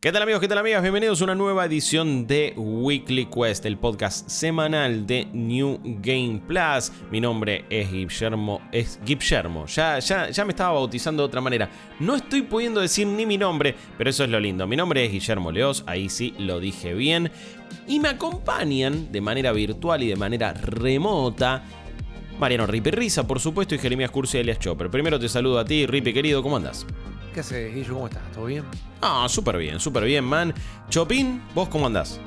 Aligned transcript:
¿Qué 0.00 0.12
tal 0.12 0.22
amigos? 0.22 0.40
¿Qué 0.40 0.48
tal 0.48 0.56
amigas? 0.56 0.80
Bienvenidos 0.80 1.20
a 1.20 1.24
una 1.24 1.34
nueva 1.34 1.66
edición 1.66 2.26
de 2.26 2.54
Weekly 2.56 3.26
Quest, 3.26 3.66
el 3.66 3.76
podcast 3.76 4.26
semanal 4.30 5.06
de 5.06 5.26
New 5.34 5.78
Game 6.00 6.40
Plus. 6.48 6.90
Mi 7.10 7.20
nombre 7.20 7.66
es 7.68 7.92
Guillermo, 7.92 8.62
es 8.72 8.98
Guillermo. 9.04 9.66
Ya, 9.66 9.98
ya, 9.98 10.30
ya 10.30 10.46
me 10.46 10.52
estaba 10.52 10.72
bautizando 10.72 11.22
de 11.22 11.26
otra 11.26 11.42
manera. 11.42 11.68
No 11.98 12.16
estoy 12.16 12.40
pudiendo 12.40 12.80
decir 12.80 13.06
ni 13.06 13.26
mi 13.26 13.36
nombre, 13.36 13.74
pero 13.98 14.08
eso 14.08 14.24
es 14.24 14.30
lo 14.30 14.40
lindo. 14.40 14.66
Mi 14.66 14.74
nombre 14.74 15.04
es 15.04 15.12
Guillermo 15.12 15.52
Leos, 15.52 15.84
ahí 15.86 16.08
sí 16.08 16.32
lo 16.38 16.60
dije 16.60 16.94
bien. 16.94 17.30
Y 17.86 18.00
me 18.00 18.08
acompañan 18.08 19.12
de 19.12 19.20
manera 19.20 19.52
virtual 19.52 20.02
y 20.02 20.08
de 20.08 20.16
manera 20.16 20.54
remota 20.54 21.62
Mariano 22.38 22.66
Ripi 22.66 22.90
Risa, 22.90 23.26
por 23.26 23.38
supuesto, 23.38 23.74
y 23.74 23.78
Jeremías 23.78 24.10
Cursi 24.10 24.38
alias 24.38 24.60
Chopper. 24.60 24.88
Primero 24.88 25.20
te 25.20 25.28
saludo 25.28 25.58
a 25.58 25.66
ti, 25.66 25.84
Ripi 25.84 26.14
querido, 26.14 26.42
¿cómo 26.42 26.56
andas? 26.56 26.86
¿Qué 27.32 27.40
haces, 27.40 27.74
Guillo? 27.74 27.94
¿Cómo 27.94 28.06
estás? 28.06 28.22
¿Todo 28.32 28.46
bien? 28.46 28.64
Ah, 29.00 29.26
súper 29.28 29.56
bien, 29.56 29.78
súper 29.78 30.04
bien, 30.04 30.24
man. 30.24 30.52
Chopin, 30.88 31.42
¿vos 31.54 31.68
cómo 31.68 31.86
andás? 31.86 32.20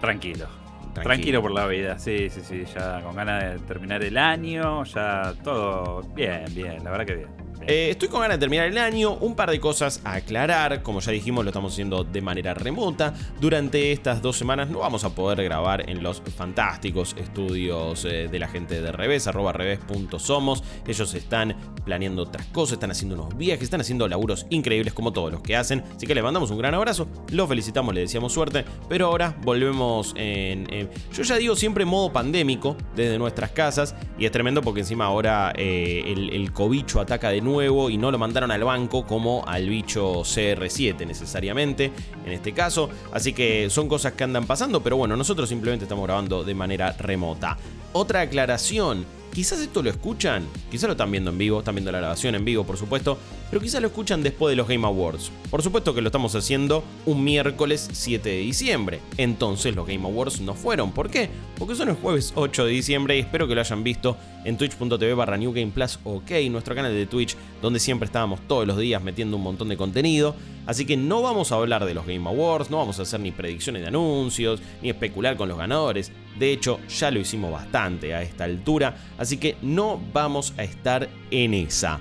Tranquilo. 0.00 0.46
Tranquilo. 0.94 1.40
por 1.40 1.52
la 1.52 1.66
vida, 1.66 1.98
sí, 1.98 2.28
sí, 2.28 2.40
sí. 2.42 2.64
Ya 2.74 3.00
con 3.00 3.16
ganas 3.16 3.54
de 3.54 3.58
terminar 3.60 4.02
el 4.02 4.18
año, 4.18 4.84
ya 4.84 5.32
todo 5.42 6.02
bien, 6.14 6.44
bien, 6.54 6.84
la 6.84 6.90
verdad 6.90 7.06
que 7.06 7.14
bien. 7.14 7.41
Eh, 7.66 7.90
estoy 7.90 8.08
con 8.08 8.20
ganas 8.20 8.38
de 8.38 8.40
terminar 8.40 8.66
el 8.66 8.78
año, 8.78 9.14
un 9.14 9.36
par 9.36 9.48
de 9.50 9.60
cosas 9.60 10.00
a 10.04 10.14
aclarar, 10.14 10.82
como 10.82 10.98
ya 10.98 11.12
dijimos 11.12 11.44
lo 11.44 11.50
estamos 11.50 11.72
haciendo 11.72 12.02
de 12.02 12.20
manera 12.20 12.54
remota, 12.54 13.14
durante 13.40 13.92
estas 13.92 14.20
dos 14.20 14.36
semanas 14.36 14.68
no 14.68 14.80
vamos 14.80 15.04
a 15.04 15.10
poder 15.10 15.44
grabar 15.44 15.88
en 15.88 16.02
los 16.02 16.20
fantásticos 16.36 17.14
estudios 17.16 18.04
eh, 18.04 18.28
de 18.28 18.38
la 18.40 18.48
gente 18.48 18.82
de 18.82 18.90
Revés, 18.90 19.28
arroba 19.28 19.52
revés.somos, 19.52 20.64
ellos 20.88 21.14
están 21.14 21.56
planeando 21.84 22.22
otras 22.22 22.46
cosas, 22.46 22.74
están 22.74 22.90
haciendo 22.90 23.14
unos 23.14 23.36
viajes, 23.36 23.62
están 23.64 23.80
haciendo 23.80 24.08
laburos 24.08 24.46
increíbles 24.50 24.92
como 24.92 25.12
todos 25.12 25.30
los 25.30 25.42
que 25.42 25.54
hacen, 25.54 25.84
así 25.94 26.06
que 26.06 26.16
les 26.16 26.24
mandamos 26.24 26.50
un 26.50 26.58
gran 26.58 26.74
abrazo, 26.74 27.06
los 27.30 27.48
felicitamos, 27.48 27.94
les 27.94 28.04
deseamos 28.04 28.32
suerte, 28.32 28.64
pero 28.88 29.06
ahora 29.06 29.36
volvemos 29.42 30.14
en, 30.16 30.66
yo 31.12 31.22
ya 31.22 31.36
digo 31.36 31.54
siempre 31.54 31.84
modo 31.84 32.12
pandémico 32.12 32.76
desde 32.96 33.18
nuestras 33.18 33.50
casas 33.52 33.94
y 34.18 34.24
es 34.24 34.32
tremendo 34.32 34.62
porque 34.62 34.80
encima 34.80 35.04
ahora 35.04 35.52
eh, 35.56 36.02
el, 36.06 36.30
el 36.30 36.52
cobicho 36.52 37.00
ataca 37.00 37.30
de 37.30 37.40
nuevo 37.40 37.51
y 37.60 37.98
no 37.98 38.10
lo 38.10 38.18
mandaron 38.18 38.50
al 38.50 38.64
banco 38.64 39.06
como 39.06 39.44
al 39.46 39.68
bicho 39.68 40.22
CR7 40.22 41.06
necesariamente 41.06 41.92
en 42.24 42.32
este 42.32 42.52
caso. 42.52 42.88
Así 43.12 43.32
que 43.32 43.68
son 43.68 43.88
cosas 43.88 44.14
que 44.14 44.24
andan 44.24 44.46
pasando, 44.46 44.82
pero 44.82 44.96
bueno, 44.96 45.16
nosotros 45.16 45.48
simplemente 45.48 45.84
estamos 45.84 46.04
grabando 46.04 46.44
de 46.44 46.54
manera 46.54 46.92
remota. 46.92 47.58
Otra 47.92 48.22
aclaración, 48.22 49.04
quizás 49.34 49.60
esto 49.60 49.82
lo 49.82 49.90
escuchan, 49.90 50.46
quizás 50.70 50.88
lo 50.88 50.92
están 50.92 51.10
viendo 51.10 51.30
en 51.30 51.38
vivo, 51.38 51.58
están 51.58 51.74
viendo 51.74 51.92
la 51.92 51.98
grabación 51.98 52.34
en 52.34 52.44
vivo 52.44 52.64
por 52.64 52.78
supuesto, 52.78 53.18
pero 53.52 53.60
quizás 53.60 53.82
lo 53.82 53.88
escuchan 53.88 54.22
después 54.22 54.50
de 54.50 54.56
los 54.56 54.66
Game 54.66 54.86
Awards. 54.86 55.30
Por 55.50 55.62
supuesto 55.62 55.92
que 55.92 56.00
lo 56.00 56.08
estamos 56.08 56.34
haciendo 56.34 56.82
un 57.04 57.22
miércoles 57.22 57.86
7 57.92 58.26
de 58.26 58.38
diciembre. 58.38 59.02
Entonces 59.18 59.76
los 59.76 59.86
Game 59.86 60.06
Awards 60.06 60.40
no 60.40 60.54
fueron. 60.54 60.92
¿Por 60.92 61.10
qué? 61.10 61.28
Porque 61.58 61.74
son 61.74 61.90
el 61.90 61.96
jueves 61.96 62.32
8 62.34 62.64
de 62.64 62.70
diciembre 62.70 63.14
y 63.14 63.20
espero 63.20 63.46
que 63.46 63.54
lo 63.54 63.60
hayan 63.60 63.84
visto 63.84 64.16
en 64.46 64.56
twitch.tv 64.56 65.12
barra 65.12 65.36
New 65.36 65.52
Game 65.52 65.70
Plus 65.70 65.98
OK, 66.04 66.30
nuestro 66.50 66.74
canal 66.74 66.94
de 66.94 67.04
Twitch, 67.04 67.36
donde 67.60 67.78
siempre 67.78 68.06
estábamos 68.06 68.40
todos 68.48 68.66
los 68.66 68.78
días 68.78 69.02
metiendo 69.02 69.36
un 69.36 69.42
montón 69.42 69.68
de 69.68 69.76
contenido. 69.76 70.34
Así 70.64 70.86
que 70.86 70.96
no 70.96 71.20
vamos 71.20 71.52
a 71.52 71.56
hablar 71.56 71.84
de 71.84 71.92
los 71.92 72.06
Game 72.06 72.26
Awards, 72.26 72.70
no 72.70 72.78
vamos 72.78 73.00
a 73.00 73.02
hacer 73.02 73.20
ni 73.20 73.32
predicciones 73.32 73.82
de 73.82 73.88
anuncios, 73.88 74.62
ni 74.80 74.88
especular 74.88 75.36
con 75.36 75.50
los 75.50 75.58
ganadores. 75.58 76.10
De 76.38 76.52
hecho, 76.52 76.80
ya 76.88 77.10
lo 77.10 77.20
hicimos 77.20 77.52
bastante 77.52 78.14
a 78.14 78.22
esta 78.22 78.44
altura, 78.44 78.96
así 79.18 79.36
que 79.36 79.56
no 79.60 80.00
vamos 80.14 80.54
a 80.56 80.64
estar 80.64 81.10
en 81.30 81.52
esa. 81.52 82.00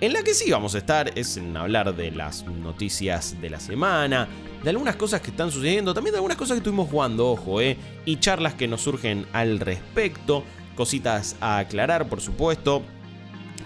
En 0.00 0.14
la 0.14 0.22
que 0.22 0.32
sí 0.32 0.50
vamos 0.50 0.74
a 0.74 0.78
estar 0.78 1.12
es 1.14 1.36
en 1.36 1.54
hablar 1.54 1.94
de 1.94 2.10
las 2.10 2.46
noticias 2.46 3.38
de 3.38 3.50
la 3.50 3.60
semana, 3.60 4.28
de 4.64 4.70
algunas 4.70 4.96
cosas 4.96 5.20
que 5.20 5.30
están 5.30 5.50
sucediendo, 5.50 5.92
también 5.92 6.12
de 6.12 6.18
algunas 6.18 6.38
cosas 6.38 6.54
que 6.54 6.60
estuvimos 6.60 6.88
jugando, 6.88 7.32
ojo, 7.32 7.60
eh, 7.60 7.76
y 8.06 8.16
charlas 8.16 8.54
que 8.54 8.66
nos 8.66 8.80
surgen 8.80 9.26
al 9.34 9.60
respecto, 9.60 10.42
cositas 10.74 11.36
a 11.42 11.58
aclarar, 11.58 12.08
por 12.08 12.22
supuesto, 12.22 12.80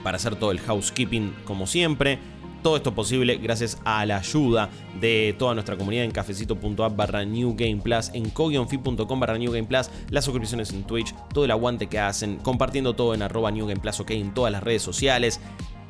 para 0.03 0.17
hacer 0.17 0.35
todo 0.35 0.51
el 0.51 0.59
housekeeping 0.59 1.37
como 1.45 1.69
siempre. 1.69 2.19
Todo 2.65 2.79
esto 2.79 2.95
posible 2.95 3.37
gracias 3.37 3.79
a 3.85 4.05
la 4.05 4.17
ayuda 4.17 4.71
de 4.99 5.37
toda 5.39 5.55
nuestra 5.55 5.77
comunidad 5.77 6.05
en 6.05 6.11
cafecito.app 6.11 6.97
barra 6.97 7.25
New 7.25 7.55
Game 7.57 7.77
Plus, 7.77 8.11
en 8.13 8.31
cogionfi.com 8.31 9.21
barra 9.21 9.39
New 9.39 9.53
Game 9.53 9.69
Plus, 9.69 9.89
las 10.11 10.25
suscripciones 10.25 10.73
en 10.73 10.83
Twitch, 10.83 11.15
todo 11.33 11.45
el 11.45 11.53
aguante 11.53 11.87
que 11.87 12.01
hacen, 12.01 12.39
compartiendo 12.39 12.95
todo 12.95 13.15
en 13.15 13.23
arroba 13.23 13.53
New 13.53 13.67
Game 13.69 13.81
Plus, 13.81 14.01
ok, 14.01 14.11
en 14.13 14.35
todas 14.35 14.51
las 14.51 14.65
redes 14.65 14.83
sociales. 14.83 15.41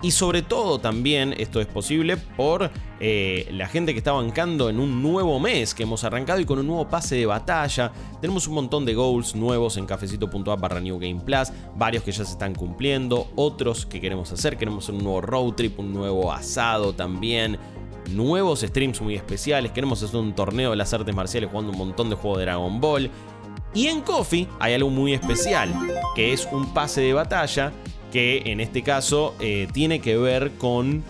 Y 0.04 0.10
sobre 0.10 0.42
todo 0.42 0.78
también 0.78 1.34
esto 1.38 1.62
es 1.62 1.66
posible 1.66 2.18
por 2.18 2.70
eh, 3.00 3.48
la 3.50 3.66
gente 3.68 3.94
que 3.94 3.98
está 4.00 4.12
bancando 4.12 4.68
en 4.68 4.78
un 4.78 5.02
nuevo 5.02 5.40
mes 5.40 5.72
que 5.72 5.84
hemos 5.84 6.04
arrancado 6.04 6.40
y 6.40 6.44
con 6.44 6.58
un 6.58 6.66
nuevo 6.66 6.86
pase 6.86 7.16
de 7.16 7.24
batalla. 7.24 7.90
Tenemos 8.20 8.46
un 8.46 8.52
montón 8.52 8.84
de 8.84 8.92
goals 8.92 9.34
nuevos 9.34 9.78
en 9.78 9.86
cafecito.app 9.86 10.60
barra 10.60 10.78
New 10.78 10.98
Game 10.98 11.22
Plus, 11.24 11.50
varios 11.74 12.02
que 12.02 12.12
ya 12.12 12.22
se 12.22 12.32
están 12.32 12.54
cumpliendo, 12.54 13.28
otros 13.34 13.86
que 13.86 13.98
queremos 13.98 14.30
hacer, 14.30 14.58
queremos 14.58 14.84
hacer 14.84 14.96
un 14.96 15.04
nuevo 15.04 15.22
road 15.22 15.54
trip, 15.54 15.78
un 15.78 15.94
nuevo 15.94 16.30
asado 16.30 16.92
también. 16.92 17.58
Nuevos 18.10 18.60
streams 18.60 19.00
muy 19.00 19.14
especiales, 19.14 19.72
queremos 19.72 20.02
hacer 20.02 20.20
un 20.20 20.34
torneo 20.34 20.72
de 20.72 20.76
las 20.76 20.92
artes 20.92 21.14
marciales 21.14 21.48
jugando 21.48 21.72
un 21.72 21.78
montón 21.78 22.10
de 22.10 22.16
juegos 22.16 22.40
de 22.40 22.44
Dragon 22.44 22.78
Ball. 22.78 23.10
Y 23.72 23.86
en 23.86 24.02
Coffee 24.02 24.48
hay 24.60 24.74
algo 24.74 24.90
muy 24.90 25.14
especial, 25.14 25.72
que 26.14 26.34
es 26.34 26.46
un 26.52 26.74
pase 26.74 27.00
de 27.00 27.14
batalla 27.14 27.72
que 28.14 28.42
en 28.44 28.60
este 28.60 28.84
caso 28.84 29.34
eh, 29.40 29.66
tiene 29.72 29.98
que 29.98 30.16
ver 30.16 30.52
con 30.52 31.02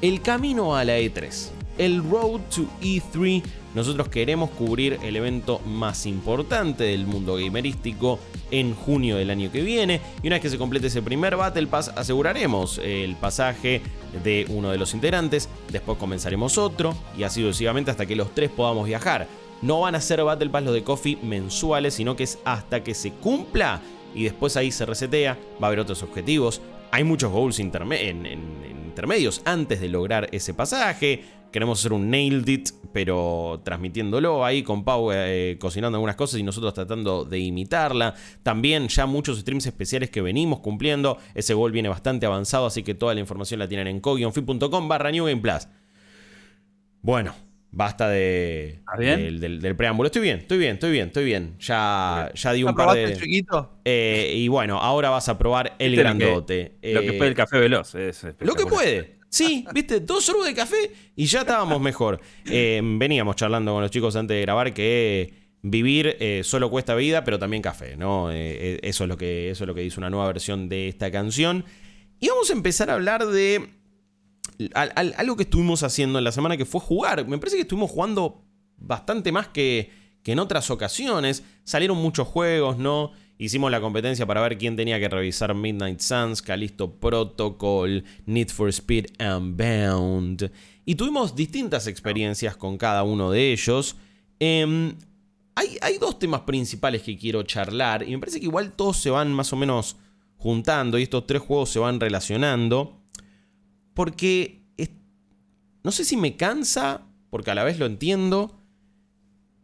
el 0.00 0.22
camino 0.22 0.76
a 0.76 0.84
la 0.84 0.96
E3. 0.96 1.48
El 1.78 2.08
Road 2.08 2.42
to 2.54 2.64
E3. 2.80 3.42
Nosotros 3.74 4.08
queremos 4.08 4.50
cubrir 4.50 5.00
el 5.02 5.16
evento 5.16 5.60
más 5.66 6.06
importante 6.06 6.84
del 6.84 7.08
mundo 7.08 7.34
gamerístico 7.34 8.20
en 8.52 8.72
junio 8.76 9.16
del 9.16 9.30
año 9.30 9.50
que 9.50 9.62
viene. 9.62 10.00
Y 10.22 10.28
una 10.28 10.36
vez 10.36 10.42
que 10.42 10.50
se 10.50 10.58
complete 10.58 10.86
ese 10.86 11.02
primer 11.02 11.34
Battle 11.34 11.66
Pass, 11.66 11.90
aseguraremos 11.96 12.78
el 12.84 13.16
pasaje 13.16 13.82
de 14.22 14.46
uno 14.48 14.70
de 14.70 14.78
los 14.78 14.94
integrantes. 14.94 15.48
Después 15.72 15.98
comenzaremos 15.98 16.56
otro. 16.56 16.94
Y 17.18 17.24
así 17.24 17.42
sucesivamente 17.42 17.90
hasta 17.90 18.06
que 18.06 18.14
los 18.14 18.32
tres 18.32 18.48
podamos 18.48 18.86
viajar. 18.86 19.26
No 19.60 19.80
van 19.80 19.96
a 19.96 20.00
ser 20.00 20.22
Battle 20.22 20.50
Pass 20.50 20.62
los 20.62 20.74
de 20.74 20.84
Coffee 20.84 21.18
mensuales, 21.20 21.94
sino 21.94 22.14
que 22.14 22.22
es 22.22 22.38
hasta 22.44 22.84
que 22.84 22.94
se 22.94 23.10
cumpla 23.10 23.82
y 24.14 24.24
después 24.24 24.56
ahí 24.56 24.70
se 24.70 24.86
resetea, 24.86 25.38
va 25.62 25.66
a 25.66 25.68
haber 25.68 25.80
otros 25.80 26.02
objetivos. 26.02 26.60
Hay 26.90 27.04
muchos 27.04 27.30
goals 27.30 27.58
intermedios 27.58 29.42
antes 29.44 29.80
de 29.80 29.88
lograr 29.88 30.28
ese 30.32 30.54
pasaje. 30.54 31.22
Queremos 31.52 31.80
hacer 31.80 31.92
un 31.92 32.10
nailed 32.10 32.46
it, 32.46 32.68
pero 32.92 33.60
transmitiéndolo 33.64 34.44
ahí 34.44 34.62
con 34.62 34.84
Pau 34.84 35.10
eh, 35.12 35.56
cocinando 35.58 35.96
algunas 35.96 36.16
cosas 36.16 36.40
y 36.40 36.42
nosotros 36.42 36.74
tratando 36.74 37.24
de 37.24 37.38
imitarla. 37.38 38.14
También 38.42 38.88
ya 38.88 39.06
muchos 39.06 39.38
streams 39.38 39.66
especiales 39.66 40.10
que 40.10 40.20
venimos 40.20 40.60
cumpliendo. 40.60 41.18
Ese 41.34 41.54
goal 41.54 41.72
viene 41.72 41.88
bastante 41.88 42.26
avanzado, 42.26 42.66
así 42.66 42.82
que 42.82 42.94
toda 42.94 43.14
la 43.14 43.20
información 43.20 43.60
la 43.60 43.68
tienen 43.68 43.86
en 43.86 44.00
cogionfi.com 44.00 44.88
barra 44.88 45.10
New 45.10 45.24
Game 45.24 45.40
Plus. 45.40 45.68
Bueno, 47.00 47.34
Basta 47.70 48.08
de, 48.08 48.80
del, 48.98 49.76
preámbulo. 49.76 50.06
Estoy 50.06 50.22
bien, 50.22 50.38
estoy 50.38 50.58
bien, 50.58 50.74
estoy 50.74 50.90
bien, 50.90 51.08
estoy 51.08 51.24
bien. 51.24 51.54
Ya, 51.60 52.30
ya 52.34 52.52
di 52.52 52.64
un 52.64 52.74
par 52.74 52.94
de. 52.94 53.04
El 53.04 53.20
chiquito? 53.20 53.78
Eh, 53.84 54.32
y 54.36 54.48
bueno, 54.48 54.78
ahora 54.78 55.10
vas 55.10 55.28
a 55.28 55.38
probar 55.38 55.76
el 55.78 55.94
grandote. 55.94 56.78
Lo 56.82 57.02
que, 57.02 57.12
puede 57.12 57.30
el 57.30 57.36
café 57.36 57.58
veloz. 57.58 57.94
lo 58.40 58.54
que 58.54 58.64
puede. 58.66 59.18
Sí, 59.28 59.66
viste, 59.74 60.00
dos 60.00 60.24
sorbos 60.24 60.46
de 60.46 60.54
café 60.54 60.90
y 61.14 61.26
ya 61.26 61.40
estábamos 61.40 61.80
mejor. 61.80 62.20
Eh, 62.46 62.80
veníamos 62.82 63.36
charlando 63.36 63.74
con 63.74 63.82
los 63.82 63.90
chicos 63.90 64.16
antes 64.16 64.34
de 64.34 64.40
grabar 64.40 64.72
que 64.72 65.34
vivir 65.60 66.16
eh, 66.20 66.40
solo 66.44 66.70
cuesta 66.70 66.94
vida, 66.94 67.24
pero 67.24 67.38
también 67.38 67.62
café, 67.62 67.96
¿no? 67.98 68.30
eso, 68.30 69.04
es 69.04 69.08
lo 69.08 69.18
que, 69.18 69.50
eso 69.50 69.64
es 69.64 69.68
lo 69.68 69.74
que 69.74 69.82
dice 69.82 70.00
una 70.00 70.08
nueva 70.08 70.26
versión 70.28 70.70
de 70.70 70.88
esta 70.88 71.10
canción. 71.10 71.66
Y 72.20 72.28
vamos 72.28 72.48
a 72.48 72.54
empezar 72.54 72.88
a 72.88 72.94
hablar 72.94 73.26
de 73.26 73.77
algo 74.74 75.36
que 75.36 75.44
estuvimos 75.44 75.82
haciendo 75.82 76.18
en 76.18 76.24
la 76.24 76.32
semana 76.32 76.56
que 76.56 76.64
fue 76.64 76.80
jugar. 76.80 77.26
Me 77.26 77.38
parece 77.38 77.56
que 77.56 77.62
estuvimos 77.62 77.90
jugando 77.90 78.42
bastante 78.76 79.32
más 79.32 79.48
que, 79.48 79.90
que 80.22 80.32
en 80.32 80.38
otras 80.38 80.70
ocasiones. 80.70 81.44
Salieron 81.64 81.98
muchos 81.98 82.26
juegos, 82.26 82.78
¿no? 82.78 83.12
Hicimos 83.38 83.70
la 83.70 83.80
competencia 83.80 84.26
para 84.26 84.40
ver 84.40 84.58
quién 84.58 84.74
tenía 84.74 84.98
que 84.98 85.08
revisar 85.08 85.54
Midnight 85.54 86.00
Suns, 86.00 86.42
Callisto 86.42 86.98
Protocol, 86.98 88.04
Need 88.26 88.48
for 88.48 88.68
Speed 88.68 89.06
Unbound. 89.20 90.50
Y 90.84 90.96
tuvimos 90.96 91.36
distintas 91.36 91.86
experiencias 91.86 92.56
con 92.56 92.78
cada 92.78 93.04
uno 93.04 93.30
de 93.30 93.52
ellos. 93.52 93.94
Em, 94.40 94.96
hay, 95.54 95.76
hay, 95.80 95.98
dos 95.98 96.18
temas 96.18 96.40
principales 96.40 97.02
que 97.02 97.16
quiero 97.16 97.44
charlar. 97.44 98.02
Y 98.02 98.10
me 98.10 98.18
parece 98.18 98.40
que 98.40 98.46
igual 98.46 98.72
todos 98.72 98.96
se 98.96 99.10
van 99.10 99.32
más 99.32 99.52
o 99.52 99.56
menos 99.56 99.96
juntando. 100.36 100.98
Y 100.98 101.04
estos 101.04 101.26
tres 101.26 101.42
juegos 101.42 101.70
se 101.70 101.78
van 101.78 102.00
relacionando 102.00 102.98
porque 103.98 104.57
no 105.82 105.92
sé 105.92 106.04
si 106.04 106.16
me 106.16 106.36
cansa, 106.36 107.02
porque 107.30 107.50
a 107.50 107.54
la 107.54 107.64
vez 107.64 107.78
lo 107.78 107.86
entiendo, 107.86 108.58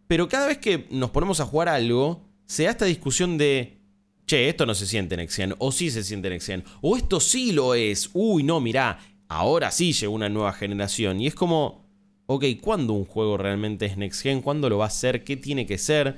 pero 0.07 0.29
cada 0.29 0.47
vez 0.47 0.59
que 0.59 0.87
nos 0.91 1.11
ponemos 1.11 1.41
a 1.41 1.47
jugar 1.47 1.69
algo, 1.69 2.23
se 2.47 2.65
da 2.65 2.71
esta 2.71 2.85
discusión 2.85 3.39
de, 3.39 3.79
che, 4.27 4.49
esto 4.49 4.67
no 4.67 4.75
se 4.75 4.87
siente 4.87 5.15
en 5.15 5.29
Xen, 5.29 5.55
o 5.59 5.73
sí 5.73 5.91
se 5.91 6.05
siente 6.05 6.29
en 6.29 6.41
Xen, 6.41 6.65
o 6.83 6.97
esto 6.97 7.21
sí 7.21 7.53
lo 7.53 7.75
es, 7.75 8.11
uy, 8.13 8.43
no, 8.43 8.61
mirá, 8.61 8.99
ahora 9.29 9.71
sí 9.71 9.93
llegó 9.93 10.15
una 10.15 10.29
nueva 10.29 10.53
generación, 10.53 11.21
y 11.21 11.27
es 11.27 11.35
como, 11.35 11.85
ok, 12.27 12.45
¿cuándo 12.61 12.93
un 12.93 13.05
juego 13.05 13.37
realmente 13.37 13.87
es 13.87 13.97
Next 13.97 14.23
Gen? 14.23 14.43
¿Cuándo 14.43 14.69
lo 14.69 14.79
va 14.79 14.87
a 14.87 14.91
ser? 14.91 15.25
¿Qué 15.25 15.37
tiene 15.37 15.67
que 15.67 15.79
ser? 15.79 16.17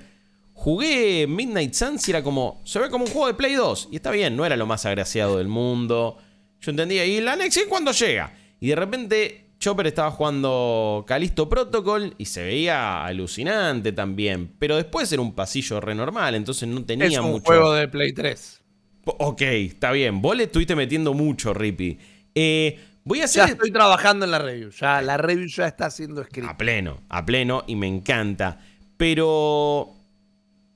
Jugué 0.53 1.27
Midnight 1.27 1.75
Suns 1.75 2.07
y 2.09 2.13
era 2.13 2.23
como, 2.23 2.61
se 2.65 2.79
ve 2.79 2.89
como 2.89 3.05
un 3.05 3.11
juego 3.11 3.27
de 3.27 3.35
Play 3.35 3.55
2. 3.55 3.89
Y 3.93 3.97
está 3.97 4.11
bien, 4.11 4.37
no 4.37 4.47
era 4.47 4.57
lo 4.57 4.67
más 4.67 4.87
agraciado 4.87 5.39
del 5.39 5.49
mundo. 5.49 6.17
Yo 6.61 6.71
entendía, 6.71 7.05
¿y 7.05 7.21
la 7.21 7.37
Next 7.37 7.59
Gen 7.59 7.69
cuándo 7.69 7.93
llega? 7.93 8.33
Y 8.61 8.69
de 8.69 8.77
repente 8.77 9.46
Chopper 9.58 9.87
estaba 9.87 10.11
jugando 10.11 11.05
Calisto 11.06 11.49
Protocol 11.49 12.14
y 12.19 12.26
se 12.26 12.44
veía 12.44 13.05
alucinante 13.05 13.93
también. 13.93 14.53
Pero 14.58 14.76
después 14.76 15.11
era 15.12 15.23
un 15.23 15.35
pasillo 15.35 15.81
re 15.81 15.94
normal, 15.94 16.35
entonces 16.35 16.69
no 16.69 16.85
tenía 16.85 17.06
es 17.06 17.19
un 17.19 17.41
juego 17.41 17.73
de 17.73 17.88
Play 17.88 18.12
3. 18.12 18.62
Ok, 19.06 19.43
está 19.43 19.93
bien. 19.93 20.20
Vos 20.20 20.37
le 20.37 20.44
estuviste 20.44 20.75
metiendo 20.75 21.14
mucho, 21.14 21.55
Rippy. 21.55 21.99
Eh, 22.35 22.79
voy 23.05 23.20
a 23.20 23.25
hacer. 23.25 23.47
Ya 23.47 23.53
estoy 23.53 23.70
trabajando 23.70 24.25
en 24.25 24.32
la 24.32 24.38
review. 24.41 24.70
Ya 24.70 25.00
la 25.00 25.17
review 25.17 25.47
ya 25.47 25.69
está 25.69 25.91
siendo 25.91 26.23
escrita. 26.23 26.50
A 26.50 26.59
pleno, 26.59 27.02
a 27.09 27.25
pleno 27.25 27.64
y 27.67 27.76
me 27.76 27.87
encanta. 27.87 28.59
Pero. 28.97 29.93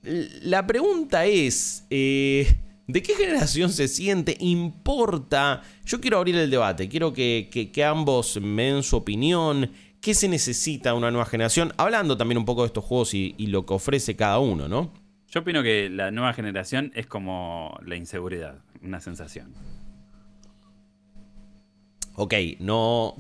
La 0.02 0.66
pregunta 0.66 1.26
es. 1.26 1.86
Eh, 1.90 2.46
¿De 2.92 3.02
qué 3.02 3.14
generación 3.14 3.70
se 3.70 3.88
siente? 3.88 4.36
¿Importa? 4.40 5.62
Yo 5.84 6.00
quiero 6.00 6.18
abrir 6.18 6.36
el 6.36 6.50
debate. 6.50 6.88
Quiero 6.88 7.12
que, 7.12 7.72
ambos 7.86 8.40
me 8.40 8.72
den 8.72 8.82
su 8.82 8.96
opinión. 8.96 9.70
¿Qué 10.00 10.14
se 10.14 10.28
necesita 10.28 10.94
una 10.94 11.10
nueva 11.10 11.26
generación? 11.26 11.72
Hablando 11.76 12.16
también 12.16 12.38
un 12.38 12.44
poco 12.44 12.62
de 12.62 12.68
estos 12.68 12.84
juegos 12.84 13.14
y 13.14 13.46
lo 13.46 13.66
que 13.66 13.74
ofrece 13.74 14.16
cada 14.16 14.38
uno, 14.38 14.68
¿no? 14.68 14.92
Yo 15.30 15.40
opino 15.40 15.62
que 15.62 15.88
la 15.88 16.10
nueva 16.10 16.32
generación 16.32 16.90
es 16.94 17.06
como 17.06 17.78
la 17.86 17.94
inseguridad, 17.94 18.64
una 18.82 19.00
sensación. 19.00 19.54
Ok, 22.16 22.34
no. 22.58 23.14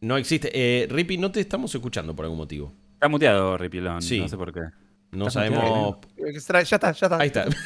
No 0.00 0.16
existe. 0.16 0.50
Eh, 0.52 0.88
Rippy, 0.90 1.18
no 1.18 1.30
te 1.30 1.40
estamos 1.40 1.72
escuchando 1.72 2.16
por 2.16 2.24
algún 2.24 2.38
motivo. 2.38 2.72
Está 2.94 3.08
muteado, 3.08 3.56
Rippy 3.56 3.80
Sí. 4.00 4.18
No 4.18 4.28
sé 4.28 4.36
por 4.36 4.52
qué. 4.52 4.60
No 5.12 5.30
sabemos. 5.30 5.98
Ya 6.16 6.38
está, 6.38 6.62
ya 6.62 6.76
está. 6.76 7.18
Ahí 7.18 7.28
está. 7.28 7.46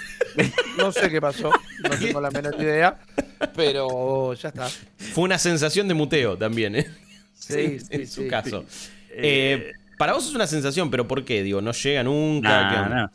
No 0.77 0.93
sé 0.93 1.09
qué 1.09 1.21
pasó. 1.21 1.51
No 1.83 1.91
tengo 2.01 2.21
la 2.21 2.31
menor 2.31 2.55
idea. 2.61 2.99
Pero 3.55 4.35
ya 4.35 4.51
está. 4.51 4.69
Fue 4.69 5.25
una 5.25 5.39
sensación 5.39 5.89
de 5.89 5.95
muteo 5.95 6.37
también, 6.37 6.77
¿eh? 6.77 6.87
Sí, 7.33 7.79
sí, 7.79 7.87
en 7.91 8.07
su 8.07 8.29
caso. 8.29 8.67
Eh, 9.11 9.73
para 9.97 10.13
vos 10.13 10.29
es 10.29 10.35
una 10.35 10.47
sensación, 10.47 10.91
pero 10.91 11.09
¿por 11.09 11.25
qué? 11.25 11.43
Digo, 11.43 11.63
no 11.63 11.73
llega 11.73 12.03
nunca. 12.03 13.11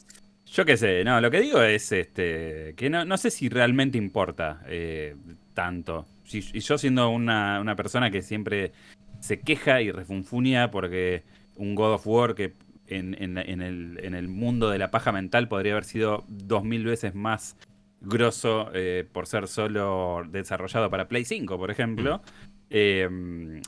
Yo 0.51 0.65
qué 0.65 0.75
sé, 0.75 1.03
no, 1.05 1.21
lo 1.21 1.31
que 1.31 1.39
digo 1.39 1.61
es 1.61 1.91
este 1.93 2.73
que 2.75 2.89
no, 2.89 3.17
sé 3.17 3.31
si 3.31 3.47
realmente 3.47 3.97
importa 3.97 4.61
eh, 4.67 5.15
tanto. 5.53 6.05
y 6.31 6.59
yo 6.59 6.77
siendo 6.77 7.09
una, 7.09 7.73
persona 7.77 8.11
que 8.11 8.21
siempre 8.21 8.71
se 9.19 9.39
queja 9.39 9.81
y 9.81 9.91
refunfunia 9.91 10.71
porque 10.71 11.23
un 11.55 11.75
God 11.75 11.93
of 11.93 12.07
War 12.07 12.35
que 12.35 12.53
en, 12.97 13.37
el, 13.37 14.27
mundo 14.27 14.69
de 14.69 14.77
la 14.77 14.91
paja 14.91 15.11
mental 15.11 15.47
podría 15.47 15.73
haber 15.73 15.85
sido 15.85 16.23
dos 16.27 16.63
mil 16.63 16.85
veces 16.85 17.15
más 17.15 17.57
grosso 18.01 18.71
eh, 18.73 19.07
por 19.11 19.27
ser 19.27 19.47
solo 19.47 20.23
desarrollado 20.29 20.89
para 20.89 21.07
Play 21.07 21.25
5, 21.25 21.57
por 21.57 21.71
ejemplo. 21.71 22.17
Mm. 22.17 22.51
Eh, 22.71 23.61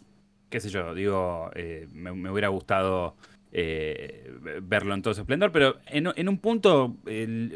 qué 0.50 0.60
sé 0.60 0.70
yo, 0.70 0.94
digo, 0.94 1.52
eh, 1.56 1.88
me, 1.92 2.12
hubiera 2.32 2.48
gustado 2.48 3.16
eh, 3.52 4.32
verlo 4.62 4.94
en 4.94 5.02
todo 5.02 5.14
su 5.14 5.22
esplendor, 5.22 5.52
pero 5.52 5.78
en, 5.88 6.30
un 6.30 6.38
punto 6.38 6.98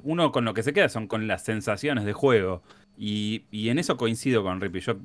uno 0.03 0.31
con 0.31 0.45
lo 0.45 0.53
que 0.53 0.63
se 0.63 0.73
queda 0.73 0.89
son 0.89 1.07
con 1.07 1.27
las 1.27 1.43
sensaciones 1.43 2.05
de 2.05 2.13
juego. 2.13 2.63
Y, 2.97 3.43
en 3.51 3.77
eso 3.77 3.95
coincido 3.97 4.41
con 4.41 4.59
Rippy. 4.59 4.79
Yo 4.79 4.97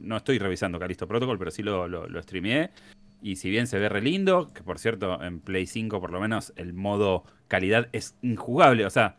no 0.00 0.16
estoy 0.16 0.38
revisando 0.38 0.78
Calisto 0.78 1.06
Protocol, 1.06 1.38
pero 1.38 1.50
sí 1.50 1.62
lo, 1.62 1.86
lo, 1.86 2.22
streameé. 2.22 2.70
Y 3.22 3.36
si 3.36 3.50
bien 3.50 3.66
se 3.66 3.78
ve 3.78 3.88
re 3.88 4.02
lindo, 4.02 4.52
que 4.52 4.62
por 4.62 4.78
cierto 4.78 5.22
en 5.22 5.40
Play 5.40 5.66
5 5.66 6.00
por 6.00 6.10
lo 6.10 6.20
menos 6.20 6.52
el 6.56 6.72
modo 6.72 7.24
calidad 7.48 7.88
es 7.92 8.16
injugable. 8.22 8.86
O 8.86 8.90
sea, 8.90 9.16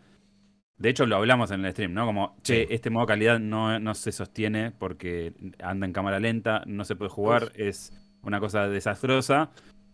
de 0.77 0.89
hecho 0.89 1.05
lo 1.05 1.15
hablamos 1.15 1.51
en 1.51 1.65
el 1.65 1.71
stream, 1.71 1.94
¿no? 1.94 2.05
Como, 2.05 2.38
che, 2.44 2.73
este 2.73 2.89
modo 2.89 3.05
calidad 3.05 3.39
no, 3.39 3.79
no, 3.79 3.95
se 3.95 4.11
sostiene 4.11 4.71
porque 4.71 5.33
anda 5.61 5.85
en 5.85 5.94
cámara 5.94 6.19
lenta, 6.19 6.63
no 6.67 6.85
se 6.85 6.95
puede 6.95 7.09
jugar, 7.09 7.51
es 7.55 7.91
una 8.21 8.39
cosa 8.39 8.67
desastrosa. 8.67 9.49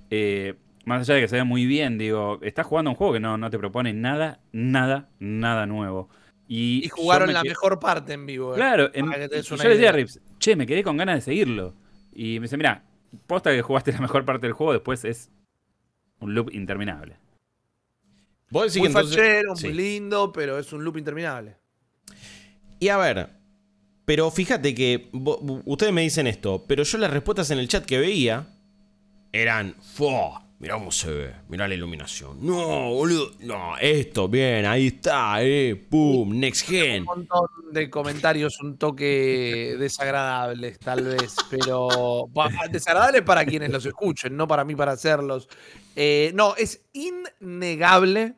Eh, 0.09 0.55
más 0.85 1.01
allá 1.01 1.15
de 1.15 1.21
que 1.21 1.27
se 1.29 1.35
vea 1.35 1.45
muy 1.45 1.65
bien, 1.65 1.97
digo, 1.97 2.39
estás 2.41 2.65
jugando 2.65 2.91
un 2.91 2.95
juego 2.95 3.13
que 3.13 3.19
no, 3.19 3.37
no 3.37 3.49
te 3.49 3.57
propone 3.57 3.93
nada, 3.93 4.41
nada, 4.51 5.09
nada 5.19 5.65
nuevo. 5.65 6.09
Y, 6.47 6.87
jugaron 6.89 7.33
la 7.33 7.41
mejor 7.41 7.79
parte 7.79 8.13
en 8.13 8.25
vivo. 8.25 8.53
Eh, 8.53 8.57
claro, 8.57 8.91
yo 8.91 9.55
le 9.55 9.69
decía 9.69 9.89
a 9.89 9.91
Rips, 9.93 10.19
che, 10.39 10.55
me 10.55 10.67
quedé 10.67 10.83
con 10.83 10.97
ganas 10.97 11.15
de 11.15 11.21
seguirlo. 11.21 11.73
Y 12.13 12.39
me 12.39 12.43
dice, 12.43 12.57
mira, 12.57 12.83
posta 13.27 13.51
que 13.51 13.61
jugaste 13.61 13.91
la 13.91 14.01
mejor 14.01 14.25
parte 14.25 14.47
del 14.47 14.53
juego, 14.53 14.73
después 14.73 15.05
es 15.05 15.31
un 16.19 16.33
loop 16.33 16.53
interminable. 16.53 17.17
¿Vos 18.49 18.77
muy 18.77 18.89
fachero, 18.89 19.55
muy 19.55 19.73
lindo, 19.73 20.31
pero 20.31 20.59
es 20.59 20.71
un 20.73 20.83
loop 20.83 20.97
interminable. 20.97 21.57
Y 22.79 22.89
a 22.89 22.97
ver, 22.97 23.29
pero 24.05 24.29
fíjate 24.29 24.75
que 24.75 25.09
ustedes 25.65 25.93
me 25.93 26.01
dicen 26.01 26.27
esto, 26.27 26.65
pero 26.67 26.83
yo 26.83 26.97
las 26.97 27.11
respuestas 27.11 27.49
en 27.51 27.59
el 27.59 27.67
chat 27.67 27.85
que 27.85 27.97
veía 27.97 28.47
eran, 29.31 29.75
¡Fua! 29.81 30.42
Mirá 30.63 30.75
cómo 30.75 30.93
se 30.93 31.11
ve, 31.11 31.35
mirá 31.49 31.67
la 31.67 31.75
iluminación. 31.75 32.37
No, 32.39 32.93
boludo, 32.93 33.31
no, 33.41 33.77
esto, 33.79 34.29
bien, 34.29 34.65
ahí 34.65 34.87
está, 34.87 35.43
eh, 35.43 35.75
pum, 35.75 36.39
next 36.39 36.65
gen. 36.65 37.01
Un 37.01 37.03
montón 37.03 37.49
de 37.73 37.89
comentarios 37.89 38.61
un 38.61 38.77
toque 38.77 39.75
desagradables, 39.77 40.79
tal 40.79 41.03
vez, 41.03 41.35
pero 41.49 42.29
desagradables 42.71 43.23
para 43.23 43.45
quienes 43.45 43.71
los 43.71 43.85
escuchen, 43.85 44.37
no 44.37 44.47
para 44.47 44.63
mí 44.63 44.73
para 44.73 44.93
hacerlos. 44.93 45.49
Eh, 45.97 46.31
no, 46.33 46.55
es 46.55 46.85
innegable 46.93 48.37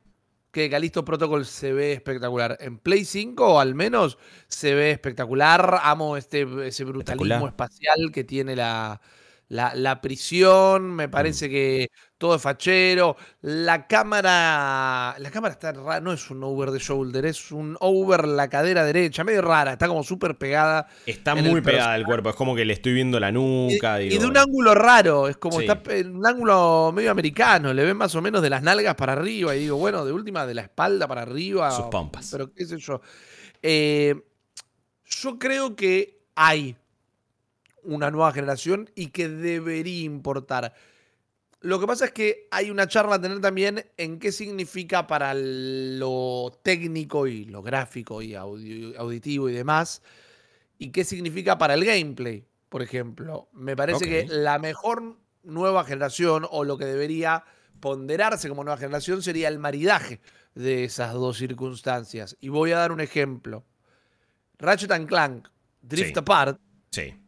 que 0.50 0.68
Calisto 0.68 1.06
Protocol 1.06 1.46
se 1.46 1.74
ve 1.74 1.94
espectacular. 1.94 2.58
En 2.60 2.80
Play 2.80 3.06
5 3.06 3.60
al 3.60 3.76
menos 3.76 4.18
se 4.48 4.74
ve 4.74 4.90
espectacular. 4.90 5.80
Amo 5.84 6.18
este, 6.18 6.48
ese 6.66 6.86
brutalismo 6.86 7.48
espacial 7.48 8.12
que 8.12 8.24
tiene 8.24 8.56
la, 8.56 9.00
la, 9.50 10.02
prisión. 10.02 10.92
Me 10.96 11.08
mm. 11.08 11.12
parece 11.12 11.50
que 11.50 11.90
todo 12.18 12.36
es 12.36 12.42
fachero. 12.42 13.18
La 13.42 13.88
cámara. 13.88 15.16
La 15.20 15.32
cámara 15.32 15.54
está 15.54 15.74
rara. 15.74 16.00
No 16.00 16.14
es 16.14 16.30
un 16.30 16.44
over 16.44 16.72
the 16.72 16.80
shoulder, 16.80 17.26
es 17.26 17.52
un 17.52 17.78
over 17.82 18.28
la 18.28 18.50
cadera 18.50 18.86
derecha. 18.86 19.24
Medio 19.24 19.42
rara. 19.42 19.74
Está 19.74 19.88
como 19.88 20.04
súper 20.04 20.38
pegada. 20.38 20.88
Está 21.06 21.36
muy 21.36 21.62
pegada 21.62 21.94
al 21.94 22.06
cuerpo. 22.06 22.30
Es 22.30 22.36
como 22.36 22.56
que 22.56 22.64
le 22.64 22.74
estoy 22.74 22.94
viendo 22.94 23.20
la 23.20 23.32
nuca. 23.32 24.02
Y, 24.02 24.18
de 24.18 24.26
un 24.26 24.38
ángulo 24.38 24.74
raro. 24.74 25.28
Es 25.28 25.38
como 25.38 25.60
está 25.60 25.82
en 25.90 26.16
un 26.16 26.26
ángulo 26.26 26.92
medio 26.94 27.12
americano. 27.12 27.74
Le 27.74 27.84
ven 27.84 27.98
más 27.98 28.16
o 28.16 28.22
menos 28.22 28.42
de 28.42 28.50
las 28.50 28.64
nalgas 28.64 28.96
para 28.96 29.14
arriba. 29.14 29.56
Y 29.56 29.60
digo, 29.60 29.78
bueno, 29.78 30.06
de 30.06 30.14
última 30.14 30.46
de 30.46 30.54
la 30.54 30.62
espalda 30.62 31.08
para 31.08 31.24
arriba. 31.24 31.72
Sus 31.72 31.88
pompas. 31.88 32.30
Pero 32.32 32.54
qué 32.54 32.66
sé 32.66 32.78
yo. 32.78 33.02
Eh, 33.62 34.16
yo 35.06 35.38
creo 35.38 35.76
que 35.76 36.22
hay 36.36 36.76
una 37.84 38.10
nueva 38.10 38.32
generación 38.32 38.90
y 38.96 39.08
que 39.08 39.28
debería 39.28 40.04
importar. 40.04 40.74
Lo 41.66 41.80
que 41.80 41.88
pasa 41.88 42.06
es 42.06 42.12
que 42.12 42.48
hay 42.52 42.70
una 42.70 42.88
charla 42.88 43.16
a 43.16 43.22
tener 43.22 43.42
también 43.42 43.84
en 43.98 44.20
qué 44.20 44.32
significa 44.32 45.08
para 45.08 45.34
lo 45.34 46.60
técnico 46.62 47.26
y 47.26 47.46
lo 47.46 47.64
gráfico 47.64 48.22
y 48.22 48.36
auditivo 48.36 49.50
y 49.50 49.54
demás, 49.54 50.04
y 50.78 50.92
qué 50.92 51.04
significa 51.04 51.58
para 51.58 51.74
el 51.74 51.84
gameplay, 51.84 52.46
por 52.70 52.84
ejemplo. 52.84 53.50
Me 53.52 53.76
parece 53.76 54.06
que 54.06 54.28
la 54.28 54.60
mejor 54.60 55.18
nueva 55.42 55.84
generación 55.86 56.46
o 56.52 56.64
lo 56.64 56.78
que 56.78 56.86
debería 56.86 57.46
ponderarse 57.80 58.48
como 58.48 58.64
nueva 58.64 58.78
generación 58.78 59.24
sería 59.24 59.48
el 59.48 59.58
maridaje 59.58 60.22
de 60.54 60.84
esas 60.84 61.14
dos 61.14 61.36
circunstancias. 61.40 62.38
Y 62.42 62.50
voy 62.50 62.74
a 62.74 62.78
dar 62.78 62.92
un 62.92 63.02
ejemplo. 63.02 63.66
Ratchet 64.60 65.08
Clank 65.08 65.48
Drift 65.82 66.16
Apart 66.16 66.60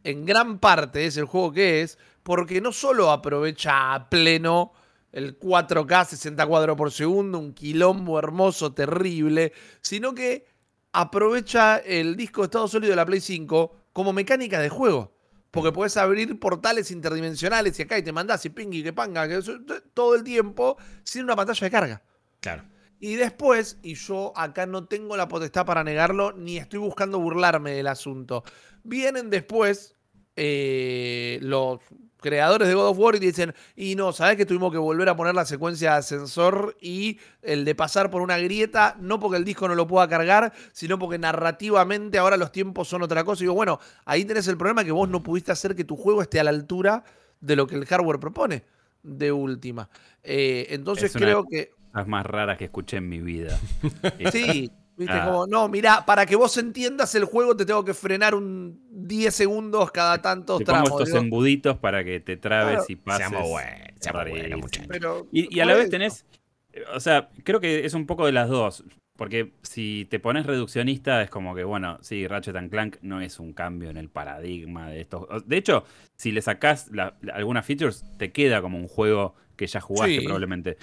en 0.04 0.24
gran 0.24 0.58
parte 0.58 1.06
es 1.06 1.16
el 1.16 1.24
juego 1.24 1.52
que 1.52 1.82
es, 1.82 1.98
porque 2.28 2.60
no 2.60 2.72
solo 2.72 3.10
aprovecha 3.10 3.94
a 3.94 4.10
pleno 4.10 4.74
el 5.12 5.40
4K 5.40 6.08
60 6.08 6.46
cuadros 6.46 6.76
por 6.76 6.92
segundo, 6.92 7.38
un 7.38 7.54
quilombo 7.54 8.18
hermoso, 8.18 8.74
terrible, 8.74 9.54
sino 9.80 10.14
que 10.14 10.44
aprovecha 10.92 11.78
el 11.78 12.16
disco 12.16 12.42
de 12.42 12.48
estado 12.48 12.68
sólido 12.68 12.90
de 12.90 12.96
la 12.96 13.06
Play 13.06 13.22
5 13.22 13.86
como 13.94 14.12
mecánica 14.12 14.60
de 14.60 14.68
juego. 14.68 15.16
Porque 15.50 15.72
puedes 15.72 15.96
abrir 15.96 16.38
portales 16.38 16.90
interdimensionales 16.90 17.78
y 17.78 17.84
acá 17.84 17.96
y 17.96 18.02
te 18.02 18.12
mandás 18.12 18.44
y 18.44 18.50
ping 18.50 18.74
y 18.74 18.82
que 18.82 18.92
panga 18.92 19.26
todo 19.94 20.14
el 20.14 20.22
tiempo 20.22 20.76
sin 21.04 21.24
una 21.24 21.34
pantalla 21.34 21.64
de 21.64 21.70
carga. 21.70 22.02
Claro. 22.40 22.64
Y 23.00 23.14
después, 23.14 23.78
y 23.82 23.94
yo 23.94 24.34
acá 24.36 24.66
no 24.66 24.84
tengo 24.84 25.16
la 25.16 25.28
potestad 25.28 25.64
para 25.64 25.82
negarlo, 25.82 26.34
ni 26.34 26.58
estoy 26.58 26.78
buscando 26.78 27.20
burlarme 27.20 27.70
del 27.70 27.86
asunto. 27.86 28.44
Vienen 28.84 29.30
después 29.30 29.94
eh, 30.36 31.38
los 31.40 31.80
creadores 32.20 32.68
de 32.68 32.74
God 32.74 32.88
of 32.88 32.98
War 32.98 33.14
y 33.14 33.18
dicen, 33.18 33.54
y 33.76 33.94
no, 33.94 34.12
¿sabes 34.12 34.36
que 34.36 34.46
tuvimos 34.46 34.72
que 34.72 34.78
volver 34.78 35.08
a 35.08 35.16
poner 35.16 35.34
la 35.34 35.44
secuencia 35.44 35.92
de 35.92 35.98
ascensor 35.98 36.76
y 36.80 37.18
el 37.42 37.64
de 37.64 37.74
pasar 37.74 38.10
por 38.10 38.22
una 38.22 38.38
grieta, 38.38 38.96
no 39.00 39.20
porque 39.20 39.36
el 39.36 39.44
disco 39.44 39.68
no 39.68 39.74
lo 39.74 39.86
pueda 39.86 40.08
cargar, 40.08 40.52
sino 40.72 40.98
porque 40.98 41.18
narrativamente 41.18 42.18
ahora 42.18 42.36
los 42.36 42.52
tiempos 42.52 42.88
son 42.88 43.02
otra 43.02 43.24
cosa? 43.24 43.42
Y 43.42 43.44
digo, 43.44 43.54
bueno, 43.54 43.78
ahí 44.04 44.24
tenés 44.24 44.48
el 44.48 44.56
problema 44.56 44.84
que 44.84 44.92
vos 44.92 45.08
no 45.08 45.22
pudiste 45.22 45.52
hacer 45.52 45.74
que 45.74 45.84
tu 45.84 45.96
juego 45.96 46.22
esté 46.22 46.40
a 46.40 46.44
la 46.44 46.50
altura 46.50 47.04
de 47.40 47.56
lo 47.56 47.66
que 47.66 47.76
el 47.76 47.86
hardware 47.86 48.18
propone, 48.18 48.64
de 49.02 49.32
última. 49.32 49.88
Eh, 50.22 50.66
entonces 50.70 51.12
creo 51.12 51.44
que 51.44 51.70
Las 51.94 52.06
más 52.06 52.26
raras 52.26 52.58
que 52.58 52.64
escuché 52.64 52.98
en 52.98 53.08
mi 53.08 53.20
vida. 53.20 53.58
Sí, 54.32 54.70
viste, 54.98 55.14
Ah. 55.14 55.24
como, 55.26 55.46
no, 55.46 55.68
mira, 55.68 56.04
para 56.04 56.26
que 56.26 56.36
vos 56.36 56.56
entiendas 56.58 57.14
el 57.14 57.24
juego 57.24 57.56
te 57.56 57.64
tengo 57.64 57.84
que 57.84 57.94
frenar 57.94 58.34
un 58.34 58.80
10 58.90 59.34
segundos 59.34 59.90
cada 59.92 60.20
tantos 60.20 60.58
Te 60.58 60.64
pongo 60.66 60.82
tramos. 60.82 60.90
estos 61.00 61.06
digo, 61.08 61.18
embuditos 61.18 61.78
para 61.78 62.04
que 62.04 62.20
te 62.20 62.36
trabes 62.36 62.74
Claro. 62.74 62.84
y 62.88 62.96
pases. 62.96 63.28
Seamos 63.28 63.48
buenos, 63.48 63.78
seamos 64.00 64.22
buenos, 64.22 64.38
rarísimo. 64.38 64.60
muchachos. 64.62 64.86
pero 64.90 65.26
Y, 65.32 65.56
y 65.56 65.60
a 65.60 65.64
la 65.64 65.74
vez 65.74 65.82
eso. 65.84 65.90
tenés, 65.92 66.26
eh, 66.72 66.82
o 66.94 67.00
sea, 67.00 67.30
creo 67.44 67.60
que 67.60 67.84
es 67.86 67.94
un 67.94 68.06
poco 68.06 68.26
de 68.26 68.32
las 68.32 68.48
dos. 68.48 68.84
Porque 69.16 69.50
si 69.62 70.06
te 70.10 70.20
pones 70.20 70.46
reduccionista 70.46 71.20
es 71.22 71.28
como 71.30 71.52
que, 71.56 71.64
bueno, 71.64 71.98
sí, 72.02 72.28
Ratchet 72.28 72.54
and 72.54 72.70
Clank 72.70 72.98
no 73.02 73.20
es 73.20 73.40
un 73.40 73.52
cambio 73.52 73.90
en 73.90 73.96
el 73.96 74.08
paradigma 74.08 74.88
de 74.90 75.00
estos. 75.00 75.26
De 75.44 75.56
hecho, 75.56 75.82
si 76.14 76.30
le 76.30 76.40
sacás 76.40 76.88
la- 76.92 77.16
la- 77.22 77.34
algunas 77.34 77.66
features, 77.66 78.04
te 78.16 78.30
queda 78.30 78.62
como 78.62 78.78
un 78.78 78.86
juego 78.86 79.34
que 79.56 79.66
ya 79.66 79.80
jugaste 79.80 80.18
Sí. 80.20 80.24
probablemente. 80.24 80.76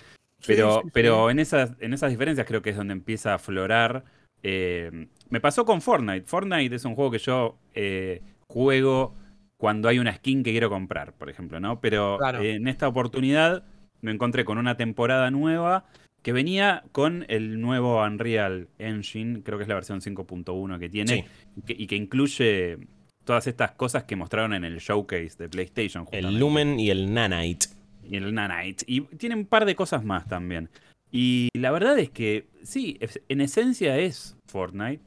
Pero, 0.47 0.75
sí, 0.75 0.79
sí. 0.85 0.89
pero 0.93 1.29
en, 1.29 1.39
esas, 1.39 1.71
en 1.79 1.93
esas 1.93 2.09
diferencias 2.11 2.45
creo 2.47 2.61
que 2.61 2.71
es 2.71 2.75
donde 2.77 2.93
empieza 2.93 3.31
a 3.31 3.35
aflorar. 3.35 4.03
eh, 4.43 5.07
me 5.29 5.41
pasó 5.41 5.65
con 5.65 5.81
Fortnite. 5.81 6.25
Fortnite 6.27 6.75
es 6.75 6.85
un 6.85 6.93
juego 6.95 7.09
que 7.11 7.17
yo 7.19 7.57
eh, 7.73 8.21
juego 8.47 9.13
cuando 9.57 9.89
hay 9.89 9.97
una 9.99 10.13
skin 10.13 10.43
que 10.43 10.51
quiero 10.51 10.69
comprar, 10.69 11.13
por 11.13 11.29
ejemplo, 11.29 11.59
¿no? 11.59 11.79
Pero 11.81 12.17
Claro. 12.19 12.41
eh, 12.41 12.55
en 12.55 12.67
esta 12.67 12.87
oportunidad 12.87 13.63
me 14.01 14.11
encontré 14.11 14.45
con 14.45 14.57
una 14.59 14.77
temporada 14.77 15.31
nueva 15.31 15.85
que 16.21 16.31
venía 16.33 16.83
con 16.91 17.25
el 17.27 17.59
nuevo 17.61 18.03
Unreal 18.03 18.67
Engine, 18.77 19.41
creo 19.43 19.57
que 19.57 19.63
es 19.63 19.67
la 19.67 19.75
versión 19.75 20.01
5.1 20.01 20.77
que 20.79 20.89
tiene, 20.89 21.13
Sí. 21.13 21.25
y, 21.55 21.61
que, 21.61 21.73
y 21.77 21.87
que 21.87 21.95
incluye 21.95 22.77
todas 23.23 23.47
estas 23.47 23.71
cosas 23.71 24.03
que 24.03 24.15
mostraron 24.15 24.53
en 24.53 24.63
el 24.65 24.77
showcase 24.79 25.35
de 25.39 25.49
PlayStation. 25.49 26.05
El 26.11 26.37
Lumen 26.39 26.79
y 26.79 26.89
el 26.91 27.11
Nanite. 27.13 27.67
Y 28.09 28.15
el 28.17 28.33
Nanite. 28.33 28.85
Y 28.87 29.01
tiene 29.01 29.35
un 29.35 29.45
par 29.45 29.65
de 29.65 29.75
cosas 29.75 30.03
más 30.03 30.27
también. 30.27 30.69
Y 31.11 31.49
la 31.53 31.71
verdad 31.71 31.97
es 31.99 32.09
que 32.09 32.47
sí, 32.63 32.99
en 33.29 33.41
esencia 33.41 33.97
es 33.97 34.37
Fortnite, 34.47 35.01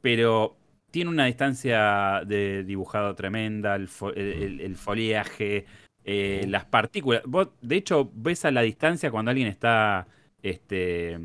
pero 0.00 0.56
tiene 0.90 1.10
una 1.10 1.24
distancia 1.26 2.22
de 2.26 2.62
dibujado 2.64 3.14
tremenda, 3.14 3.74
el, 3.74 3.88
fo- 3.88 4.12
el- 4.14 4.42
el- 4.42 4.60
el 4.60 4.76
foliaje, 4.76 5.66
eh, 6.04 6.44
las 6.48 6.66
partículas. 6.66 7.22
Vos, 7.26 7.48
de 7.62 7.76
hecho, 7.76 8.10
ves 8.14 8.44
a 8.44 8.50
la 8.50 8.62
distancia 8.62 9.10
cuando 9.10 9.30
alguien 9.30 9.48
está 9.48 10.06
este, 10.42 11.18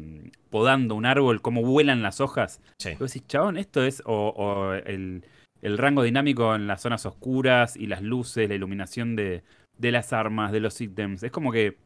podando 0.50 0.96
un 0.96 1.06
árbol, 1.06 1.42
cómo 1.42 1.62
vuelan 1.62 2.02
las 2.02 2.22
hojas. 2.22 2.62
Sí. 2.80 2.92
Vos 3.00 3.14
decís, 3.14 3.28
chabón, 3.28 3.58
esto 3.58 3.84
es. 3.84 4.02
O, 4.06 4.30
o 4.30 4.74
el, 4.74 5.24
el 5.62 5.78
rango 5.78 6.04
dinámico 6.04 6.56
en 6.56 6.66
las 6.68 6.82
zonas 6.82 7.06
oscuras 7.06 7.76
y 7.76 7.88
las 7.88 8.02
luces, 8.02 8.48
la 8.48 8.56
iluminación 8.56 9.18
de, 9.18 9.44
de 9.80 9.92
las 9.92 10.14
armas, 10.14 10.52
de 10.52 10.60
los 10.60 10.80
ítems. 10.80 11.24
Es 11.24 11.32
como 11.32 11.52
que. 11.52 11.78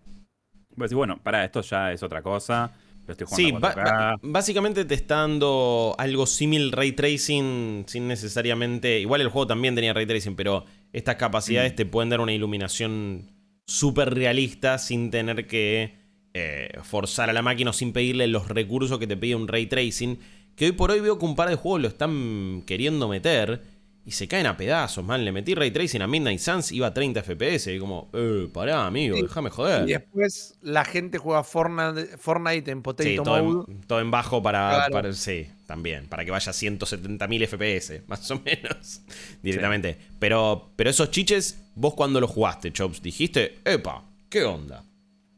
Decís, 0.75 0.93
bueno, 0.95 1.19
para 1.23 1.45
esto 1.45 1.61
ya 1.61 1.91
es 1.93 2.03
otra 2.03 2.21
cosa. 2.21 2.73
Lo 3.05 3.11
estoy 3.11 3.27
Sí, 3.29 3.43
jugando 3.51 3.67
a 3.67 3.69
ba- 3.69 3.75
4K. 3.75 3.83
ba- 3.83 4.19
básicamente 4.23 4.85
te 4.85 4.95
está 4.95 5.17
dando 5.17 5.93
algo 5.97 6.25
similar 6.25 6.75
ray 6.77 6.93
tracing 6.93 7.83
sin 7.87 8.07
necesariamente. 8.07 8.99
Igual 8.99 9.21
el 9.21 9.27
juego 9.29 9.47
también 9.47 9.75
tenía 9.75 9.93
ray 9.93 10.05
tracing, 10.05 10.35
pero 10.35 10.65
estas 10.93 11.15
capacidades 11.17 11.73
Mm. 11.73 11.75
te 11.75 11.85
pueden 11.85 12.09
dar 12.09 12.21
una 12.21 12.33
iluminación 12.33 13.29
súper 13.67 14.13
realista 14.13 14.77
sin 14.77 15.11
tener 15.11 15.47
que 15.47 16.01
eh, 16.35 16.69
forzar 16.81 17.29
a 17.29 17.33
la 17.33 17.43
máquina 17.43 17.69
o 17.69 17.73
sin 17.73 17.93
pedirle 17.93 18.25
los 18.27 18.47
recursos 18.47 18.97
que 18.97 19.05
te 19.05 19.15
pide 19.15 19.35
un 19.35 19.47
ray 19.47 19.67
tracing. 19.67 20.17
Que 20.55 20.65
hoy 20.65 20.71
por 20.71 20.89
hoy 20.89 20.99
veo 20.99 21.19
que 21.19 21.25
un 21.25 21.35
par 21.35 21.47
de 21.49 21.55
juegos 21.55 21.81
lo 21.81 21.87
están 21.87 22.63
queriendo 22.65 23.07
meter 23.07 23.61
y 24.05 24.11
se 24.11 24.27
caen 24.27 24.45
a 24.47 24.57
pedazos, 24.57 25.03
man. 25.03 25.23
Le 25.23 25.31
metí 25.31 25.55
ray 25.55 25.71
tracing 25.71 26.01
a 26.01 26.07
Midnight 26.07 26.39
Suns, 26.39 26.71
iba 26.73 26.87
a 26.87 26.93
30 26.93 27.21
FPS. 27.23 27.73
Y 27.73 27.79
como, 27.79 28.09
eh, 28.13 28.49
pará, 28.53 28.85
amigo, 28.85 29.15
Sí. 29.15 29.21
déjame 29.23 29.47
Y 29.47 29.51
joder. 29.51 29.85
después 29.85 30.55
la 30.61 30.83
gente 30.85 31.17
juega 31.17 31.43
Fortnite, 31.43 32.17
Fortnite 32.17 32.69
en 32.71 32.81
Potato 32.81 33.07
Sí, 33.09 33.15
todo 33.15 33.43
Mode. 33.43 33.71
en, 33.71 33.81
todo 33.81 34.01
en 34.01 34.11
bajo 34.11 34.43
para, 34.43 34.69
Claro. 34.69 34.91
para- 34.91 35.13
Sí, 35.13 35.47
también. 35.65 36.07
Para 36.07 36.25
que 36.25 36.31
vaya 36.31 36.49
a 36.49 36.53
170.000 36.53 37.43
FPS, 37.47 38.03
más 38.07 38.29
o 38.31 38.41
menos. 38.43 39.01
Directamente. 39.41 39.97
Pero, 40.19 40.69
pero 40.75 40.89
esos 40.89 41.09
chiches, 41.09 41.57
vos 41.75 41.93
cuando 41.93 42.19
los 42.19 42.29
jugaste, 42.29 42.73
Chops, 42.73 43.01
dijiste, 43.01 43.59
epa, 43.63 44.03
¿qué 44.29 44.43
onda? 44.43 44.83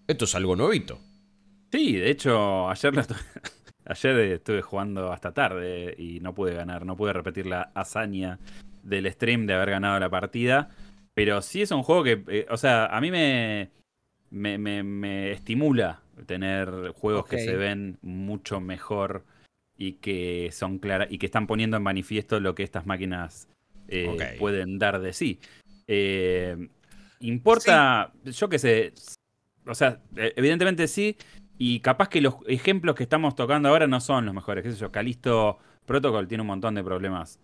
Esto 0.07 0.25
es 0.25 0.33
algo 0.35 0.55
nuevito. 0.55 0.99
Sí, 1.71 1.93
de 1.97 2.09
hecho, 2.09 2.69
ayer, 2.69 2.93
lo 2.95 3.03
ayer 3.85 4.17
estuve 4.33 4.61
jugando 4.61 5.11
hasta 5.11 5.33
tarde 5.33 5.95
y 5.97 6.19
no 6.19 6.33
pude 6.33 6.53
ganar, 6.53 6.85
no 6.85 6.95
pude 6.97 7.13
repetir 7.13 7.45
la 7.45 7.71
hazaña 7.73 8.39
del 8.83 9.11
stream 9.11 9.45
de 9.47 9.53
haber 9.53 9.71
ganado 9.71 9.99
la 9.99 10.09
partida. 10.09 10.69
Pero 11.13 11.41
sí 11.41 11.61
es 11.61 11.71
un 11.71 11.83
juego 11.83 12.03
que, 12.03 12.23
eh, 12.27 12.45
o 12.49 12.57
sea, 12.57 12.87
a 12.87 12.99
mí 12.99 13.09
me, 13.11 13.69
me, 14.31 14.57
me- 14.57 14.83
me 14.83 15.31
estimula 15.31 16.01
tener 16.25 16.91
juegos 16.95 17.25
que 17.27 17.37
se 17.45 17.55
ven 17.55 17.97
mucho 18.01 18.59
mejor 18.59 19.23
y 19.77 19.93
que 19.93 20.49
son 20.51 20.79
claras 20.79 21.07
y 21.11 21.17
que 21.17 21.25
están 21.25 21.47
poniendo 21.47 21.77
en 21.77 21.83
manifiesto 21.83 22.39
lo 22.39 22.53
que 22.55 22.63
estas 22.63 22.85
máquinas 22.85 23.47
eh, 23.87 24.03
pueden 24.39 24.77
dar 24.79 24.99
de 24.99 25.13
sí. 25.13 25.39
Eh, 25.87 26.67
importa, 27.19 28.11
yo 28.23 28.49
qué 28.49 28.59
sé, 28.59 28.93
o 29.67 29.75
sea, 29.75 29.99
eh, 30.15 30.33
evidentemente 30.35 30.87
sí, 30.87 31.17
y 31.57 31.79
capaz 31.79 32.09
que 32.09 32.21
los 32.21 32.35
ejemplos 32.47 32.95
que 32.95 33.03
estamos 33.03 33.35
tocando 33.35 33.69
ahora 33.69 33.87
no 33.87 33.99
son 34.01 34.25
los 34.25 34.33
mejores. 34.35 34.63
¿Qué 34.63 34.71
sé 34.71 34.77
yo? 34.77 34.91
Calisto 34.91 35.57
Protocol 35.85 36.27
tiene 36.27 36.41
un 36.41 36.47
montón 36.47 36.75
de 36.75 36.83
problemas. 36.83 37.39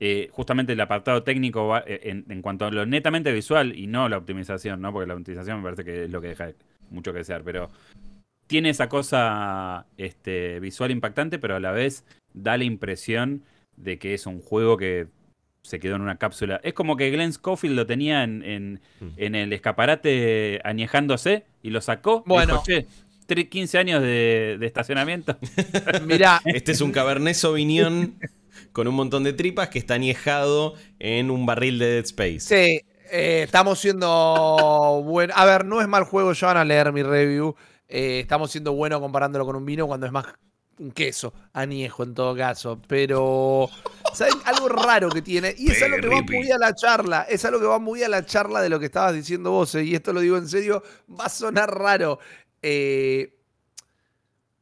Eh, 0.00 0.28
justamente 0.32 0.72
el 0.72 0.80
apartado 0.80 1.22
técnico 1.22 1.68
va- 1.68 1.84
eh, 1.86 2.00
en, 2.04 2.24
en 2.28 2.42
cuanto 2.42 2.64
a 2.64 2.70
lo 2.72 2.84
netamente 2.86 3.30
visual 3.32 3.78
y 3.78 3.86
no 3.86 4.08
la 4.08 4.16
optimización, 4.18 4.80
¿no? 4.80 4.92
Porque 4.92 5.06
la 5.06 5.14
optimización 5.14 5.58
me 5.58 5.62
parece 5.64 5.84
que 5.84 6.04
es 6.04 6.10
lo 6.10 6.20
que 6.20 6.28
deja 6.28 6.50
mucho 6.90 7.12
que 7.12 7.18
desear, 7.18 7.42
pero 7.44 7.70
tiene 8.48 8.70
esa 8.70 8.88
cosa 8.88 9.86
este, 9.96 10.58
visual 10.60 10.90
impactante, 10.90 11.38
pero 11.38 11.54
a 11.54 11.60
la 11.60 11.70
vez 11.70 12.04
da 12.34 12.56
la 12.56 12.64
impresión 12.64 13.42
de 13.76 13.98
que 13.98 14.14
es 14.14 14.26
un 14.26 14.40
juego 14.40 14.76
que 14.76 15.06
se 15.62 15.78
quedó 15.78 15.94
en 15.94 16.02
una 16.02 16.16
cápsula. 16.18 16.60
Es 16.64 16.74
como 16.74 16.96
que 16.96 17.10
Glenn 17.10 17.32
Schofield 17.32 17.76
lo 17.76 17.86
tenía 17.86 18.24
en, 18.24 18.42
en- 18.42 18.80
Mm. 19.00 19.08
en 19.16 19.34
el 19.36 19.52
escaparate 19.52 20.60
añejándose 20.64 21.44
y 21.62 21.70
lo 21.70 21.80
sacó. 21.80 22.24
y 22.26 22.28
Bueno. 22.28 22.54
dijo, 22.54 22.64
"Che, 22.66 22.86
tre- 22.86 22.86
15 23.34 23.78
años 23.78 24.02
de, 24.02 24.56
de 24.58 24.66
estacionamiento. 24.66 25.36
Mirá, 26.06 26.40
Este 26.44 26.72
es 26.72 26.80
un 26.80 26.92
Cabernet 26.92 27.34
Sauvignon 27.34 28.18
con 28.72 28.88
un 28.88 28.94
montón 28.94 29.24
de 29.24 29.32
tripas 29.32 29.68
que 29.68 29.78
está 29.78 29.94
añejado 29.94 30.74
en 30.98 31.30
un 31.30 31.46
barril 31.46 31.78
de 31.78 31.86
Dead 31.86 32.04
Space. 32.04 32.40
sí, 32.40 32.80
eh, 33.10 33.42
estamos 33.44 33.78
siendo 33.78 35.02
buenos. 35.04 35.36
A 35.36 35.44
ver, 35.44 35.64
no 35.66 35.80
es 35.80 35.88
mal 35.88 36.04
juego, 36.04 36.32
ya 36.32 36.46
van 36.48 36.56
a 36.56 36.64
leer 36.64 36.92
mi 36.92 37.02
review. 37.02 37.54
Eh, 37.88 38.20
estamos 38.20 38.50
siendo 38.50 38.72
buenos 38.72 39.00
comparándolo 39.00 39.44
con 39.44 39.56
un 39.56 39.66
vino 39.66 39.86
cuando 39.86 40.06
es 40.06 40.12
más 40.12 40.24
un 40.78 40.90
queso, 40.90 41.34
añejo 41.52 42.02
en 42.04 42.14
todo 42.14 42.34
caso. 42.34 42.80
Pero, 42.88 43.68
¿saben? 44.14 44.34
Algo 44.46 44.68
raro 44.70 45.10
que 45.10 45.20
tiene. 45.20 45.54
Y 45.58 45.70
es 45.70 45.82
algo 45.82 45.98
que 45.98 46.08
va 46.08 46.22
muy 46.22 46.50
a 46.50 46.56
la 46.58 46.74
charla. 46.74 47.26
Es 47.28 47.44
algo 47.44 47.60
que 47.60 47.66
va 47.66 47.78
muy 47.78 48.02
a 48.02 48.08
la 48.08 48.24
charla 48.24 48.62
de 48.62 48.70
lo 48.70 48.80
que 48.80 48.86
estabas 48.86 49.12
diciendo 49.12 49.50
vos. 49.50 49.74
eh, 49.74 49.84
Y 49.84 49.94
esto 49.94 50.14
lo 50.14 50.20
digo 50.20 50.38
en 50.38 50.48
serio, 50.48 50.82
va 51.08 51.26
a 51.26 51.28
sonar 51.28 51.70
raro. 51.70 52.18
Eh, 52.62 53.38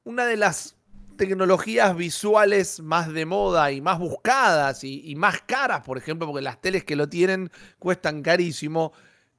una 0.04 0.25
de 0.26 0.37
las 0.37 0.76
tecnologías 1.16 1.95
visuales 1.97 2.80
más 2.80 3.12
de 3.12 3.26
moda 3.26 3.71
y 3.73 3.80
más 3.83 3.99
buscadas 3.99 4.85
y, 4.85 5.02
y 5.11 5.14
más 5.16 5.42
caras, 5.42 5.83
por 5.83 5.99
ejemplo, 5.99 6.26
porque 6.26 6.42
las 6.42 6.61
teles 6.61 6.85
que 6.85 6.97
lo 6.97 7.09
tienen 7.09 7.50
cuestan 7.78 8.23
carísimo, 8.23 8.92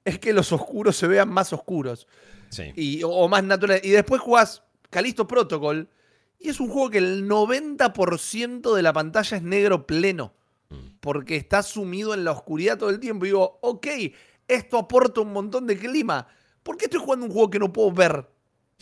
es 0.06 0.20
que 0.20 0.34
los 0.34 0.52
oscuros 0.52 0.96
se 0.96 1.08
vean 1.08 1.30
más 1.30 1.54
oscuros 1.54 2.08
Sí. 2.50 2.72
y, 2.76 3.04
o, 3.04 3.10
o 3.10 3.28
más 3.30 3.44
naturales. 3.44 3.84
Y 3.86 3.90
después 3.92 4.22
jugás 4.22 4.62
Calisto 4.90 5.26
Protocol 5.28 5.90
y 6.38 6.50
es 6.50 6.60
un 6.60 6.70
juego 6.70 6.90
que 6.90 6.98
el 6.98 7.28
90% 7.28 8.76
de 8.76 8.82
la 8.82 8.94
pantalla 8.94 9.38
es 9.38 9.44
negro 9.44 9.86
pleno 9.88 10.34
Mm. 10.70 11.00
porque 11.02 11.36
está 11.36 11.64
sumido 11.64 12.14
en 12.14 12.24
la 12.24 12.32
oscuridad 12.32 12.78
todo 12.78 12.90
el 12.92 13.00
tiempo. 13.02 13.26
Y 13.26 13.30
digo, 13.30 13.60
ok, 13.62 13.88
esto 14.48 14.78
aporta 14.78 15.20
un 15.20 15.34
montón 15.34 15.68
de 15.68 15.78
clima. 15.78 16.26
¿Por 16.64 16.78
qué 16.78 16.86
estoy 16.86 17.02
jugando 17.02 17.26
un 17.26 17.32
juego 17.34 17.50
que 17.50 17.60
no 17.60 17.74
puedo 17.74 17.92
ver? 17.92 18.26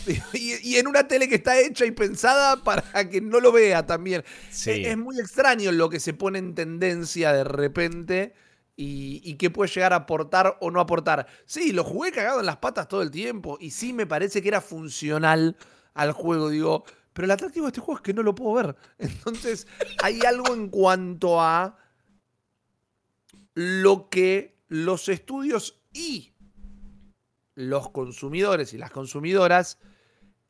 Y, 0.33 0.55
y 0.67 0.77
en 0.77 0.87
una 0.87 1.07
tele 1.07 1.27
que 1.27 1.35
está 1.35 1.59
hecha 1.59 1.85
y 1.85 1.91
pensada 1.91 2.63
para 2.63 3.09
que 3.09 3.21
no 3.21 3.39
lo 3.39 3.51
vea 3.51 3.85
también. 3.85 4.23
Sí. 4.49 4.71
Es, 4.71 4.87
es 4.87 4.97
muy 4.97 5.19
extraño 5.19 5.71
lo 5.71 5.89
que 5.89 5.99
se 5.99 6.13
pone 6.13 6.39
en 6.39 6.55
tendencia 6.55 7.33
de 7.33 7.43
repente 7.43 8.33
y, 8.75 9.21
y 9.23 9.35
qué 9.35 9.49
puede 9.49 9.69
llegar 9.71 9.93
a 9.93 9.97
aportar 9.97 10.57
o 10.61 10.71
no 10.71 10.79
aportar. 10.79 11.27
Sí, 11.45 11.73
lo 11.73 11.83
jugué 11.83 12.11
cagado 12.11 12.39
en 12.39 12.45
las 12.45 12.57
patas 12.57 12.87
todo 12.87 13.01
el 13.01 13.11
tiempo 13.11 13.57
y 13.59 13.71
sí 13.71 13.93
me 13.93 14.07
parece 14.07 14.41
que 14.41 14.47
era 14.47 14.61
funcional 14.61 15.57
al 15.93 16.11
juego, 16.13 16.49
digo. 16.49 16.85
Pero 17.13 17.25
el 17.25 17.31
atractivo 17.31 17.65
de 17.65 17.69
este 17.71 17.81
juego 17.81 17.97
es 17.97 18.03
que 18.03 18.13
no 18.13 18.23
lo 18.23 18.35
puedo 18.35 18.53
ver. 18.53 18.75
Entonces, 18.97 19.67
hay 20.01 20.21
algo 20.21 20.53
en 20.53 20.69
cuanto 20.69 21.41
a 21.41 21.77
lo 23.53 24.09
que 24.09 24.57
los 24.69 25.09
estudios 25.09 25.81
y 25.91 26.33
los 27.55 27.89
consumidores 27.89 28.73
y 28.73 28.77
las 28.77 28.91
consumidoras 28.91 29.79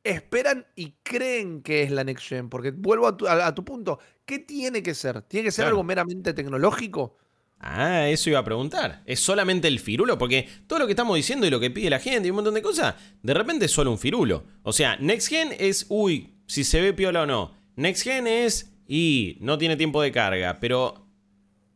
esperan 0.04 0.66
y 0.76 0.94
creen 1.04 1.62
que 1.62 1.84
es 1.84 1.92
la 1.92 2.04
next 2.04 2.28
gen. 2.28 2.50
Porque 2.50 2.72
vuelvo 2.72 3.08
a 3.08 3.18
tu, 3.18 3.28
a- 3.28 3.48
a 3.48 3.56
tu 3.56 3.64
punto, 3.66 4.00
¿qué 4.26 4.40
tiene 4.40 4.84
que 4.84 4.94
ser? 4.96 5.22
¿Tiene 5.24 5.46
que 5.46 5.52
ser 5.52 5.64
Claro. 5.64 5.70
algo 5.70 5.84
meramente 5.84 6.34
tecnológico? 6.34 7.18
Ah, 7.62 8.08
eso 8.08 8.30
iba 8.30 8.40
a 8.40 8.44
preguntar. 8.46 9.04
¿Es 9.06 9.20
solamente 9.20 9.68
el 9.68 9.80
firulo? 9.80 10.18
Porque 10.18 10.48
todo 10.66 10.80
lo 10.80 10.86
que 10.86 10.94
estamos 10.94 11.18
diciendo 11.18 11.46
y 11.46 11.50
lo 11.50 11.60
que 11.60 11.70
pide 11.72 11.90
la 11.90 12.00
gente 12.00 12.28
y 12.28 12.32
un 12.32 12.36
montón 12.36 12.54
de 12.54 12.62
cosas, 12.62 12.96
de 13.22 13.34
repente 13.34 13.66
es 13.66 13.72
solo 13.72 13.92
un 13.92 13.98
firulo. 14.00 14.46
O 14.64 14.72
sea, 14.72 14.96
Next 14.98 15.28
Gen 15.28 15.54
es, 15.60 15.86
uy, 15.90 16.36
si 16.48 16.64
se 16.64 16.80
ve 16.82 16.94
piola 16.94 17.24
o 17.24 17.26
no. 17.26 17.54
Next 17.76 18.04
Gen 18.04 18.28
es, 18.28 18.72
y 18.88 19.38
no 19.42 19.58
tiene 19.58 19.76
tiempo 19.76 20.02
de 20.02 20.12
carga. 20.14 20.58
Pero, 20.62 21.09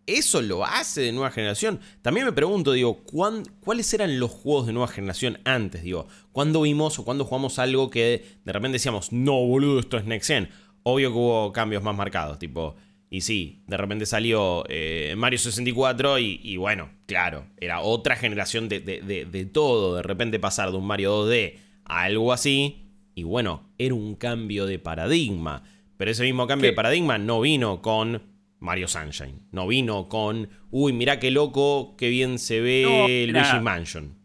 ¿eso 0.07 0.41
lo 0.41 0.65
hace 0.65 1.01
de 1.01 1.11
nueva 1.11 1.31
generación? 1.31 1.79
También 2.01 2.25
me 2.25 2.31
pregunto, 2.31 2.73
digo, 2.73 3.03
¿cuáles 3.03 3.93
eran 3.93 4.19
los 4.19 4.31
juegos 4.31 4.67
de 4.67 4.73
nueva 4.73 4.87
generación 4.87 5.39
antes? 5.45 5.83
Digo, 5.83 6.07
¿cuándo 6.31 6.61
vimos 6.61 6.99
o 6.99 7.05
cuándo 7.05 7.25
jugamos 7.25 7.59
algo 7.59 7.89
que 7.89 8.25
de 8.43 8.53
repente 8.53 8.75
decíamos, 8.75 9.11
no, 9.11 9.33
boludo, 9.33 9.79
esto 9.79 9.97
es 9.97 10.05
Next 10.05 10.27
Gen? 10.27 10.49
Obvio 10.83 11.11
que 11.11 11.17
hubo 11.17 11.53
cambios 11.53 11.83
más 11.83 11.95
marcados, 11.95 12.39
tipo... 12.39 12.75
Y 13.09 13.21
sí, 13.21 13.61
de 13.67 13.77
repente 13.77 14.07
salió 14.07 14.63
eh, 14.69 15.13
Mario 15.15 15.37
64 15.37 16.17
y, 16.17 16.57
bueno, 16.57 16.89
claro, 17.05 17.45
era 17.61 17.81
otra 17.81 18.15
generación 18.15 18.67
de, 18.69 19.49
todo. 19.53 19.97
De 19.97 20.01
repente 20.01 20.39
pasar 20.39 20.71
de 20.71 20.77
un 20.77 20.87
Mario 20.87 21.27
2D 21.27 21.59
a 21.85 22.01
algo 22.05 22.33
así. 22.33 22.87
Y 23.13 23.21
bueno, 23.21 23.69
era 23.77 23.93
un 23.93 24.15
cambio 24.15 24.65
de 24.65 24.79
paradigma. 24.79 25.61
Pero 25.95 26.09
ese 26.09 26.23
mismo 26.23 26.47
cambio 26.47 26.71
de 26.71 26.75
paradigma 26.75 27.19
no 27.19 27.39
vino 27.41 27.83
con 27.83 28.32
Mario 28.63 28.87
Sunshine. 28.87 29.47
No 29.51 29.67
vino 29.67 30.09
con, 30.09 30.49
uy, 30.71 30.93
mirá 30.93 31.19
qué 31.19 31.29
loco, 31.29 31.95
qué 31.97 32.09
bien 32.09 32.39
se 32.39 32.61
ve 32.61 33.27
Luigi 33.29 33.59
Mansion. 33.59 34.17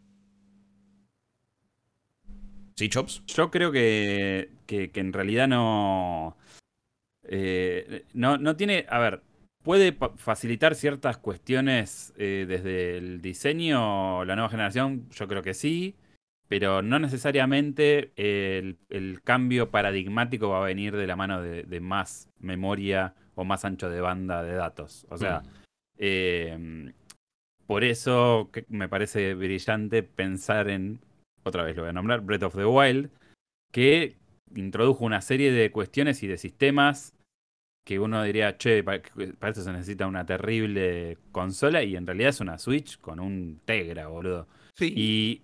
¿Sí, 2.77 2.89
Chops? 2.89 3.23
Yo 3.27 3.51
creo 3.51 3.73
que, 3.73 4.51
que 4.67 4.91
en 4.95 5.13
realidad 5.13 5.49
no 5.49 6.37
eh, 7.31 8.05
no, 8.15 8.39
no 8.39 8.57
tiene, 8.57 8.87
a 8.89 8.99
ver, 8.99 9.23
puede 9.63 9.97
facilitar 10.17 10.75
ciertas 10.75 11.19
cuestiones 11.19 12.15
eh, 12.17 12.47
desde 12.49 12.97
el 12.97 13.21
diseño, 13.21 14.25
la 14.25 14.35
nueva 14.35 14.49
generación, 14.49 15.09
yo 15.11 15.29
creo 15.29 15.43
que 15.43 15.53
sí, 15.53 15.95
pero 16.49 16.81
no 16.81 16.99
necesariamente 16.99 18.13
el, 18.17 19.21
cambio 19.23 19.71
paradigmático 19.71 20.49
va 20.49 20.63
a 20.63 20.67
venir 20.67 20.97
de 20.97 21.07
la 21.07 21.17
mano 21.17 21.43
de, 21.43 21.81
más 21.81 22.31
memoria 22.39 23.15
o 23.39 23.45
más 23.45 23.65
ancho 23.65 23.89
de 23.89 24.01
banda 24.01 24.43
de 24.43 24.55
datos. 24.55 25.07
O 25.11 25.17
sea, 25.17 25.43
mm. 25.43 25.49
em, 25.99 26.93
por 27.69 27.85
eso 27.85 28.51
me 28.69 28.89
parece 28.89 29.35
brillante 29.35 30.03
pensar 30.03 30.69
en, 30.69 30.99
otra 31.45 31.63
vez 31.63 31.77
lo 31.77 31.83
voy 31.83 31.91
a 31.91 31.93
nombrar, 31.93 32.21
Breath 32.21 32.43
of 32.43 32.57
the 32.57 32.65
Wild, 32.65 33.11
que 33.71 34.17
introdujo 34.57 35.05
una 35.05 35.21
serie 35.21 35.53
de 35.53 35.71
cuestiones 35.71 36.21
y 36.25 36.27
de 36.27 36.37
sistemas 36.37 37.15
que 37.87 38.01
uno 38.01 38.25
diría, 38.25 38.59
che, 38.59 38.83
para, 38.83 38.99
esto 38.99 39.63
se 39.63 39.73
necesita 39.73 40.09
una 40.09 40.27
terrible 40.27 41.17
consola 41.31 41.85
y 41.85 41.95
en 41.95 42.07
realidad 42.07 42.31
es 42.31 42.41
una 42.41 42.59
Switch 42.59 42.99
con 42.99 43.21
un 43.21 43.61
Tegra, 43.65 44.09
boludo. 44.09 44.49
Sí. 44.75 44.93
Y 44.97 45.43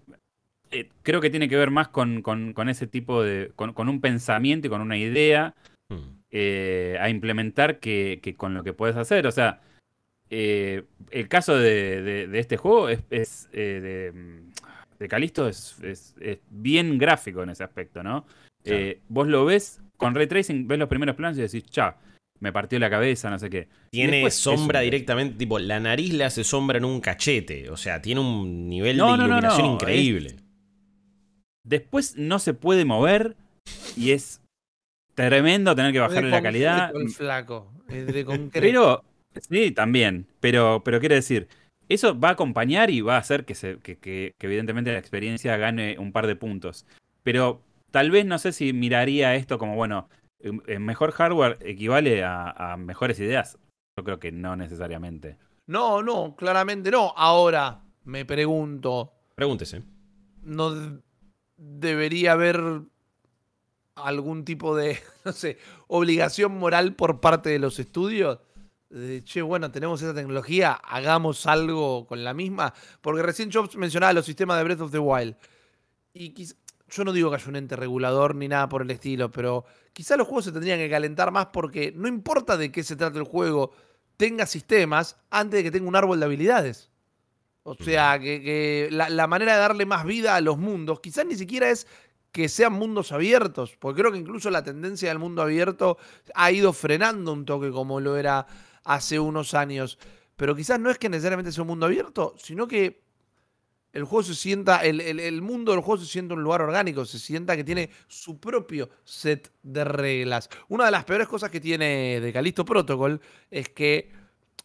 eh, 0.72 0.90
creo 1.04 1.20
que 1.20 1.30
tiene 1.30 1.48
que 1.48 1.56
ver 1.56 1.70
más 1.70 1.88
con, 1.88 2.22
con, 2.22 2.68
ese 2.68 2.88
tipo 2.88 3.22
de, 3.22 3.52
con, 3.54 3.88
un 3.88 4.00
pensamiento 4.00 4.66
y 4.66 4.70
con 4.70 4.80
una 4.80 4.96
idea 4.96 5.54
hmm. 5.88 6.13
Eh, 6.36 6.96
a 7.00 7.08
implementar 7.10 7.78
que, 7.78 8.34
con 8.36 8.54
lo 8.54 8.64
que 8.64 8.72
puedes 8.72 8.96
hacer. 8.96 9.24
O 9.28 9.30
sea, 9.30 9.60
eh, 10.30 10.82
el 11.12 11.28
caso 11.28 11.56
de, 11.56 12.28
este 12.34 12.56
juego 12.56 12.88
es, 12.88 13.48
de, 13.52 14.42
de 14.98 15.08
Calisto 15.08 15.46
es, 15.48 15.76
es, 15.82 16.40
bien 16.50 16.98
gráfico 16.98 17.44
en 17.44 17.50
ese 17.50 17.62
aspecto, 17.62 18.02
¿no? 18.02 18.26
vos 19.08 19.28
lo 19.28 19.44
ves 19.44 19.80
con 19.96 20.14
ray 20.14 20.26
tracing, 20.26 20.66
ves 20.66 20.78
los 20.78 20.88
primeros 20.88 21.14
planos 21.14 21.38
y 21.38 21.42
decís, 21.42 21.64
cha, 21.66 21.98
me 22.40 22.52
partió 22.52 22.78
la 22.78 22.90
cabeza, 22.90 23.30
no 23.30 23.38
sé 23.38 23.48
qué. 23.48 23.68
Tiene 23.90 24.28
sombra 24.30 24.80
directamente, 24.80 25.36
tipo, 25.36 25.58
la 25.58 25.78
nariz 25.78 26.12
le 26.12 26.24
hace 26.24 26.42
sombra 26.42 26.78
en 26.78 26.84
un 26.84 27.00
cachete. 27.00 27.70
O 27.70 27.76
sea, 27.76 28.02
tiene 28.02 28.20
un 28.20 28.68
nivel 28.68 28.96
de 28.96 29.02
iluminación 29.02 29.66
increíble. 29.66 30.36
Después 31.62 32.16
no 32.16 32.38
se 32.38 32.52
puede 32.52 32.84
mover 32.84 33.36
y 33.96 34.10
es 34.10 34.42
tremendo 35.14 35.74
tener 35.74 35.92
que 35.92 36.00
bajarle 36.00 36.30
la 36.30 36.42
calidad. 36.42 36.94
El 36.94 37.08
flaco, 37.10 37.72
es 37.88 38.06
de 38.06 38.24
concreto. 38.24 38.50
Pero, 38.60 39.04
sí, 39.48 39.70
también. 39.70 40.26
Pero, 40.40 40.82
pero 40.84 41.00
quiere 41.00 41.16
decir, 41.16 41.48
eso 41.88 42.18
va 42.18 42.28
a 42.28 42.32
acompañar 42.32 42.90
y 42.90 43.00
va 43.00 43.16
a 43.16 43.20
hacer 43.20 43.44
que, 43.44 43.54
se, 43.54 43.78
que, 43.78 43.98
que 43.98 44.34
evidentemente 44.40 44.92
la 44.92 44.98
experiencia 44.98 45.56
gane 45.56 45.98
un 45.98 46.12
par 46.12 46.26
de 46.26 46.36
puntos. 46.36 46.86
Pero 47.22 47.62
tal 47.90 48.10
vez 48.10 48.26
no 48.26 48.38
sé 48.38 48.52
si 48.52 48.72
miraría 48.72 49.34
esto 49.34 49.58
como, 49.58 49.76
bueno, 49.76 50.08
mejor 50.80 51.12
hardware 51.12 51.58
equivale 51.60 52.22
a, 52.24 52.76
mejores 52.78 53.18
ideas. 53.20 53.58
Yo 53.96 54.04
creo 54.04 54.18
que 54.18 54.32
no 54.32 54.56
necesariamente. 54.56 55.38
No, 55.66 56.02
no, 56.02 56.34
claramente 56.36 56.90
no. 56.90 57.12
Ahora 57.16 57.82
me 58.04 58.24
pregunto. 58.24 59.12
Pregúntese. 59.34 59.82
¿No 60.42 61.00
debería 61.56 62.32
haber 62.32 62.82
algún 63.96 64.44
tipo 64.44 64.76
de, 64.76 64.98
no 65.24 65.32
sé, 65.32 65.58
obligación 65.88 66.58
moral 66.58 66.94
por 66.94 67.20
parte 67.20 67.50
de 67.50 67.58
los 67.58 67.78
estudios? 67.78 68.38
De, 68.90 69.24
che, 69.24 69.42
bueno, 69.42 69.70
tenemos 69.72 70.00
esa 70.02 70.14
tecnología, 70.14 70.72
hagamos 70.72 71.46
algo 71.46 72.06
con 72.06 72.22
la 72.22 72.32
misma. 72.32 72.74
Porque 73.00 73.22
recién 73.22 73.50
Jobs 73.52 73.76
mencionaba 73.76 74.12
los 74.12 74.24
sistemas 74.24 74.56
de 74.58 74.64
Breath 74.64 74.80
of 74.82 74.92
the 74.92 74.98
Wild. 74.98 75.36
Y 76.12 76.32
yo 76.88 77.04
no 77.04 77.12
digo 77.12 77.30
que 77.30 77.36
haya 77.36 77.48
un 77.48 77.56
ente 77.56 77.76
regulador 77.76 78.34
ni 78.36 78.46
nada 78.46 78.68
por 78.68 78.82
el 78.82 78.90
estilo, 78.90 79.30
pero 79.30 79.64
quizá 79.92 80.16
los 80.16 80.28
juegos 80.28 80.44
se 80.44 80.52
tendrían 80.52 80.78
que 80.78 80.88
calentar 80.88 81.32
más 81.32 81.46
porque 81.46 81.92
no 81.96 82.06
importa 82.06 82.56
de 82.56 82.70
qué 82.70 82.84
se 82.84 82.94
trate 82.94 83.18
el 83.18 83.24
juego, 83.24 83.72
tenga 84.16 84.46
sistemas 84.46 85.16
antes 85.30 85.58
de 85.58 85.64
que 85.64 85.70
tenga 85.72 85.88
un 85.88 85.96
árbol 85.96 86.20
de 86.20 86.26
habilidades. 86.26 86.90
O 87.66 87.74
sea, 87.74 88.18
que, 88.20 88.88
la, 88.90 89.26
manera 89.26 89.54
de 89.54 89.58
darle 89.58 89.86
más 89.86 90.04
vida 90.04 90.36
a 90.36 90.40
los 90.42 90.58
mundos, 90.58 91.00
quizás 91.00 91.24
ni 91.24 91.34
siquiera 91.34 91.70
es 91.70 91.86
que 92.34 92.48
sean 92.48 92.72
mundos 92.72 93.12
abiertos, 93.12 93.76
porque 93.78 94.00
creo 94.00 94.10
que 94.10 94.18
incluso 94.18 94.50
la 94.50 94.64
tendencia 94.64 95.08
del 95.08 95.20
mundo 95.20 95.40
abierto 95.40 95.98
ha 96.34 96.50
ido 96.50 96.72
frenando 96.72 97.32
un 97.32 97.44
toque 97.44 97.70
como 97.70 98.00
lo 98.00 98.16
era 98.16 98.44
hace 98.82 99.20
unos 99.20 99.54
años. 99.54 100.00
Pero 100.34 100.56
quizás 100.56 100.80
no 100.80 100.90
es 100.90 100.98
que 100.98 101.08
necesariamente 101.08 101.52
sea 101.52 101.62
un 101.62 101.68
mundo 101.68 101.86
abierto, 101.86 102.34
sino 102.36 102.66
que 102.66 103.04
el 103.92 104.02
juego 104.02 104.24
se 104.24 104.34
sienta, 104.34 104.84
el, 104.84 105.42
mundo 105.42 105.70
del 105.70 105.80
juego 105.80 106.02
se 106.02 106.10
sienta 106.10 106.34
un 106.34 106.42
lugar 106.42 106.60
orgánico, 106.60 107.04
se 107.04 107.20
sienta 107.20 107.54
que 107.54 107.62
tiene 107.62 107.88
su 108.08 108.40
propio 108.40 108.90
set 109.04 109.52
de 109.62 109.84
reglas. 109.84 110.50
Una 110.66 110.86
de 110.86 110.90
las 110.90 111.04
peores 111.04 111.28
cosas 111.28 111.52
que 111.52 111.60
tiene 111.60 112.20
de 112.20 112.32
Calisto 112.32 112.64
Protocol 112.64 113.20
es 113.48 113.68
que 113.68 114.10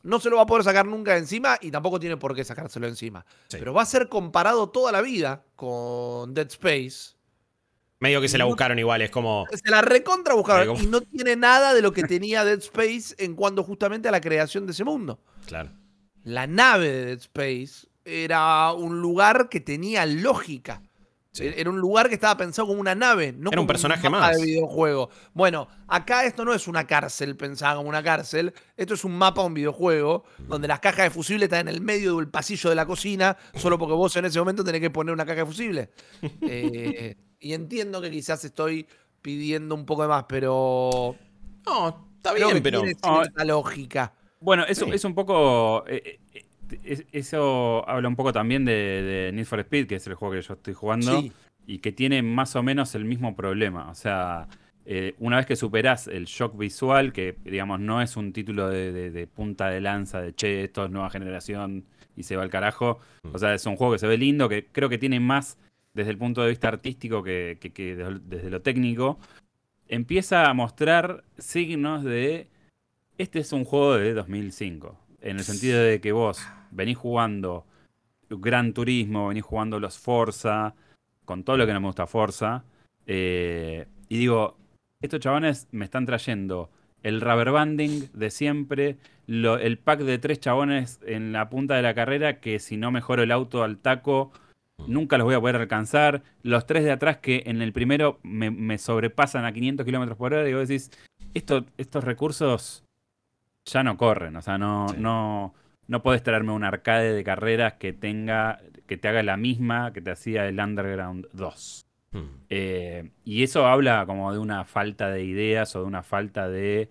no 0.02 0.20
se 0.20 0.32
lo 0.32 0.38
va 0.38 0.42
a 0.42 0.48
poder 0.48 0.64
sacar 0.64 0.88
nunca 0.88 1.16
encima 1.18 1.60
y 1.62 1.70
tampoco 1.70 2.00
tiene 2.00 2.18
por 2.18 2.34
qué 2.34 2.44
sacárselo 2.44 2.88
encima. 2.88 3.24
Pero 3.52 3.76
va 3.76 3.84
a 3.84 3.86
ser 3.86 4.10
comparado 4.10 4.70
toda 4.70 4.92
la 4.92 5.02
vida 5.02 5.46
con 5.56 6.34
Dead 6.34 6.48
Space. 6.48 7.19
Medio 8.00 8.22
que 8.22 8.30
se 8.30 8.38
la 8.38 8.46
buscaron 8.46 8.80
igual, 8.80 9.02
es 9.02 9.12
como. 9.12 9.46
Se 9.52 9.70
la 9.70 9.82
recontra 9.82 10.34
buscaron. 10.34 10.82
Y 10.82 10.88
no 10.88 11.02
tiene 11.02 11.36
nada 11.36 11.74
de 11.74 11.82
lo 11.82 11.92
que 11.92 12.04
tenía 12.04 12.46
Dead 12.46 12.60
Space 12.60 13.16
en 13.18 13.36
cuanto 13.36 13.64
justamente 13.64 14.08
a 14.08 14.12
la 14.12 14.22
creación 14.22 14.66
de 14.66 14.72
ese 14.72 14.86
mundo. 14.86 15.20
Claro. 15.46 15.72
La 16.24 16.48
nave 16.48 16.90
de 16.92 17.06
Dead 17.06 17.20
Space 17.20 17.88
era 18.06 18.72
un 18.72 19.02
lugar 19.02 19.50
que 19.50 19.60
tenía 19.60 20.06
lógica. 20.06 20.82
Era 21.38 21.70
un 21.70 21.80
lugar 21.80 22.10
que 22.10 22.16
estaba 22.16 22.36
pensado 22.36 22.68
como 22.68 22.82
una 22.82 22.96
nave, 22.96 23.32
no 23.32 23.50
era 23.50 23.56
como 23.56 23.62
un 23.62 23.68
personaje 23.68 24.10
más. 24.10 24.36
de 24.36 24.44
videojuego. 24.44 25.10
Bueno, 25.34 25.68
acá 25.88 26.26
esto 26.26 26.44
no 26.44 26.54
es 26.54 26.68
una 26.68 26.86
cárcel 26.88 27.38
pensada 27.38 27.76
como 27.76 27.88
una 27.88 28.04
cárcel, 28.04 28.54
esto 28.76 28.96
es 28.96 29.06
un 29.06 29.18
mapa 29.18 29.42
de 29.42 29.48
un 29.48 29.54
videojuego 29.54 30.26
donde 30.48 30.68
las 30.68 30.80
cajas 30.80 31.06
de 31.06 31.10
fusible 31.12 31.46
están 31.46 31.68
en 31.68 31.76
el 31.76 31.82
medio 31.82 32.18
del 32.18 32.30
pasillo 32.30 32.70
de 32.70 32.76
la 32.76 32.86
cocina, 32.86 33.38
solo 33.56 33.78
porque 33.78 33.94
vos 33.94 34.14
en 34.18 34.26
ese 34.26 34.40
momento 34.40 34.64
tenés 34.64 34.82
que 34.82 34.90
poner 34.90 35.14
una 35.14 35.26
caja 35.26 35.42
de 35.42 35.46
fusible. 35.46 35.90
Eh, 36.42 37.16
y 37.40 37.54
entiendo 37.54 38.02
que 38.02 38.12
quizás 38.12 38.44
estoy 38.46 38.88
pidiendo 39.22 39.76
un 39.76 39.86
poco 39.86 40.04
de 40.04 40.08
más, 40.10 40.26
pero. 40.28 41.16
No, 41.66 42.08
está 42.18 42.34
bien, 42.34 42.62
pero. 42.62 42.82
Tiene 42.82 43.46
lógica. 43.46 44.14
Bueno, 44.42 44.66
eso 44.68 44.86
es 44.92 45.04
un 45.04 45.16
poco. 45.16 45.86
Eh, 45.88 46.20
eh, 46.34 47.06
eso 47.12 47.88
habla 47.88 48.08
un 48.08 48.16
poco 48.16 48.32
también 48.32 48.66
de, 48.66 49.32
Need 49.34 49.46
for 49.46 49.60
Speed, 49.60 49.88
que 49.88 49.96
es 49.96 50.08
el 50.08 50.14
juego 50.14 50.36
que 50.36 50.42
yo 50.42 50.54
estoy 50.54 50.74
jugando, 50.74 51.24
y 51.66 51.80
que 51.80 51.92
tiene 51.92 52.22
más 52.22 52.56
o 52.56 52.64
menos 52.64 52.96
el 52.96 53.06
mismo 53.06 53.36
problema. 53.36 53.90
O 53.90 53.96
sea, 53.96 54.48
eh, 54.86 55.16
una 55.20 55.38
vez 55.38 55.46
que 55.46 55.56
superás 55.56 56.08
el 56.08 56.26
shock 56.26 56.58
visual, 56.58 57.14
que 57.14 57.38
digamos 57.44 57.80
no 57.80 58.02
es 58.02 58.18
un 58.18 58.34
título 58.34 58.70
de, 58.70 59.28
punta 59.34 59.70
de 59.70 59.82
lanza, 59.82 60.22
de 60.22 60.34
che, 60.34 60.64
esto 60.64 60.86
es 60.86 60.92
nueva 60.92 61.10
generación 61.10 61.86
y 62.16 62.24
se 62.24 62.36
va 62.36 62.44
al 62.44 62.50
carajo. 62.50 63.00
Mm. 63.24 63.36
O 63.36 63.38
sea, 63.38 63.54
es 63.54 63.66
un 63.66 63.76
juego 63.76 63.94
que 63.94 64.00
se 64.00 64.08
ve 64.08 64.18
lindo, 64.18 64.50
que 64.50 64.68
creo 64.72 64.90
que 64.90 64.98
tiene 64.98 65.20
más 65.20 65.58
desde 65.94 66.12
el 66.12 66.18
punto 66.18 66.42
de 66.42 66.50
vista 66.50 66.68
artístico 66.68 67.24
que, 67.24 67.58
desde 68.24 68.50
lo 68.50 68.62
técnico. 68.62 69.20
Empieza 69.88 70.50
a 70.50 70.54
mostrar 70.54 71.24
signos 71.38 72.04
de... 72.04 72.48
Este 73.18 73.40
es 73.40 73.52
un 73.52 73.66
juego 73.66 73.96
de 73.96 74.14
2005 74.14 74.98
en 75.22 75.38
el 75.38 75.44
sentido 75.44 75.82
de 75.82 76.00
que 76.00 76.12
vos 76.12 76.42
venís 76.72 76.98
jugando 76.98 77.66
Gran 78.30 78.74
Turismo, 78.74 79.30
venís 79.30 79.44
jugando 79.44 79.80
los 79.80 79.98
Forza, 79.98 80.76
con 81.26 81.44
todo 81.44 81.58
lo 81.58 81.66
que 81.66 81.74
no 81.74 81.82
me 81.82 81.88
gusta 81.88 82.08
Forza, 82.08 82.64
eh, 83.06 83.88
y 84.08 84.18
digo, 84.18 84.58
estos 85.02 85.20
chabones 85.20 85.68
me 85.72 85.86
están 85.86 86.06
trayendo 86.06 86.70
el 87.04 87.22
rubber 87.22 87.52
banding 87.52 88.10
de 88.14 88.30
siempre, 88.30 88.98
el 89.28 89.78
pack 89.78 90.02
de 90.02 90.18
tres 90.18 90.40
chabones 90.40 91.00
en 91.06 91.32
la 91.32 91.50
punta 91.50 91.76
de 91.76 91.82
la 91.82 91.94
carrera 91.94 92.40
que 92.40 92.60
si 92.60 92.78
no 92.78 92.92
mejoro 92.92 93.24
el 93.24 93.32
auto 93.32 93.64
al 93.64 93.78
taco, 93.78 94.32
nunca 94.88 95.18
los 95.18 95.26
voy 95.26 95.36
a 95.36 95.40
poder 95.40 95.58
alcanzar. 95.58 96.24
Los 96.44 96.66
tres 96.66 96.84
de 96.84 96.92
atrás 96.92 97.18
que 97.18 97.44
en 97.46 97.62
el 97.62 97.74
primero 97.74 98.20
me, 98.24 98.78
sobrepasan 98.78 99.46
a 99.46 99.54
500 99.54 99.86
kilómetros 99.86 100.18
por 100.18 100.34
hora. 100.34 100.50
Y 100.50 100.54
vos 100.54 100.68
decís, 100.68 100.92
esto, 101.34 101.66
estos 101.78 102.04
recursos 102.04 102.84
ya 103.66 103.84
no 103.84 103.98
corren. 103.98 104.36
O 104.36 104.42
sea, 104.42 104.58
no, 104.58 104.88
no, 104.98 105.54
no 105.88 106.04
podés 106.04 106.24
traerme 106.24 106.52
un 106.52 106.64
arcade 106.64 107.14
de 107.14 107.24
carreras 107.24 107.74
que 107.74 107.94
tenga, 107.94 108.60
que 108.88 108.98
te 108.98 109.08
haga 109.08 109.24
la 109.24 109.38
misma 109.38 109.92
que 109.94 110.02
te 110.02 110.12
hacía 110.12 110.48
el 110.48 110.60
Underground 110.60 111.28
2. 111.34 111.86
Hmm. 112.12 112.26
Eh, 112.50 113.12
y 113.24 113.44
eso 113.44 113.68
habla 113.68 114.06
como 114.06 114.32
de 114.34 114.40
una 114.40 114.66
falta 114.66 115.10
de 115.10 115.24
ideas 115.24 115.76
o 115.76 115.82
de 115.82 115.86
una 115.86 116.04
falta 116.04 116.50
de 116.50 116.90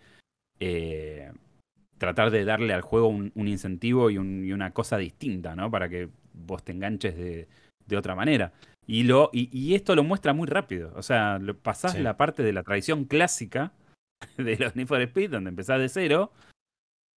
eh, 0.61 1.33
tratar 1.99 2.31
de 2.31 2.45
darle 2.45 2.73
al 2.73 2.83
juego 2.83 3.09
un, 3.09 3.33
incentivo 3.35 4.11
y, 4.11 4.19
una 4.19 4.73
cosa 4.73 4.97
distinta, 4.97 5.57
¿no? 5.57 5.71
Para 5.71 5.89
que 5.89 6.09
vos 6.33 6.63
te 6.63 6.73
enganches 6.73 7.17
de, 7.17 7.49
otra 7.97 8.15
manera. 8.15 8.53
Y, 8.87 9.03
lo, 9.03 9.31
y, 9.33 9.75
esto 9.75 9.95
lo 9.95 10.03
muestra 10.03 10.33
muy 10.33 10.47
rápido. 10.47 10.93
O 10.97 11.03
sea, 11.03 11.39
pasás 11.63 11.99
la 11.99 12.17
parte 12.17 12.43
de 12.43 12.53
la 12.53 12.63
tradición 12.63 13.05
clásica 13.05 13.73
de 14.39 14.57
los 14.57 14.77
Need 14.77 14.87
for 14.87 15.01
Speed, 15.01 15.31
donde 15.31 15.51
empezás 15.51 15.79
de 15.79 15.89
cero, 15.89 16.33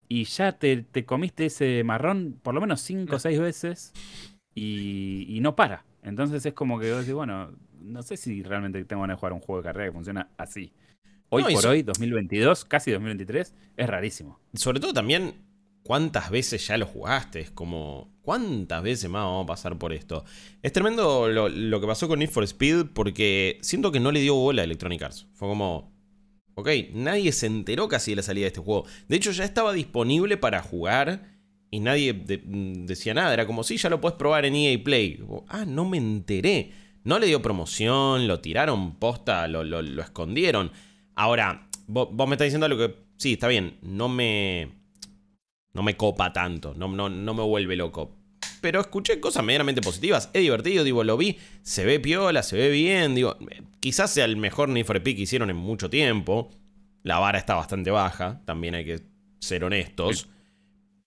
y 0.09 0.24
ya 0.24 0.59
te, 0.59 0.85
comiste 1.06 1.46
ese 1.46 1.85
marrón 1.85 2.40
por 2.42 2.52
lo 2.52 2.61
menos 2.61 2.80
cinco 2.80 3.16
o 3.16 3.18
seis 3.20 3.38
veces 3.38 3.92
y, 4.54 5.38
no 5.40 5.54
para. 5.54 5.85
Entonces 6.02 6.44
es 6.44 6.52
como 6.52 6.80
que 6.80 6.90
vos 6.90 7.00
decís, 7.00 7.14
bueno, 7.14 7.52
no 7.80 8.02
sé 8.02 8.16
si 8.16 8.42
realmente 8.42 8.85
tengo 8.85 9.02
ganas 9.02 9.16
de 9.16 9.20
jugar 9.20 9.33
un 9.35 9.40
juego 9.40 9.62
de 9.62 9.66
carrera 9.68 9.87
que 9.87 9.92
funciona 9.92 10.28
así. 10.37 10.72
Hoy 11.28 11.44
por 11.54 11.64
hoy, 11.64 11.85
2022, 11.85 12.64
casi 12.64 12.90
2023, 12.90 13.54
es 13.76 13.88
rarísimo. 13.88 14.40
Sobre 14.54 14.80
todo 14.80 14.92
también, 14.92 15.35
¿cuántas 15.83 16.31
veces 16.31 16.66
ya 16.66 16.77
lo 16.77 16.87
jugaste? 16.87 17.40
Es 17.40 17.51
como, 17.51 18.12
¿cuántas 18.23 18.83
veces 18.83 19.11
más 19.11 19.25
vamos 19.25 19.45
a 19.45 19.47
pasar 19.47 19.79
por 19.79 19.93
esto? 19.93 20.25
Es 20.62 20.73
tremendo 20.73 21.29
lo, 21.29 21.81
que 21.81 21.87
pasó 21.87 22.09
con 22.09 22.19
Need 22.19 22.31
for 22.31 22.45
Speed 22.45 22.87
porque 22.95 23.59
siento 23.62 23.93
que 23.93 24.01
no 24.01 24.12
le 24.12 24.21
dio 24.21 24.35
bola 24.35 24.62
a 24.62 24.64
Electronic 24.64 25.03
Arts. 25.03 25.27
Fue 25.33 25.49
como, 25.49 25.93
ok, 26.55 26.69
nadie 26.95 27.33
se 27.33 27.47
enteró 27.47 27.88
casi 27.88 28.12
de 28.12 28.16
la 28.16 28.23
salida 28.23 28.45
de 28.45 28.49
este 28.49 28.61
juego. 28.61 28.87
De 29.09 29.16
hecho, 29.16 29.31
ya 29.33 29.45
estaba 29.45 29.73
disponible 29.73 30.37
para 30.37 30.62
jugar 30.62 31.38
y 31.71 31.81
nadie 31.81 32.12
decía 32.12 33.14
nada. 33.14 33.33
Era 33.33 33.47
como, 33.47 33.64
sí, 33.64 33.77
ya 33.77 33.88
lo 33.88 34.01
puedes 34.01 34.19
probar 34.19 34.45
en 34.45 34.55
EA 34.55 34.83
Play. 34.83 35.23
ah, 35.49 35.64
no 35.66 35.85
me 35.85 35.99
enteré. 35.99 36.73
No 37.03 37.19
le 37.19 37.27
dio 37.27 37.40
promoción, 37.40 38.29
lo 38.29 38.40
tiraron 38.40 38.97
posta, 38.97 39.49
lo, 39.49 39.64
lo 39.64 40.03
escondieron. 40.03 40.71
Ahora, 41.14 41.69
vos, 41.87 42.11
me 42.29 42.35
estás 42.35 42.47
diciendo 42.47 42.66
algo 42.66 42.79
que 42.79 42.95
sí, 43.16 43.35
está 43.35 43.49
bien, 43.49 43.77
no 43.83 44.09
me. 44.09 44.80
No 45.72 45.83
me 45.83 45.96
copa 45.96 46.33
tanto, 46.33 46.74
no, 46.74 46.88
no, 46.88 47.09
no 47.09 47.35
me 47.35 47.42
vuelve 47.42 47.76
loco. 47.76 48.16
Pero 48.61 48.80
escuché 48.80 49.20
cosas 49.20 49.44
medianamente 49.44 49.80
positivas. 49.80 50.30
Es 50.33 50.42
divertido, 50.42 50.85
digo, 50.85 51.04
lo 51.04 51.16
vi, 51.16 51.38
se 51.62 51.85
ve 51.85 52.00
piola, 52.00 52.42
se 52.42 52.56
ve 52.56 52.70
bien. 52.70 53.14
Digo, 53.14 53.37
quizás 53.80 54.11
sea 54.12 54.24
el 54.24 54.37
mejor 54.37 54.68
Need 54.68 54.85
for 54.85 55.02
que 55.02 55.11
hicieron 55.11 55.50
en 55.50 55.56
mucho 55.56 55.88
tiempo. 55.88 56.50
La 57.02 57.18
vara 57.18 57.38
está 57.38 57.54
bastante 57.54 57.90
baja, 57.90 58.42
también 58.44 58.74
hay 58.74 58.85
que 58.85 59.00
ser 59.38 59.64
honestos. 59.64 60.28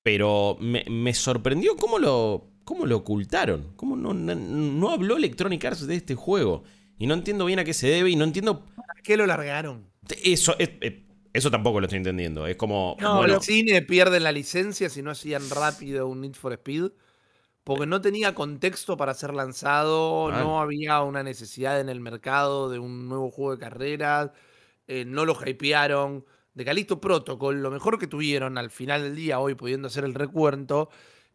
Pero 0.01 0.57
me, 0.59 1.13
sorprendió 1.13 1.75
cómo 1.77 1.99
lo, 1.99 2.47
cómo 2.63 2.85
lo 2.85 2.97
ocultaron. 2.97 3.73
Cómo 3.75 3.95
no, 3.95 4.13
no, 4.13 4.35
no, 4.35 4.89
habló 4.89 5.17
Electronic 5.17 5.63
Arts 5.63 5.87
de 5.87 5.95
este 5.95 6.15
juego. 6.15 6.63
Y 6.97 7.07
no 7.07 7.13
entiendo 7.13 7.45
bien 7.45 7.59
a 7.59 7.63
qué 7.63 7.73
se 7.73 7.87
debe 7.87 8.09
y 8.09 8.15
no 8.15 8.23
entiendo. 8.23 8.65
¿A 8.77 9.01
qué 9.01 9.15
lo 9.15 9.25
largaron? 9.25 9.87
Eso, 10.23 10.55
eh, 10.59 11.02
eso 11.33 11.49
tampoco 11.49 11.79
lo 11.79 11.87
estoy 11.87 11.97
entendiendo. 11.97 12.45
Es 12.45 12.55
como. 12.55 12.95
No, 12.99 13.17
bueno, 13.17 13.35
los 13.35 13.45
cine 13.45 13.81
pierden 13.81 14.23
la 14.23 14.31
licencia 14.31 14.89
si 14.89 15.01
no 15.01 15.11
hacían 15.11 15.49
rápido 15.49 16.07
un 16.07 16.21
Need 16.21 16.35
for 16.35 16.53
Speed. 16.53 16.91
Porque 17.63 17.85
no 17.85 18.01
tenía 18.01 18.35
contexto 18.35 18.97
para 18.97 19.13
ser 19.13 19.33
lanzado, 19.33 20.29
no 20.31 20.59
había 20.59 21.01
una 21.01 21.23
necesidad 21.23 21.79
en 21.79 21.87
el 21.87 22.01
mercado 22.01 22.69
de 22.69 22.77
un 22.77 23.07
nuevo 23.07 23.31
juego 23.31 23.53
de 23.53 23.59
carreras, 23.59 24.31
eh, 24.85 25.05
no 25.05 25.25
lo 25.25 25.33
hypearon. 25.45 26.25
De 26.53 26.65
Calixto 26.65 26.99
Protocol, 26.99 27.63
lo 27.63 27.71
mejor 27.71 27.97
que 27.97 28.05
tuvieron 28.05 28.57
al 28.57 28.69
final 28.69 29.01
del 29.03 29.15
día, 29.15 29.39
hoy 29.39 29.55
pudiendo 29.55 29.87
hacer 29.87 30.03
el 30.03 30.13
recuento, 30.13 30.89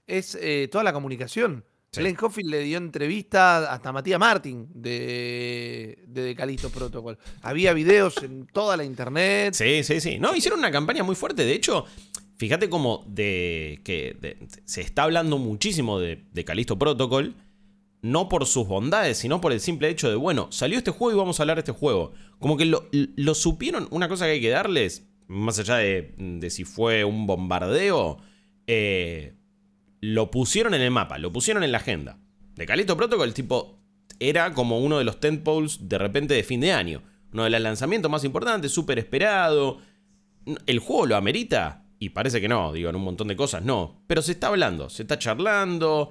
es 0.06 0.36
eh, 0.40 0.68
toda 0.70 0.84
la 0.84 0.92
comunicación. 0.92 1.64
Glenn 1.92 2.16
Hoffin 2.20 2.50
le 2.50 2.60
dio 2.60 2.78
entrevista 2.78 3.72
hasta 3.72 3.88
a 3.88 3.92
Matías 3.92 4.20
Martin 4.20 4.68
de, 4.74 6.04
de 6.06 6.34
Calixto 6.34 6.70
Protocol. 6.70 7.18
Había 7.42 7.72
videos 7.72 8.22
en 8.22 8.46
toda 8.46 8.76
la 8.76 8.84
internet. 8.84 9.54
Sí, 9.54 9.82
sí, 9.82 10.00
sí. 10.00 10.18
No, 10.18 10.34
hicieron 10.34 10.58
una 10.60 10.70
campaña 10.70 11.02
muy 11.02 11.14
fuerte. 11.14 11.44
De 11.44 11.52
hecho, 11.52 11.86
fíjate 12.36 12.68
como 12.68 13.04
de 13.06 13.80
que 13.84 14.36
se 14.64 14.82
está 14.82 15.04
hablando 15.04 15.38
muchísimo 15.38 15.98
de, 15.98 16.24
de 16.30 16.44
Calixto 16.44 16.78
Protocol. 16.78 17.34
No 18.00 18.28
por 18.28 18.46
sus 18.46 18.68
bondades, 18.68 19.18
sino 19.18 19.40
por 19.40 19.52
el 19.52 19.58
simple 19.58 19.88
hecho 19.88 20.08
de, 20.08 20.14
bueno, 20.14 20.46
salió 20.52 20.78
este 20.78 20.92
juego 20.92 21.16
y 21.16 21.18
vamos 21.18 21.40
a 21.40 21.42
hablar 21.42 21.56
de 21.56 21.62
este 21.62 21.72
juego. 21.72 22.12
Como 22.38 22.56
que 22.56 22.64
lo, 22.64 22.88
lo 22.92 23.34
supieron. 23.34 23.88
Una 23.90 24.08
cosa 24.08 24.26
que 24.26 24.32
hay 24.32 24.40
que 24.40 24.50
darles, 24.50 25.08
más 25.26 25.58
allá 25.58 25.78
de, 25.78 26.14
de 26.16 26.50
si 26.50 26.62
fue 26.62 27.04
un 27.04 27.26
bombardeo, 27.26 28.18
eh, 28.68 29.34
lo 30.00 30.30
pusieron 30.30 30.74
en 30.74 30.82
el 30.82 30.90
mapa, 30.90 31.18
lo 31.18 31.32
pusieron 31.32 31.62
en 31.62 31.72
la 31.72 31.78
agenda. 31.78 32.18
De 32.54 32.66
Calito 32.66 32.96
Protocol, 32.96 33.34
tipo, 33.34 33.78
era 34.20 34.52
como 34.52 34.78
uno 34.78 34.98
de 34.98 35.04
los 35.04 35.20
tentpoles 35.20 35.88
de 35.88 35.98
repente 35.98 36.34
de 36.34 36.42
fin 36.42 36.60
de 36.60 36.72
año. 36.72 37.02
Uno 37.32 37.44
de 37.44 37.50
los 37.50 37.60
lanzamientos 37.60 38.10
más 38.10 38.24
importantes, 38.24 38.72
súper 38.72 38.98
esperado. 38.98 39.78
¿El 40.66 40.78
juego 40.78 41.06
lo 41.06 41.16
amerita? 41.16 41.84
Y 41.98 42.10
parece 42.10 42.40
que 42.40 42.48
no, 42.48 42.72
digo, 42.72 42.90
en 42.90 42.96
un 42.96 43.02
montón 43.02 43.28
de 43.28 43.36
cosas 43.36 43.62
no. 43.62 44.02
Pero 44.06 44.22
se 44.22 44.32
está 44.32 44.48
hablando, 44.48 44.88
se 44.88 45.02
está 45.02 45.18
charlando, 45.18 46.10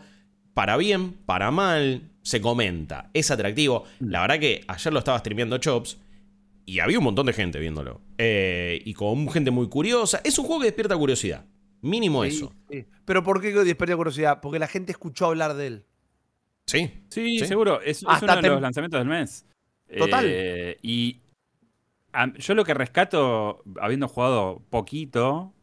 para 0.54 0.78
bien, 0.78 1.14
para 1.26 1.52
mal, 1.52 2.12
se 2.22 2.42
comenta, 2.42 3.10
es 3.14 3.32
atractivo. 3.32 3.86
La 4.00 4.22
verdad 4.22 4.40
que 4.40 4.64
ayer 4.68 4.94
lo 4.94 5.00
estaba 5.00 5.20
streameando 5.20 5.58
Chops 5.58 5.98
y 6.66 6.80
había 6.80 6.98
un 6.98 7.06
montón 7.06 7.26
de 7.26 7.34
gente 7.34 7.60
viéndolo. 7.60 8.02
Eh, 8.18 8.82
y 8.84 8.94
con 8.94 9.30
gente 9.30 9.52
muy 9.52 9.70
curiosa. 9.70 10.20
Es 10.24 10.38
un 10.38 10.46
juego 10.46 10.62
que 10.62 10.68
despierta 10.68 10.98
curiosidad. 10.98 11.46
Mínimo 11.82 12.24
eso. 12.24 12.54
Pero 13.06 13.24
¿por 13.24 13.42
qué 13.42 13.52
despierta 13.54 13.96
curiosidad? 13.96 14.40
Porque 14.42 14.60
la 14.60 14.68
gente 14.68 14.92
escuchó 14.92 15.28
hablar 15.28 15.54
de 15.54 15.68
él. 15.68 15.86
Sí. 16.66 16.92
Sí, 17.10 17.40
seguro. 17.40 17.82
Es, 17.82 18.04
uno 18.04 18.42
de 18.42 18.50
los 18.50 18.62
lanzamientos 18.62 19.00
del 19.00 19.08
mes. 19.08 19.46
Total. 19.98 20.26
Eh, 20.28 20.78
y 20.82 21.22
yo 22.38 22.56
lo 22.56 22.66
que 22.66 22.74
rescato, 22.74 23.64
habiendo 23.80 24.08
jugado 24.08 24.62
poquito, 24.70 25.54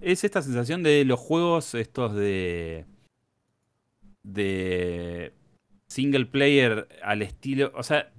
es 0.00 0.24
esta 0.24 0.42
sensación 0.42 0.82
de 0.82 1.04
los 1.04 1.18
juegos 1.18 1.74
estos 1.74 2.14
de. 2.14 2.84
de. 4.22 5.32
single 5.88 6.26
player 6.26 6.88
al 7.02 7.22
estilo. 7.22 7.72
O 7.74 7.82
sea, 7.82 8.12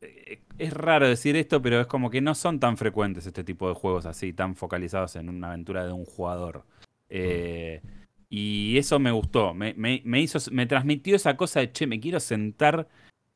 eh, 0.00 0.40
es 0.58 0.72
raro 0.72 1.08
decir 1.08 1.36
esto, 1.36 1.62
pero 1.62 1.80
es 1.80 1.86
como 1.86 2.10
que 2.10 2.20
no 2.20 2.34
son 2.34 2.60
tan 2.60 2.76
frecuentes 2.76 3.26
este 3.26 3.44
tipo 3.44 3.68
de 3.68 3.74
juegos 3.74 4.04
así, 4.04 4.32
tan 4.32 4.56
focalizados 4.56 5.16
en 5.16 5.28
una 5.28 5.48
aventura 5.48 5.86
de 5.86 5.92
un 5.92 6.04
jugador. 6.04 6.64
Eh, 7.08 7.80
y 8.30 8.76
eso 8.76 8.98
me 8.98 9.10
gustó, 9.10 9.54
me, 9.54 9.74
hizo, 10.20 10.38
me 10.50 10.66
transmitió 10.66 11.16
esa 11.16 11.36
cosa 11.36 11.60
de, 11.60 11.72
che, 11.72 11.86
me 11.86 11.98
quiero 11.98 12.20
sentar 12.20 12.88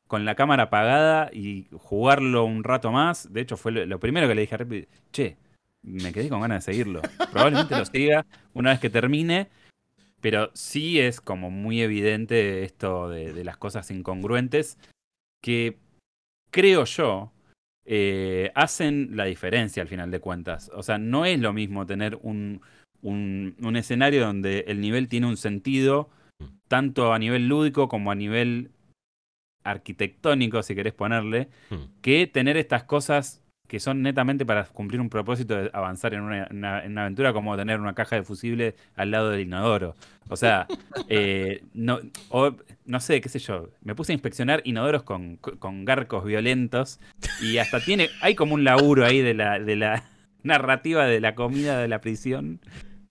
con 0.07 0.25
la 0.25 0.35
cámara 0.35 0.63
apagada 0.63 1.31
y 1.33 1.67
jugarlo 1.71 2.45
un 2.45 2.63
rato 2.63 2.91
más. 2.91 3.33
De 3.33 3.41
hecho, 3.41 3.57
fue 3.57 3.71
lo, 3.71 3.99
primero 3.99 4.27
que 4.27 4.35
le 4.35 4.41
dije 4.41 4.53
a 4.53 4.59
Rep, 4.59 4.87
che, 5.11 5.37
me 5.81 6.13
quedé 6.13 6.29
con 6.29 6.41
ganas 6.41 6.63
de 6.63 6.71
seguirlo. 6.71 7.01
Probablemente 7.31 7.75
lo 7.75 7.85
siga 7.85 8.25
una 8.53 8.69
vez 8.69 8.79
que 8.79 8.91
termine, 8.91 9.49
pero 10.21 10.51
sí 10.53 10.99
es 10.99 11.19
como 11.19 11.49
muy 11.49 11.81
evidente 11.81 12.63
esto 12.63 13.09
de, 13.09 13.43
las 13.43 13.57
cosas 13.57 13.89
incongruentes 13.89 14.77
que 15.41 15.79
creo 16.51 16.85
yo 16.85 17.31
eh, 17.85 18.51
hacen 18.53 19.17
la 19.17 19.25
diferencia 19.25 19.81
al 19.81 19.89
final 19.89 20.11
de 20.11 20.19
cuentas. 20.19 20.69
O 20.75 20.83
sea, 20.83 20.99
no 20.99 21.25
es 21.25 21.39
lo 21.39 21.51
mismo 21.51 21.87
tener 21.87 22.19
un, 22.21 22.61
un, 23.03 23.75
escenario 23.75 24.25
donde 24.25 24.65
el 24.67 24.81
nivel 24.81 25.07
tiene 25.07 25.27
un 25.27 25.37
sentido, 25.37 26.09
mm. 26.39 26.45
tanto 26.67 27.13
a 27.13 27.19
nivel 27.19 27.47
lúdico 27.47 27.87
como 27.87 28.11
a 28.11 28.15
nivel 28.15 28.71
arquitectónico, 29.63 30.63
si 30.63 30.75
querés 30.75 30.93
ponerle, 30.93 31.49
mm. 31.69 32.01
que 32.01 32.27
tener 32.27 32.57
estas 32.57 32.83
cosas 32.83 33.43
que 33.67 33.79
son 33.79 34.01
netamente 34.01 34.45
para 34.45 34.65
cumplir 34.65 35.01
un 35.01 35.09
propósito 35.09 35.55
de 35.55 35.71
avanzar 35.73 36.13
en 36.13 36.21
una, 36.21 36.77
aventura 36.77 37.33
como 37.33 37.55
tener 37.57 37.79
una 37.79 37.95
caja 37.95 38.17
de 38.17 38.23
fusible 38.23 38.75
al 38.95 39.11
lado 39.11 39.31
del 39.31 39.41
inodoro. 39.41 39.95
O 40.29 40.35
sea, 40.35 40.67
eh, 41.09 41.63
no, 41.73 41.99
no 42.85 42.99
sé, 42.99 43.21
qué 43.21 43.29
sé 43.29 43.39
yo, 43.39 43.69
me 43.81 43.95
puse 43.95 44.11
a 44.11 44.13
inspeccionar 44.13 44.61
inodoros 44.65 45.03
con, 45.03 45.37
con, 45.37 45.85
garcos 45.85 46.25
violentos 46.25 46.99
y 47.41 47.57
hasta 47.57 47.79
tiene, 47.79 48.09
hay 48.21 48.35
como 48.35 48.53
un 48.53 48.63
laburo 48.63 49.05
ahí 49.05 49.21
de 49.21 49.33
la, 49.33 49.59
de 49.59 49.75
la 49.75 50.03
narrativa 50.43 51.05
de 51.05 51.21
la 51.21 51.33
comida 51.33 51.79
de 51.79 51.87
la 51.87 52.01
prisión 52.01 52.59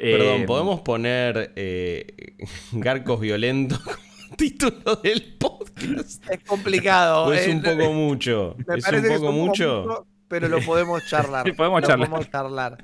Perdón, 0.03 0.43
eh, 0.43 0.45
¿podemos 0.47 0.81
poner 0.81 1.53
eh, 1.55 2.37
Garcos 2.73 3.21
Violentos 3.21 3.79
como 3.81 3.97
título 4.37 4.97
del 4.97 5.37
podcast? 5.39 6.25
Es 6.29 6.45
complicado. 6.45 7.33
es 7.33 7.47
un 7.47 7.63
poco 7.63 7.93
mucho? 7.93 8.57
¿Es 8.75 8.93
un 8.93 9.09
poco, 9.09 9.33
mucho? 9.33 10.07
pero 10.27 10.49
lo 10.49 10.61
podemos 10.61 11.07
charlar. 11.09 11.47
Sí, 11.47 11.53
podemos 11.53 11.83
Lo 11.83 11.87
charlar. 11.87 12.09
podemos 12.09 12.31
charlar. 12.31 12.79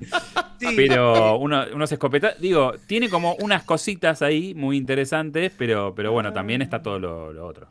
Sí, 0.60 0.66
Pero 0.76 1.38
uno, 1.38 1.64
unos 1.72 1.90
escopetas, 1.90 2.40
digo, 2.40 2.74
tiene 2.86 3.08
como 3.08 3.34
unas 3.36 3.64
cositas 3.64 4.22
ahí 4.22 4.54
muy 4.54 4.76
interesantes, 4.76 5.52
pero, 5.56 5.94
pero 5.94 6.12
bueno, 6.12 6.32
también 6.32 6.62
está 6.62 6.82
todo 6.82 6.98
lo, 6.98 7.32
lo 7.32 7.46
otro. 7.46 7.68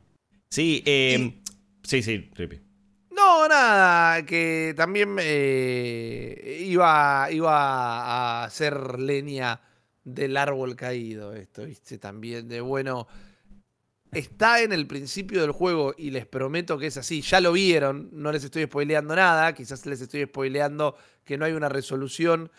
Sí, 0.49 0.83
eh, 0.85 1.41
sí, 1.83 2.01
sí, 2.01 2.29
Rippy. 2.33 2.66
No, 3.27 3.45
nada, 3.45 4.25
que 4.25 4.73
también 4.77 5.17
eh, 5.19 6.59
iba, 6.65 7.27
iba 7.29 7.57
a 7.57 8.45
hacer 8.45 8.97
leña 8.99 9.59
del 10.05 10.37
árbol 10.37 10.77
caído 10.77 11.33
esto, 11.33 11.65
¿viste? 11.65 11.97
También 11.97 12.47
de, 12.47 12.61
bueno, 12.61 13.05
está 14.13 14.61
en 14.61 14.71
el 14.71 14.87
principio 14.87 15.41
del 15.41 15.51
juego 15.51 15.93
y 15.97 16.11
les 16.11 16.25
prometo 16.25 16.77
que 16.77 16.87
es 16.87 16.95
así, 16.95 17.21
ya 17.21 17.41
lo 17.41 17.51
vieron, 17.51 18.09
no 18.13 18.31
les 18.31 18.45
estoy 18.45 18.63
spoileando 18.63 19.13
nada, 19.13 19.53
quizás 19.53 19.85
les 19.85 19.99
estoy 19.99 20.23
spoileando 20.23 20.95
que 21.25 21.37
no 21.37 21.43
hay 21.43 21.51
una 21.51 21.67
resolución. 21.67 22.49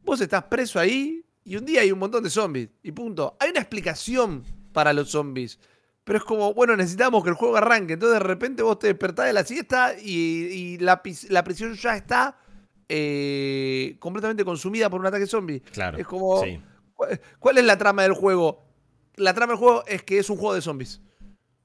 Vos 0.00 0.20
estás 0.20 0.44
preso 0.44 0.80
ahí 0.80 1.24
y 1.44 1.56
un 1.56 1.64
día 1.64 1.80
hay 1.80 1.92
un 1.92 1.98
montón 1.98 2.22
de 2.22 2.28
zombies 2.28 2.68
y 2.82 2.92
punto. 2.92 3.38
Hay 3.40 3.48
una 3.48 3.60
explicación 3.60 4.44
para 4.74 4.92
los 4.92 5.08
zombies. 5.08 5.58
Pero 6.04 6.18
es 6.18 6.24
como, 6.24 6.52
bueno, 6.54 6.76
necesitamos 6.76 7.22
que 7.22 7.30
el 7.30 7.36
juego 7.36 7.56
arranque. 7.56 7.92
Entonces 7.94 8.18
de 8.18 8.24
repente 8.26 8.62
vos 8.62 8.78
te 8.78 8.88
despertás 8.88 9.26
de 9.26 9.32
la 9.32 9.44
siesta 9.44 9.94
y, 10.00 10.10
y 10.50 10.78
la, 10.78 11.00
la 11.28 11.44
prisión 11.44 11.74
ya 11.74 11.96
está 11.96 12.38
eh, 12.88 13.96
completamente 14.00 14.44
consumida 14.44 14.90
por 14.90 15.00
un 15.00 15.06
ataque 15.06 15.26
zombie. 15.26 15.60
Claro. 15.60 15.98
Es 15.98 16.06
como, 16.06 16.42
Sí, 16.42 16.60
¿cuál, 16.94 17.20
cuál 17.38 17.58
es 17.58 17.64
la 17.64 17.78
trama 17.78 18.02
del 18.02 18.12
juego? 18.14 18.66
La 19.16 19.32
trama 19.34 19.52
del 19.52 19.58
juego 19.58 19.84
es 19.86 20.02
que 20.02 20.18
es 20.18 20.28
un 20.28 20.36
juego 20.38 20.54
de 20.54 20.62
zombies. 20.62 21.00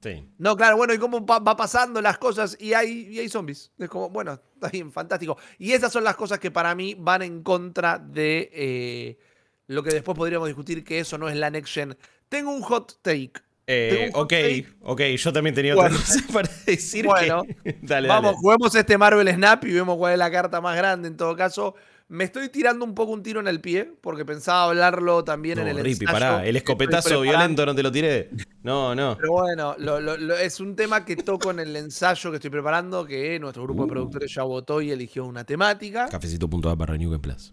sí. 0.02 0.28
No, 0.38 0.56
claro, 0.56 0.76
bueno, 0.76 0.94
y 0.94 0.98
cómo 0.98 1.24
va 1.26 1.56
pasando 1.56 2.00
las 2.00 2.18
cosas 2.18 2.56
y 2.60 2.74
hay, 2.74 3.08
y 3.10 3.18
hay 3.18 3.28
zombies. 3.28 3.72
Es 3.78 3.88
como, 3.88 4.08
bueno, 4.10 4.40
está 4.54 4.68
bien, 4.68 4.92
fantástico. 4.92 5.36
Y 5.58 5.72
esas 5.72 5.92
son 5.92 6.04
las 6.04 6.14
cosas 6.14 6.38
que 6.38 6.50
para 6.52 6.74
mí 6.74 6.94
van 6.96 7.22
en 7.22 7.42
contra 7.42 7.98
de 7.98 8.50
eh, 8.52 9.18
lo 9.66 9.82
que 9.82 9.90
después 9.90 10.16
podríamos 10.16 10.46
discutir, 10.46 10.84
que 10.84 11.00
eso 11.00 11.18
no 11.18 11.28
es 11.28 11.36
la 11.36 11.50
next 11.50 11.74
gen. 11.74 11.96
Tengo 12.28 12.52
un 12.52 12.62
hot 12.62 13.00
take. 13.02 13.32
Eh, 13.70 14.10
ok, 14.14 14.32
ok, 14.80 15.00
yo 15.18 15.30
también 15.30 15.54
tenía 15.54 15.74
Bueno. 15.74 15.94
otra 15.94 16.06
cosa 16.06 16.24
para 16.32 16.48
decir 16.64 17.04
Bueno, 17.04 17.42
que... 17.64 17.78
dale, 17.82 18.08
Vamos, 18.08 18.30
dale. 18.32 18.38
juguemos 18.40 18.74
este 18.74 18.96
Marvel 18.96 19.28
Snap 19.28 19.62
y 19.66 19.72
vemos 19.72 19.98
cuál 19.98 20.14
es 20.14 20.18
la 20.18 20.30
carta 20.30 20.60
más 20.62 20.74
grande 20.74 21.06
en 21.08 21.16
todo 21.18 21.36
caso. 21.36 21.74
Me 22.10 22.24
estoy 22.24 22.48
tirando 22.48 22.86
un 22.86 22.94
poco 22.94 23.12
un 23.12 23.22
tiro 23.22 23.38
en 23.40 23.46
el 23.48 23.60
pie, 23.60 23.92
porque 24.00 24.24
pensaba 24.24 24.64
hablarlo 24.70 25.22
también 25.24 25.58
en 25.58 25.68
el 25.68 25.76
Rippy, 25.76 26.06
ensayo 26.06 26.12
pará, 26.12 26.46
el 26.46 26.56
escopetazo 26.56 27.20
violento 27.20 27.66
no 27.66 27.74
te 27.74 27.82
lo 27.82 27.92
tiré. 27.92 28.30
No, 28.62 28.94
no. 28.94 29.14
Pero 29.18 29.32
bueno, 29.32 29.74
lo- 29.78 30.00
lo- 30.00 30.16
lo- 30.16 30.34
es 30.38 30.58
un 30.58 30.74
tema 30.74 31.04
que 31.04 31.16
toco 31.16 31.50
en 31.50 31.58
el 31.60 31.76
ensayo 31.76 32.30
que 32.30 32.36
estoy 32.36 32.48
preparando, 32.48 33.04
que 33.04 33.38
nuestro 33.38 33.64
grupo 33.64 33.82
de 33.82 33.88
Uh. 33.88 33.90
productores 33.90 34.34
ya 34.34 34.42
votó 34.44 34.80
y 34.80 34.90
eligió 34.90 35.26
una 35.26 35.44
temática. 35.44 36.08
Cafecito.a 36.08 36.74
barra 36.74 36.96
New 36.96 37.10
Game 37.10 37.20
Plus. 37.20 37.52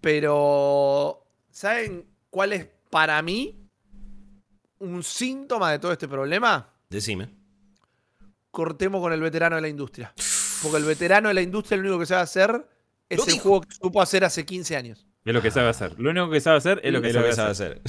Pero, 0.00 1.26
¿saben 1.50 2.06
cuál 2.30 2.54
es 2.54 2.66
para 2.88 3.20
mí 3.20 3.63
un 4.84 5.02
síntoma 5.02 5.70
de 5.72 5.78
todo 5.78 5.92
este 5.92 6.08
problema? 6.08 6.70
Decime. 6.88 7.28
Cortemos 8.50 9.00
con 9.00 9.12
el 9.12 9.20
veterano 9.20 9.56
de 9.56 9.62
la 9.62 9.68
industria. 9.68 10.12
Porque 10.62 10.78
el 10.78 10.84
veterano 10.84 11.28
de 11.28 11.34
la 11.34 11.42
industria 11.42 11.76
lo 11.76 11.82
único 11.82 12.00
que 12.00 12.06
sabe 12.06 12.22
hacer 12.22 12.68
es 13.08 13.26
el 13.26 13.32
dijo. 13.32 13.42
juego 13.42 13.60
que 13.62 13.74
supo 13.74 14.00
hacer 14.00 14.24
hace 14.24 14.44
15 14.44 14.76
años. 14.76 15.06
Es 15.24 15.34
lo 15.34 15.42
que 15.42 15.50
sabe 15.50 15.68
hacer. 15.68 15.98
Lo 15.98 16.10
único 16.10 16.30
que 16.30 16.40
sabe 16.40 16.58
hacer 16.58 16.80
es 16.84 16.92
lo 16.92 17.00
que, 17.00 17.08
Es 17.08 17.14
lo 17.14 17.20
sabe, 17.20 17.30
que 17.30 17.34
sabe 17.34 17.50
hacer. 17.50 17.82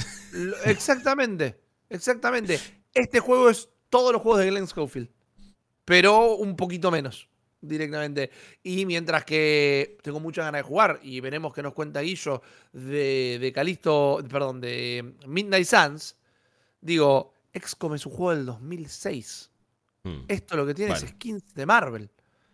Exactamente, 0.64 1.60
exactamente. 1.88 2.60
Este 2.92 3.20
juego 3.20 3.50
es 3.50 3.68
todos 3.90 4.12
los 4.12 4.22
juegos 4.22 4.40
de 4.40 4.50
Glenn 4.50 4.66
Schofield, 4.66 5.10
pero 5.84 6.34
un 6.36 6.56
poquito 6.56 6.90
menos 6.90 7.28
directamente. 7.60 8.30
Y 8.62 8.86
mientras 8.86 9.24
que 9.24 9.98
tengo 10.02 10.20
muchas 10.20 10.44
ganas 10.46 10.60
de 10.60 10.68
jugar 10.68 10.98
y 11.02 11.20
veremos 11.20 11.52
qué 11.54 11.62
nos 11.62 11.74
cuenta 11.74 12.00
Guillo 12.00 12.42
de, 12.72 13.38
de 13.40 13.52
Calisto, 13.52 14.24
perdón, 14.30 14.60
de 14.60 15.14
Midnight 15.26 15.66
Suns, 15.66 16.16
digo, 16.80 17.32
XCOM 17.52 17.94
es 17.94 18.06
un 18.06 18.12
juego 18.12 18.34
del 18.34 18.46
2006. 18.46 19.50
Hmm. 20.04 20.24
Esto 20.28 20.56
lo 20.56 20.66
que 20.66 20.74
tiene 20.74 20.94
es 20.94 21.00
skins 21.00 21.54
de 21.54 21.66
Marvel. 21.66 22.10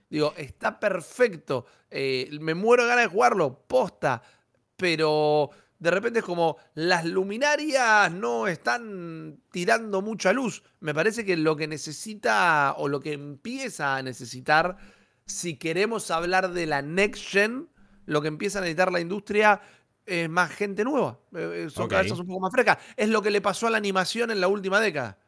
Digo, 0.08 0.34
está 0.36 0.78
perfecto. 0.78 1.66
eh, 1.90 2.28
me 2.40 2.54
muero 2.54 2.82
de 2.84 2.90
ganas 2.90 3.04
de 3.04 3.10
jugarlo, 3.10 3.66
posta. 3.66 4.22
Pero 4.76 5.50
de 5.82 5.90
repente 5.90 6.20
es 6.20 6.24
como 6.24 6.58
las 6.74 7.04
luminarias 7.04 8.12
no 8.12 8.46
están 8.46 9.40
tirando 9.50 10.00
mucha 10.00 10.32
luz. 10.32 10.62
Me 10.78 10.94
parece 10.94 11.24
que 11.24 11.36
lo 11.36 11.56
que 11.56 11.66
necesita 11.66 12.74
o 12.78 12.86
lo 12.86 13.00
que 13.00 13.12
empieza 13.12 13.96
a 13.96 14.02
necesitar, 14.02 14.76
si 15.26 15.56
queremos 15.56 16.10
hablar 16.12 16.52
de 16.52 16.66
la 16.66 16.82
next 16.82 17.24
gen, 17.26 17.68
lo 18.06 18.22
que 18.22 18.28
empieza 18.28 18.58
a 18.58 18.62
necesitar 18.62 18.92
la 18.92 19.00
industria 19.00 19.60
es 20.06 20.28
más 20.28 20.50
gente 20.50 20.84
nueva. 20.84 21.18
eh, 21.34 21.64
eh, 21.66 21.70
son 21.70 21.88
cabezas 21.88 22.18
un 22.18 22.26
poco 22.26 22.40
más 22.40 22.52
frescas. 22.52 22.78
Es 22.96 23.08
lo 23.08 23.22
que 23.22 23.30
le 23.30 23.40
pasó 23.40 23.66
a 23.66 23.70
la 23.70 23.78
animación 23.78 24.30
en 24.30 24.40
la 24.40 24.48
última 24.48 24.80
década. 24.80 25.18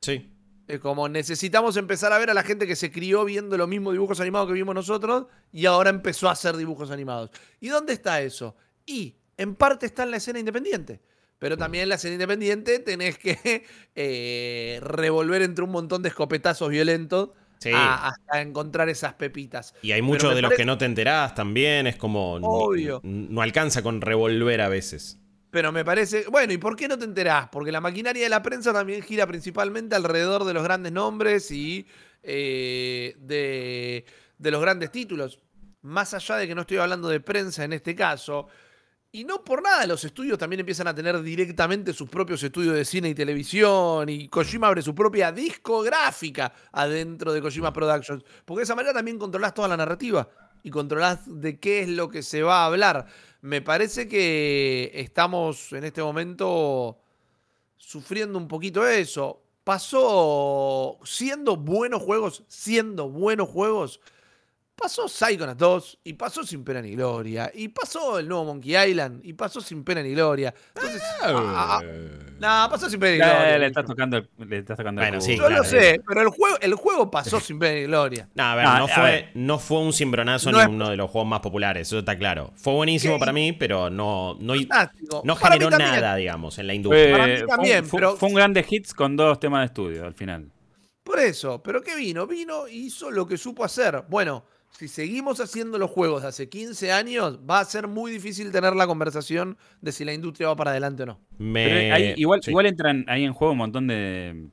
Sí. 0.00 0.30
Es 0.66 0.80
como 0.80 1.08
necesitamos 1.08 1.76
empezar 1.76 2.12
a 2.12 2.18
ver 2.18 2.30
a 2.30 2.34
la 2.34 2.42
gente 2.42 2.66
que 2.66 2.74
se 2.74 2.90
crió 2.90 3.24
viendo 3.24 3.58
los 3.58 3.68
mismos 3.68 3.92
dibujos 3.92 4.20
animados 4.20 4.48
que 4.48 4.54
vimos 4.54 4.74
nosotros 4.74 5.26
y 5.52 5.66
ahora 5.66 5.90
empezó 5.90 6.28
a 6.28 6.32
hacer 6.32 6.56
dibujos 6.56 6.90
animados. 6.90 7.30
¿Y 7.60 7.68
dónde 7.68 7.92
está 7.92 8.22
eso? 8.22 8.56
Y 8.86 9.16
en 9.36 9.56
parte 9.56 9.86
está 9.86 10.04
en 10.04 10.10
la 10.10 10.16
escena 10.16 10.38
independiente. 10.38 11.02
Pero 11.38 11.58
también 11.58 11.82
en 11.82 11.88
la 11.90 11.96
escena 11.96 12.14
independiente 12.14 12.78
tenés 12.78 13.18
que 13.18 13.66
eh, 13.94 14.78
revolver 14.82 15.42
entre 15.42 15.64
un 15.64 15.70
montón 15.70 16.02
de 16.02 16.08
escopetazos 16.08 16.70
violentos 16.70 17.30
Sí. 17.64 17.72
a- 17.74 18.08
hasta 18.08 18.40
encontrar 18.40 18.88
esas 18.88 19.14
pepitas. 19.14 19.74
Y 19.82 19.92
hay 19.92 20.02
muchos 20.02 20.34
de 20.34 20.42
los 20.42 20.52
que 20.54 20.64
no 20.64 20.78
te 20.78 20.84
enterás 20.84 21.34
también. 21.34 21.86
Es 21.86 21.96
como. 21.96 22.34
Obvio. 22.34 23.00
No 23.02 23.42
alcanza 23.42 23.82
con 23.82 24.00
revolver 24.00 24.60
a 24.60 24.68
veces. 24.68 25.18
Pero 25.50 25.70
me 25.72 25.84
parece. 25.84 26.26
Bueno, 26.30 26.52
¿y 26.52 26.58
por 26.58 26.74
qué 26.76 26.88
no 26.88 26.98
te 26.98 27.04
enterás? 27.04 27.48
Porque 27.50 27.70
la 27.72 27.80
maquinaria 27.80 28.22
de 28.24 28.28
la 28.28 28.42
prensa 28.42 28.72
también 28.72 29.02
gira 29.02 29.26
principalmente 29.26 29.94
alrededor 29.94 30.44
de 30.44 30.52
los 30.54 30.64
grandes 30.64 30.92
nombres 30.92 31.50
y 31.50 31.86
eh, 32.22 33.14
de, 33.18 34.04
de 34.38 34.50
los 34.50 34.60
grandes 34.60 34.90
títulos. 34.90 35.40
Más 35.82 36.14
allá 36.14 36.36
de 36.36 36.48
que 36.48 36.54
no 36.54 36.62
estoy 36.62 36.78
hablando 36.78 37.08
de 37.08 37.20
prensa 37.20 37.62
en 37.64 37.72
este 37.72 37.94
caso. 37.94 38.48
Y 39.14 39.22
no 39.22 39.44
por 39.44 39.62
nada 39.62 39.86
los 39.86 40.02
estudios 40.02 40.36
también 40.36 40.58
empiezan 40.58 40.88
a 40.88 40.94
tener 40.94 41.22
directamente 41.22 41.92
sus 41.92 42.08
propios 42.08 42.42
estudios 42.42 42.74
de 42.74 42.84
cine 42.84 43.10
y 43.10 43.14
televisión. 43.14 44.08
Y 44.08 44.28
Kojima 44.28 44.66
abre 44.66 44.82
su 44.82 44.92
propia 44.92 45.30
discográfica 45.30 46.52
adentro 46.72 47.32
de 47.32 47.40
Kojima 47.40 47.72
Productions. 47.72 48.24
Porque 48.44 48.58
de 48.58 48.64
esa 48.64 48.74
manera 48.74 48.92
también 48.92 49.16
controlás 49.16 49.54
toda 49.54 49.68
la 49.68 49.76
narrativa. 49.76 50.28
Y 50.64 50.70
controlás 50.70 51.20
de 51.26 51.60
qué 51.60 51.82
es 51.82 51.88
lo 51.90 52.08
que 52.08 52.24
se 52.24 52.42
va 52.42 52.62
a 52.62 52.66
hablar. 52.66 53.06
Me 53.40 53.62
parece 53.62 54.08
que 54.08 54.90
estamos 54.92 55.72
en 55.72 55.84
este 55.84 56.02
momento 56.02 56.98
sufriendo 57.76 58.36
un 58.36 58.48
poquito 58.48 58.84
eso. 58.84 59.44
Pasó 59.62 60.98
siendo 61.04 61.56
buenos 61.56 62.02
juegos, 62.02 62.42
siendo 62.48 63.08
buenos 63.08 63.48
juegos. 63.48 64.00
Pasó 64.76 65.06
Psychonauts 65.08 65.56
2 65.58 65.98
y 66.04 66.12
pasó 66.14 66.42
sin 66.42 66.64
pena 66.64 66.82
ni 66.82 66.90
gloria. 66.96 67.50
Y 67.54 67.68
pasó 67.68 68.18
el 68.18 68.26
nuevo 68.28 68.44
Monkey 68.46 68.74
Island 68.90 69.20
y 69.24 69.32
pasó 69.32 69.60
sin 69.60 69.84
pena 69.84 70.02
ni 70.02 70.10
gloria. 70.12 70.52
Entonces, 70.74 71.00
ah, 71.22 71.78
ah, 71.80 71.82
no, 71.84 72.70
pasó 72.70 72.90
sin 72.90 72.98
pena 72.98 73.12
ni 73.12 73.20
Eh, 73.30 73.34
gloria. 73.36 73.58
le 73.58 73.66
estás 73.66 73.86
tocando 73.86 74.16
el, 74.16 74.28
le 74.48 74.58
estás 74.58 74.76
tocando 74.76 75.00
el 75.00 75.08
Bueno, 75.08 75.20
sí, 75.22 75.36
Yo 75.36 75.46
claro, 75.46 75.62
lo 75.62 75.64
sé, 75.64 76.00
pero 76.06 76.22
el 76.22 76.28
juego, 76.28 76.56
el 76.60 76.74
juego 76.74 77.08
pasó 77.10 77.38
sin 77.38 77.58
pena 77.60 77.74
ni 77.80 77.82
gloria. 77.86 78.28
No, 78.34 78.42
a 78.42 78.54
ver, 78.56 78.64
No, 78.64 78.78
no, 78.78 78.84
a 78.84 78.88
fue, 78.88 79.02
ver. 79.04 79.30
no 79.34 79.58
fue 79.60 79.78
un 79.78 79.92
cimbronazo 79.92 80.50
No 80.50 80.58
ni 80.58 80.64
es- 80.64 80.68
uno 80.68 80.90
de 80.90 80.96
los 80.96 81.08
juegos 81.08 81.28
más 81.30 81.40
populares, 81.40 81.86
eso 81.86 82.00
está 82.00 82.18
claro. 82.18 82.52
Fue 82.56 82.72
buenísimo 82.74 83.14
¿Qué? 83.14 83.20
para 83.20 83.32
mí, 83.32 83.52
pero 83.52 83.90
no, 83.90 84.36
no, 84.40 84.54
Fantástico. 84.54 85.22
no 85.24 85.36
generó 85.36 85.70
nada, 85.70 86.16
digamos, 86.16 86.58
en 86.58 86.66
la 86.66 86.72
Fue, 86.72 86.76
industria. 86.76 87.12
Para 87.12 87.26
mí 87.28 87.46
también, 87.46 87.84
un, 87.84 87.90
fue- 87.90 88.00
pero- 88.00 88.16
fue 88.16 88.28
un 88.28 88.34
grande 88.34 88.66
hits 88.68 88.92
con 88.92 89.16
dos 89.16 89.38
temas 89.38 89.60
de 89.60 89.66
estudio 89.66 90.04
al 90.04 90.14
final. 90.14 90.50
Por 91.04 91.20
eso, 91.20 91.62
pero 91.62 91.80
¿qué 91.80 91.94
vino? 91.94 92.26
Vino 92.26 92.66
y 92.66 92.86
hizo 92.86 93.10
lo 93.10 93.24
que 93.26 93.36
supo 93.38 93.62
hacer. 93.64 94.02
Bueno, 94.08 94.44
si 94.76 94.88
seguimos 94.88 95.40
haciendo 95.40 95.78
los 95.78 95.90
juegos 95.90 96.22
de 96.22 96.28
hace 96.28 96.48
15 96.48 96.90
años, 96.92 97.38
va 97.48 97.60
a 97.60 97.64
ser 97.64 97.86
muy 97.88 98.10
difícil 98.10 98.50
tener 98.50 98.74
la 98.74 98.86
conversación 98.86 99.56
de 99.80 99.92
si 99.92 100.04
la 100.04 100.12
industria 100.12 100.48
va 100.48 100.56
para 100.56 100.72
adelante 100.72 101.04
o 101.04 101.06
no. 101.06 101.20
Me- 101.38 101.64
Pero 101.66 101.94
ahí 101.94 102.14
igual, 102.16 102.42
sí. 102.42 102.50
igual 102.50 102.66
entran 102.66 103.04
ahí 103.08 103.24
en 103.24 103.32
juego 103.32 103.52
un 103.52 103.58
montón 103.58 103.86
de, 103.86 104.48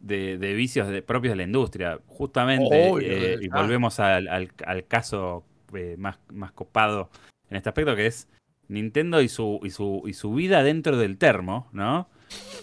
de, 0.00 0.38
de 0.38 0.54
vicios 0.54 0.88
de- 0.88 1.02
propios 1.02 1.32
de 1.32 1.36
la 1.36 1.42
industria. 1.44 2.00
Justamente, 2.06 2.88
Obvio, 2.90 3.06
eh, 3.08 3.38
y 3.40 3.48
volvemos 3.48 4.00
al, 4.00 4.26
al- 4.28 4.50
al 4.66 4.86
caso 4.86 5.44
eh, 5.74 5.94
más, 5.98 6.18
más 6.32 6.52
copado 6.52 7.10
en 7.50 7.56
este 7.56 7.68
aspecto, 7.68 7.94
que 7.96 8.06
es 8.06 8.28
Nintendo 8.68 9.22
y 9.22 9.28
su, 9.28 9.60
y 9.62 9.70
su, 9.70 10.02
y 10.06 10.12
su 10.12 10.34
vida 10.34 10.62
dentro 10.62 10.96
del 10.96 11.18
termo, 11.18 11.68
¿no? 11.72 12.08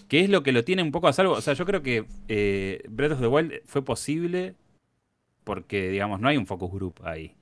Que 0.07 0.19
es 0.19 0.29
lo 0.29 0.43
que 0.43 0.51
lo 0.51 0.63
tiene 0.63 0.83
un 0.83 0.91
poco 0.91 1.07
a 1.07 1.13
salvo. 1.13 1.33
O 1.33 1.41
sea, 1.41 1.53
yo 1.55 1.65
creo 1.65 1.81
que 1.81 2.05
eh, 2.27 2.83
Breath 2.89 3.13
of 3.13 3.21
the 3.21 3.27
Wild 3.27 3.53
fue 3.65 3.83
posible 3.83 4.55
porque, 5.45 5.89
digamos, 5.89 6.19
no 6.19 6.27
hay 6.27 6.35
un 6.35 6.45
focus 6.45 6.71
group 6.71 6.95
ahí. 7.05 7.33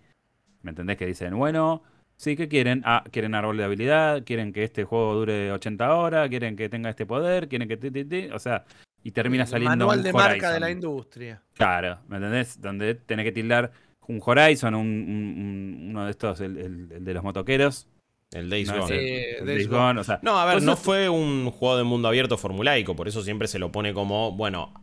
¿Me 0.62 0.70
entendés? 0.70 0.98
Que 0.98 1.08
dicen, 1.08 1.36
bueno, 1.36 1.82
sí, 2.16 2.36
¿qué 2.36 2.48
quieren? 2.48 2.84
Ah, 2.86 3.04
quieren 3.12 3.34
árbol 3.34 3.58
de 3.58 3.64
habilidad, 3.64 4.24
quieren 4.24 4.54
que 4.54 4.64
este 4.64 4.84
juego 4.84 5.16
dure 5.16 5.52
80 5.52 5.96
horas, 5.96 6.30
quieren 6.30 6.56
que 6.56 6.70
tenga 6.70 6.92
este 6.92 7.08
poder, 7.08 7.48
quieren 7.48 7.68
que... 7.68 7.78
ti, 7.78 7.90
ti, 7.90 8.06
ti. 8.06 8.28
O 8.32 8.38
sea, 8.38 8.66
y 9.04 9.12
termina 9.12 9.44
El 9.44 9.50
saliendo 9.50 9.88
Manual 9.88 9.98
un 9.98 10.04
de 10.04 10.14
marca 10.14 10.52
de 10.52 10.60
la 10.60 10.70
industria. 10.70 11.42
Claro, 11.54 12.00
¿me 12.08 12.18
entendés? 12.18 12.62
Donde 12.62 12.96
tenés 12.96 13.26
que 13.26 13.32
tildar 13.32 13.72
un 14.08 14.22
Horizon, 14.24 14.76
uno 14.76 16.06
de 16.06 16.12
estos, 16.12 16.40
el, 16.42 17.04
de 17.04 17.14
los 17.14 17.24
motoqueros. 17.24 17.88
El 18.34 18.50
Days 18.50 18.68
no, 18.68 18.80
Gone. 18.80 19.46
Days 19.46 19.68
Gone. 19.68 20.02
no, 20.22 20.40
a 20.40 20.46
ver, 20.46 20.64
no 20.64 20.76
fue 20.76 21.08
un 21.08 21.52
juego 21.52 21.78
de 21.78 21.84
mundo 21.84 22.08
abierto 22.08 22.38
formulaico, 22.38 22.96
por 22.96 23.08
eso 23.08 23.22
siempre 23.22 23.48
se 23.48 23.60
lo 23.60 23.72
pone 23.72 23.94
como, 23.94 24.32
bueno, 24.32 24.74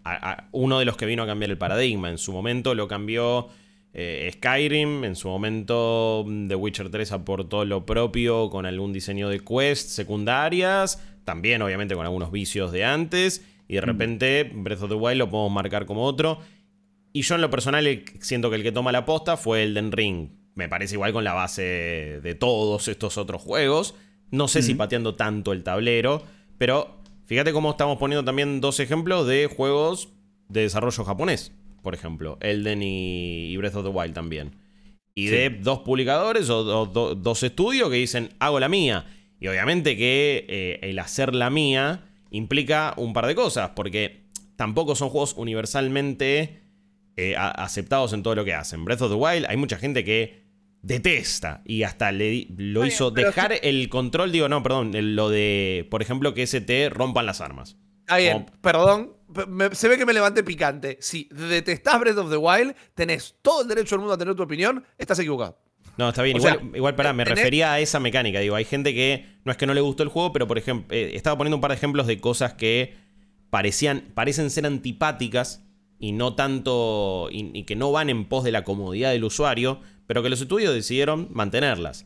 uno 0.53 0.79
de 0.79 0.85
los 0.85 0.97
que 0.97 1.07
vino 1.07 1.23
a 1.25 1.27
cambiar 1.27 1.51
el 1.51 1.59
paradigma. 1.59 2.11
En 2.11 2.19
su 2.19 2.33
momento 2.33 2.75
lo 2.75 2.87
cambió 2.87 3.49
eh, 3.93 4.31
Skyrim, 4.35 5.05
en 5.05 5.17
su 5.17 5.29
momento 5.29 6.25
mm, 6.27 6.49
The 6.49 6.55
Witcher 6.55 6.91
3 6.91 7.13
aportó 7.13 7.65
lo 7.65 7.85
propio 7.85 8.51
con 8.51 8.67
algún 8.67 8.93
diseño 8.93 9.29
de 9.29 9.41
quests 9.41 9.93
secundarias, 9.93 11.03
también 11.25 11.61
obviamente 11.63 11.97
con 11.97 12.07
algunos 12.07 12.31
vicios 12.31 12.71
de 12.71 12.85
antes, 12.85 13.45
y 13.67 13.75
de 13.75 13.83
mm. 13.83 13.85
repente 13.85 14.51
Breath 14.55 14.83
of 14.83 14.91
the 14.91 14.95
Wild 14.95 15.19
lo 15.19 15.29
podemos 15.29 15.53
marcar 15.53 15.87
como 15.87 16.05
otro. 16.05 16.39
Y 17.13 17.23
yo 17.23 17.35
en 17.35 17.41
lo 17.41 17.51
personal 17.51 18.05
siento 18.21 18.51
que 18.51 18.57
el 18.57 18.63
que 18.63 18.71
toma 18.71 18.93
la 18.93 19.05
posta 19.05 19.37
fue 19.37 19.65
el 19.65 19.75
Den 19.75 19.91
Ring. 19.91 20.39
Me 20.55 20.69
parece 20.69 20.95
igual 20.95 21.13
con 21.13 21.25
la 21.25 21.33
base 21.33 22.21
de 22.23 22.35
todos 22.35 22.89
estos 22.89 23.19
otros 23.19 23.43
juegos. 23.43 23.95
No 24.31 24.49
sé 24.49 24.63
si 24.63 24.75
pateando 24.75 25.15
tanto 25.15 25.53
el 25.53 25.63
tablero, 25.63 26.23
pero 26.59 27.01
fíjate 27.27 27.53
cómo 27.53 27.73
estamos 27.73 27.99
poniendo 27.99 28.25
también 28.25 28.61
dos 28.61 28.79
ejemplos 28.81 29.27
de 29.27 29.47
juegos 29.47 30.09
de 30.49 30.63
desarrollo 30.63 31.05
japonés 31.05 31.53
por 31.83 31.95
ejemplo. 31.95 32.39
Elden 32.41 32.83
y, 32.83 33.57
Breath 33.57 33.77
of 33.77 33.85
the 33.85 33.91
Wild 33.91 34.15
también. 34.15 34.57
Y 35.15 35.27
de 35.27 35.51
dos 35.51 35.81
publicadores 35.81 36.49
o, 36.51 36.87
dos 36.87 37.43
estudios 37.43 37.91
que 37.91 37.97
dicen, 37.97 38.31
hago 38.39 38.61
la 38.61 38.69
mía. 38.69 39.07
Y 39.41 39.49
obviamente 39.49 39.97
que 39.97 40.47
eh, 40.49 40.79
el 40.83 40.99
hacer 40.99 41.35
la 41.35 41.51
mía 41.51 42.05
implica 42.31 42.95
un 42.97 43.13
par 43.13 43.27
de 43.27 43.35
cosas, 43.35 43.71
porque 43.75 44.25
tampoco 44.57 44.95
son 44.95 45.09
juegos 45.09 45.35
universalmente 45.37 46.61
eh, 47.17 47.35
aceptados 47.37 48.13
en 48.13 48.23
todo 48.23 48.35
lo 48.35 48.45
que 48.45 48.55
hacen. 48.55 48.85
Breath 48.85 49.03
of 49.03 49.11
the 49.11 49.17
Wild 49.17 49.47
hay 49.49 49.57
mucha 49.57 49.79
gente 49.79 50.05
que 50.05 50.39
detesta 50.83 51.62
y 51.64 51.83
hasta 51.83 52.12
le, 52.12 52.47
lo 52.57 52.87
hizo 52.87 53.11
dejar 53.11 53.55
el 53.62 53.88
control, 53.88 54.33
digo, 54.33 54.49
no, 54.49 54.62
perdón, 54.62 54.93
lo 55.14 55.29
de, 55.29 55.87
por 55.90 56.03
ejemplo, 56.03 56.35
que 56.35 56.43
ST 56.43 56.90
rompan 56.90 57.27
las 57.27 57.40
armas. 57.40 57.77
Está 58.01 58.16
bien, 58.16 58.47
perdón. 58.61 59.12
se 59.73 59.88
ve 59.88 59.97
que 59.97 60.07
me 60.07 60.12
levanté 60.12 60.43
picante. 60.43 60.99
Si 61.01 61.29
detestás 61.31 62.01
Breath 62.01 62.19
of 62.19 62.31
the 62.31 62.37
Wild, 62.37 62.75
tenés 62.95 63.37
todo 63.43 63.62
el 63.62 63.69
derecho 63.69 63.95
del 63.95 64.01
mundo 64.01 64.14
a 64.14 64.19
tener 64.19 64.35
tu 64.35 64.43
opinión, 64.43 64.85
estás 64.99 65.19
equivocado. 65.19 65.59
No, 65.97 66.09
está 66.09 66.23
bien. 66.23 66.37
igual, 66.37 66.73
igual 66.75 66.95
pará, 66.95 67.12
me 67.12 67.25
refería 67.25 67.73
a 67.73 67.81
esa 67.81 68.01
mecánica. 68.01 68.40
Digo, 68.40 68.57
hay 68.57 68.64
gente 68.64 68.95
que 68.95 69.27
no 69.45 69.53
es 69.53 69.59
que 69.59 69.66
no 69.66 69.75
le 69.75 69.81
gustó 69.81 70.03
el 70.03 70.09
juego, 70.09 70.33
pero 70.33 70.49
por 70.49 70.59
ejemplo, 70.59 70.97
eh, 70.97 71.12
estaba 71.14 71.37
poniendo 71.37 71.57
un 71.57 71.61
par 71.61 71.71
de 71.71 71.77
ejemplos 71.77 72.07
de 72.07 72.19
cosas 72.21 72.55
que 72.55 72.97
parecían, 73.51 74.11
parecen 74.14 74.51
ser 74.51 74.66
antipáticas 74.66 75.62
y 76.01 76.13
no 76.13 76.35
tanto. 76.35 77.29
y 77.31 77.63
que 77.63 77.77
no 77.77 77.93
van 77.93 78.11
en 78.11 78.25
pos 78.25 78.43
de 78.43 78.51
la 78.51 78.65
comodidad 78.65 79.13
del 79.13 79.23
usuario, 79.23 79.81
pero 80.07 80.25
que 80.25 80.29
los 80.29 80.41
estudios 80.41 80.75
decidieron 80.75 81.29
mantenerlas. 81.31 82.05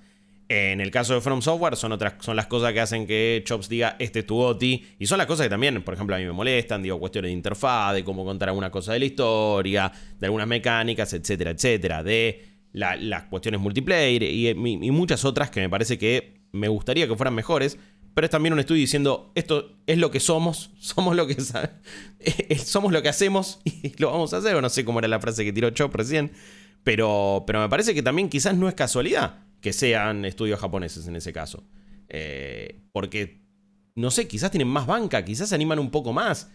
En 0.49 0.83
el 0.83 0.91
caso 0.91 1.15
de 1.15 1.23
From 1.23 1.41
Software 1.41 1.75
son 1.75 1.93
otras 1.93 2.15
son 2.21 2.37
las 2.37 2.47
cosas 2.47 2.75
que 2.75 2.81
hacen 2.81 3.07
que 3.07 3.43
Chops 3.47 3.69
diga 3.71 3.97
este 3.99 4.19
es 4.19 4.27
tu 4.27 4.39
OTI 4.39 4.85
y 4.99 5.07
son 5.07 5.17
las 5.17 5.27
cosas 5.27 5.47
que 5.47 5.51
también, 5.51 5.83
por 5.83 5.95
ejemplo, 5.95 6.15
a 6.15 6.19
mí 6.19 6.25
me 6.27 6.33
molestan, 6.33 6.83
digo 6.83 7.01
cuestiones 7.01 7.31
de 7.31 7.33
interfaz, 7.33 7.95
de 7.95 8.05
cómo 8.05 8.27
contar 8.27 8.51
alguna 8.51 8.71
cosa 8.71 8.93
de 8.93 8.99
la 8.99 9.05
historia, 9.07 9.91
de 10.21 10.27
algunas 10.27 10.47
mecánicas, 10.47 11.15
etcétera, 11.15 11.53
etcétera, 11.53 12.03
de 12.03 12.45
las 12.73 13.23
cuestiones 13.25 13.61
multiplayer 13.61 14.23
y, 14.23 14.55
muchas 14.55 15.25
otras 15.25 15.51
que 15.51 15.61
me 15.61 15.71
parece 15.71 15.97
que 15.97 16.43
me 16.53 16.69
gustaría 16.69 17.09
que 17.09 17.17
fueran 17.17 17.35
mejores, 17.35 17.79
pero 18.15 18.25
es 18.27 18.31
también 18.31 18.53
un 18.53 18.61
estudio 18.61 18.81
diciendo 18.81 19.33
esto 19.35 19.77
es 19.87 19.99
lo 19.99 20.11
que 20.11 20.21
somos, 20.21 20.71
somos 20.79 21.17
lo 21.17 21.27
que 21.27 21.37
somos 22.65 22.93
lo 22.93 23.03
que 23.03 23.09
hacemos 23.09 23.61
y 23.65 23.93
lo 23.99 24.11
vamos 24.11 24.33
a 24.33 24.39
hacer, 24.39 24.55
o 24.55 24.63
no 24.63 24.69
sé 24.69 24.85
cómo 24.85 25.01
era 25.01 25.09
la 25.09 25.21
frase 25.21 25.45
que 25.45 25.53
tiró 25.53 25.71
Chop 25.71 25.95
recién, 25.95 26.33
pero 26.83 27.45
pero 27.47 27.61
me 27.61 27.69
parece 27.69 27.95
que 27.95 28.03
también 28.03 28.29
quizás 28.29 28.57
no 28.57 28.69
es 28.69 28.75
casualidad 28.75 29.45
que 29.65 29.73
sean 29.73 30.27
estudios 30.27 30.61
japoneses 30.61 31.09
en 31.09 31.17
ese 31.17 31.33
caso. 31.33 31.65
Eh, 32.11 32.83
porque, 32.93 33.41
no 33.95 34.11
sé, 34.11 34.29
quizás 34.29 34.51
tienen 34.51 34.69
más 34.69 34.87
banca, 34.87 35.25
quizás 35.25 35.49
se 35.49 35.55
animan 35.55 35.79
un 35.79 35.91
poco 35.91 36.13
más. 36.13 36.51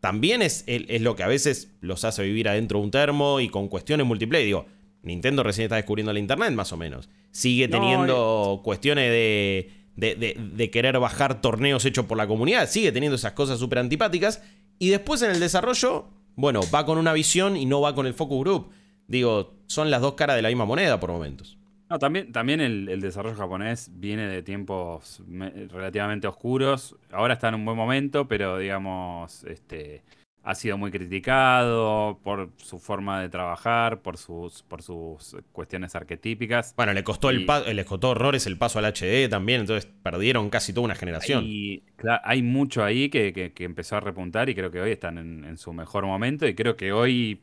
También 0.00 0.42
es, 0.42 0.64
es, 0.66 1.00
lo 1.00 1.14
que 1.14 1.22
a 1.22 1.28
veces 1.28 1.70
los 1.80 2.04
hace 2.04 2.24
vivir 2.24 2.48
adentro 2.48 2.80
de 2.80 2.84
un 2.84 2.90
termo 2.90 3.38
y 3.38 3.48
con 3.48 3.68
cuestiones 3.68 4.08
multiplayer. 4.08 4.44
Digo, 4.44 4.66
Nintendo 5.02 5.44
recién 5.44 5.66
está 5.66 5.76
descubriendo 5.76 6.12
la 6.12 6.18
internet, 6.18 6.52
más 6.52 6.72
o 6.72 6.76
menos. 6.76 7.08
Sigue 7.30 7.68
teniendo 7.68 8.60
cuestiones 8.64 9.08
de, 9.08 9.77
de, 9.98 10.70
querer 10.70 10.98
bajar 10.98 11.40
torneos 11.40 11.84
hechos 11.84 12.06
por 12.06 12.16
la 12.16 12.26
comunidad. 12.26 12.68
Sigue 12.68 12.92
teniendo 12.92 13.16
esas 13.16 13.32
cosas 13.32 13.58
súper 13.58 13.78
antipáticas. 13.78 14.42
Y 14.78 14.90
después 14.90 15.22
en 15.22 15.32
el 15.32 15.40
desarrollo, 15.40 16.06
bueno, 16.36 16.60
va 16.72 16.86
con 16.86 16.98
una 16.98 17.12
visión 17.12 17.56
y 17.56 17.66
no 17.66 17.80
va 17.80 17.94
con 17.94 18.06
el 18.06 18.14
focus 18.14 18.40
group. 18.40 18.70
Digo, 19.08 19.54
son 19.66 19.90
las 19.90 20.00
dos 20.00 20.14
caras 20.14 20.36
de 20.36 20.42
la 20.42 20.48
misma 20.48 20.66
moneda 20.66 21.00
por 21.00 21.10
momentos. 21.10 21.58
También, 21.98 22.32
también 22.32 22.60
el, 22.60 23.00
desarrollo 23.00 23.34
japonés 23.34 23.90
viene 23.94 24.28
de 24.28 24.42
tiempos 24.42 25.22
relativamente 25.70 26.28
oscuros. 26.28 26.94
Ahora 27.10 27.34
está 27.34 27.48
en 27.48 27.54
un 27.54 27.64
buen 27.64 27.78
momento, 27.78 28.28
pero 28.28 28.58
digamos, 28.58 29.42
este, 29.44 30.02
ha 30.48 30.54
sido 30.54 30.78
muy 30.78 30.90
criticado 30.90 32.18
por 32.24 32.48
su 32.56 32.78
forma 32.78 33.20
de 33.20 33.28
trabajar, 33.28 34.00
por 34.00 34.16
sus, 34.16 34.62
por 34.62 34.82
sus 34.82 35.36
cuestiones 35.52 35.94
arquetípicas. 35.94 36.74
Bueno, 36.74 36.94
le 36.94 37.04
costó, 37.04 37.28
el 37.28 37.44
le 37.44 37.84
costó 37.84 38.10
horrores 38.10 38.46
el 38.46 38.56
paso 38.56 38.78
al 38.78 38.86
HD 38.86 39.28
también, 39.28 39.60
entonces 39.60 39.92
perdieron 40.02 40.48
casi 40.48 40.72
toda 40.72 40.86
una 40.86 40.94
generación. 40.94 41.44
Y 41.44 41.82
hay 42.24 42.42
mucho 42.42 42.82
ahí 42.82 43.10
que, 43.10 43.52
empezó 43.58 43.96
a 43.96 44.00
repuntar 44.00 44.48
y 44.48 44.54
creo 44.54 44.70
que 44.70 44.80
hoy 44.80 44.92
están 44.92 45.18
en, 45.18 45.44
en 45.44 45.58
su 45.58 45.74
mejor 45.74 46.06
momento 46.06 46.46
y 46.46 46.54
creo 46.54 46.78
que 46.78 46.92
hoy 46.92 47.42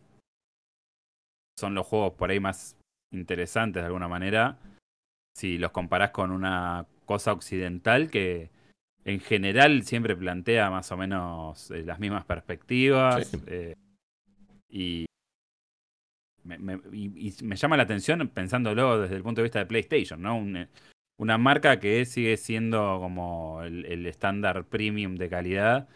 son 1.60 1.76
los 1.76 1.86
juegos 1.86 2.14
por 2.14 2.32
ahí 2.32 2.40
más 2.40 2.76
interesantes 3.12 3.84
de 3.84 3.86
alguna 3.86 4.08
manera 4.08 4.58
si 5.36 5.60
los 5.60 5.70
comparás 5.70 6.10
con 6.10 6.32
una 6.32 6.88
cosa 7.06 7.34
occidental 7.34 8.10
que 8.10 8.50
en 9.06 9.20
general 9.20 9.84
siempre 9.84 10.16
plantea 10.16 10.70
más 10.72 10.92
o 10.92 10.98
menos 10.98 11.70
eh, 11.72 11.84
las 11.86 12.00
mismas 12.00 12.26
perspectivas 12.26 13.32
eh, 13.48 13.76
y, 14.68 15.06
me, 16.44 16.58
me, 16.58 17.56
llama 17.56 17.78
la 17.78 17.84
atención 17.84 18.28
pensándolo 18.30 19.00
desde 19.02 19.16
el 19.16 19.24
punto 19.24 19.42
de 19.42 19.44
vista 19.44 19.60
de 19.60 19.66
PlayStation, 19.68 20.22
¿no? 20.22 20.38
Eh, 20.60 20.68
una 21.18 21.38
marca 21.38 21.80
que 21.80 22.06
sigue 22.06 22.36
siendo 22.36 22.98
como 23.00 23.62
el 23.64 24.06
estándar 24.06 24.66
premium 24.66 25.16
de 25.16 25.30
calidad 25.30 25.88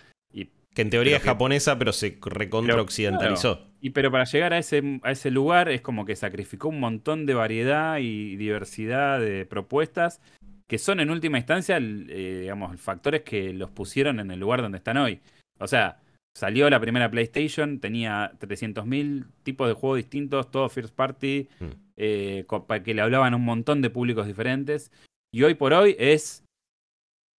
que 0.74 0.84
en 0.84 0.90
teoría 0.90 1.18
es 1.18 1.24
japonesa, 1.24 1.78
pero 1.80 1.92
se 1.92 2.18
recontra 2.22 2.80
occidentalizó. 2.80 3.68
Y 3.82 3.90
pero 3.92 4.12
para 4.12 4.26
llegar 4.26 4.54
a 4.54 4.60
ese, 4.60 5.00
a 5.04 5.12
ese 5.12 5.32
lugar 5.32 5.70
es 5.70 5.82
como 5.82 6.06
que 6.06 6.16
sacrificó 6.16 6.70
un 6.70 6.80
montón 6.80 7.26
de 7.26 7.34
variedad 7.34 7.98
y 8.00 8.36
diversidad 8.36 9.20
de 9.20 9.46
propuestas 9.46 10.22
que 10.70 10.78
son 10.78 11.02
en 11.02 11.10
última 11.10 11.38
instancia, 11.38 11.78
eh, 11.78 12.40
digamos, 12.42 12.80
factores 12.80 13.24
que 13.24 13.52
los 13.52 13.72
pusieron 13.72 14.22
en 14.22 14.32
el 14.32 14.40
lugar 14.40 14.62
donde 14.62 14.78
están 14.78 14.96
hoy. 14.96 15.20
O 15.60 15.68
sea, 15.68 16.00
salió 16.38 16.70
la 16.70 16.80
primera 16.80 17.12
PlayStation, 17.12 17.80
tenía 17.80 18.32
300.000 18.40 19.26
tipos 19.44 19.68
de 19.68 19.74
juegos 19.74 19.98
distintos, 19.98 20.50
todos 20.50 20.72
first 20.72 20.96
party, 20.96 21.50
mm. 21.60 21.66
eh, 21.98 22.46
que 22.86 22.94
le 22.94 23.02
hablaban 23.02 23.34
a 23.34 23.36
un 23.36 23.44
montón 23.44 23.82
de 23.82 23.90
públicos 23.90 24.26
diferentes. 24.26 24.92
Y 25.34 25.44
hoy 25.44 25.56
por 25.56 25.74
hoy 25.74 25.96
es 26.00 26.46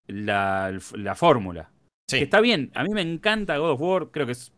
la, 0.06 0.78
la 0.94 1.14
fórmula 1.14 1.70
está 2.18 2.40
bien, 2.40 2.70
a 2.74 2.82
mí 2.82 2.90
me 2.92 3.02
encanta 3.02 3.58
God 3.58 3.72
of 3.72 3.80
War, 3.80 4.10
creo 4.10 4.26
que 4.26 4.32
es... 4.32 4.52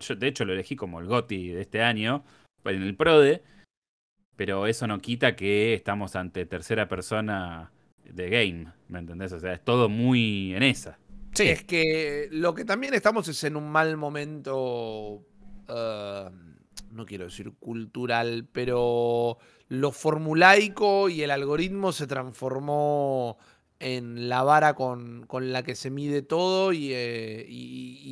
Yo 0.00 0.14
de 0.16 0.28
hecho 0.28 0.44
lo 0.44 0.54
elegí 0.54 0.76
como 0.76 1.00
el 1.00 1.06
GOTI 1.06 1.48
de 1.48 1.60
este 1.60 1.82
año, 1.82 2.24
en 2.64 2.82
el 2.82 2.96
PRODE, 2.96 3.42
pero 4.36 4.66
eso 4.66 4.86
no 4.86 5.00
quita 5.00 5.36
que 5.36 5.74
estamos 5.74 6.16
ante 6.16 6.46
tercera 6.46 6.88
persona 6.88 7.70
de 8.04 8.30
game, 8.30 8.72
¿me 8.88 8.98
entendés? 8.98 9.32
O 9.32 9.40
sea, 9.40 9.52
es 9.52 9.64
todo 9.64 9.88
muy 9.88 10.54
en 10.54 10.62
esa. 10.62 10.98
Sí. 11.34 11.48
Es 11.48 11.64
que 11.64 12.28
lo 12.30 12.54
que 12.54 12.64
también 12.64 12.94
estamos 12.94 13.26
es 13.28 13.42
en 13.44 13.56
un 13.56 13.70
mal 13.70 13.96
momento, 13.96 15.24
uh, 15.68 16.30
no 16.90 17.06
quiero 17.06 17.24
decir 17.24 17.52
cultural, 17.58 18.46
pero 18.52 19.38
lo 19.68 19.90
formulaico 19.90 21.08
y 21.08 21.22
el 21.22 21.30
algoritmo 21.30 21.92
se 21.92 22.06
transformó 22.06 23.38
en 23.80 24.28
la 24.28 24.42
vara 24.42 24.74
con, 24.74 25.26
la 25.28 25.62
que 25.62 25.74
se 25.74 25.90
mide 25.90 26.22
todo 26.22 26.72
y, 26.72 26.92
eh, 26.92 27.46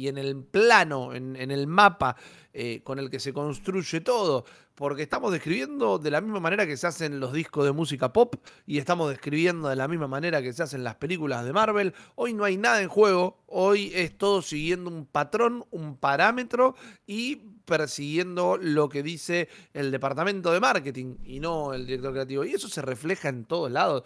en 0.08 0.18
el 0.18 0.42
plano, 0.42 1.14
en, 1.14 1.36
el 1.36 1.66
mapa 1.66 2.16
eh, 2.52 2.82
con 2.82 2.98
el 2.98 3.08
que 3.08 3.20
se 3.20 3.32
construye 3.32 4.00
todo. 4.00 4.44
Porque 4.82 5.04
estamos 5.04 5.30
describiendo 5.30 6.00
de 6.00 6.10
la 6.10 6.20
misma 6.20 6.40
manera 6.40 6.66
que 6.66 6.76
se 6.76 6.88
hacen 6.88 7.20
los 7.20 7.32
discos 7.32 7.64
de 7.64 7.70
música 7.70 8.12
pop 8.12 8.34
y 8.66 8.78
estamos 8.78 9.10
describiendo 9.10 9.68
de 9.68 9.76
la 9.76 9.86
misma 9.86 10.08
manera 10.08 10.42
que 10.42 10.52
se 10.52 10.60
hacen 10.60 10.82
las 10.82 10.96
películas 10.96 11.44
de 11.44 11.52
Marvel. 11.52 11.94
Hoy 12.16 12.34
no 12.34 12.42
hay 12.42 12.56
nada 12.56 12.82
en 12.82 12.88
juego, 12.88 13.44
hoy 13.46 13.92
es 13.94 14.18
todo 14.18 14.42
siguiendo 14.42 14.90
un 14.90 15.06
patrón, 15.06 15.64
un 15.70 15.96
parámetro 15.96 16.74
y 17.06 17.36
persiguiendo 17.64 18.56
lo 18.60 18.88
que 18.88 19.04
dice 19.04 19.48
el 19.72 19.92
departamento 19.92 20.52
de 20.52 20.58
marketing 20.58 21.14
y 21.22 21.38
no 21.38 21.74
el 21.74 21.86
director 21.86 22.12
creativo. 22.14 22.44
Y 22.44 22.54
eso 22.54 22.66
se 22.68 22.82
refleja 22.82 23.28
en 23.28 23.44
todos 23.44 23.70
lados. 23.70 24.02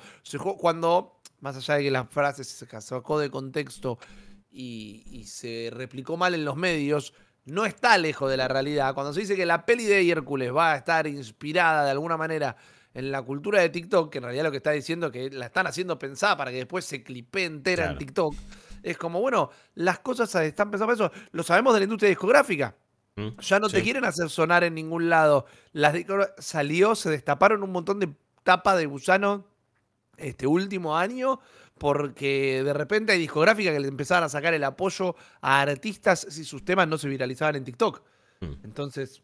Cuando 0.59 1.23
más 1.41 1.57
allá 1.57 1.77
de 1.77 1.85
que 1.85 1.91
la 1.91 2.05
frase 2.05 2.45
se 2.45 2.67
sacó 2.83 3.19
de 3.19 3.31
contexto 3.31 3.99
y, 4.51 5.25
se 5.27 5.71
replicó 5.73 6.17
mal 6.17 6.35
en 6.35 6.45
los 6.45 6.57
medios, 6.57 7.15
no 7.47 7.65
está 7.65 7.97
lejos 7.97 8.31
de 8.31 8.37
la 8.37 8.49
realidad. 8.49 8.93
Cuando 8.95 9.13
se 9.13 9.21
dice 9.21 9.37
que 9.37 9.47
la 9.47 9.65
peli 9.65 9.85
de 9.85 10.09
Hércules 10.09 10.55
va 10.55 10.73
a 10.73 10.77
estar 10.77 11.07
inspirada 11.07 11.85
de 11.85 11.93
alguna 11.93 12.17
manera 12.17 12.57
en 12.93 13.13
la 13.13 13.23
cultura 13.23 13.61
de 13.61 13.69
TikTok, 13.69 14.11
que 14.11 14.19
en 14.19 14.25
realidad 14.25 14.45
lo 14.45 14.51
que 14.51 14.57
está 14.57 14.73
diciendo 14.73 15.07
es 15.07 15.13
que 15.13 15.31
la 15.31 15.47
están 15.47 15.67
haciendo 15.67 15.99
pensada 15.99 16.37
para 16.37 16.51
que 16.51 16.59
después 16.59 16.85
se 16.85 17.03
clipe 17.03 17.45
entera 17.45 17.93
en. 17.93 17.99
TikTok, 17.99 18.35
es 18.83 18.99
como, 18.99 19.21
bueno, 19.21 19.51
las 19.75 20.01
cosas 20.01 20.35
están 20.35 20.71
pensadas 20.71 20.97
para 20.97 21.09
eso. 21.09 21.27
Lo 21.33 21.43
sabemos 21.43 21.75
de 21.75 21.81
la 21.81 21.85
industria 21.85 22.09
discográfica. 22.09 22.75
¿Mm? 23.15 23.39
Ya 23.41 23.61
no 23.61 23.69
te 23.69 23.83
quieren 23.83 24.05
hacer 24.05 24.29
sonar 24.29 24.65
en 24.65 24.75
ningún 24.75 25.09
lado. 25.09 25.47
Las 25.73 25.95
salió, 26.39 26.95
se 26.95 27.11
destaparon 27.11 27.63
un 27.63 27.71
montón 27.71 28.01
de 28.01 28.13
tapas 28.43 28.77
de 28.77 28.87
gusano 28.87 29.47
este 30.17 30.47
último 30.47 30.97
año 30.97 31.41
porque 31.79 32.63
de 32.65 32.73
repente 32.73 33.13
hay 33.13 33.19
discográficas 33.19 33.75
que 33.75 33.81
le 33.81 33.89
empezaban 33.89 34.25
a 34.25 34.29
sacar 34.29 34.55
el 34.55 34.65
apoyo 34.65 35.15
a 35.41 35.61
artistas 35.61 36.27
si 36.31 36.45
sus 36.45 36.65
temas 36.65 36.89
no 36.89 36.99
se 36.99 37.09
viralizaban 37.09 37.57
en 37.57 37.65
TikTok. 37.65 38.03
Mm. 38.41 38.53
Entonces, 38.65 39.23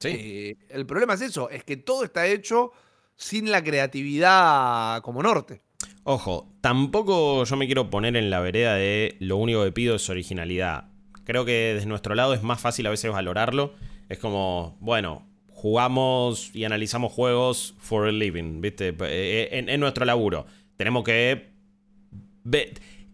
Sí. 0.00 0.08
eh, 0.12 0.56
el 0.68 0.86
problema 0.86 1.14
es 1.14 1.22
eso, 1.22 1.50
es 1.50 1.64
que 1.64 1.76
todo 1.76 2.04
está 2.04 2.26
hecho 2.26 2.72
sin 3.16 3.50
la 3.50 3.64
creatividad 3.64 5.02
como 5.02 5.22
norte. 5.22 5.60
Ojo, 6.04 6.48
tampoco 6.60 7.44
yo 7.44 7.56
me 7.56 7.66
quiero 7.66 7.90
poner 7.90 8.16
en 8.16 8.30
la 8.30 8.40
vereda 8.40 8.74
de 8.74 9.16
lo 9.20 9.36
único 9.36 9.64
que 9.64 9.72
pido 9.72 9.96
es 9.96 10.08
originalidad. 10.08 10.88
Creo 11.24 11.44
que 11.44 11.74
desde 11.74 11.86
nuestro 11.86 12.14
lado 12.14 12.32
es 12.32 12.42
más 12.42 12.60
fácil 12.60 12.86
a 12.86 12.90
veces 12.90 13.10
valorarlo. 13.12 13.74
Es 14.08 14.18
como, 14.18 14.78
bueno, 14.80 15.26
jugamos 15.50 16.54
y 16.54 16.64
analizamos 16.64 17.12
juegos 17.12 17.74
for 17.78 18.08
a 18.08 18.12
living, 18.12 18.60
¿viste? 18.60 18.94
Eh, 19.00 19.48
En, 19.52 19.68
en 19.68 19.80
nuestro 19.80 20.04
laburo. 20.04 20.46
Tenemos 20.76 21.04
que... 21.04 21.57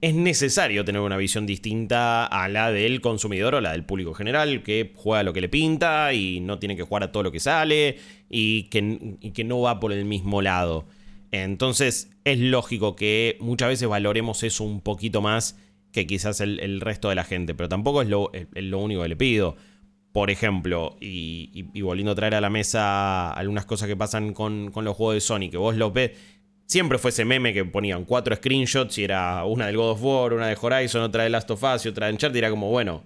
Es 0.00 0.14
necesario 0.14 0.84
tener 0.84 1.00
una 1.00 1.16
visión 1.16 1.46
distinta 1.46 2.26
a 2.26 2.46
la 2.48 2.70
del 2.70 3.00
consumidor 3.00 3.54
o 3.54 3.60
la 3.62 3.72
del 3.72 3.84
público 3.84 4.12
general, 4.12 4.62
que 4.62 4.92
juega 4.94 5.22
lo 5.22 5.32
que 5.32 5.40
le 5.40 5.48
pinta 5.48 6.12
y 6.12 6.40
no 6.40 6.58
tiene 6.58 6.76
que 6.76 6.82
jugar 6.82 7.04
a 7.04 7.10
todo 7.10 7.22
lo 7.22 7.32
que 7.32 7.40
sale 7.40 7.96
y 8.28 8.64
que, 8.64 9.44
no 9.44 9.60
va 9.62 9.80
por 9.80 9.92
el 9.92 10.04
mismo 10.04 10.42
lado. 10.42 10.84
Entonces 11.30 12.10
es 12.24 12.38
lógico 12.38 12.96
que 12.96 13.38
muchas 13.40 13.68
veces 13.70 13.88
valoremos 13.88 14.42
eso 14.42 14.64
un 14.64 14.82
poquito 14.82 15.22
más 15.22 15.56
que 15.90 16.06
quizás 16.06 16.40
el, 16.42 16.80
resto 16.82 17.08
de 17.08 17.14
la 17.14 17.24
gente, 17.24 17.54
pero 17.54 17.70
tampoco 17.70 18.02
es 18.02 18.08
lo, 18.08 18.30
único 18.78 19.02
que 19.02 19.08
le 19.08 19.16
pido. 19.16 19.56
Por 20.12 20.30
ejemplo, 20.30 20.96
y, 21.00 21.62
volviendo 21.80 22.12
a 22.12 22.14
traer 22.14 22.34
a 22.34 22.40
la 22.40 22.50
mesa 22.50 23.32
algunas 23.32 23.64
cosas 23.64 23.88
que 23.88 23.96
pasan 23.96 24.34
con, 24.34 24.70
con 24.70 24.84
los 24.84 24.96
juegos 24.96 25.14
de 25.14 25.20
Sony, 25.20 25.50
que 25.50 25.56
vos 25.56 25.76
los 25.76 25.92
ves, 25.92 26.12
siempre 26.66 26.98
fue 26.98 27.10
ese 27.10 27.24
meme 27.24 27.52
que 27.52 27.64
ponían 27.64 28.04
cuatro 28.04 28.34
screenshots 28.36 28.98
y 28.98 29.04
era 29.04 29.44
una 29.44 29.66
del 29.66 29.76
God 29.76 29.90
of 29.92 30.02
War, 30.02 30.32
una 30.32 30.46
de 30.48 30.56
Horizon, 30.60 31.02
otra 31.02 31.24
de 31.24 31.30
Last 31.30 31.50
of 31.50 31.62
Us 31.62 31.84
y 31.86 31.88
otra 31.88 32.06
de 32.06 32.12
Uncharted, 32.12 32.36
y 32.36 32.38
era 32.38 32.50
como, 32.50 32.70
bueno, 32.70 33.04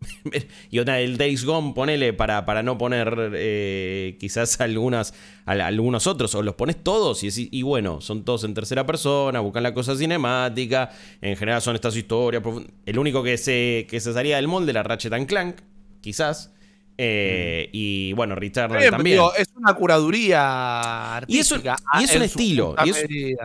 y 0.70 0.78
otra 0.78 0.96
del 0.96 1.16
Days 1.16 1.44
Gone, 1.44 1.72
ponele 1.74 2.12
para, 2.12 2.44
para 2.44 2.62
no 2.62 2.76
poner 2.76 3.30
eh, 3.34 4.16
quizás 4.20 4.60
algunas, 4.60 5.14
al- 5.46 5.62
algunos 5.62 6.06
otros, 6.06 6.34
o 6.34 6.42
los 6.42 6.54
pones 6.54 6.82
todos 6.82 7.22
y, 7.24 7.48
y 7.50 7.62
bueno, 7.62 8.00
son 8.00 8.24
todos 8.24 8.44
en 8.44 8.54
tercera 8.54 8.84
persona, 8.86 9.40
buscan 9.40 9.62
la 9.62 9.72
cosa 9.74 9.96
cinemática, 9.96 10.90
en 11.22 11.36
general 11.36 11.62
son 11.62 11.74
estas 11.76 11.96
historias. 11.96 12.42
El 12.84 12.98
único 12.98 13.22
que 13.22 13.38
se, 13.38 13.86
que 13.88 14.00
se 14.00 14.12
salía 14.12 14.36
del 14.36 14.48
molde 14.48 14.70
era 14.72 14.82
Ratchet 14.82 15.12
and 15.14 15.26
Clank, 15.26 15.56
quizás. 16.02 16.52
Eh, 16.98 17.68
Y 17.72 18.12
bueno, 18.14 18.36
Bien, 18.36 18.52
también. 18.90 19.16
digo, 19.16 19.32
es 19.34 19.48
una 19.54 19.74
curaduría 19.74 21.22
Y 21.26 21.38
es 21.38 21.50
un- 21.52 21.58
artística. 21.66 22.00
y 22.00 22.04
es 22.04 22.16
un 22.16 22.22
estilo, 22.22 22.74
y. 22.84 23.36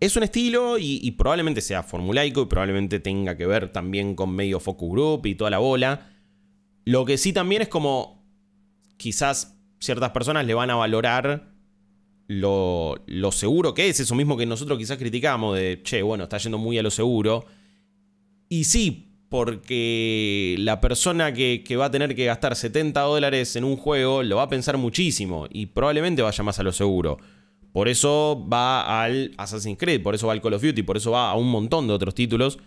Es 0.00 0.14
un 0.16 0.22
estilo 0.22 0.78
y, 0.78 1.00
y 1.02 1.10
probablemente 1.12 1.60
sea 1.60 1.82
formulaico 1.82 2.42
y 2.42 2.46
probablemente 2.46 3.00
tenga 3.00 3.36
que 3.36 3.46
ver 3.46 3.72
también 3.72 4.14
con 4.14 4.30
medio 4.30 4.60
focus 4.60 4.90
group 4.92 5.26
y 5.26 5.34
toda 5.34 5.50
la 5.50 5.58
bola. 5.58 6.10
Lo 6.84 7.04
que 7.04 7.18
sí 7.18 7.32
también 7.32 7.62
es 7.62 7.68
como 7.68 8.24
quizás 8.96 9.56
ciertas 9.80 10.10
personas 10.10 10.46
le 10.46 10.54
van 10.54 10.70
a 10.70 10.76
valorar 10.76 11.50
lo, 12.28 13.02
lo 13.06 13.32
seguro 13.32 13.74
que 13.74 13.88
es, 13.88 13.98
eso 13.98 14.14
mismo 14.14 14.36
que 14.36 14.46
nosotros 14.46 14.78
quizás 14.78 14.98
criticamos 14.98 15.56
de, 15.56 15.80
che, 15.82 16.02
bueno, 16.02 16.24
está 16.24 16.38
yendo 16.38 16.58
muy 16.58 16.78
a 16.78 16.82
lo 16.84 16.90
seguro. 16.92 17.46
Y 18.48 18.64
sí, 18.64 19.07
porque 19.28 20.54
la 20.58 20.80
persona 20.80 21.32
que, 21.32 21.62
que 21.66 21.76
va 21.76 21.86
a 21.86 21.90
tener 21.90 22.14
que 22.14 22.24
gastar 22.24 22.56
70 22.56 23.00
dólares 23.00 23.54
en 23.56 23.64
un 23.64 23.76
juego 23.76 24.22
lo 24.22 24.36
va 24.36 24.42
a 24.44 24.48
pensar 24.48 24.76
muchísimo 24.78 25.46
y 25.50 25.66
probablemente 25.66 26.22
vaya 26.22 26.44
más 26.44 26.58
a 26.58 26.62
lo 26.62 26.72
seguro. 26.72 27.18
Por 27.72 27.88
eso 27.88 28.46
va 28.52 29.02
al 29.04 29.32
Assassin's 29.36 29.78
Creed, 29.78 30.02
por 30.02 30.14
eso 30.14 30.26
va 30.26 30.32
al 30.32 30.40
Call 30.40 30.54
of 30.54 30.62
Duty, 30.62 30.82
por 30.82 30.96
eso 30.96 31.10
va 31.10 31.30
a 31.30 31.34
un 31.36 31.50
montón 31.50 31.86
de 31.86 31.92
otros 31.92 32.14
títulos 32.14 32.58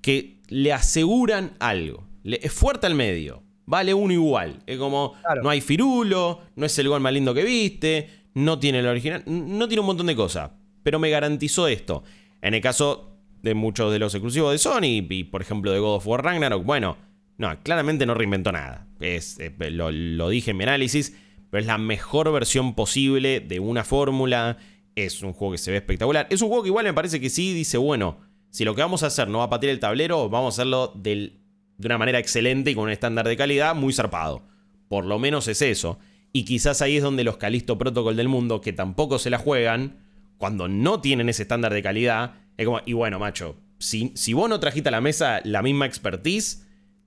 que 0.00 0.40
le 0.48 0.72
aseguran 0.72 1.52
algo. 1.60 2.06
Le- 2.22 2.40
es 2.42 2.52
fuerte 2.52 2.86
al 2.86 2.94
medio. 2.94 3.42
Vale 3.66 3.94
uno 3.94 4.12
igual. 4.12 4.62
Es 4.66 4.78
como, 4.78 5.12
Claro. 5.22 5.42
no 5.42 5.50
hay 5.50 5.60
firulo, 5.60 6.40
no 6.56 6.66
es 6.66 6.76
el 6.78 6.88
gol 6.88 7.00
más 7.00 7.12
lindo 7.12 7.34
que 7.34 7.44
viste, 7.44 8.08
no 8.34 8.58
tiene 8.58 8.80
el 8.80 8.86
original, 8.86 9.22
no 9.26 9.68
tiene 9.68 9.80
un 9.80 9.86
montón 9.86 10.06
de 10.06 10.16
cosas. 10.16 10.50
Pero 10.82 10.98
me 10.98 11.10
garantizó 11.10 11.68
esto. 11.68 12.02
En 12.42 12.54
el 12.54 12.60
caso 12.62 13.09
de 13.42 13.54
muchos 13.54 13.92
de 13.92 13.98
los 13.98 14.14
exclusivos 14.14 14.52
de 14.52 14.58
Sony, 14.58 15.02
y 15.08 15.24
por 15.24 15.42
ejemplo 15.42 15.72
de 15.72 15.78
God 15.78 15.96
of 15.96 16.06
War 16.06 16.24
Ragnarok, 16.24 16.64
bueno, 16.64 16.96
no, 17.38 17.58
claramente 17.62 18.04
no 18.06 18.14
reinventó 18.14 18.52
nada. 18.52 18.86
Es, 19.00 19.38
eh, 19.40 19.52
lo, 19.70 20.28
dije 20.28 20.50
en 20.50 20.58
mi 20.58 20.64
análisis, 20.64 21.16
pero 21.50 21.60
es 21.62 21.66
la 21.66 21.78
mejor 21.78 22.30
versión 22.32 22.74
posible 22.74 23.40
de 23.40 23.60
una 23.60 23.82
fórmula. 23.82 24.58
Es 24.94 25.22
un 25.22 25.32
juego 25.32 25.52
que 25.52 25.58
se 25.58 25.70
ve 25.70 25.78
espectacular. 25.78 26.26
Es 26.30 26.42
un 26.42 26.48
juego 26.48 26.62
que 26.64 26.68
igual 26.68 26.84
me 26.84 26.92
parece 26.92 27.18
que 27.20 27.30
sí 27.30 27.54
dice, 27.54 27.78
bueno, 27.78 28.18
si 28.50 28.64
lo 28.64 28.74
que 28.74 28.82
vamos 28.82 29.02
a 29.02 29.06
hacer 29.06 29.28
no 29.28 29.38
va 29.38 29.44
a 29.44 29.50
patear 29.50 29.72
el 29.72 29.80
tablero, 29.80 30.28
vamos 30.28 30.54
a 30.54 30.56
hacerlo 30.60 30.92
del- 30.94 31.40
de 31.78 31.86
una 31.86 31.96
manera 31.96 32.18
excelente 32.18 32.70
y 32.72 32.74
con 32.74 32.84
un 32.84 32.90
estándar 32.90 33.26
de 33.26 33.36
calidad 33.36 33.74
muy 33.74 33.92
zarpado. 33.94 34.42
Por 34.88 35.06
lo 35.06 35.18
menos 35.18 35.48
es 35.48 35.62
eso. 35.62 35.98
Y 36.32 36.44
quizás 36.44 36.82
ahí 36.82 36.98
es 36.98 37.02
donde 37.02 37.24
los 37.24 37.38
Calisto 37.38 37.78
Protocol 37.78 38.16
del 38.16 38.28
mundo, 38.28 38.60
que 38.60 38.72
tampoco 38.74 39.18
se 39.18 39.30
la 39.30 39.38
juegan, 39.38 39.96
cuando 40.36 40.68
no 40.68 41.00
tienen 41.00 41.28
ese 41.28 41.42
estándar 41.42 41.72
de 41.72 41.82
calidad, 41.82 42.34
es 42.60 42.66
como, 42.66 42.80
y 42.84 42.92
bueno, 42.92 43.18
macho, 43.18 43.56
si, 43.78 44.12
si 44.14 44.34
vos 44.34 44.48
no 44.48 44.60
trajiste 44.60 44.90
a 44.90 44.92
la 44.92 45.00
mesa 45.00 45.40
la 45.44 45.62
misma 45.62 45.86
expertise, 45.86 46.66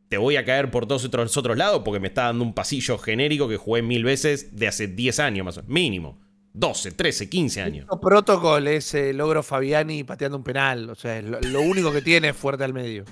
te 0.10 0.18
voy 0.18 0.36
a 0.36 0.46
caer 0.46 0.72
por 0.72 0.88
todos 0.88 1.06
otros, 1.06 1.38
otros 1.38 1.58
lados 1.58 1.84
porque 1.86 2.00
me 2.00 2.08
está 2.08 2.24
dando 2.24 2.44
un 2.44 2.54
pasillo 2.54 2.98
genérico 2.98 3.48
que 3.48 3.58
jugué 3.58 3.84
mil 3.84 4.04
veces 4.04 4.56
de 4.56 4.68
hace 4.68 4.88
10 4.88 5.20
años 5.20 5.46
más 5.46 5.58
o 5.58 5.62
menos. 5.62 5.74
Mínimo. 5.74 6.20
12, 6.54 6.92
13, 6.92 7.30
15 7.30 7.62
años. 7.62 7.86
Calisto 7.86 8.00
Protocol 8.00 8.68
es 8.68 8.94
el 8.96 9.18
logro 9.18 9.44
Fabiani 9.44 10.04
pateando 10.04 10.38
un 10.38 10.44
penal. 10.44 10.90
O 10.90 10.96
sea, 10.96 11.22
lo, 11.22 11.40
lo 11.40 11.62
único 11.62 11.92
que 11.92 12.02
tiene 12.02 12.30
es 12.30 12.36
fuerte 12.36 12.64
al 12.64 12.74
medio. 12.74 13.06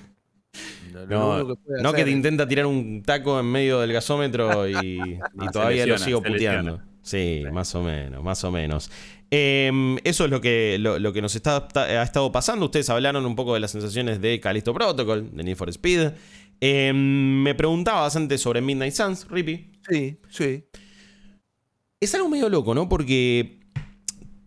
No, 1.07 1.35
único 1.35 1.55
que 1.55 1.61
puede 1.63 1.83
no 1.83 1.91
que 1.91 1.97
hacer. 1.97 2.05
te 2.05 2.11
intenta 2.11 2.47
tirar 2.47 2.65
un 2.65 3.03
taco 3.03 3.39
en 3.39 3.45
medio 3.45 3.79
del 3.79 3.93
gasómetro 3.93 4.67
y, 4.67 5.19
todavía 5.53 5.85
lo 5.85 5.97
sigo 5.97 6.21
puteando. 6.21 6.81
Sí, 7.01 7.43
más 7.51 7.73
o 7.75 7.83
menos, 7.83 8.23
más 8.23 8.43
o 8.43 8.51
menos. 8.51 8.91
Em, 9.33 9.97
eso 10.03 10.25
es 10.25 10.29
lo 10.29 10.41
que, 10.41 10.77
lo, 10.77 10.99
lo 10.99 11.13
que 11.13 11.21
nos 11.21 11.35
está, 11.35 11.67
ha 11.73 12.03
estado 12.03 12.31
pasando. 12.31 12.65
Ustedes 12.65 12.89
hablaron 12.89 13.25
un 13.25 13.35
poco 13.35 13.53
de 13.53 13.61
las 13.61 13.71
sensaciones 13.71 14.19
de 14.21 14.39
Callisto 14.41 14.73
Protocol, 14.73 15.29
de 15.33 15.43
Need 15.43 15.55
for 15.55 15.69
Speed. 15.69 16.11
Em, 16.59 17.41
me 17.41 17.55
preguntabas 17.55 18.15
antes 18.17 18.41
sobre 18.41 18.59
Midnight 18.61 18.93
Suns, 18.93 19.25
Rippy. 19.29 19.71
Sí, 19.89 20.17
sí. 20.29 20.65
Es 22.01 22.13
algo 22.13 22.27
medio 22.29 22.49
loco, 22.49 22.75
¿no? 22.75 22.89
Porque 22.89 23.59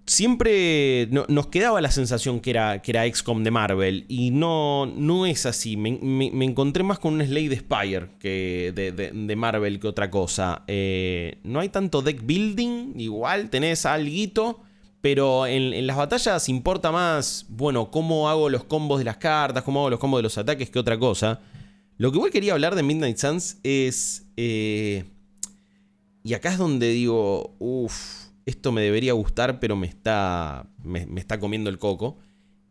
siempre 0.06 1.08
no- 1.10 1.24
nos 1.28 1.46
quedaba 1.46 1.80
la 1.80 1.90
sensación 1.90 2.40
que 2.40 2.50
era, 2.50 2.82
que 2.82 2.90
era 2.92 3.06
XCOM 3.06 3.42
de 3.42 3.50
Marvel 3.50 4.04
y 4.08 4.30
no, 4.32 4.84
no 4.86 5.24
es 5.24 5.46
así. 5.46 5.76
Me, 5.78 5.92
me- 6.02 6.30
me 6.30 6.44
encontré 6.44 6.82
más 6.82 6.98
con 6.98 7.14
un 7.14 7.26
Slade 7.26 7.56
Spire 7.56 8.08
que 8.20 8.72
de, 8.74 8.92
de- 8.92 9.10
de 9.12 9.36
Marvel 9.36 9.80
que 9.80 9.86
otra 9.88 10.10
cosa. 10.10 10.62
Eh, 10.66 11.38
no 11.42 11.60
hay 11.60 11.70
tanto 11.70 12.02
deck 12.02 12.20
building, 12.24 12.98
igual 13.00 13.48
tenés 13.50 13.86
alguito, 13.86 14.60
pero 15.04 15.46
en, 15.46 15.86
las 15.86 15.98
batallas 15.98 16.48
importa 16.48 16.90
más, 16.90 17.44
bueno, 17.50 17.90
cómo 17.90 18.30
hago 18.30 18.48
los 18.48 18.64
combos 18.64 19.00
de 19.00 19.04
las 19.04 19.18
cartas, 19.18 19.62
cómo 19.62 19.80
hago 19.80 19.90
los 19.90 20.00
combos 20.00 20.16
de 20.16 20.22
los 20.22 20.38
ataques 20.38 20.70
que 20.70 20.78
otra 20.78 20.98
cosa. 20.98 21.42
Lo 21.98 22.10
que 22.10 22.16
igual 22.16 22.30
quería 22.30 22.54
hablar 22.54 22.74
de 22.74 22.82
Midnight 22.82 23.18
Suns 23.18 23.58
es... 23.62 24.26
eh, 24.38 25.04
y 26.22 26.32
acá 26.32 26.52
es 26.52 26.56
donde 26.56 26.88
digo, 26.88 27.54
uff, 27.58 28.28
esto 28.46 28.72
me 28.72 28.80
debería 28.80 29.12
gustar, 29.12 29.60
pero 29.60 29.76
me 29.76 29.86
está, 29.86 30.70
me, 30.82 31.04
me 31.04 31.20
está 31.20 31.38
comiendo 31.38 31.68
el 31.68 31.78
coco. 31.78 32.16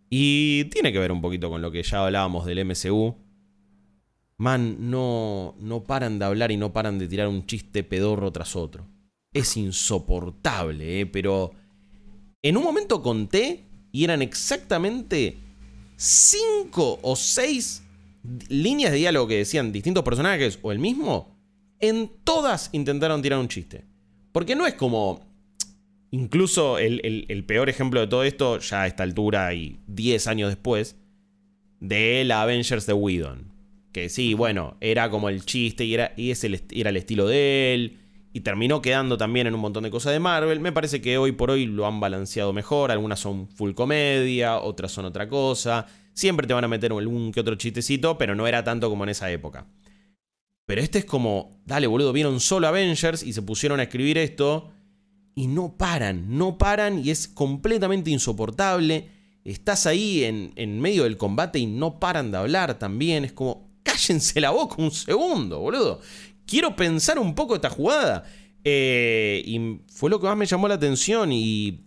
Y 0.10 0.64
tiene 0.72 0.92
que 0.92 0.98
ver 0.98 1.12
un 1.12 1.22
poquito 1.22 1.52
con 1.52 1.62
lo 1.62 1.70
que 1.70 1.84
ya 1.84 2.04
hablábamos 2.04 2.48
del 2.48 2.66
MCU. 2.66 3.16
Man, 4.38 4.90
no, 4.90 5.54
no 5.60 5.84
paran 5.84 6.18
de 6.18 6.26
hablar 6.26 6.52
y 6.52 6.58
no 6.58 6.74
paran 6.74 6.98
de 6.98 7.08
tirar 7.08 7.28
un 7.28 7.46
chiste 7.46 7.84
pedorro 7.84 8.32
tras 8.32 8.56
otro. 8.56 8.88
Es 9.34 9.56
insoportable, 9.56 11.02
¿eh? 11.02 11.06
pero 11.06 11.52
en 12.44 12.58
un 12.58 12.64
momento 12.64 13.02
conté 13.02 13.64
y 13.92 14.04
eran 14.04 14.22
exactamente 14.22 15.38
cinco 15.96 17.00
o 17.02 17.16
seis 17.16 17.84
líneas 18.50 18.92
de 18.92 18.98
diálogo 19.00 19.28
que 19.28 19.38
decían 19.38 19.72
distintos 19.72 20.04
personajes 20.04 20.60
o 20.62 20.72
el 20.72 20.80
mismo 20.80 21.36
en 21.80 22.10
todas 22.24 22.70
intentaron 22.72 23.22
tirar 23.22 23.40
un 23.40 23.48
chiste. 23.48 23.84
Porque 24.32 24.56
no 24.56 24.66
es 24.66 24.74
como. 24.76 25.26
Incluso 26.12 26.78
el, 26.78 27.02
el- 27.04 27.26
el 27.28 27.44
peor 27.44 27.70
ejemplo 27.70 28.00
de 28.00 28.08
todo 28.08 28.24
esto, 28.24 28.60
ya 28.60 28.84
a 28.84 28.88
esta 28.88 29.04
altura 29.04 29.54
y 29.54 29.80
10 29.88 30.28
años 30.28 30.50
después, 30.50 30.96
de 31.80 32.24
la 32.24 32.44
Avengers 32.44 32.86
de 32.86 32.94
Whedon. 32.94 33.52
que 33.92 34.10
sí, 34.10 34.34
bueno, 34.34 34.78
era 34.80 35.10
como 35.10 35.28
el 35.30 35.44
chiste 35.46 35.86
y 35.86 35.94
era, 35.96 36.14
y 36.16 36.32
ese 36.32 36.62
era 36.72 36.90
el 36.92 36.98
estilo 36.98 37.28
de 37.28 37.74
él. 37.74 37.98
Y 38.36 38.42
terminó 38.42 38.82
quedando 38.82 39.16
también 39.16 39.46
en 39.46 39.54
un 39.54 39.62
montón 39.62 39.84
de 39.84 39.92
cosas 39.92 40.12
de 40.12 40.20
Marvel. 40.20 40.60
Me 40.60 40.72
parece 40.72 41.02
que 41.02 41.20
hoy 41.20 41.34
por 41.34 41.52
hoy 41.52 41.68
lo 41.68 41.86
han 41.86 42.00
balanceado 42.00 42.52
mejor. 42.52 42.92
Algunas 42.92 43.20
son 43.20 43.48
full 43.48 43.74
comedia, 43.74 44.58
otras 44.58 44.92
son 44.92 45.06
otra 45.06 45.30
cosa. 45.30 45.86
Siempre 46.14 46.48
te 46.48 46.54
van 46.56 46.64
a 46.64 46.68
meter 46.68 46.92
algún 46.92 47.32
que 47.32 47.42
otro 47.42 47.54
chistecito, 47.56 48.18
pero 48.18 48.34
no 48.34 48.48
era 48.48 48.64
tanto 48.64 48.90
como 48.90 49.04
en 49.04 49.12
esa 49.12 49.30
época. 49.30 49.68
Pero 50.66 50.82
este 50.82 51.00
es 51.00 51.06
como, 51.06 51.62
dale 51.66 51.86
boludo, 51.86 52.12
vieron 52.12 52.40
solo 52.40 52.68
Avengers 52.68 53.22
y 53.22 53.34
se 53.34 53.44
pusieron 53.44 53.80
a 53.80 53.84
escribir 53.84 54.18
esto. 54.18 54.72
Y 55.36 55.46
no 55.46 55.78
paran, 55.78 56.36
no 56.36 56.58
paran 56.58 57.06
y 57.06 57.12
es 57.12 57.28
completamente 57.28 58.10
insoportable. 58.10 59.10
Estás 59.44 59.86
ahí 59.86 60.24
en, 60.24 60.54
en 60.56 60.80
medio 60.80 61.04
del 61.04 61.18
combate 61.18 61.60
y 61.60 61.68
no 61.68 62.00
paran 62.00 62.32
de 62.32 62.38
hablar 62.38 62.80
también. 62.80 63.26
Es 63.26 63.34
como, 63.34 63.70
cállense 63.84 64.42
la 64.42 64.52
boca 64.52 64.76
un 64.80 64.92
segundo, 64.92 65.60
boludo. 65.60 66.02
Quiero 66.46 66.76
pensar 66.76 67.20
un 67.20 67.36
poco 67.36 67.56
esta 67.56 67.70
jugada. 67.70 68.24
Eh, 68.64 69.44
y 69.46 69.82
fue 69.92 70.10
lo 70.10 70.20
que 70.20 70.28
más 70.28 70.38
me 70.38 70.46
llamó 70.46 70.68
la 70.68 70.76
atención. 70.76 71.32
Y, 71.32 71.86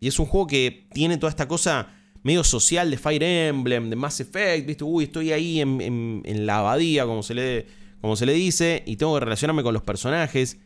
y, 0.00 0.08
es 0.08 0.18
un 0.18 0.26
juego 0.26 0.46
que 0.46 0.88
tiene 0.92 1.16
toda 1.16 1.30
esta 1.30 1.48
cosa 1.48 1.94
medio 2.22 2.44
social 2.44 2.90
de 2.90 2.98
Fire 2.98 3.22
Emblem, 3.22 3.90
de 3.90 3.96
Mass 3.96 4.20
Effect. 4.20 4.66
¿Viste? 4.66 4.84
Uy, 4.84 5.04
estoy 5.04 5.32
ahí 5.32 5.60
en, 5.60 6.46
la 6.46 6.58
abadía, 6.58 7.06
como 7.06 7.22
se, 7.22 7.34
le, 7.34 7.66
como 8.00 8.16
se 8.16 8.26
le 8.26 8.32
dice. 8.32 8.82
Y 8.86 8.96
tengo 8.96 9.14
que 9.14 9.20
relacionarme 9.20 9.62
con 9.62 9.74
los 9.74 9.82
personajes. 9.82 10.58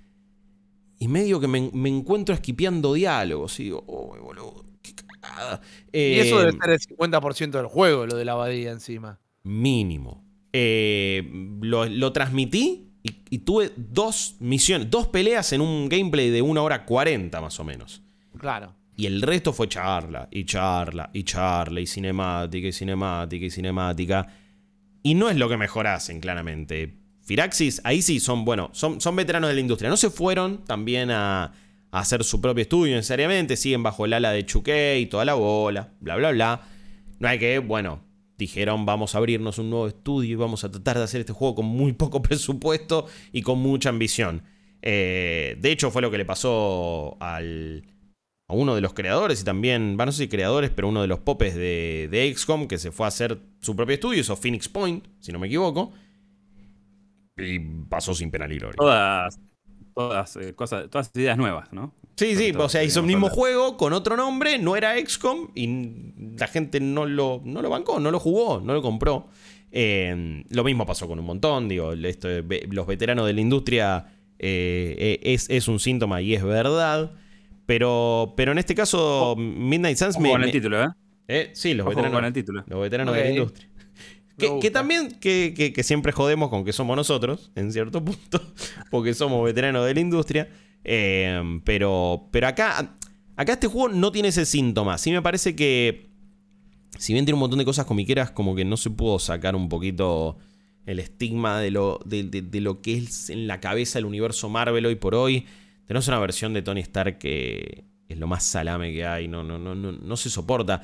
Y 0.98 1.08
medio 1.08 1.40
que 1.40 1.48
me, 1.48 1.88
encuentro 1.88 2.34
esquipeando 2.34 2.94
diálogos. 2.94 3.58
Y 3.60 3.64
digo, 3.64 3.84
oh, 3.86 4.16
boludo, 4.20 4.64
qué 4.82 4.94
cagada. 4.94 5.60
y 5.92 6.18
eso 6.20 6.38
debe 6.38 6.50
eh, 6.50 6.58
ser 6.60 6.70
el 6.70 6.80
50% 6.80 7.50
del 7.50 7.66
juego, 7.66 8.06
lo 8.06 8.16
de 8.16 8.24
la 8.24 8.32
abadía 8.32 8.70
encima. 8.70 9.20
Mínimo. 9.42 10.24
Eh, 10.52 11.28
lo, 11.62 12.12
transmití 12.12 12.83
y, 13.04 13.38
tuve 13.38 13.70
dos 13.76 14.36
misiones, 14.40 14.90
dos 14.90 15.08
peleas 15.08 15.52
en 15.52 15.60
un 15.60 15.90
gameplay 15.90 16.30
de 16.30 16.40
una 16.40 16.62
hora 16.62 16.86
40 16.86 17.38
más 17.38 17.60
o 17.60 17.64
menos. 17.64 18.02
Claro. 18.38 18.74
Y 18.96 19.04
el 19.04 19.20
resto 19.20 19.52
fue 19.52 19.68
charla, 19.68 20.26
y 20.30 20.46
charla, 20.46 21.10
y 21.12 21.22
charla, 21.22 21.80
y 21.80 21.86
cinemática, 21.86 22.66
y 22.66 22.72
cinemática, 22.72 23.44
y 23.44 23.50
cinemática. 23.50 24.26
Y 25.02 25.14
no 25.14 25.28
es 25.28 25.36
lo 25.36 25.50
que 25.50 25.58
mejor 25.58 25.86
hacen, 25.86 26.18
claramente. 26.18 26.96
Firaxis, 27.20 27.82
ahí 27.84 28.00
sí 28.00 28.20
son, 28.20 28.46
bueno, 28.46 28.70
son, 28.72 29.02
son 29.02 29.16
veteranos 29.16 29.48
de 29.48 29.54
la 29.54 29.60
industria. 29.60 29.90
No 29.90 29.98
se 29.98 30.08
fueron 30.08 30.64
también 30.64 31.10
a, 31.10 31.44
a 31.90 31.98
hacer 31.98 32.24
su 32.24 32.40
propio 32.40 32.62
estudio 32.62 32.96
necesariamente, 32.96 33.56
siguen 33.56 33.82
bajo 33.82 34.06
el 34.06 34.14
ala 34.14 34.32
de 34.32 34.46
Chuque 34.46 34.98
y 34.98 35.06
toda 35.06 35.26
la 35.26 35.34
bola, 35.34 35.92
bla, 36.00 36.16
bla, 36.16 36.30
bla. 36.30 36.62
No 37.18 37.28
hay 37.28 37.38
que, 37.38 37.58
bueno, 37.58 38.00
dijeron 38.44 38.86
vamos 38.86 39.14
a 39.14 39.18
abrirnos 39.18 39.58
un 39.58 39.70
nuevo 39.70 39.86
estudio 39.88 40.32
y 40.32 40.34
vamos 40.36 40.64
a 40.64 40.70
tratar 40.70 40.98
de 40.98 41.04
hacer 41.04 41.20
este 41.20 41.32
juego 41.32 41.56
con 41.56 41.66
muy 41.66 41.92
poco 41.92 42.22
presupuesto 42.28 43.06
y 43.32 43.42
con 43.42 43.58
mucha 43.58 43.88
ambición. 43.88 44.42
Eh, 44.82 45.56
de 45.60 45.72
hecho 45.72 45.90
fue 45.90 46.02
lo 46.02 46.10
que 46.10 46.18
le 46.18 46.24
pasó 46.26 47.16
al, 47.20 47.84
a 48.48 48.54
uno 48.54 48.74
de 48.74 48.80
los 48.82 48.92
creadores 48.92 49.40
y 49.40 49.44
también, 49.44 49.96
no 49.96 50.12
sé 50.12 50.24
si 50.24 50.28
creadores, 50.28 50.70
pero 50.70 50.88
uno 50.88 51.00
de 51.00 51.08
los 51.08 51.20
popes 51.20 51.54
de, 51.54 52.08
de 52.10 52.34
XCOM 52.34 52.68
que 52.68 52.78
se 52.78 52.92
fue 52.92 53.06
a 53.06 53.08
hacer 53.08 53.40
su 53.60 53.74
propio 53.74 53.94
estudio, 53.94 54.20
hizo 54.20 54.36
Phoenix 54.36 54.68
Point, 54.68 55.06
si 55.20 55.32
no 55.32 55.38
me 55.38 55.46
equivoco. 55.46 55.92
Y 57.36 57.58
pasó 57.88 58.14
sin 58.14 58.30
pena 58.30 58.46
Todas, 58.76 59.40
todas, 59.94 60.36
eh, 60.36 60.54
cosas, 60.54 60.88
todas 60.90 61.10
ideas 61.14 61.36
nuevas, 61.38 61.72
¿no? 61.72 61.94
Sí, 62.16 62.36
sí, 62.36 62.52
o 62.56 62.68
sea, 62.68 62.84
hizo 62.84 63.00
el 63.00 63.06
mismo 63.06 63.28
juego 63.28 63.76
con 63.76 63.92
otro 63.92 64.16
nombre, 64.16 64.58
no 64.58 64.76
era 64.76 64.94
XCOM 64.98 65.48
y 65.54 66.12
la 66.38 66.46
gente 66.46 66.78
no 66.78 67.06
lo, 67.06 67.40
no 67.44 67.60
lo 67.60 67.70
bancó, 67.70 67.98
no 67.98 68.10
lo 68.10 68.20
jugó, 68.20 68.60
no 68.60 68.72
lo 68.72 68.82
compró. 68.82 69.28
Eh, 69.72 70.44
lo 70.50 70.62
mismo 70.62 70.86
pasó 70.86 71.08
con 71.08 71.18
un 71.18 71.24
montón, 71.24 71.68
digo, 71.68 71.92
esto, 71.92 72.28
los 72.70 72.86
veteranos 72.86 73.26
de 73.26 73.32
la 73.32 73.40
industria 73.40 74.06
eh, 74.38 75.18
es, 75.22 75.50
es, 75.50 75.66
un 75.66 75.80
síntoma 75.80 76.22
y 76.22 76.34
es 76.34 76.44
verdad. 76.44 77.12
Pero, 77.66 78.34
pero 78.36 78.52
en 78.52 78.58
este 78.58 78.74
caso, 78.74 79.34
Midnight 79.36 79.96
Suns 79.96 80.18
me. 80.18 80.30
Con 80.30 80.44
el 80.44 80.52
título, 80.52 80.82
¿eh? 80.82 80.88
¿eh? 81.28 81.50
Sí, 81.54 81.74
los 81.74 81.86
veteranos. 81.86 82.14
Con 82.18 82.24
el 82.24 82.32
título. 82.32 82.64
Los 82.66 82.80
veteranos 82.80 83.14
de 83.14 83.24
la 83.24 83.30
industria. 83.30 83.68
Que, 84.36 84.70
también, 84.70 85.12
que, 85.20 85.72
que, 85.74 85.82
siempre 85.82 86.10
jodemos 86.10 86.50
con 86.50 86.64
que 86.64 86.72
somos 86.72 86.96
nosotros, 86.96 87.52
en 87.54 87.72
cierto 87.72 88.04
punto, 88.04 88.42
porque 88.90 89.14
somos 89.14 89.44
veteranos 89.44 89.86
de 89.86 89.94
la 89.94 90.00
industria. 90.00 90.48
Em, 90.84 91.60
pero, 91.62 92.28
pero 92.30 92.46
acá, 92.46 92.96
acá 93.36 93.52
este 93.54 93.66
juego 93.66 93.88
no 93.88 94.12
tiene 94.12 94.28
ese 94.28 94.46
síntoma. 94.46 94.98
Sí 94.98 95.10
me 95.10 95.22
parece 95.22 95.56
que, 95.56 96.10
si 96.98 97.12
bien 97.12 97.24
tiene 97.24 97.34
un 97.34 97.40
montón 97.40 97.58
de 97.58 97.64
cosas 97.64 97.86
comiqueras, 97.86 98.30
como 98.30 98.54
que 98.54 98.64
no 98.64 98.76
se 98.76 98.90
pudo 98.90 99.18
sacar 99.18 99.56
un 99.56 99.68
poquito 99.68 100.36
el 100.86 100.98
estigma 100.98 101.60
de 101.60 101.70
lo, 101.70 102.00
de, 102.04 102.60
lo 102.60 102.82
que 102.82 102.98
es 102.98 103.30
en 103.30 103.46
la 103.46 103.58
cabeza 103.60 103.98
el 103.98 104.04
universo 104.04 104.48
Marvel 104.48 104.86
hoy 104.86 104.96
por 104.96 105.14
hoy. 105.14 105.46
Tenemos 105.86 106.06
una 106.08 106.18
versión 106.18 106.52
de 106.52 106.62
Tony 106.62 106.80
Stark 106.80 107.18
que 107.18 107.84
es 108.08 108.18
lo 108.18 108.26
más 108.26 108.44
salame 108.44 108.92
que 108.92 109.06
hay, 109.06 109.26
no, 109.28 109.42
no, 109.42 109.58
no, 109.58 109.74
no, 109.74 109.92
no 109.92 110.16
se 110.16 110.28
soporta. 110.28 110.82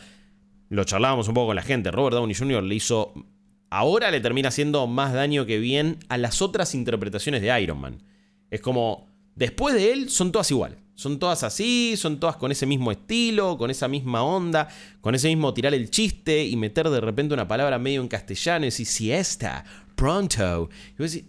Lo 0.70 0.84
charlábamos 0.84 1.28
un 1.28 1.34
poco 1.34 1.48
con 1.48 1.56
la 1.56 1.62
gente. 1.62 1.90
Robert 1.90 2.14
Downey 2.14 2.34
Jr. 2.34 2.62
le 2.62 2.74
hizo 2.74 3.12
ahora 3.70 4.10
le 4.10 4.20
termina 4.20 4.48
haciendo 4.48 4.86
más 4.86 5.12
daño 5.12 5.46
que 5.46 5.58
bien 5.58 5.98
a 6.08 6.18
las 6.18 6.42
otras 6.42 6.74
interpretaciones 6.74 7.40
de 7.40 7.60
Iron 7.62 7.80
Man. 7.80 8.02
Es 8.50 8.60
como, 8.60 9.06
después 9.34 9.74
de 9.74 9.92
él 9.92 10.10
son 10.10 10.32
todas 10.32 10.50
iguales. 10.50 10.78
Son 10.94 11.18
todas 11.18 11.44
así, 11.44 11.94
son 11.96 12.20
todas 12.20 12.36
con 12.36 12.52
ese 12.52 12.66
mismo 12.66 12.92
estilo, 12.92 13.56
con 13.56 13.70
esa 13.70 13.88
misma 13.88 14.22
onda, 14.22 14.68
con 15.00 15.14
ese 15.14 15.28
mismo 15.28 15.54
tirar 15.54 15.72
el 15.72 15.88
chiste 15.88 16.44
y 16.44 16.56
meter 16.56 16.90
de 16.90 17.00
repente 17.00 17.32
una 17.32 17.48
palabra 17.48 17.78
medio 17.78 18.02
en 18.02 18.08
castellano 18.08 18.66
y 18.66 18.68
decir 18.68 18.86
siesta, 18.86 19.64
pronto. 19.94 20.68
Y 20.90 21.02
vos 21.02 21.12
decís, 21.12 21.24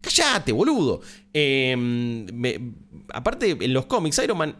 cállate, 0.00 0.50
boludo. 0.50 1.00
Em, 1.32 2.26
aparte, 3.14 3.56
en 3.60 3.72
los 3.72 3.86
cómics, 3.86 4.18
Iron 4.18 4.38
Man 4.38 4.56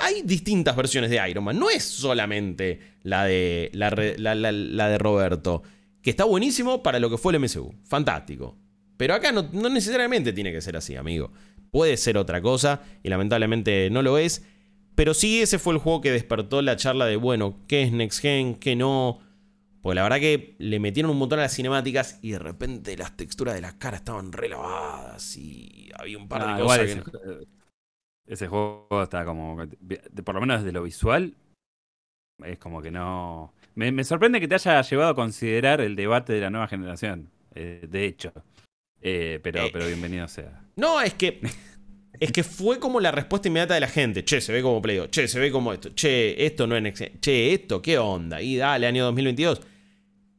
hay, 0.00 0.20
distintas 0.22 0.76
versiones 0.76 1.08
de 1.08 1.26
Iron 1.30 1.44
Man. 1.44 1.58
No 1.58 1.70
es 1.70 1.82
solamente 1.82 2.80
la 3.04 3.24
de, 3.24 3.70
la 3.72 4.88
de 4.88 4.98
Roberto 4.98 5.62
que 6.02 6.10
está 6.10 6.24
buenísimo 6.24 6.82
para 6.82 6.98
lo 6.98 7.10
que 7.10 7.18
fue 7.18 7.34
el 7.34 7.40
MCU. 7.40 7.74
Fantástico. 7.84 8.56
Pero 8.96 9.14
acá 9.14 9.32
no, 9.32 9.42
necesariamente 9.68 10.32
tiene 10.32 10.52
que 10.52 10.60
ser 10.60 10.76
así, 10.76 10.96
amigo. 10.96 11.32
Puede 11.70 11.96
ser 11.96 12.18
otra 12.18 12.40
cosa 12.40 12.82
y 13.02 13.08
lamentablemente 13.08 13.90
no 13.90 14.02
lo 14.02 14.18
es. 14.18 14.46
Pero 14.94 15.14
sí 15.14 15.40
ese 15.40 15.58
fue 15.58 15.74
el 15.74 15.78
juego 15.78 16.00
que 16.00 16.10
despertó 16.10 16.60
la 16.60 16.76
charla 16.76 17.06
de, 17.06 17.16
bueno, 17.16 17.60
¿qué 17.68 17.82
es 17.82 17.92
Next 17.92 18.20
Gen? 18.20 18.56
¿Qué 18.56 18.74
no? 18.74 19.20
Pues 19.80 19.94
la 19.94 20.02
verdad 20.02 20.18
que 20.18 20.56
le 20.58 20.80
metieron 20.80 21.10
un 21.10 21.18
montón 21.18 21.38
a 21.38 21.42
las 21.42 21.54
cinemáticas 21.54 22.18
y 22.20 22.32
de 22.32 22.40
repente 22.40 22.96
las 22.96 23.16
texturas 23.16 23.54
de 23.54 23.60
las 23.60 23.74
caras 23.74 24.00
estaban 24.00 24.32
relavadas 24.32 25.36
y 25.36 25.90
había 25.96 26.18
un 26.18 26.28
par 26.28 26.44
de 26.44 26.52
ah, 26.52 26.58
cosas 26.58 26.80
ese, 26.80 27.02
ese, 28.26 28.48
juego 28.48 28.88
está 29.02 29.24
como, 29.24 29.56
por 30.24 30.34
lo 30.34 30.40
menos 30.40 30.62
desde 30.62 30.72
lo 30.72 30.82
visual, 30.82 31.36
es 32.44 32.58
como 32.58 32.82
que 32.82 32.90
no... 32.90 33.52
Me, 33.74 34.02
sorprende 34.02 34.40
que 34.40 34.48
te 34.48 34.56
haya 34.56 34.82
llevado 34.82 35.10
a 35.10 35.14
considerar 35.14 35.80
el 35.80 35.94
debate 35.94 36.32
de 36.32 36.40
la 36.40 36.50
nueva 36.50 36.66
generación, 36.66 37.30
eh, 37.54 37.86
de 37.88 38.04
hecho. 38.06 38.32
Eh, 39.00 39.38
pero, 39.42 39.62
eh, 39.62 39.70
pero 39.72 39.86
bienvenido 39.86 40.26
sea. 40.26 40.64
No, 40.78 41.00
es 41.00 41.12
que. 41.14 41.40
Es 42.20 42.32
que 42.32 42.42
fue 42.42 42.80
como 42.80 42.98
la 42.98 43.12
respuesta 43.12 43.46
inmediata 43.46 43.74
de 43.74 43.80
la 43.80 43.88
gente. 43.88 44.24
Che, 44.24 44.40
se 44.40 44.52
ve 44.52 44.60
como 44.60 44.82
Play 44.82 45.00
Che, 45.10 45.28
se 45.28 45.38
ve 45.38 45.52
como 45.52 45.72
esto. 45.72 45.90
Che, 45.94 46.44
esto 46.44 46.66
no 46.66 46.76
es. 46.76 47.04
Che, 47.20 47.52
esto, 47.52 47.80
¿qué 47.80 47.98
onda? 47.98 48.42
Y 48.42 48.56
dale, 48.56 48.86
año 48.86 49.04
2022. 49.04 49.60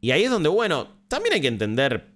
Y 0.02 0.12
ahí 0.12 0.24
es 0.24 0.30
donde, 0.30 0.50
bueno, 0.50 1.04
también 1.08 1.36
hay 1.36 1.42
que 1.42 1.48
entender 1.48 2.08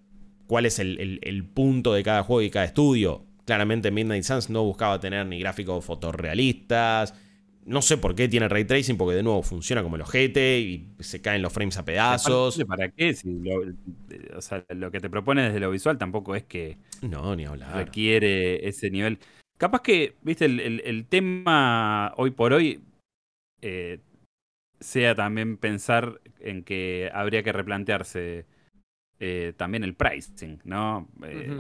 cuál 0.47 0.65
es 0.65 0.79
el, 0.79 1.19
el 1.21 1.45
punto 1.45 1.93
de 1.93 2.03
cada 2.03 2.23
juego 2.23 2.41
y 2.41 2.49
cada 2.49 2.65
estudio. 2.65 3.25
Claramente 3.45 3.91
Midnight 3.91 4.23
Suns 4.23 4.49
no 4.49 4.63
buscaba 4.63 4.99
tener 4.99 5.25
ni 5.25 5.39
gráficos 5.39 5.83
fotorrealistas, 5.83 7.13
no 7.65 7.81
sé 7.81 7.97
por 7.97 8.15
qué 8.15 8.27
tiene 8.27 8.47
ray 8.47 8.65
tracing, 8.65 8.97
porque 8.97 9.15
de 9.15 9.23
nuevo 9.23 9.41
funciona 9.43 9.83
como 9.83 9.95
el 9.95 10.01
ojete 10.01 10.59
y 10.59 10.93
se 10.99 11.21
caen 11.21 11.41
los 11.41 11.53
frames 11.53 11.77
a 11.77 11.85
pedazos. 11.85 12.61
¿Para 12.67 12.89
qué? 12.89 13.13
Si 13.13 13.39
lo, 13.39 13.61
o 14.35 14.41
sea, 14.41 14.65
lo 14.69 14.91
que 14.91 14.99
te 14.99 15.09
propone 15.09 15.43
desde 15.43 15.59
lo 15.59 15.71
visual 15.71 15.97
tampoco 15.97 16.35
es 16.35 16.43
que 16.43 16.77
no, 17.01 17.35
ni 17.35 17.45
hablar. 17.45 17.75
requiere 17.75 18.67
ese 18.67 18.89
nivel. 18.89 19.19
Capaz 19.57 19.81
que, 19.81 20.15
viste, 20.21 20.45
el, 20.45 21.05
tema 21.07 22.13
hoy 22.17 22.31
por 22.31 22.53
hoy 22.53 22.81
eh, 23.61 23.99
sea 24.79 25.15
también 25.15 25.57
pensar 25.57 26.19
en 26.39 26.63
que 26.63 27.09
habría 27.13 27.43
que 27.43 27.53
replantearse 27.53 28.45
eh, 29.19 29.53
también 29.55 29.83
el 29.85 29.95
pricing, 29.95 30.59
¿no? 30.65 31.07
Eh, 31.23 31.55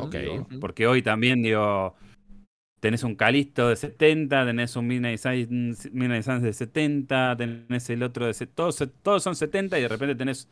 porque 0.59 0.85
hoy 0.87 1.01
también, 1.01 1.41
digo 1.41 1.95
tenés 2.83 3.03
un 3.03 3.15
Calisto 3.15 3.69
de 3.69 3.77
70, 3.77 4.45
tenés 4.45 4.75
un 4.75 4.87
Midnight 4.87 5.17
Suns, 5.17 6.41
de 6.41 6.51
70, 6.51 7.37
tenés 7.37 7.89
el 7.89 8.03
otro 8.03 8.27
de... 8.27 8.47
Todos, 8.47 8.83
todos 9.01 9.23
son 9.23 9.37
70 9.37 9.79
y 9.79 9.83
de 9.83 9.87
repente 9.87 10.15
tenés 10.15 10.49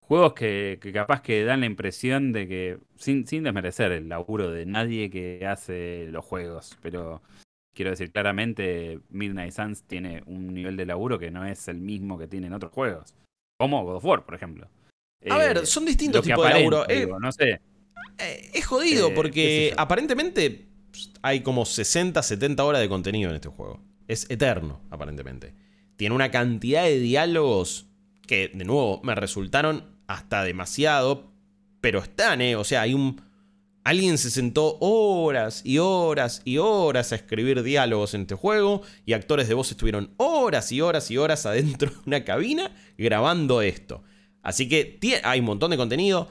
juegos 0.00 0.34
que, 0.34 0.78
capaz 0.92 1.22
que 1.22 1.42
dan 1.42 1.60
la 1.60 1.66
impresión 1.66 2.34
de 2.34 2.46
que, 2.46 2.78
sin, 2.96 3.26
sin 3.26 3.44
desmerecer 3.44 3.92
el 3.92 4.10
laburo 4.10 4.50
de 4.50 4.66
nadie 4.66 5.08
que 5.08 5.46
hace 5.46 6.08
los 6.10 6.22
juegos, 6.22 6.76
pero 6.82 7.22
quiero 7.74 7.92
decir, 7.92 8.12
claramente 8.12 9.00
Midnight 9.08 9.54
Suns 9.54 9.84
tiene 9.84 10.22
un 10.26 10.52
nivel 10.52 10.76
de 10.76 10.84
laburo 10.84 11.18
que 11.18 11.30
no 11.30 11.46
es 11.46 11.66
el 11.68 11.80
mismo 11.80 12.18
que 12.18 12.28
tienen 12.28 12.52
otros 12.52 12.72
juegos, 12.72 13.14
como 13.58 13.82
God 13.84 13.96
of 13.96 14.04
War, 14.04 14.26
por 14.26 14.34
ejemplo. 14.34 14.68
A 15.30 15.38
ver, 15.38 15.56
eh, 15.56 15.64
son 15.64 15.86
distintos 15.86 16.26
tipos 16.26 16.46
de 16.46 16.60
laburo. 16.60 16.86
Eh, 16.90 17.06
digo, 17.06 17.18
no 17.18 17.32
sé. 17.32 17.62
Eh, 18.18 18.50
es 18.52 18.66
jodido 18.66 19.08
Eh, 19.08 19.12
porque 19.14 19.74
aparentemente 19.78 20.73
hay 21.22 21.40
como 21.40 21.64
60, 21.64 22.22
70 22.22 22.64
horas 22.64 22.80
de 22.80 22.88
contenido 22.88 23.30
en 23.30 23.36
este 23.36 23.48
juego. 23.48 23.80
Es 24.08 24.30
eterno, 24.30 24.80
aparentemente. 24.90 25.54
Tiene 25.96 26.14
una 26.14 26.30
cantidad 26.30 26.84
de 26.84 26.98
diálogos 26.98 27.86
que, 28.26 28.50
de 28.52 28.64
nuevo, 28.64 29.00
me 29.02 29.14
resultaron 29.14 29.84
hasta 30.06 30.44
demasiado, 30.44 31.32
pero 31.80 32.00
están, 32.00 32.40
¿eh? 32.40 32.56
O 32.56 32.64
sea, 32.64 32.82
hay 32.82 32.94
un... 32.94 33.22
Alguien 33.84 34.16
se 34.16 34.30
sentó 34.30 34.78
horas 34.80 35.60
y 35.62 35.76
horas 35.76 36.40
y 36.46 36.56
horas 36.56 37.12
a 37.12 37.16
escribir 37.16 37.62
diálogos 37.62 38.14
en 38.14 38.22
este 38.22 38.34
juego 38.34 38.80
y 39.04 39.12
actores 39.12 39.46
de 39.46 39.52
voz 39.52 39.70
estuvieron 39.70 40.14
horas 40.16 40.72
y 40.72 40.80
horas 40.80 41.10
y 41.10 41.18
horas 41.18 41.44
adentro 41.46 41.90
de 41.90 41.96
una 42.06 42.24
cabina 42.24 42.74
grabando 42.96 43.60
esto. 43.60 44.02
Así 44.42 44.68
que 44.68 44.98
hay 45.22 45.40
un 45.40 45.46
montón 45.46 45.70
de 45.70 45.76
contenido. 45.76 46.28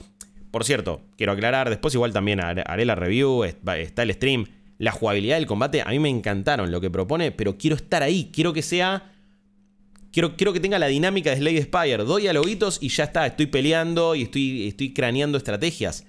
Por 0.53 0.65
cierto, 0.65 1.01
quiero 1.17 1.31
aclarar, 1.31 1.67
después 1.71 1.95
igual 1.95 2.13
también 2.13 2.39
har- 2.39 2.63
haré 2.67 2.85
la 2.85 2.93
review, 2.93 3.43
está 3.43 4.03
el 4.03 4.13
stream. 4.13 4.45
La 4.77 4.91
jugabilidad 4.91 5.37
del 5.37 5.47
combate, 5.47 5.81
a 5.81 5.89
mí 5.89 5.97
me 5.97 6.09
encantaron 6.09 6.69
lo 6.71 6.79
que 6.79 6.91
propone, 6.91 7.31
pero 7.31 7.57
quiero 7.57 7.75
estar 7.75 8.03
ahí, 8.03 8.29
quiero 8.31 8.53
que 8.53 8.61
sea... 8.61 9.09
Quiero, 10.11 10.37
quiero 10.37 10.53
que 10.53 10.59
tenga 10.59 10.77
la 10.77 10.85
dinámica 10.85 11.31
de 11.31 11.37
Slade 11.37 11.63
Spire. 11.63 12.03
Doy 12.03 12.27
a 12.27 12.33
loguitos 12.33 12.77
y 12.83 12.89
ya 12.89 13.05
está, 13.05 13.25
estoy 13.25 13.47
peleando 13.47 14.13
y 14.13 14.21
estoy, 14.21 14.67
estoy 14.67 14.93
craneando 14.93 15.39
estrategias. 15.39 16.05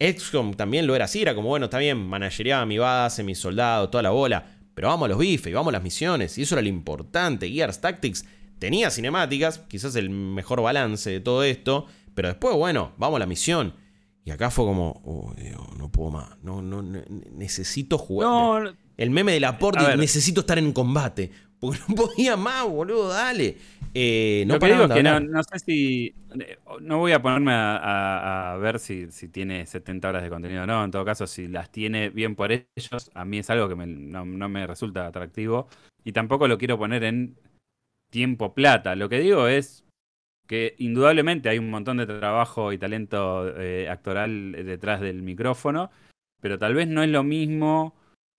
XCOM 0.00 0.54
también 0.54 0.88
lo 0.88 0.96
era 0.96 1.04
así, 1.04 1.22
era 1.22 1.36
como, 1.36 1.50
bueno, 1.50 1.66
está 1.66 1.78
bien, 1.78 1.98
managereaba 1.98 2.66
mi 2.66 2.78
base, 2.78 3.22
mis 3.22 3.38
soldados, 3.38 3.92
toda 3.92 4.02
la 4.02 4.10
bola. 4.10 4.44
Pero 4.74 4.88
vamos 4.88 5.06
a 5.06 5.10
los 5.10 5.18
bifes, 5.18 5.54
vamos 5.54 5.68
a 5.68 5.76
las 5.76 5.84
misiones, 5.84 6.36
y 6.36 6.42
eso 6.42 6.56
era 6.56 6.62
lo 6.62 6.68
importante. 6.68 7.48
Gears 7.48 7.80
Tactics 7.80 8.24
tenía 8.58 8.90
cinemáticas, 8.90 9.60
quizás 9.68 9.94
el 9.94 10.10
mejor 10.10 10.60
balance 10.62 11.08
de 11.10 11.20
todo 11.20 11.44
esto, 11.44 11.86
pero 12.16 12.26
después, 12.26 12.56
bueno, 12.56 12.92
vamos 12.96 13.18
a 13.18 13.20
la 13.20 13.26
misión. 13.26 13.83
Y 14.24 14.30
acá 14.30 14.50
fue 14.50 14.64
como, 14.64 15.02
oh, 15.04 15.34
Dios, 15.36 15.60
no 15.76 15.90
puedo 15.90 16.10
más, 16.10 16.38
no, 16.42 16.62
no, 16.62 16.82
ne- 16.82 17.04
necesito 17.32 17.98
jugar. 17.98 18.28
No, 18.28 18.72
El 18.96 19.10
meme 19.10 19.32
del 19.32 19.44
aporte, 19.44 19.96
necesito 19.98 20.40
estar 20.40 20.58
en 20.58 20.72
combate. 20.72 21.30
Porque 21.60 21.78
no 21.88 21.94
podía 21.94 22.36
más, 22.36 22.66
boludo, 22.66 23.08
dale. 23.08 23.56
Eh, 23.96 24.44
no 24.46 24.54
lo 24.54 24.60
que 24.60 24.66
digo 24.66 24.84
es 24.84 24.90
que 24.92 25.02
no, 25.02 25.20
no 25.20 25.42
sé 25.44 25.58
si. 25.60 26.14
No 26.80 26.98
voy 26.98 27.12
a 27.12 27.22
ponerme 27.22 27.52
a, 27.52 27.76
a- 27.76 28.52
a 28.54 28.56
ver 28.56 28.78
si, 28.80 29.10
si 29.12 29.28
tiene 29.28 29.66
70 29.66 30.08
horas 30.08 30.22
de 30.22 30.30
contenido 30.30 30.62
o 30.64 30.66
no. 30.66 30.82
En 30.84 30.90
todo 30.90 31.04
caso, 31.04 31.26
si 31.26 31.46
las 31.46 31.70
tiene 31.70 32.08
bien 32.10 32.34
por 32.34 32.50
ellos, 32.50 33.10
a 33.14 33.24
mí 33.24 33.38
es 33.38 33.50
algo 33.50 33.68
que 33.68 33.76
me- 33.76 33.86
no, 33.86 34.24
no 34.24 34.48
me 34.48 34.66
resulta 34.66 35.06
atractivo. 35.06 35.68
Y 36.02 36.12
tampoco 36.12 36.48
lo 36.48 36.56
quiero 36.58 36.78
poner 36.78 37.04
en 37.04 37.36
tiempo 38.10 38.54
plata. 38.54 38.96
Lo 38.96 39.08
que 39.08 39.20
digo 39.20 39.48
es 39.48 39.83
que 40.46 40.74
indudablemente 40.78 41.48
hay 41.48 41.58
un 41.58 41.70
montón 41.70 41.96
de 41.96 42.06
trabajo 42.06 42.72
y 42.72 42.78
talento 42.78 43.48
eh, 43.58 43.88
actoral 43.88 44.52
detrás 44.52 45.00
del 45.00 45.22
micrófono, 45.22 45.90
pero 46.40 46.58
tal 46.58 46.74
vez 46.74 46.86
no 46.88 47.02
es 47.02 47.08
lo 47.08 47.22
mismo 47.22 47.94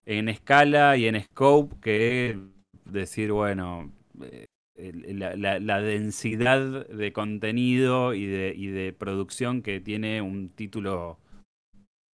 en 0.06 0.30
escala 0.30 0.98
y 0.98 1.08
en 1.08 1.20
scope 1.24 1.76
que 1.82 2.38
decir, 2.86 3.32
bueno, 3.32 3.92
eh, 4.22 4.46
la, 4.78 5.36
la- 5.36 5.60
la 5.60 5.82
densidad 5.82 6.88
de 6.88 7.14
contenido 7.14 8.14
y 8.14 8.26
de, 8.26 8.54
y 8.56 8.68
de 8.68 8.94
producción 8.94 9.62
que 9.62 9.80
tiene 9.80 10.22
un 10.22 10.50
título 10.50 11.18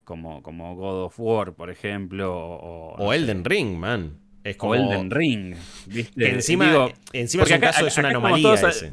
como, 0.05 0.43
como 0.43 0.75
God 0.77 1.05
of 1.05 1.15
War, 1.19 1.55
por 1.55 1.71
ejemplo, 1.71 2.33
o, 2.37 2.95
O 2.97 3.13
Elden 3.13 3.45
Ring, 3.45 3.77
man. 3.77 4.19
Es 4.45 4.57
como. 4.57 4.73
o 4.73 4.75
Elden 4.75 5.11
Ring. 5.11 5.55
¿viste? 5.87 6.13
Que 6.25 6.31
encima, 6.31 6.67
Digo, 6.71 6.89
encima 7.13 7.43
es 7.45 7.49
porque 7.49 7.55
un 7.59 7.65
acá- 7.65 7.73
caso, 7.73 7.87
es 7.87 7.99
una 7.99 8.09
anomalía 8.11 8.55
todos 8.61 8.77
ese. 8.77 8.93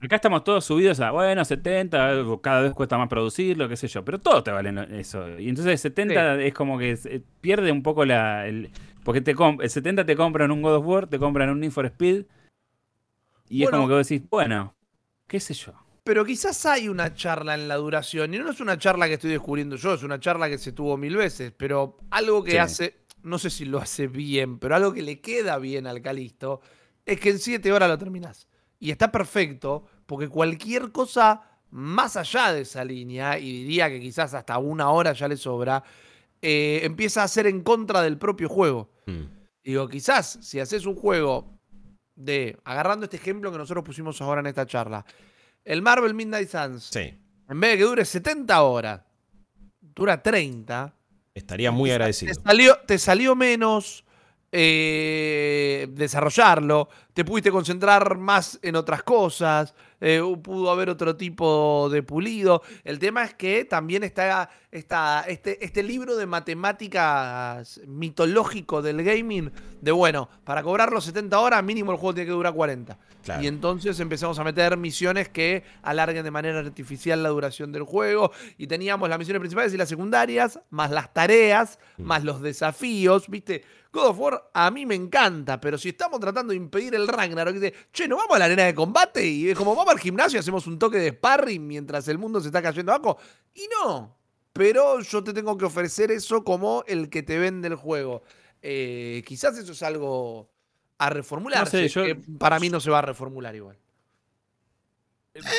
Acá 0.00 0.16
estamos 0.16 0.44
todos 0.44 0.64
subidos 0.64 1.00
a, 1.00 1.10
bueno, 1.10 1.44
70, 1.44 2.22
cada 2.42 2.60
vez 2.60 2.72
cuesta 2.74 2.98
más 2.98 3.08
producirlo, 3.08 3.68
qué 3.68 3.76
sé 3.76 3.88
yo, 3.88 4.04
pero 4.04 4.18
todo 4.20 4.42
te 4.42 4.50
vale 4.50 4.70
lo- 4.70 4.82
eso. 4.82 5.38
Y 5.38 5.48
entonces 5.48 5.80
70 5.80 6.40
es 6.42 6.52
como 6.52 6.78
que 6.78 6.96
se- 6.96 7.22
pierde 7.40 7.72
un 7.72 7.82
poco 7.82 8.04
la... 8.04 8.46
El, 8.46 8.70
porque 9.04 9.20
te 9.22 9.30
el 9.32 9.70
70 9.70 10.04
te 10.04 10.14
compran 10.14 10.50
un 10.50 10.60
God 10.62 10.76
of 10.76 10.86
War, 10.86 11.06
te 11.06 11.18
compran 11.18 11.48
un 11.48 11.60
Need 11.60 11.70
for 11.70 11.86
Speed, 11.86 12.24
y 13.48 13.62
es 13.62 13.70
como 13.70 13.88
que 13.88 13.94
vos 13.94 14.08
decís, 14.08 14.28
bueno, 14.28 14.74
qué 15.26 15.40
sé 15.40 15.54
yo. 15.54 15.72
Pero 16.04 16.24
quizás 16.24 16.66
hay 16.66 16.88
una 16.88 17.14
charla 17.14 17.54
en 17.54 17.66
la 17.66 17.76
duración, 17.76 18.34
y 18.34 18.38
no 18.38 18.50
es 18.50 18.60
una 18.60 18.78
charla 18.78 19.06
que 19.08 19.14
estoy 19.14 19.30
descubriendo 19.30 19.76
yo, 19.76 19.94
es 19.94 20.02
una 20.02 20.20
charla 20.20 20.48
que 20.48 20.58
se 20.58 20.72
tuvo 20.72 20.96
mil 20.96 21.16
veces, 21.16 21.52
pero 21.56 21.96
algo 22.10 22.44
que 22.44 22.52
Sí. 22.52 22.56
hace, 22.58 22.96
no 23.22 23.38
sé 23.38 23.48
si 23.50 23.64
lo 23.64 23.78
hace 23.78 24.08
bien, 24.08 24.58
pero 24.58 24.74
algo 24.76 24.92
que 24.92 25.02
le 25.02 25.20
queda 25.20 25.58
bien 25.58 25.86
al 25.86 26.02
Calisto, 26.02 26.60
es 27.04 27.18
que 27.18 27.30
en 27.30 27.38
siete 27.38 27.72
horas 27.72 27.88
lo 27.88 27.96
terminás. 27.98 28.48
Y 28.78 28.90
está 28.90 29.10
perfecto, 29.10 29.86
porque 30.06 30.28
cualquier 30.28 30.92
cosa 30.92 31.42
más 31.70 32.16
allá 32.16 32.52
de 32.52 32.60
esa 32.62 32.84
línea, 32.84 33.38
y 33.38 33.62
diría 33.64 33.88
que 33.88 34.00
quizás 34.00 34.34
hasta 34.34 34.58
una 34.58 34.90
hora 34.90 35.12
ya 35.12 35.28
le 35.28 35.36
sobra, 35.36 35.82
eh, 36.40 36.80
empieza 36.84 37.22
a 37.22 37.28
ser 37.28 37.46
en 37.46 37.62
contra 37.62 38.02
del 38.02 38.18
propio 38.18 38.48
juego. 38.48 38.90
Mm. 39.06 39.22
Digo, 39.64 39.88
quizás 39.88 40.38
si 40.42 40.60
haces 40.60 40.86
un 40.86 40.94
juego 40.94 41.58
de, 42.14 42.56
agarrando 42.64 43.04
este 43.04 43.16
ejemplo 43.16 43.50
que 43.50 43.58
nosotros 43.58 43.84
pusimos 43.84 44.20
ahora 44.22 44.40
en 44.40 44.46
esta 44.46 44.64
charla, 44.64 45.04
el 45.64 45.82
Marvel 45.82 46.14
Midnight 46.14 46.48
Suns, 46.48 46.84
Sí. 46.92 47.12
en 47.48 47.60
vez 47.60 47.72
de 47.72 47.78
que 47.78 47.84
dure 47.84 48.04
70 48.04 48.62
horas, 48.62 49.00
dura 49.80 50.22
30, 50.22 50.94
Estaría 51.34 51.70
muy 51.70 51.90
te 51.90 51.94
agradecido. 51.94 52.32
salió, 52.34 52.78
te 52.86 52.98
salió 52.98 53.34
menos 53.34 54.04
eh, 54.52 55.86
desarrollarlo, 55.90 56.88
te 57.12 57.24
pudiste 57.24 57.50
concentrar 57.50 58.16
más 58.18 58.58
en 58.62 58.76
otras 58.76 59.02
cosas, 59.02 59.74
eh, 60.00 60.20
pudo 60.42 60.70
haber 60.70 60.90
otro 60.90 61.16
tipo 61.16 61.88
de 61.90 62.02
pulido. 62.02 62.62
El 62.84 62.98
tema 62.98 63.24
es 63.24 63.34
que 63.34 63.64
también 63.64 64.02
está, 64.02 64.50
está 64.70 65.24
este, 65.26 65.64
este 65.64 65.82
libro 65.82 66.16
de 66.16 66.26
matemáticas 66.26 67.80
mitológico 67.86 68.82
del 68.82 69.02
gaming, 69.02 69.50
de 69.80 69.92
bueno, 69.92 70.28
para 70.44 70.62
cobrar 70.62 70.92
los 70.92 71.04
70 71.04 71.38
horas 71.38 71.64
mínimo 71.64 71.92
el 71.92 71.98
juego 71.98 72.14
tiene 72.14 72.26
que 72.26 72.32
durar 72.32 72.52
40. 72.54 72.98
Claro. 73.24 73.42
Y 73.42 73.46
entonces 73.48 73.98
empezamos 73.98 74.38
a 74.38 74.44
meter 74.44 74.76
misiones 74.76 75.28
que 75.28 75.64
alarguen 75.82 76.22
de 76.22 76.30
manera 76.30 76.60
artificial 76.60 77.22
la 77.22 77.30
duración 77.30 77.72
del 77.72 77.82
juego. 77.82 78.30
Y 78.56 78.68
teníamos 78.68 79.08
las 79.08 79.18
misiones 79.18 79.40
principales 79.40 79.74
y 79.74 79.76
las 79.76 79.88
secundarias, 79.88 80.60
más 80.70 80.90
las 80.90 81.12
tareas, 81.12 81.78
Mm. 81.96 82.02
más 82.02 82.24
los 82.24 82.42
desafíos, 82.42 83.28
¿viste? 83.28 83.64
God 83.92 84.06
of 84.08 84.18
War 84.18 84.50
a 84.52 84.70
mí 84.70 84.84
me 84.84 84.94
encanta, 84.94 85.60
pero 85.60 85.78
si 85.78 85.90
estamos 85.90 86.20
tratando 86.20 86.50
de 86.50 86.56
impedir 86.56 86.94
el 86.94 87.08
Ragnarok, 87.08 87.54
dice, 87.54 87.74
che, 87.92 88.06
¿no 88.08 88.16
vamos 88.16 88.36
a 88.36 88.38
la 88.40 88.44
arena 88.46 88.64
de 88.64 88.74
combate? 88.74 89.26
Y 89.26 89.48
es 89.50 89.56
como, 89.56 89.74
vamos 89.74 89.92
al 89.94 90.00
gimnasio 90.00 90.36
y 90.36 90.40
hacemos 90.40 90.66
un 90.66 90.78
toque 90.78 90.98
de 90.98 91.10
sparring 91.10 91.66
mientras 91.66 92.06
el 92.08 92.18
mundo 92.18 92.40
se 92.40 92.48
está 92.48 92.60
cayendo 92.60 92.92
abajo. 92.92 93.18
Y 93.54 93.66
no, 93.82 94.16
pero 94.52 95.00
yo 95.00 95.24
te 95.24 95.32
tengo 95.32 95.56
que 95.56 95.64
ofrecer 95.64 96.10
eso 96.10 96.44
como 96.44 96.84
el 96.86 97.08
que 97.08 97.22
te 97.22 97.38
vende 97.38 97.68
el 97.68 97.76
juego. 97.76 98.22
Eh, 98.60 99.22
quizás 99.26 99.56
eso 99.56 99.72
es 99.72 99.82
algo 99.82 100.50
a 100.98 101.08
reformular. 101.10 101.60
No 101.60 101.66
sé, 101.66 101.88
yo- 101.88 102.04
que 102.04 102.16
para 102.38 102.58
mí 102.58 102.68
no 102.68 102.80
se 102.80 102.90
va 102.90 102.98
a 102.98 103.02
reformular 103.02 103.54
igual. 103.54 103.78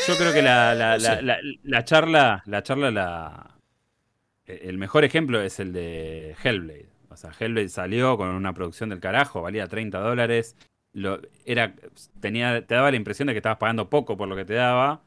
Yo 0.07 0.15
creo 0.17 0.34
que 0.34 0.41
la, 0.41 0.73
la- 0.73 0.97
la- 0.97 1.15
sé. 1.17 1.21
la- 1.21 1.38
la 1.63 1.86
charla, 1.86 2.43
la 2.47 2.63
charla, 2.63 2.89
la, 2.91 3.59
el 4.47 4.78
mejor 4.80 5.03
ejemplo 5.03 5.39
es 5.41 5.59
el 5.59 5.71
de 5.73 6.36
Hellblade. 6.43 6.89
O 7.18 7.20
sea, 7.20 7.32
Hellblade 7.38 7.70
salió 7.70 8.18
con 8.18 8.30
una 8.30 8.53
producción 8.53 8.89
del 8.89 8.99
carajo, 8.99 9.41
valía 9.41 9.68
30 9.68 9.99
dólares. 9.99 10.55
Lo, 10.93 11.20
era, 11.45 11.76
tenía, 12.20 12.65
te 12.65 12.76
daba 12.76 12.91
la 12.91 12.97
impresión 12.97 13.28
de 13.28 13.34
que 13.34 13.39
estabas 13.39 13.57
pagando 13.59 13.89
poco 13.89 14.18
por 14.18 14.28
lo 14.28 14.36
que 14.36 14.45
te 14.45 14.53
daba. 14.53 15.01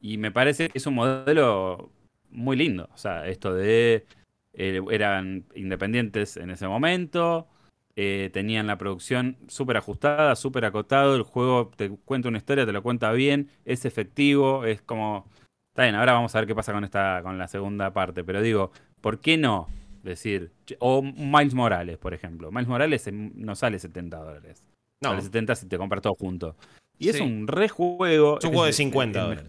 Y 0.00 0.18
me 0.18 0.30
parece 0.32 0.68
que 0.68 0.78
es 0.78 0.86
un 0.86 0.94
modelo 0.94 1.90
muy 2.30 2.56
lindo. 2.56 2.88
O 2.94 2.98
sea, 2.98 3.26
esto 3.26 3.54
de. 3.54 4.06
eh, 4.52 4.80
eran 4.90 5.44
independientes 5.54 6.36
en 6.36 6.50
ese 6.50 6.68
momento. 6.68 7.48
eh, 7.96 8.30
tenían 8.32 8.66
la 8.68 8.78
producción 8.78 9.36
súper 9.48 9.76
ajustada, 9.76 10.36
súper 10.36 10.64
acotado. 10.64 11.16
El 11.16 11.22
juego 11.22 11.70
te 11.76 11.90
cuenta 11.90 12.28
una 12.28 12.38
historia, 12.38 12.64
te 12.66 12.72
lo 12.72 12.82
cuenta 12.82 13.12
bien. 13.12 13.50
Es 13.64 13.84
efectivo. 13.84 14.64
Es 14.64 14.82
como. 14.82 15.26
Está 15.70 15.82
bien, 15.84 15.94
ahora 15.96 16.12
vamos 16.14 16.34
a 16.34 16.38
ver 16.40 16.46
qué 16.48 16.54
pasa 16.54 16.72
con 16.72 16.84
esta 16.84 17.20
con 17.22 17.38
la 17.38 17.48
segunda 17.48 17.92
parte. 17.92 18.24
Pero 18.24 18.42
digo, 18.42 18.72
¿por 19.00 19.20
qué 19.20 19.36
no? 19.36 19.68
Decir. 20.02 20.52
O 20.78 21.02
Miles 21.02 21.54
Morales, 21.54 21.98
por 21.98 22.14
ejemplo. 22.14 22.50
Miles 22.50 22.68
Morales 22.68 23.08
no 23.12 23.54
sale 23.54 23.78
70 23.78 24.16
dólares. 24.18 24.64
No, 25.00 25.10
Sale 25.10 25.22
70 25.22 25.54
si 25.54 25.66
te 25.66 25.78
compras 25.78 26.02
todo 26.02 26.14
junto. 26.14 26.56
Y 26.98 27.08
es 27.10 27.20
un 27.20 27.46
rejuego. 27.46 28.38
Es 28.38 28.44
un 28.44 28.50
juego 28.50 28.66
de 28.66 28.72
50 28.72 29.20
dólares. 29.20 29.44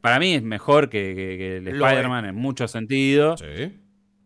Para 0.00 0.18
mí 0.18 0.34
es 0.34 0.42
mejor 0.42 0.88
que, 0.88 1.14
que- 1.14 1.36
que 1.36 1.56
el. 1.58 1.68
Spider-Man 1.68 2.24
en 2.26 2.34
muchos 2.34 2.70
sentidos. 2.70 3.40
sí. 3.40 3.76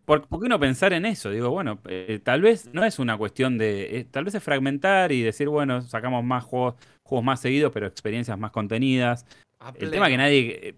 ¿Por, 0.04 0.28
por 0.28 0.42
qué 0.42 0.50
no 0.50 0.60
pensar 0.60 0.92
en 0.92 1.06
eso? 1.06 1.30
Digo, 1.30 1.48
bueno, 1.48 1.78
eh, 1.88 2.20
tal 2.22 2.42
vez 2.42 2.68
no 2.74 2.84
es 2.84 2.98
una 2.98 3.16
cuestión 3.16 3.56
de. 3.56 4.00
eh, 4.00 4.04
tal 4.04 4.24
vez 4.24 4.34
es 4.34 4.42
fragmentar 4.42 5.12
y 5.12 5.22
decir, 5.22 5.48
bueno, 5.48 5.80
sacamos 5.80 6.22
más 6.22 6.44
juegos, 6.44 6.74
juegos 7.02 7.24
más 7.24 7.40
seguidos, 7.40 7.72
pero 7.72 7.86
experiencias 7.86 8.38
más 8.38 8.50
contenidas. 8.50 9.24
A 9.60 9.70
El 9.70 9.74
pleno. 9.76 9.92
tema 9.92 10.08
que 10.08 10.16
nadie. 10.18 10.74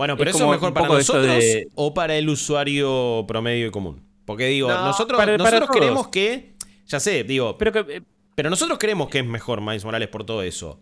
Eh, 0.00 0.06
Bueno, 0.06 0.14
Es 0.14 0.18
pero 0.18 0.30
eso 0.30 0.44
es 0.44 0.50
mejor 0.50 0.72
para 0.72 0.88
nosotros 0.88 1.26
de- 1.26 1.68
o 1.74 1.92
para 1.94 2.16
el 2.16 2.28
usuario 2.28 3.24
promedio 3.28 3.66
y 3.66 3.70
común. 3.70 4.02
Porque 4.24 4.46
digo, 4.46 4.68
No, 4.68 4.84
nosotros, 4.86 5.18
para- 5.18 5.36
nosotros 5.36 5.68
queremos 5.72 6.08
que. 6.08 6.54
Ya 6.86 6.98
sé, 7.00 7.24
digo, 7.24 7.56
pero, 7.58 7.72
pero 7.72 7.86
que. 7.86 7.96
eh, 7.96 8.42
nosotros 8.48 8.78
creemos 8.78 9.08
que 9.08 9.18
es 9.20 9.26
mejor 9.26 9.60
Miles 9.60 9.84
Morales 9.84 10.08
por 10.08 10.24
todo 10.24 10.42
eso. 10.42 10.80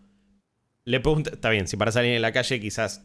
Le 0.85 1.01
pregunto, 1.01 1.31
está 1.33 1.51
bien, 1.51 1.67
si 1.69 1.77
para 1.77 1.93
salir 1.93 2.13
en 2.13 2.23
la 2.23 2.33
calle 2.33 2.61
quizás 2.61 3.05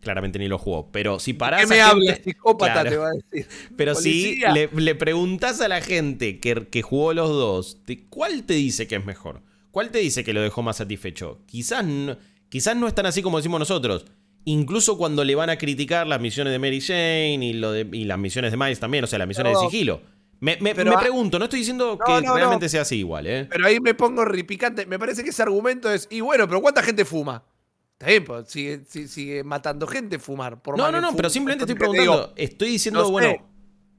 claramente 0.00 0.38
ni 0.38 0.48
lo 0.48 0.58
jugó. 0.58 0.90
Pero 0.92 1.18
si 1.18 1.32
parás 1.32 1.62
¿Qué 1.62 1.66
me 1.68 1.80
a 1.80 1.90
hablas, 1.90 2.16
gente- 2.16 2.30
psicópata? 2.32 2.72
Claro. 2.82 2.90
Te 2.90 2.96
va 2.98 3.06
a 3.08 3.10
decir. 3.12 3.48
Pero 3.76 3.94
si 3.94 4.36
le, 4.52 4.68
le 4.72 4.94
preguntás 4.94 5.60
a 5.60 5.68
la 5.68 5.80
gente 5.80 6.38
que, 6.40 6.66
que 6.70 6.82
jugó 6.82 7.14
los 7.14 7.28
dos, 7.30 7.84
¿de 7.86 8.06
¿cuál 8.08 8.44
te 8.44 8.54
dice 8.54 8.86
que 8.86 8.96
es 8.96 9.04
mejor? 9.04 9.42
¿Cuál 9.70 9.90
te 9.90 9.98
dice 9.98 10.22
que 10.24 10.32
lo 10.32 10.42
dejó 10.42 10.62
más 10.62 10.76
satisfecho? 10.76 11.40
Quizás 11.46 11.84
no, 11.84 12.16
quizás 12.48 12.76
no 12.76 12.86
están 12.88 13.06
así 13.06 13.22
como 13.22 13.38
decimos 13.38 13.58
nosotros. 13.58 14.04
Incluso 14.44 14.98
cuando 14.98 15.22
le 15.24 15.34
van 15.34 15.50
a 15.50 15.56
criticar 15.56 16.06
las 16.06 16.20
misiones 16.20 16.52
de 16.52 16.58
Mary 16.58 16.80
Jane 16.80 17.38
y, 17.46 17.52
lo 17.52 17.70
de, 17.72 17.86
y 17.92 18.04
las 18.04 18.18
misiones 18.18 18.50
de 18.50 18.56
Miles 18.56 18.80
también, 18.80 19.04
o 19.04 19.06
sea, 19.06 19.18
las 19.18 19.28
misiones 19.28 19.52
Pero- 19.52 19.60
de 19.62 19.70
sigilo. 19.70 20.00
Me, 20.40 20.56
me- 20.60 20.74
pero 20.74 20.90
me 20.90 20.98
pregunto, 20.98 21.38
no 21.38 21.44
estoy 21.44 21.60
diciendo 21.60 21.96
No, 21.96 22.04
que 22.04 22.20
no, 22.26 22.32
no. 22.32 22.34
realmente 22.36 22.68
sea 22.68 22.82
así 22.82 22.96
igual, 22.96 23.28
¿eh? 23.28 23.46
Pero 23.48 23.64
ahí 23.64 23.78
me 23.78 23.94
pongo 23.94 24.24
ripicante. 24.24 24.86
Me 24.86 24.98
parece 24.98 25.22
que 25.22 25.30
ese 25.30 25.40
argumento 25.42 25.88
es. 25.88 26.08
Y 26.10 26.20
bueno, 26.20 26.48
pero 26.48 26.60
¿cuánta 26.60 26.82
gente 26.82 27.04
fuma? 27.04 27.44
Está 27.92 28.06
bien, 28.08 28.24
pues, 28.24 28.48
sigue, 28.48 28.80
sigue, 28.88 29.06
sigue 29.06 29.44
matando 29.44 29.86
gente 29.86 30.18
fumar. 30.18 30.60
Por 30.60 30.76
No, 30.76 30.82
más 30.82 30.92
no, 30.92 31.00
no, 31.00 31.14
pero 31.14 31.30
simplemente 31.30 31.62
estoy 31.62 31.76
preguntando. 31.78 32.12
digo, 32.12 32.32
estoy 32.34 32.70
diciendo, 32.70 32.98
no 33.02 33.06
sé. 33.06 33.12
bueno, 33.12 33.48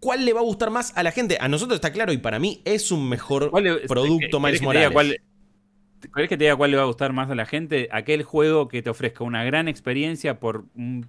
¿cuál 0.02 0.26
le 0.26 0.34
va 0.34 0.42
a 0.42 0.44
gustar 0.44 0.70
más 0.70 0.92
a 0.98 1.04
la 1.04 1.14
gente? 1.14 1.38
A 1.40 1.48
nosotros 1.48 1.76
está 1.76 1.94
claro 1.94 2.12
y 2.12 2.18
para 2.18 2.40
mí 2.40 2.62
es 2.66 2.92
un 2.92 3.08
mejor 3.08 3.50
¿Cuál 3.50 3.64
le- 3.64 3.76
producto 3.88 4.42
¿querés 4.42 4.42
Miles 4.42 4.62
Morales. 4.62 4.92
cuál- 4.92 5.16
¿Querés 6.14 6.30
que 6.30 6.38
te 6.38 6.46
diga 6.46 6.56
cuál 6.56 6.72
le 6.72 6.78
va 6.78 6.84
a 6.84 6.88
gustar 6.88 7.14
más 7.14 7.30
a 7.30 7.36
la 7.36 7.46
gente? 7.46 7.88
Aquel 7.92 8.24
juego 8.24 8.68
que 8.68 8.82
te 8.82 8.90
ofrezca 8.90 9.24
una 9.24 9.44
gran 9.44 9.68
experiencia 9.68 10.40
por 10.40 10.66
un 10.76 11.08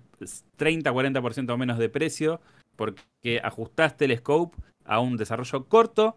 30-40% 0.59 1.57
menos 1.57 1.79
de 1.79 1.89
precio, 1.89 2.41
porque 2.77 3.41
ajustaste 3.43 4.05
el 4.05 4.17
scope 4.19 4.57
a 4.85 5.01
un 5.01 5.17
desarrollo 5.17 5.65
corto, 5.67 6.17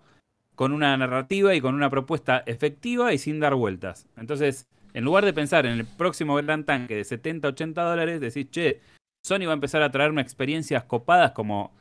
con 0.55 0.73
una 0.73 0.95
narrativa 0.97 1.53
y 1.53 1.61
con 1.61 1.75
una 1.75 1.89
propuesta 1.89 2.43
efectiva 2.45 3.13
y 3.13 3.17
sin 3.17 3.39
dar 3.39 3.55
vueltas. 3.55 4.07
Entonces, 4.17 4.67
en 4.93 5.05
lugar 5.05 5.25
de 5.25 5.33
pensar 5.33 5.65
en 5.65 5.73
el 5.73 5.85
próximo 5.85 6.35
gran 6.35 6.65
tanque 6.65 6.95
de 6.95 7.03
70-80 7.03 7.73
dólares, 7.73 8.19
decís, 8.19 8.49
che, 8.49 8.81
Sony 9.23 9.45
va 9.45 9.51
a 9.51 9.53
empezar 9.53 9.81
a 9.83 9.91
traerme 9.91 10.21
experiencias 10.21 10.83
copadas 10.85 11.31
como 11.31 11.75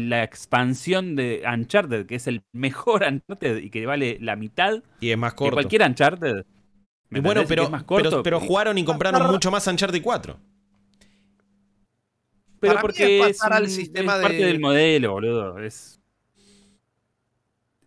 la 0.00 0.22
expansión 0.24 1.14
de 1.16 1.42
Uncharted, 1.52 2.06
que 2.06 2.14
es 2.16 2.26
el 2.26 2.42
mejor 2.52 3.02
Uncharted 3.08 3.58
y 3.58 3.70
que 3.70 3.86
vale 3.86 4.18
la 4.20 4.36
mitad 4.36 4.82
Y 5.00 5.10
es 5.10 5.18
más 5.18 5.32
que 5.34 5.38
corto. 5.38 5.54
cualquier 5.56 5.82
Uncharted. 5.82 6.44
¿Me 7.10 7.18
Y 7.18 7.22
bueno, 7.22 7.42
que 7.42 7.48
pero, 7.48 7.64
es 7.64 7.70
más 7.70 7.84
corto, 7.84 8.22
pero, 8.22 8.40
jugaron 8.40 8.78
y 8.78 8.84
compraron 8.84 9.20
Pasar- 9.20 9.32
mucho 9.32 9.50
más 9.50 9.66
Uncharted 9.66 10.00
4. 10.02 10.38
pero 12.60 12.74
para 12.74 12.80
porque 12.82 13.18
es 13.20 13.26
es, 13.30 13.38
pasar 13.38 13.52
al 13.54 13.64
un- 13.64 13.68
sistema 13.70 14.16
es 14.16 14.22
parte 14.22 14.36
de- 14.36 14.44
del 14.46 14.60
modelo, 14.60 15.12
boludo. 15.12 15.58
Es, 15.58 16.00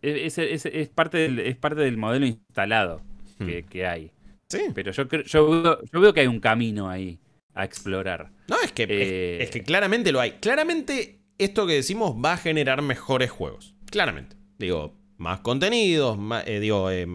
es, 0.02 0.38
es- 0.38 0.66
es 0.66 0.88
parte, 0.90 1.18
del, 1.18 1.38
es 1.40 1.56
parte 1.56 1.80
del 1.80 1.96
modelo 1.96 2.26
instalado 2.26 3.00
que, 3.38 3.62
Hmm. 3.62 3.68
que 3.68 3.86
hay. 3.86 4.10
Sí. 4.48 4.60
Pero 4.74 4.92
yo, 4.92 5.08
creo- 5.08 5.22
yo, 5.24 5.48
veo, 5.62 5.80
yo 5.92 6.00
veo 6.00 6.12
que 6.12 6.20
hay 6.20 6.26
un 6.28 6.38
camino 6.40 6.88
ahí 6.88 7.18
a 7.54 7.64
explorar. 7.64 8.30
No, 8.48 8.56
es 8.62 8.70
que, 8.72 8.82
es- 8.84 8.88
Eh. 8.90 9.42
es, 9.42 9.50
que 9.50 9.62
claramente 9.62 10.12
lo 10.12 10.20
hay. 10.20 10.32
Claramente 10.32 11.15
esto 11.38 11.66
que 11.66 11.74
decimos 11.74 12.14
va 12.22 12.34
a 12.34 12.36
generar 12.36 12.82
mejores 12.82 13.30
juegos. 13.30 13.74
Claramente. 13.90 14.36
Digo, 14.58 14.94
más 15.18 15.40
contenidos, 15.40 16.18
más- 16.18 16.44
eh, 16.46 16.60
digo, 16.60 16.90
eh, 16.90 17.06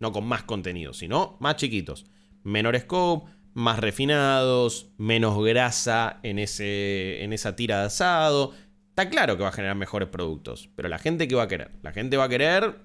no 0.00 0.12
con 0.12 0.24
más 0.26 0.42
contenidos, 0.42 0.98
sino 0.98 1.36
más 1.40 1.56
chiquitos. 1.56 2.06
Menor 2.44 2.78
scope, 2.78 3.30
más 3.54 3.78
refinados, 3.78 4.90
menos 4.98 5.42
grasa 5.44 6.18
en, 6.22 6.38
ese, 6.38 7.22
en 7.22 7.32
esa 7.32 7.54
tira 7.56 7.80
de 7.80 7.86
asado. 7.86 8.52
Está 8.88 9.08
claro 9.10 9.36
que 9.36 9.42
va 9.42 9.50
a 9.50 9.52
generar 9.52 9.76
mejores 9.76 10.08
productos. 10.08 10.68
Pero 10.74 10.88
la 10.88 10.98
gente 10.98 11.28
que 11.28 11.34
va 11.34 11.44
a 11.44 11.48
querer. 11.48 11.70
La 11.82 11.92
gente 11.92 12.16
va 12.16 12.24
a 12.24 12.28
querer 12.28 12.76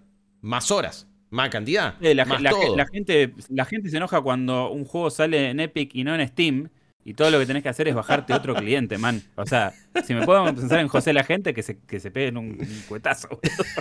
más 0.41 0.69
horas, 0.71 1.07
más 1.29 1.49
cantidad, 1.49 1.95
Eh, 2.01 2.13
la, 2.13 2.25
más 2.25 2.41
la- 2.41 2.49
todo. 2.51 2.75
la 2.77 2.85
gente, 2.85 3.33
la 3.49 3.65
gente 3.65 3.89
se 3.89 3.97
enoja 3.97 4.21
cuando 4.21 4.69
un 4.69 4.85
juego 4.85 5.09
sale 5.09 5.49
en 5.49 5.59
Epic 5.59 5.95
y 5.95 6.03
no 6.03 6.13
en 6.15 6.27
Steam. 6.27 6.69
Y 7.09 7.13
todo 7.13 7.29
lo 7.31 7.39
que 7.39 7.45
tenés 7.45 7.63
que 7.63 7.69
hacer 7.69 7.87
es 7.87 7.95
bajarte 7.95 8.33
otro 8.33 8.53
cliente, 8.53 8.97
man. 8.97 9.21
O 9.35 9.45
sea, 9.45 9.73
si 10.05 10.13
me 10.13 10.25
puedo 10.25 10.43
pensar 10.43 10.81
en 10.81 10.89
José 10.89 11.13
la 11.13 11.23
gente, 11.23 11.53
que 11.53 11.63
se, 11.63 11.79
que 11.79 12.01
se 12.01 12.11
peguen 12.11 12.35
un, 12.35 12.47
un 12.59 12.83
cuetazo. 12.89 13.29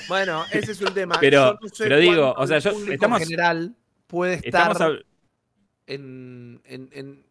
Bueno, 0.09 0.45
ese 0.53 0.71
es 0.71 0.81
un 0.81 0.95
tema. 0.95 1.17
Pero- 1.19 1.59
no 1.61 1.69
sé 1.69 1.83
pero 1.85 1.99
digo, 1.99 2.35
o 2.37 2.47
sea, 2.47 2.59
el 2.59 2.63
yo- 2.63 2.73
público 2.73 2.93
estamos- 2.93 3.19
general 3.19 3.75
puede 4.07 4.35
estar 4.35 4.73
hab- 4.77 5.05
en, 5.89 6.61
en- 6.67 6.89
en- 6.93 7.27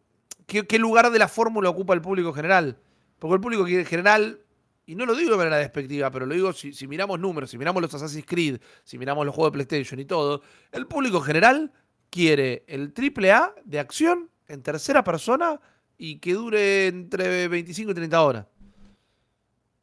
¿qué, 0.46 0.66
qué 0.66 0.78
lugar 0.78 1.10
de 1.10 1.18
la 1.18 1.28
fórmula 1.28 1.70
ocupa 1.70 1.94
el 1.94 2.02
público 2.02 2.32
general? 2.34 2.76
Porque 3.18 3.36
el 3.36 3.40
público 3.40 3.64
que- 3.64 3.86
general, 3.86 4.40
y 4.84 4.96
no 4.96 5.06
lo 5.06 5.14
digo 5.14 5.30
de 5.30 5.38
manera 5.38 5.56
despectiva, 5.56 6.10
pero 6.10 6.26
lo 6.26 6.34
digo 6.34 6.52
si, 6.52 6.74
si 6.74 6.86
miramos 6.86 7.18
números, 7.18 7.48
si 7.50 7.56
miramos 7.56 7.80
los 7.80 7.94
Assassin's 7.94 8.26
Creed, 8.26 8.58
si 8.84 8.98
miramos 8.98 9.24
los 9.24 9.34
juegos 9.34 9.52
de 9.52 9.64
PlayStation 9.64 9.98
y 9.98 10.04
todo, 10.04 10.42
el 10.72 10.86
público 10.86 11.22
general 11.22 11.72
quiere 12.10 12.64
el 12.68 12.92
triple 12.92 13.32
A 13.32 13.54
de 13.64 13.78
acción 13.78 14.28
en 14.48 14.62
tercera 14.62 15.02
persona 15.02 15.58
y 15.98 16.18
que 16.18 16.34
dure 16.34 16.86
entre 16.88 17.48
25 17.48 17.90
y 17.90 17.94
30 17.94 18.22
horas. 18.22 18.46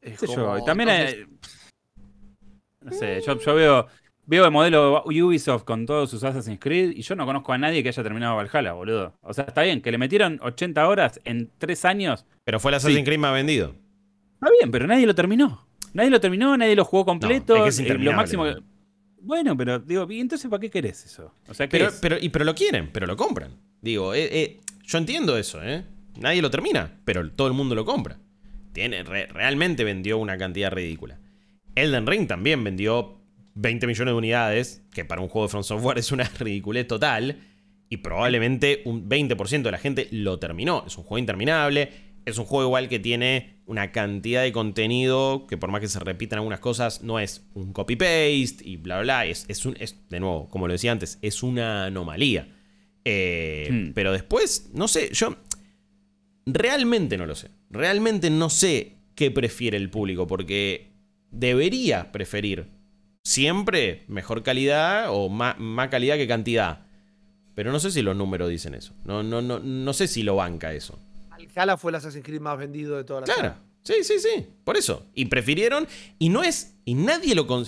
Es 0.02 0.20
qué 0.20 0.28
sé 0.28 0.36
como- 0.36 0.58
yo, 0.58 0.64
y 0.64 0.66
también 0.66 0.90
entonces, 0.90 1.20
hay- 1.20 1.26
no 2.82 2.92
sé, 2.92 3.22
yo, 3.26 3.40
yo 3.40 3.56
veo, 3.56 3.88
veo 4.26 4.46
el 4.46 4.52
modelo 4.52 5.04
Ubisoft 5.06 5.64
con 5.64 5.86
todos 5.86 6.10
sus 6.10 6.24
Assassin's 6.24 6.60
Creed 6.60 6.92
y 6.92 7.02
yo 7.02 7.16
no 7.16 7.26
conozco 7.26 7.54
a 7.54 7.58
nadie 7.58 7.82
que 7.82 7.90
haya 7.90 8.04
terminado 8.04 8.36
Valhalla, 8.36 8.74
boludo. 8.74 9.14
O 9.22 9.34
sea, 9.34 9.46
está 9.46 9.62
bien, 9.64 9.82
que 9.82 9.92
le 9.92 9.98
metieron 9.98 10.40
80 10.44 10.88
horas 10.88 11.20
en 11.24 11.50
3 11.58 11.86
años. 11.86 12.26
Pero 12.44 12.60
fue 12.60 12.72
el 12.72 12.76
Assassin's 12.76 13.00
Sí. 13.00 13.06
Creed 13.06 13.20
más 13.20 13.34
vendido. 13.34 13.76
Está 14.34 14.50
bien, 14.60 14.72
pero 14.72 14.88
nadie 14.88 15.06
lo 15.06 15.16
terminó. 15.16 15.66
Nadie 15.94 16.10
lo 16.10 16.20
terminó, 16.20 16.58
nadie 16.58 16.76
lo 16.76 16.84
jugó 16.86 17.06
completo. 17.06 17.66
es 17.66 17.78
que 17.78 17.84
es 17.84 17.90
eh, 17.92 17.98
lo 17.98 18.12
máximo 18.14 18.44
que-. 18.44 18.58
Bueno, 19.22 19.56
pero 19.56 19.80
digo, 19.80 20.06
¿y 20.12 20.20
entonces 20.20 20.50
para 20.50 20.60
qué 20.60 20.70
querés 20.70 21.06
eso? 21.06 21.34
O 21.48 21.54
sea, 21.54 21.68
¿qué 21.70 21.78
Pero, 21.78 21.90
es? 21.90 22.00
pero, 22.02 22.18
y, 22.20 22.28
pero 22.28 22.44
lo 22.44 22.54
quieren, 22.54 22.90
pero 22.92 23.06
lo 23.08 23.16
compran. 23.16 23.52
Digo, 23.80 24.14
eh, 24.14 24.28
eh, 24.32 24.60
yo 24.84 24.98
entiendo 24.98 25.38
eso, 25.38 25.64
¿eh? 25.64 25.86
Nadie 26.20 26.42
lo 26.42 26.52
termina, 26.52 27.00
pero 27.06 27.30
todo 27.32 27.48
el 27.48 27.54
mundo 27.54 27.76
lo 27.76 27.86
compra. 27.86 28.20
Tiene, 28.72 29.04
re- 29.04 29.28
realmente 29.28 29.84
vendió 29.84 30.18
una 30.18 30.38
cantidad 30.38 30.72
ridícula. 30.72 31.20
Elden 31.76 32.06
Ring 32.08 32.28
también 32.28 32.64
vendió 32.64 33.20
20 33.56 33.88
millones 33.88 34.12
de 34.14 34.18
unidades, 34.18 34.84
que 34.94 35.06
para 35.06 35.22
un 35.22 35.28
juego 35.28 35.48
de 35.48 35.52
From 35.52 35.64
Software 35.64 35.98
es 35.98 36.12
una 36.12 36.24
ridiculez 36.40 36.88
total. 36.88 37.38
Y 37.90 37.98
probablemente 37.98 38.82
un 38.86 39.08
20% 39.08 39.62
de 39.62 39.72
la 39.72 39.78
gente 39.78 40.08
lo 40.12 40.40
terminó. 40.40 40.84
Es 40.88 40.98
un 40.98 41.04
juego 41.04 41.20
interminable. 41.20 41.90
Es 42.26 42.38
un 42.38 42.46
juego 42.46 42.64
igual 42.70 42.90
que 42.90 42.98
tiene 43.00 43.58
una 43.66 43.92
cantidad 43.92 44.42
de 44.42 44.52
contenido 44.52 45.46
que 45.48 45.58
por 45.58 45.70
más 45.70 45.82
que 45.82 45.88
se 45.88 46.00
repitan 46.00 46.40
algunas 46.40 46.60
cosas, 46.60 47.04
no 47.04 47.20
es 47.20 47.46
un 47.54 47.74
copy-paste 47.74 48.64
y 48.64 48.78
bla, 48.78 48.96
bla, 48.96 49.04
bla. 49.04 49.26
Es, 49.26 49.46
es 49.50 49.66
un, 49.66 49.76
es, 49.80 49.98
de 50.10 50.20
nuevo, 50.20 50.48
como 50.50 50.68
lo 50.68 50.74
decía 50.74 50.92
antes, 50.92 51.20
es 51.22 51.44
una 51.44 51.86
anomalía. 51.86 52.48
Eh, 53.06 53.68
Hmm. 53.70 53.92
Pero 53.94 54.12
después, 54.14 54.70
no 54.74 54.88
sé, 54.88 55.10
yo 55.14 55.36
realmente 56.46 57.18
no 57.18 57.26
lo 57.26 57.36
sé. 57.36 57.50
Realmente 57.70 58.30
no 58.30 58.50
sé 58.50 58.98
qué 59.16 59.32
prefiere 59.32 59.78
el 59.78 59.90
público, 59.90 60.28
porque 60.28 60.92
debería 61.32 62.12
preferir 62.12 62.68
siempre 63.24 64.04
mejor 64.08 64.44
calidad 64.44 65.06
o 65.10 65.30
más, 65.30 65.58
más 65.60 65.90
calidad 65.90 66.16
que 66.18 66.28
cantidad. 66.28 66.86
Pero 67.56 67.72
no 67.72 67.80
sé 67.80 67.92
si 67.92 68.02
los 68.02 68.16
números 68.16 68.50
dicen 68.50 68.74
eso. 68.74 68.94
No, 69.06 69.22
no, 69.24 69.42
no, 69.42 69.60
no 69.60 69.94
sé 69.94 70.08
si 70.08 70.24
lo 70.24 70.36
banca 70.36 70.74
eso. 70.74 71.00
Valhalla 71.30 71.78
fue 71.78 71.92
el 71.92 71.96
Assassin's 71.96 72.26
Creed 72.26 72.42
más 72.42 72.58
vendido 72.58 72.98
de 72.98 73.04
toda 73.04 73.22
la 73.22 73.26
Claro. 73.26 73.42
saga. 73.42 73.60
Sí, 73.84 73.96
sí, 74.04 74.14
sí. 74.20 74.48
Por 74.64 74.78
eso. 74.78 75.06
Y 75.14 75.26
prefirieron. 75.26 75.88
Y 76.18 76.30
no 76.30 76.42
es. 76.44 76.76
Y 76.86 76.94
nadie 76.96 77.36
lo. 77.36 77.46
con- 77.48 77.68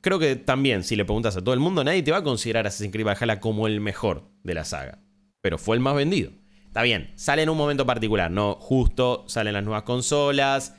Creo 0.00 0.18
que 0.18 0.34
también, 0.36 0.82
si 0.82 0.96
le 0.96 1.04
preguntas 1.04 1.36
a 1.36 1.42
todo 1.42 1.52
el 1.54 1.60
mundo, 1.60 1.84
nadie 1.84 2.02
te 2.02 2.10
va 2.10 2.18
a 2.18 2.22
considerar 2.24 2.66
Assassin's 2.66 2.92
Creed 2.92 3.06
Valhalla 3.06 3.38
como 3.40 3.66
el 3.66 3.80
mejor 3.80 4.24
de 4.42 4.54
la 4.54 4.64
saga. 4.64 4.98
Pero 5.40 5.58
fue 5.58 5.76
el 5.76 5.82
más 5.82 5.94
vendido. 5.94 6.30
Está 6.72 6.80
bien, 6.84 7.10
sale 7.16 7.42
en 7.42 7.50
un 7.50 7.58
momento 7.58 7.84
particular, 7.84 8.30
¿no? 8.30 8.54
Justo 8.54 9.24
salen 9.28 9.52
las 9.52 9.62
nuevas 9.62 9.82
consolas. 9.82 10.74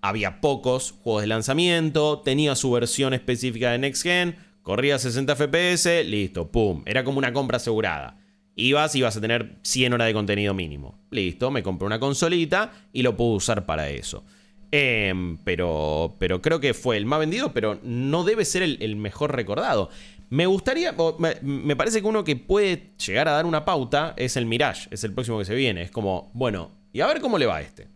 Había 0.00 0.40
pocos 0.40 0.94
juegos 1.02 1.22
de 1.22 1.26
lanzamiento. 1.26 2.20
Tenía 2.20 2.54
su 2.54 2.70
versión 2.70 3.12
específica 3.12 3.72
de 3.72 3.78
Next 3.78 4.04
Gen. 4.04 4.36
Corría 4.62 4.94
a 4.94 4.98
60 5.00 5.34
FPS. 5.34 6.04
Listo, 6.04 6.52
pum. 6.52 6.84
Era 6.86 7.02
como 7.02 7.18
una 7.18 7.32
compra 7.32 7.56
asegurada. 7.56 8.18
Ibas 8.54 8.94
y 8.94 9.00
ibas 9.00 9.16
a 9.16 9.20
tener 9.20 9.58
100 9.62 9.94
horas 9.94 10.06
de 10.06 10.14
contenido 10.14 10.54
mínimo. 10.54 11.00
Listo, 11.10 11.50
me 11.50 11.64
compré 11.64 11.86
una 11.86 11.98
consolita 11.98 12.70
y 12.92 13.02
lo 13.02 13.16
puedo 13.16 13.32
usar 13.32 13.66
para 13.66 13.90
eso. 13.90 14.22
Em, 14.70 15.38
pero, 15.38 16.14
pero 16.20 16.40
creo 16.40 16.60
que 16.60 16.72
fue 16.72 16.96
el 16.96 17.04
más 17.04 17.18
vendido, 17.18 17.52
pero 17.52 17.80
no 17.82 18.22
debe 18.22 18.44
ser 18.44 18.62
el 18.62 18.94
mejor 18.94 19.34
recordado. 19.34 19.90
Me 20.32 20.46
gustaría, 20.46 20.96
me, 21.42 21.76
parece 21.76 22.00
que 22.00 22.06
uno 22.06 22.24
que 22.24 22.36
puede 22.36 22.94
llegar 22.96 23.28
a 23.28 23.32
dar 23.32 23.44
una 23.44 23.66
pauta 23.66 24.14
es 24.16 24.38
el 24.38 24.46
Mirage, 24.46 24.88
es 24.90 25.04
el 25.04 25.12
próximo 25.12 25.38
que 25.38 25.44
se 25.44 25.54
viene. 25.54 25.82
Es 25.82 25.90
como, 25.90 26.30
bueno, 26.32 26.70
y 26.90 27.02
a 27.02 27.06
ver 27.06 27.20
cómo 27.20 27.36
le 27.36 27.44
va 27.44 27.56
a 27.56 27.60
este. 27.60 27.86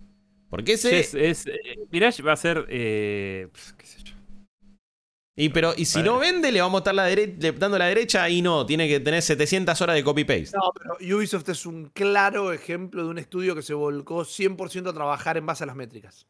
Porque 0.50 0.76
Sí, 0.76 0.88
ese... 0.88 1.00
es, 1.00 1.14
es- 1.14 1.46
eh, 1.46 1.78
Mirage 1.90 2.22
va 2.22 2.34
a 2.34 2.36
ser. 2.36 2.66
eh, 2.68 3.48
qué 3.78 3.86
sé 3.86 4.02
yo. 4.02 4.12
Y, 5.34 5.48
pero, 5.48 5.72
y 5.78 5.86
si 5.86 6.02
no 6.02 6.18
vende, 6.18 6.52
le 6.52 6.60
vamos 6.60 6.78
a 6.78 6.80
estar 6.80 6.94
la 6.94 7.08
dando 7.58 7.78
la 7.78 7.86
derecha 7.86 8.28
y 8.28 8.42
no, 8.42 8.66
tiene 8.66 8.86
que 8.86 9.00
tener 9.00 9.22
700 9.22 9.80
horas 9.80 9.96
de 9.96 10.04
copy-paste. 10.04 10.50
No, 10.58 10.72
pero 10.74 11.16
Ubisoft 11.16 11.48
es 11.48 11.64
un 11.64 11.86
claro 11.86 12.52
ejemplo 12.52 13.02
de 13.04 13.08
un 13.08 13.18
estudio 13.18 13.54
que 13.54 13.62
se 13.62 13.72
volcó 13.72 14.26
100% 14.26 14.90
a 14.90 14.92
trabajar 14.92 15.38
en 15.38 15.46
base 15.46 15.64
a 15.64 15.68
las 15.68 15.76
métricas. 15.76 16.26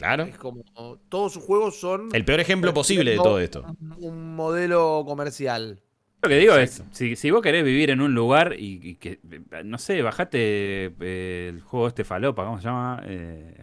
Claro. 0.00 0.22
Es 0.22 0.38
como 0.38 0.64
todos 1.10 1.34
sus 1.34 1.44
juegos 1.44 1.78
son 1.78 2.08
El 2.14 2.24
peor 2.24 2.40
ejemplo 2.40 2.72
posible 2.72 3.10
de 3.10 3.16
todo 3.18 3.38
esto. 3.38 3.66
un 3.98 4.34
modelo 4.34 5.04
comercial. 5.06 5.82
Lo 6.22 6.28
que 6.30 6.38
digo 6.38 6.54
es, 6.56 6.82
si, 6.92 7.16
si, 7.16 7.30
vos 7.30 7.42
querés 7.42 7.64
vivir 7.64 7.90
en 7.90 8.00
un 8.00 8.14
lugar 8.14 8.54
y, 8.58 8.94
que, 8.94 9.20
no 9.62 9.76
sé, 9.76 10.00
bajate 10.00 10.94
eh, 11.00 11.48
el 11.50 11.60
juego 11.60 11.88
este 11.88 12.04
falopa, 12.04 12.44
¿cómo 12.44 12.58
se 12.58 12.64
llama? 12.64 13.02
Eh, 13.06 13.62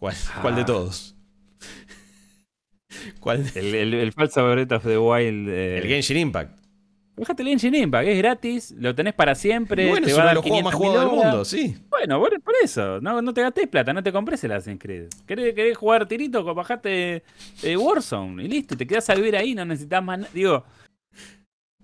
¿Cuál, 0.00 0.14
¿Cuál, 0.42 0.56
de 0.56 0.62
ah. 0.62 0.66
todos? 0.66 1.14
¿Cuál? 3.20 3.44
El, 3.54 3.74
el, 3.76 3.94
el, 3.94 4.12
falso 4.12 4.48
Breath 4.50 4.72
of 4.72 4.82
the 4.82 4.98
Wild. 4.98 5.48
Eh, 5.48 5.78
el 5.78 5.86
Genshin 5.86 6.16
Impact. 6.16 6.63
Fíjate 7.16 7.42
el 7.42 7.48
Genshin 7.50 7.74
Impact, 7.76 8.08
es 8.08 8.18
gratis, 8.18 8.74
lo 8.76 8.92
tenés 8.92 9.14
para 9.14 9.36
siempre. 9.36 9.88
bueno, 9.88 10.06
te 10.06 10.12
va 10.12 10.22
a 10.22 10.26
dar 10.26 10.34
los 10.34 10.44
juegos 10.44 10.64
más 10.64 10.74
jugados 10.74 11.00
del 11.00 11.20
mundo, 11.20 11.44
sí. 11.44 11.76
Bueno, 11.88 12.20
por, 12.20 12.54
eso, 12.62 13.00
no, 13.00 13.22
no, 13.22 13.32
te 13.32 13.42
gastes 13.42 13.68
plata, 13.68 13.92
no 13.92 14.02
te 14.02 14.12
compres 14.12 14.42
el 14.42 14.52
Assassin's 14.52 14.80
Creed. 14.80 15.08
¿Querés, 15.24 15.54
querés 15.54 15.76
jugar 15.76 16.06
tirito? 16.08 16.42
Bajate 16.42 17.22
eh, 17.62 17.76
Warzone 17.76 18.42
y 18.42 18.48
listo, 18.48 18.76
te 18.76 18.86
quedas 18.86 19.08
a 19.10 19.14
vivir 19.14 19.36
ahí, 19.36 19.54
no 19.54 19.64
necesitas 19.64 20.02
más. 20.02 20.32
Digo, 20.34 20.64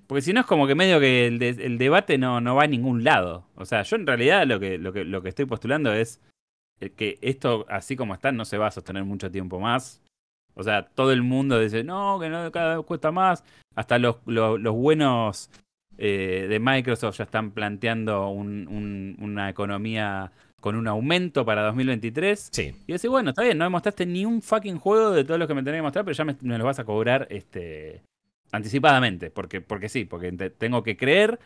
porque 0.09 0.23
si 0.23 0.33
no 0.33 0.41
es 0.41 0.47
como 0.47 0.67
que 0.67 0.75
medio 0.75 0.99
que 0.99 1.29
el, 1.29 1.41
el, 1.41 1.79
debate 1.79 2.19
no, 2.19 2.41
no 2.41 2.57
va 2.57 2.65
a 2.65 2.67
ningún 2.67 3.05
lado. 3.05 3.45
O 3.55 3.65
sea, 3.65 3.83
yo 3.83 3.95
en 3.95 4.09
realidad 4.09 4.45
lo 4.49 4.59
que, 4.59 4.79
lo 4.79 4.93
que, 4.93 5.05
lo 5.05 5.23
que 5.23 5.29
estoy 5.29 5.45
postulando 5.45 5.93
es 5.93 6.21
que 6.97 7.19
esto, 7.21 7.67
así 7.69 7.95
como 7.95 8.15
está, 8.15 8.33
no 8.33 8.45
se 8.45 8.59
va 8.59 8.67
a 8.67 8.73
sostener 8.73 9.05
mucho 9.05 9.31
tiempo 9.31 9.61
más. 9.61 10.03
O 10.55 10.63
sea, 10.63 10.83
todo 10.83 11.13
el 11.13 11.23
mundo 11.23 11.59
dice, 11.59 11.85
no, 11.85 12.19
que 12.21 12.29
no, 12.29 12.51
cada 12.53 12.77
vez 12.77 12.87
cuesta 12.87 13.11
más. 13.11 13.45
Hasta 13.75 13.99
los, 13.99 14.17
los, 14.27 14.75
buenos 14.75 15.51
eh, 15.97 16.47
de 16.49 16.59
Microsoft 16.61 17.19
ya 17.19 17.25
están 17.25 17.53
planteando 17.53 18.29
una 18.29 19.49
economía 19.49 20.33
con 20.61 20.77
un 20.77 20.87
aumento 20.87 21.45
para 21.45 21.63
2023. 21.63 22.51
Sí. 22.53 22.75
Y 22.87 22.93
dice, 22.93 23.09
bueno, 23.09 23.31
está 23.31 23.43
bien, 23.43 23.59
no 23.59 23.65
me 23.65 23.71
mostraste 23.71 24.07
ni 24.07 24.25
un 24.25 24.43
fucking 24.43 24.79
juego 24.79 25.11
de 25.13 25.25
todos 25.25 25.39
los 25.39 25.49
que 25.49 25.55
me 25.55 25.63
tenés 25.63 25.79
que 25.79 25.83
mostrar, 25.83 26.05
pero 26.05 26.17
ya 26.17 26.25
me, 26.25 26.37
me 26.43 26.59
los 26.59 26.65
vas 26.67 26.79
a 26.79 26.85
cobrar 26.85 27.27
este, 27.31 28.03
anticipadamente. 28.53 29.31
Porque, 29.31 29.61
porque 29.61 29.89
sí, 29.89 30.05
porque 30.05 30.33
tengo 30.51 30.83
que 30.83 30.97
creer 30.97 31.39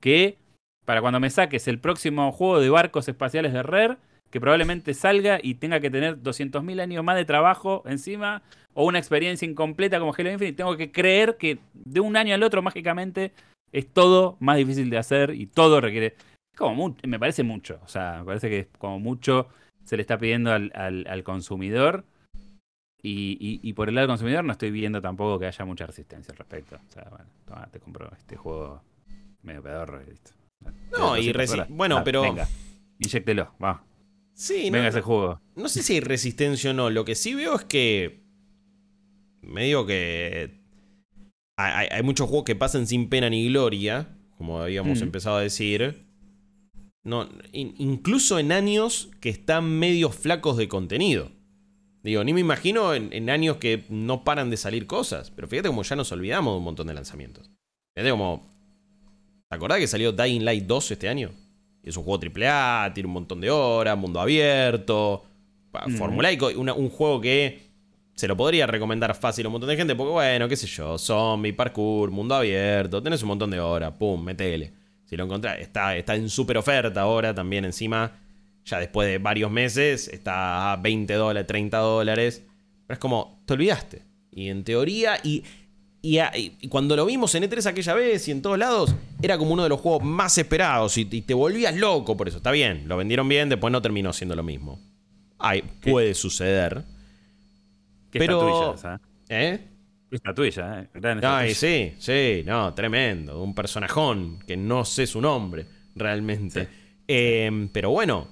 que 0.00 0.38
para 0.84 1.00
cuando 1.00 1.20
me 1.20 1.30
saques 1.30 1.68
el 1.68 1.78
próximo 1.78 2.32
juego 2.32 2.60
de 2.60 2.70
barcos 2.70 3.08
espaciales 3.08 3.52
de 3.52 3.62
Rare, 3.62 3.96
que 4.30 4.40
probablemente 4.40 4.94
salga 4.94 5.38
y 5.42 5.54
tenga 5.54 5.80
que 5.80 5.90
tener 5.90 6.22
200.000 6.22 6.80
años 6.80 7.04
más 7.04 7.16
de 7.16 7.24
trabajo 7.24 7.82
encima 7.86 8.42
o 8.74 8.86
una 8.86 8.98
experiencia 8.98 9.46
incompleta 9.46 9.98
como 9.98 10.14
Halo 10.16 10.30
Infinite. 10.30 10.56
Tengo 10.56 10.76
que 10.76 10.92
creer 10.92 11.36
que 11.36 11.58
de 11.74 12.00
un 12.00 12.16
año 12.16 12.34
al 12.34 12.42
otro 12.42 12.62
mágicamente 12.62 13.32
es 13.72 13.88
todo 13.88 14.36
más 14.40 14.56
difícil 14.56 14.90
de 14.90 14.98
hacer 14.98 15.34
y 15.34 15.46
todo 15.46 15.80
requiere... 15.80 16.14
Como 16.56 16.94
me 17.04 17.18
parece 17.18 17.42
mucho, 17.42 17.80
o 17.84 17.88
sea, 17.88 18.18
me 18.18 18.24
parece 18.26 18.50
que 18.50 18.68
como 18.78 18.98
mucho 18.98 19.48
se 19.84 19.96
le 19.96 20.02
está 20.02 20.18
pidiendo 20.18 20.52
al, 20.52 20.70
al, 20.74 21.22
consumidor 21.22 22.04
y, 23.02 23.72
por 23.72 23.88
el 23.88 23.94
lado 23.94 24.08
del 24.08 24.12
consumidor 24.12 24.44
no 24.44 24.52
estoy 24.52 24.70
viendo 24.70 25.00
tampoco 25.00 25.38
que 25.38 25.46
haya 25.46 25.64
mucha 25.64 25.86
resistencia 25.86 26.32
al 26.32 26.38
respecto. 26.38 26.76
O 26.76 26.92
sea, 26.92 27.08
bueno, 27.08 27.66
te 27.70 27.80
compro 27.80 28.10
este 28.18 28.36
juego 28.36 28.82
medio 29.42 29.62
pedorro 29.62 30.02
y 30.02 30.10
listo. 30.10 30.32
No, 30.90 31.16
y 31.16 31.32
bueno, 31.70 32.02
pero... 32.04 32.22
Venga, 32.22 32.46
inyectelo, 32.98 33.54
va. 33.62 33.82
Sí, 34.40 34.70
Venga 34.70 34.88
ese 34.88 35.02
juego. 35.02 35.38
No 35.54 35.68
sé 35.68 35.82
si 35.82 35.92
hay 35.92 36.00
resistencia 36.00 36.70
o 36.70 36.72
no. 36.72 36.88
Lo 36.88 37.04
que 37.04 37.14
sí 37.14 37.34
veo 37.34 37.56
es 37.56 37.64
que. 37.64 38.24
Me 39.42 39.64
digo 39.64 39.84
que. 39.84 40.62
Hay, 41.58 42.02
muchos 42.02 42.26
juegos 42.26 42.46
que 42.46 42.56
pasan 42.56 42.86
sin 42.86 43.10
pena 43.10 43.28
ni 43.28 43.48
gloria. 43.48 44.16
Como 44.38 44.62
habíamos 44.62 45.00
mm. 45.00 45.02
empezado 45.02 45.36
a 45.36 45.42
decir. 45.42 46.06
No, 47.04 47.28
incluso 47.52 48.38
en 48.38 48.52
años 48.52 49.10
que 49.20 49.28
están 49.28 49.78
medio 49.78 50.08
flacos 50.08 50.56
de 50.56 50.68
contenido. 50.68 51.30
Digo, 52.02 52.24
ni 52.24 52.32
me 52.32 52.40
imagino 52.40 52.94
en, 52.94 53.28
años 53.28 53.58
que 53.58 53.84
no 53.90 54.24
paran 54.24 54.48
de 54.48 54.56
salir 54.56 54.86
cosas. 54.86 55.30
Pero 55.30 55.48
fíjate 55.48 55.68
como 55.68 55.82
ya 55.82 55.96
nos 55.96 56.12
olvidamos 56.12 56.54
de 56.54 56.58
un 56.58 56.64
montón 56.64 56.86
de 56.86 56.94
lanzamientos. 56.94 57.50
Fíjate 57.94 58.10
como. 58.10 58.50
¿Te 59.50 59.56
acordás 59.56 59.80
que 59.80 59.86
salió 59.86 60.12
Dying 60.12 60.46
Light 60.46 60.64
2 60.64 60.92
este 60.92 61.10
año? 61.10 61.30
Es 61.82 61.96
un 61.96 62.04
juego 62.04 62.20
AAA, 62.22 62.92
tiene 62.94 63.06
un 63.06 63.14
montón 63.14 63.40
de 63.40 63.50
horas, 63.50 63.96
mundo 63.96 64.20
abierto, 64.20 65.24
mm. 65.72 65.96
formulaico, 65.96 66.48
un 66.48 66.90
juego 66.90 67.20
que 67.20 67.70
se 68.14 68.28
lo 68.28 68.36
podría 68.36 68.66
recomendar 68.66 69.14
fácil 69.14 69.46
a 69.46 69.48
un 69.48 69.52
montón 69.52 69.70
de 69.70 69.76
gente, 69.76 69.94
porque 69.94 70.12
bueno, 70.12 70.46
qué 70.46 70.54
sé 70.54 70.66
yo, 70.66 70.98
zombie, 70.98 71.54
parkour, 71.54 72.10
mundo 72.10 72.34
abierto, 72.34 73.02
tenés 73.02 73.22
un 73.22 73.28
montón 73.28 73.50
de 73.50 73.60
horas, 73.60 73.92
pum, 73.92 74.22
metele. 74.22 74.74
Si 75.06 75.16
lo 75.16 75.24
encontrás, 75.24 75.58
está, 75.58 75.96
está 75.96 76.14
en 76.14 76.28
super 76.28 76.58
oferta 76.58 77.00
ahora 77.00 77.34
también 77.34 77.64
encima, 77.64 78.12
ya 78.64 78.78
después 78.78 79.08
de 79.08 79.16
varios 79.18 79.50
meses, 79.50 80.06
está 80.08 80.72
a 80.72 80.76
20 80.76 81.14
dólares, 81.14 81.46
30 81.46 81.78
dólares. 81.78 82.44
Pero 82.86 82.94
es 82.94 83.00
como, 83.00 83.42
te 83.46 83.54
olvidaste. 83.54 84.02
Y 84.30 84.50
en 84.50 84.64
teoría, 84.64 85.18
y 85.24 85.42
y, 86.02 86.68
cuando 86.68 86.96
lo 86.96 87.04
vimos 87.04 87.34
en 87.34 87.44
E3 87.44 87.66
aquella 87.66 87.94
vez 87.94 88.26
y 88.28 88.30
en 88.30 88.40
todos 88.40 88.58
lados, 88.58 88.94
era 89.20 89.36
como 89.36 89.52
uno 89.52 89.62
de 89.62 89.68
los 89.68 89.80
juegos 89.80 90.02
más 90.02 90.38
esperados 90.38 90.96
y, 90.96 91.04
te 91.04 91.34
volvías 91.34 91.76
loco 91.76 92.16
por 92.16 92.28
eso. 92.28 92.38
Está 92.38 92.50
bien, 92.50 92.88
lo 92.88 92.96
vendieron 92.96 93.28
bien, 93.28 93.48
después 93.48 93.70
no 93.70 93.82
terminó 93.82 94.12
siendo 94.12 94.34
lo 94.34 94.42
mismo. 94.42 94.80
Ay, 95.38 95.62
puede 95.82 96.14
suceder. 96.14 96.84
pero... 98.10 98.74
tuya, 98.74 99.00
¿Eh? 99.28 99.60
Está 100.10 100.34
tuya, 100.34 100.88
¿eh? 100.92 101.20
Ay, 101.22 101.54
sí, 101.54 101.94
sí, 101.98 102.42
no, 102.44 102.74
tremendo. 102.74 103.42
Un 103.42 103.54
personajón 103.54 104.40
que 104.46 104.56
no 104.56 104.84
sé 104.84 105.06
su 105.06 105.20
nombre, 105.20 105.66
realmente. 105.94 106.68
Em, 107.06 107.68
pero 107.68 107.90
bueno, 107.90 108.28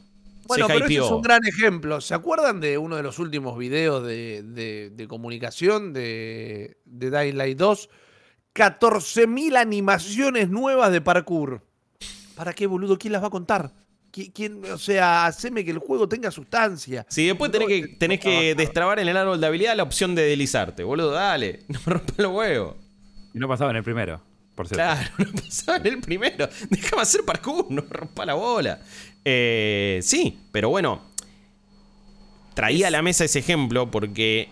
bueno, 0.49 0.67
pero 0.67 0.85
ese 0.85 0.95
es 0.95 1.01
un 1.03 1.23
gran 1.23 1.45
ejemplo. 1.47 2.01
¿Se 2.01 2.15
acuerdan 2.15 2.61
de 2.61 2.79
uno 2.79 2.97
de 2.97 3.03
los 3.03 3.19
últimos 3.19 3.57
videos 3.57 4.05
de, 4.05 5.07
comunicación 5.09 5.93
de, 5.93 6.79
de 6.85 7.11
Dying 7.11 7.37
Light 7.37 7.59
2? 7.59 7.89
14.000 8.55 9.57
animaciones 9.57 10.51
nuevas 10.51 10.91
de 10.91 11.01
parkour. 11.01 11.63
¿Para 12.35 12.53
qué, 12.53 12.67
boludo? 12.67 12.99
¿Quién 12.99 13.13
las 13.13 13.23
va 13.23 13.29
a 13.29 13.31
contar? 13.31 13.73
¿Quién, 14.11 14.65
o 14.73 14.79
sea, 14.79 15.27
haceme 15.27 15.65
que 15.65 15.71
el 15.71 15.79
juego 15.79 16.09
tenga 16.09 16.31
sustancia. 16.31 17.07
Sí, 17.09 17.27
después 17.27 17.53
tenés 17.53 17.69
que, 17.69 17.89
tenés 17.99 18.21
que 18.21 18.55
destrabar 18.55 18.99
en 18.99 19.09
el 19.09 19.17
árbol 19.17 19.41
de 19.41 19.47
habilidad 19.47 19.77
la 19.77 19.83
opción 19.85 20.15
de 20.15 20.23
deslizarte, 20.23 20.83
boludo. 20.83 21.13
Dale, 21.13 21.61
no 21.69 21.79
me 21.87 21.93
rompa 21.93 22.15
los 22.17 22.33
huevos. 22.33 22.77
Y 23.35 23.39
no 23.39 23.47
pasaba 23.47 23.71
en 23.71 23.77
el 23.77 23.85
primero, 23.85 24.21
por. 24.59 24.69
Claro, 24.69 25.09
no 25.19 25.33
pasaba 25.33 25.79
en 25.79 25.87
el 25.87 26.01
primero. 26.01 26.49
Déjame 26.69 27.03
hacer 27.03 27.25
parkour, 27.25 27.67
no 27.71 27.83
rompa 27.89 28.27
la 28.27 28.35
bola. 28.35 28.81
Eh, 29.25 30.01
sí, 30.03 30.39
pero 30.53 30.69
bueno, 30.69 31.03
traía 32.55 32.89
a 32.89 32.91
la 32.91 33.03
mesa 33.03 33.25
ese 33.25 33.39
ejemplo 33.39 33.91
porque 33.91 34.49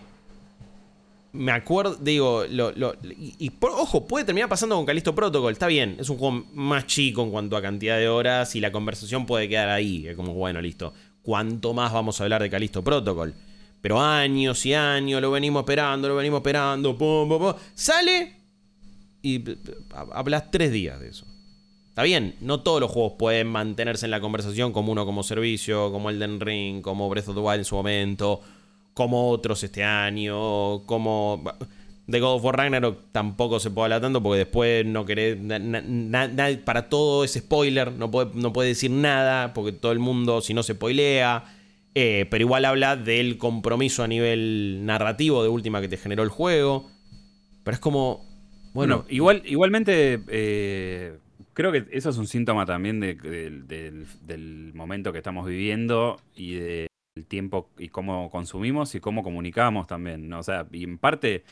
me 1.33 1.51
acuerdo, 1.51 1.95
digo, 1.95 2.45
y, 2.45 3.51
ojo, 3.61 4.07
puede 4.07 4.25
terminar 4.25 4.49
pasando 4.49 4.75
con 4.75 4.85
Calisto 4.85 5.13
Protocol, 5.13 5.53
está 5.53 5.67
bien, 5.67 5.97
es 5.99 6.09
un 6.09 6.17
juego 6.17 6.45
más 6.53 6.87
chico 6.87 7.21
en 7.23 7.31
cuanto 7.31 7.57
a 7.57 7.61
cantidad 7.61 7.97
de 7.97 8.07
horas 8.07 8.55
y 8.55 8.61
la 8.61 8.71
conversación 8.71 9.25
puede 9.25 9.49
quedar 9.49 9.69
ahí, 9.69 10.07
como, 10.15 10.33
bueno, 10.33 10.61
listo, 10.61 10.93
¿cuánto 11.21 11.73
más 11.73 11.91
vamos 11.93 12.19
a 12.19 12.23
hablar 12.23 12.41
de 12.41 12.49
Calisto 12.49 12.83
Protocol? 12.83 13.35
Pero 13.81 14.01
años 14.01 14.65
y 14.65 14.73
años 14.73 15.21
lo 15.21 15.29
venimos 15.29 15.61
esperando, 15.61 16.07
lo 16.07 16.15
venimos 16.15 16.39
esperando, 16.39 16.97
pum, 16.97 17.29
pum, 17.29 17.39
pum, 17.39 17.53
sale 17.75 18.36
y 19.21 19.43
hablas 19.91 20.51
tres 20.51 20.71
días 20.71 20.99
de 20.99 21.09
eso. 21.09 21.25
Está 21.89 22.03
bien, 22.03 22.35
no 22.41 22.59
todos 22.59 22.79
los 22.79 22.91
juegos 22.91 23.13
pueden 23.17 23.47
mantenerse 23.47 24.05
en 24.05 24.11
la 24.11 24.21
conversación 24.21 24.71
como 24.71 24.91
uno 24.91 25.05
como 25.05 25.23
servicio, 25.23 25.91
como 25.91 26.09
Elden 26.11 26.39
Ring, 26.39 26.81
como 26.81 27.09
Breath 27.09 27.29
of 27.29 27.35
the 27.35 27.41
Wild 27.41 27.59
en 27.59 27.65
su 27.65 27.75
momento, 27.75 28.41
como 28.93 29.29
otros 29.29 29.63
este 29.63 29.83
año, 29.83 30.83
como... 30.85 31.43
De 32.05 32.21
God 32.21 32.35
of 32.35 32.43
War 32.45 32.55
Ragnarok 32.55 32.99
tampoco 33.11 33.59
se 33.59 33.69
puede 33.69 33.85
hablar 33.85 34.01
tanto 34.01 34.23
porque 34.23 34.37
después 34.37 34.85
no 34.85 35.05
querés. 35.05 35.37
para 36.63 36.87
todo 36.87 37.25
ese 37.25 37.39
spoiler, 37.39 37.91
no 37.91 38.09
puede, 38.09 38.31
no 38.33 38.53
puede 38.53 38.69
decir 38.69 38.91
nada 38.91 39.53
porque 39.53 39.73
todo 39.73 39.91
el 39.91 39.99
mundo, 39.99 40.39
si 40.39 40.53
no 40.53 40.63
se 40.63 40.73
spoilea. 40.73 41.43
Eh, 41.95 42.27
pero 42.29 42.43
igual 42.43 42.63
habla 42.63 42.95
del 42.95 43.39
compromiso 43.39 44.03
a 44.03 44.07
nivel 44.07 44.85
narrativo 44.85 45.41
de 45.41 45.49
última 45.49 45.81
que 45.81 45.89
te 45.89 45.97
generó 45.97 46.21
el 46.21 46.29
juego. 46.29 46.91
Pero 47.63 47.73
es 47.75 47.81
como. 47.81 48.26
Bueno, 48.73 49.05
igual, 49.09 49.41
igualmente. 49.45 50.21
Eh, 50.27 51.17
Creo 51.57 51.71
que 51.71 51.87
eso 51.89 52.11
es 52.11 52.17
un 52.19 52.27
síntoma 52.27 52.67
también 52.67 52.99
del, 52.99 54.71
momento 54.75 55.11
que 55.11 55.17
estamos 55.17 55.47
viviendo 55.47 56.21
y 56.35 56.53
del 56.53 56.87
tiempo 57.27 57.71
y 57.79 57.89
cómo 57.89 58.29
consumimos 58.29 58.93
y 58.93 58.99
cómo 58.99 59.23
comunicamos 59.23 59.87
también. 59.87 60.31
O 60.33 60.43
sea, 60.43 60.67
y 60.71 60.83
en 60.83 60.99
parte 60.99 61.45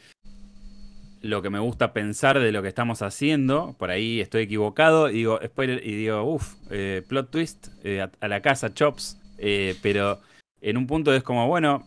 lo 1.24 1.42
que 1.42 1.50
me 1.50 1.58
gusta 1.58 1.92
pensar 1.92 2.38
de 2.40 2.52
lo 2.52 2.62
que 2.62 2.68
estamos 2.68 3.02
haciendo, 3.02 3.76
por 3.80 3.90
ahí 3.90 4.22
estoy 4.22 4.44
equivocado, 4.44 5.10
y 5.10 5.14
digo, 5.14 5.40
spoiler, 5.44 5.84
y 5.84 5.96
digo, 5.96 6.22
uff, 6.22 6.54
eh, 6.70 7.02
plot 7.08 7.32
twist, 7.32 7.70
eh, 7.84 8.06
a, 8.22 8.28
la 8.28 8.44
casa, 8.44 8.76
chops, 8.76 9.20
eh, 9.40 9.76
pero 9.82 10.22
en 10.62 10.78
un 10.78 10.86
punto 10.86 11.16
es 11.16 11.24
como, 11.24 11.48
bueno, 11.48 11.84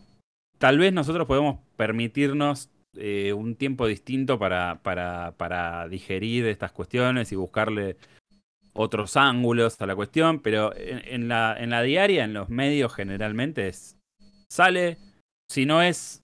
tal 0.57 0.77
vez 0.77 0.91
nosotros 0.91 1.25
podemos 1.25 1.59
permitirnos 1.77 2.69
eh, 2.99 3.33
un 3.33 3.55
tiempo 3.55 3.87
distinto 3.87 4.37
para, 4.37 4.81
para, 4.83 5.33
para, 5.37 5.87
digerir 5.87 6.45
estas 6.45 6.71
cuestiones 6.71 7.31
y 7.31 7.35
buscarle 7.35 7.97
otros 8.73 9.17
ángulos 9.17 9.81
a 9.81 9.85
la 9.85 9.95
cuestión, 9.95 10.39
pero 10.39 10.73
en, 10.75 11.27
la, 11.27 11.55
en 11.57 11.69
la 11.69 11.81
diaria, 11.81 12.23
en 12.23 12.33
los 12.33 12.49
medios 12.49 12.93
generalmente 12.93 13.67
es, 13.67 13.97
sale, 14.49 14.97
si 15.49 15.65
no 15.65 15.81
es 15.81 16.21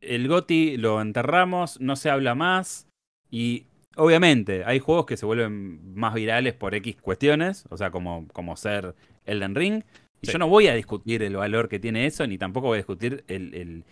el 0.00 0.28
Goti, 0.28 0.76
lo 0.76 1.00
enterramos, 1.00 1.80
no 1.80 1.96
se 1.96 2.10
habla 2.10 2.34
más 2.34 2.86
y 3.30 3.66
obviamente, 3.96 4.64
hay 4.64 4.78
juegos 4.78 5.06
que 5.06 5.16
se 5.16 5.26
vuelven 5.26 5.94
más 5.94 6.14
virales 6.14 6.54
por 6.54 6.74
X 6.74 6.96
cuestiones, 7.00 7.64
o 7.70 7.76
sea, 7.76 7.90
como, 7.90 8.26
como 8.32 8.56
ser 8.56 8.94
Elden 9.24 9.54
Ring. 9.54 9.82
Y 10.22 10.26
Sí. 10.26 10.32
yo 10.32 10.38
no 10.38 10.48
voy 10.48 10.66
a 10.68 10.74
discutir 10.74 11.22
el 11.22 11.36
valor 11.36 11.68
que 11.68 11.78
tiene 11.78 12.06
eso, 12.06 12.26
ni 12.26 12.36
tampoco 12.36 12.68
voy 12.68 12.76
a 12.76 12.84
discutir 12.84 13.24
el, 13.28 13.54
el, 13.54 13.84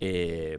eh, 0.00 0.58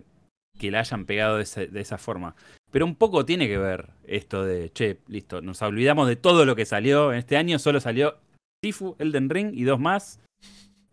que 0.62 0.72
la 0.72 0.80
hayan 0.82 1.06
pegado 1.06 1.38
de, 1.38 1.44
ese- 1.44 1.68
de 1.68 1.82
esa 1.82 1.98
forma. 1.98 2.36
Pero 2.72 2.86
un 2.86 2.96
poco 2.96 3.26
tiene 3.26 3.48
que 3.48 3.58
ver 3.58 3.90
esto 4.06 4.46
de, 4.46 4.70
che, 4.72 5.00
listo, 5.08 5.42
nos 5.42 5.62
olvidamos 5.64 6.08
de 6.08 6.16
todo 6.16 6.46
lo 6.46 6.56
que 6.56 6.66
salió. 6.66 7.12
En 7.12 7.18
este 7.20 7.36
año 7.36 7.58
solo 7.60 7.80
salió 7.82 8.18
Sifu, 8.64 8.96
Elden 9.00 9.30
Ring 9.30 9.52
y 9.54 9.64
dos 9.64 9.80
más. 9.80 10.20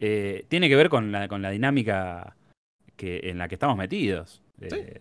Eh, 0.00 0.44
tiene 0.48 0.68
que 0.68 0.76
ver 0.76 0.88
con 0.88 1.12
la, 1.12 1.28
con 1.28 1.42
la 1.42 1.50
dinámica 1.50 2.34
que, 2.96 3.20
en 3.24 3.38
la 3.38 3.46
que 3.48 3.54
estamos 3.56 3.76
metidos, 3.76 4.42
eh, 4.60 5.00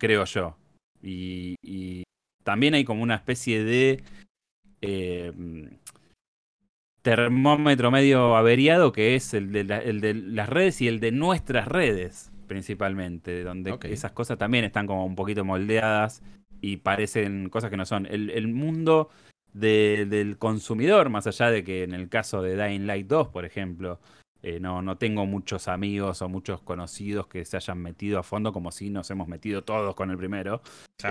creo 0.00 0.24
yo. 0.24 0.56
Y, 1.02 1.54
y 1.62 2.02
también 2.44 2.74
hay 2.74 2.84
como 2.84 3.02
una 3.02 3.14
especie 3.16 3.62
de 3.62 4.02
eh, 4.80 5.32
termómetro 7.02 7.90
medio 7.90 8.36
averiado 8.36 8.92
que 8.92 9.14
es 9.14 9.34
el 9.34 9.52
de, 9.52 9.64
la- 9.64 9.78
el 9.78 10.00
de 10.00 10.14
las 10.14 10.48
redes 10.48 10.80
y 10.80 10.88
el 10.88 10.98
de 11.00 11.12
nuestras 11.12 11.68
redes 11.68 12.27
principalmente, 12.48 13.44
donde 13.44 13.70
esas 13.92 14.10
cosas 14.12 14.38
también 14.38 14.64
están 14.64 14.86
como 14.88 15.04
un 15.06 15.14
poquito 15.14 15.44
moldeadas 15.44 16.22
y 16.60 16.78
parecen 16.78 17.48
cosas 17.50 17.70
que 17.70 17.76
no 17.76 17.86
son. 17.86 18.06
El, 18.06 18.30
el 18.30 18.48
mundo 18.48 19.10
de- 19.52 20.06
del 20.08 20.38
consumidor, 20.38 21.08
más 21.10 21.26
allá 21.28 21.50
de 21.50 21.62
que 21.62 21.84
en 21.84 21.94
el 21.94 22.08
caso 22.08 22.42
de 22.42 22.56
Dying 22.56 22.86
Light 22.86 23.06
2, 23.06 23.28
por 23.28 23.44
ejemplo, 23.44 24.00
eh, 24.42 24.58
no, 24.60 24.82
no 24.82 24.96
tengo 24.98 25.26
muchos 25.26 25.68
amigos 25.68 26.22
o 26.22 26.28
muchos 26.28 26.60
conocidos 26.62 27.26
que 27.26 27.44
se 27.44 27.56
hayan 27.56 27.78
metido 27.78 28.18
a 28.18 28.22
fondo 28.22 28.52
como 28.52 28.70
si 28.72 28.88
nos 28.90 29.10
hemos 29.10 29.28
metido 29.28 29.62
todos 29.62 29.94
con 29.94 30.10
el 30.10 30.16
primero. 30.16 30.62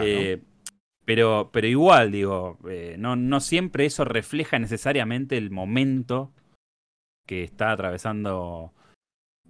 Eh, 0.01 0.41
pero, 1.05 1.49
pero 1.53 1.67
igual, 1.67 2.11
digo, 2.11 2.57
eh, 2.69 2.95
no, 2.99 3.15
no 3.15 3.39
siempre 3.39 3.85
eso 3.85 4.03
refleja 4.05 4.59
necesariamente 4.59 5.37
el 5.37 5.51
momento 5.51 6.31
que 7.25 7.43
está 7.43 7.71
atravesando 7.71 8.73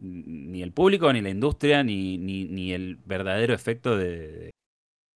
ni 0.02 0.62
el 0.62 0.72
público, 0.72 1.12
ni 1.14 1.22
la 1.22 1.30
industria, 1.30 1.84
ni, 1.84 2.18
ni, 2.18 2.46
ni 2.46 2.72
el 2.74 2.98
verdadero 3.06 3.54
efecto 3.54 3.98
de, 3.98 4.52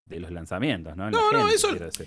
de 0.09 0.19
los 0.19 0.31
lanzamientos, 0.31 0.95
¿no? 0.97 1.07
En 1.07 1.13
la 1.13 1.19
No, 1.19 1.31
no, 1.31 1.39
gente, 1.47 1.55
eso-. 1.87 2.03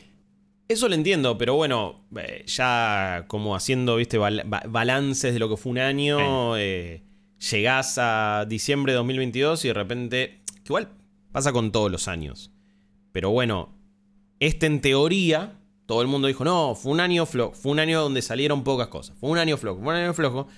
Eso 0.66 0.88
lo 0.88 0.94
entiendo, 0.94 1.36
pero 1.36 1.54
bueno, 1.56 2.06
eh, 2.16 2.42
ya 2.46 3.26
como 3.28 3.54
haciendo, 3.54 3.96
viste, 3.96 4.18
bal- 4.18 4.44
ba- 4.46 4.62
balances 4.66 5.34
de 5.34 5.38
lo 5.38 5.48
que 5.50 5.58
fue 5.58 5.72
un 5.72 5.78
año, 5.78 6.56
eh, 6.56 7.02
llegás 7.50 7.98
a 7.98 8.46
diciembre 8.48 8.92
de 8.94 8.96
2022 8.96 9.62
y 9.64 9.68
de 9.68 9.74
repente, 9.74 10.40
que 10.46 10.62
igual 10.66 10.88
pasa 11.32 11.52
con 11.52 11.70
todos 11.70 11.90
los 11.90 12.08
años. 12.08 12.50
Pero 13.12 13.30
bueno, 13.30 13.74
este 14.40 14.64
en 14.64 14.80
teoría, 14.80 15.58
todo 15.84 16.00
el 16.00 16.08
mundo 16.08 16.28
dijo, 16.28 16.44
no, 16.44 16.74
fue 16.74 16.92
un 16.92 17.00
año 17.00 17.26
flojo, 17.26 17.52
fue 17.52 17.70
un 17.72 17.78
año 17.78 18.00
donde 18.00 18.22
salieron 18.22 18.64
pocas 18.64 18.88
cosas, 18.88 19.16
fue 19.18 19.28
un 19.28 19.36
año 19.38 19.58
flojo, 19.58 19.80
fue 19.82 19.92
un 19.94 20.00
año 20.00 20.14
flojo. 20.14 20.48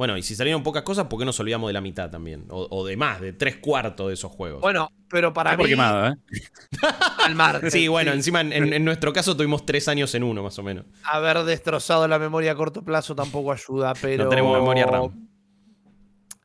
Bueno, 0.00 0.16
y 0.16 0.22
si 0.22 0.34
salieron 0.34 0.62
pocas 0.62 0.82
cosas, 0.82 1.08
¿por 1.08 1.18
qué 1.18 1.26
nos 1.26 1.38
olvidamos 1.40 1.68
de 1.68 1.74
la 1.74 1.82
mitad 1.82 2.08
también? 2.08 2.46
O, 2.48 2.66
o 2.70 2.86
de 2.86 2.96
más, 2.96 3.20
de 3.20 3.34
tres 3.34 3.58
cuartos 3.58 4.08
de 4.08 4.14
esos 4.14 4.32
juegos. 4.32 4.62
Bueno, 4.62 4.90
pero 5.10 5.34
para 5.34 5.50
Está 5.50 5.58
por 5.58 5.66
mí, 5.66 5.72
quemado, 5.72 6.08
¿eh? 6.08 6.16
al 7.26 7.34
margen. 7.34 7.70
sí, 7.70 7.86
bueno, 7.86 8.12
encima 8.12 8.40
en, 8.40 8.82
nuestro 8.82 9.12
caso 9.12 9.36
tuvimos 9.36 9.66
tres 9.66 9.88
años 9.88 10.14
en 10.14 10.22
uno, 10.22 10.42
más 10.42 10.58
o 10.58 10.62
menos. 10.62 10.86
Haber 11.04 11.44
destrozado 11.44 12.08
la 12.08 12.18
memoria 12.18 12.52
a 12.52 12.54
corto 12.54 12.82
plazo 12.82 13.14
tampoco 13.14 13.52
ayuda, 13.52 13.92
pero. 14.00 14.24
No 14.24 14.30
tenemos 14.30 14.58
memoria 14.58 14.86
RAM. 14.86 15.28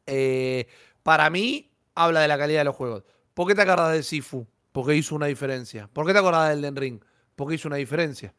Eh, 0.06 0.68
para 1.02 1.30
mí, 1.30 1.72
habla 1.96 2.20
de 2.20 2.28
la 2.28 2.38
calidad 2.38 2.60
de 2.60 2.66
los 2.66 2.76
juegos. 2.76 3.06
¿Por 3.34 3.48
qué 3.48 3.56
te 3.56 3.62
acordás 3.62 3.94
de 3.94 4.04
Sifu? 4.04 4.46
Porque 4.74 4.98
hizo 4.98 5.16
una 5.16 5.28
diferencia. 5.28 5.88
¿Por 5.94 6.06
qué 6.06 6.12
te 6.12 6.20
acordás 6.20 6.50
del 6.50 6.62
Den 6.62 6.76
Ring? 6.76 7.02
Porque 7.38 7.56
hizo 7.56 7.70
una 7.70 7.78
diferencia. 7.78 8.34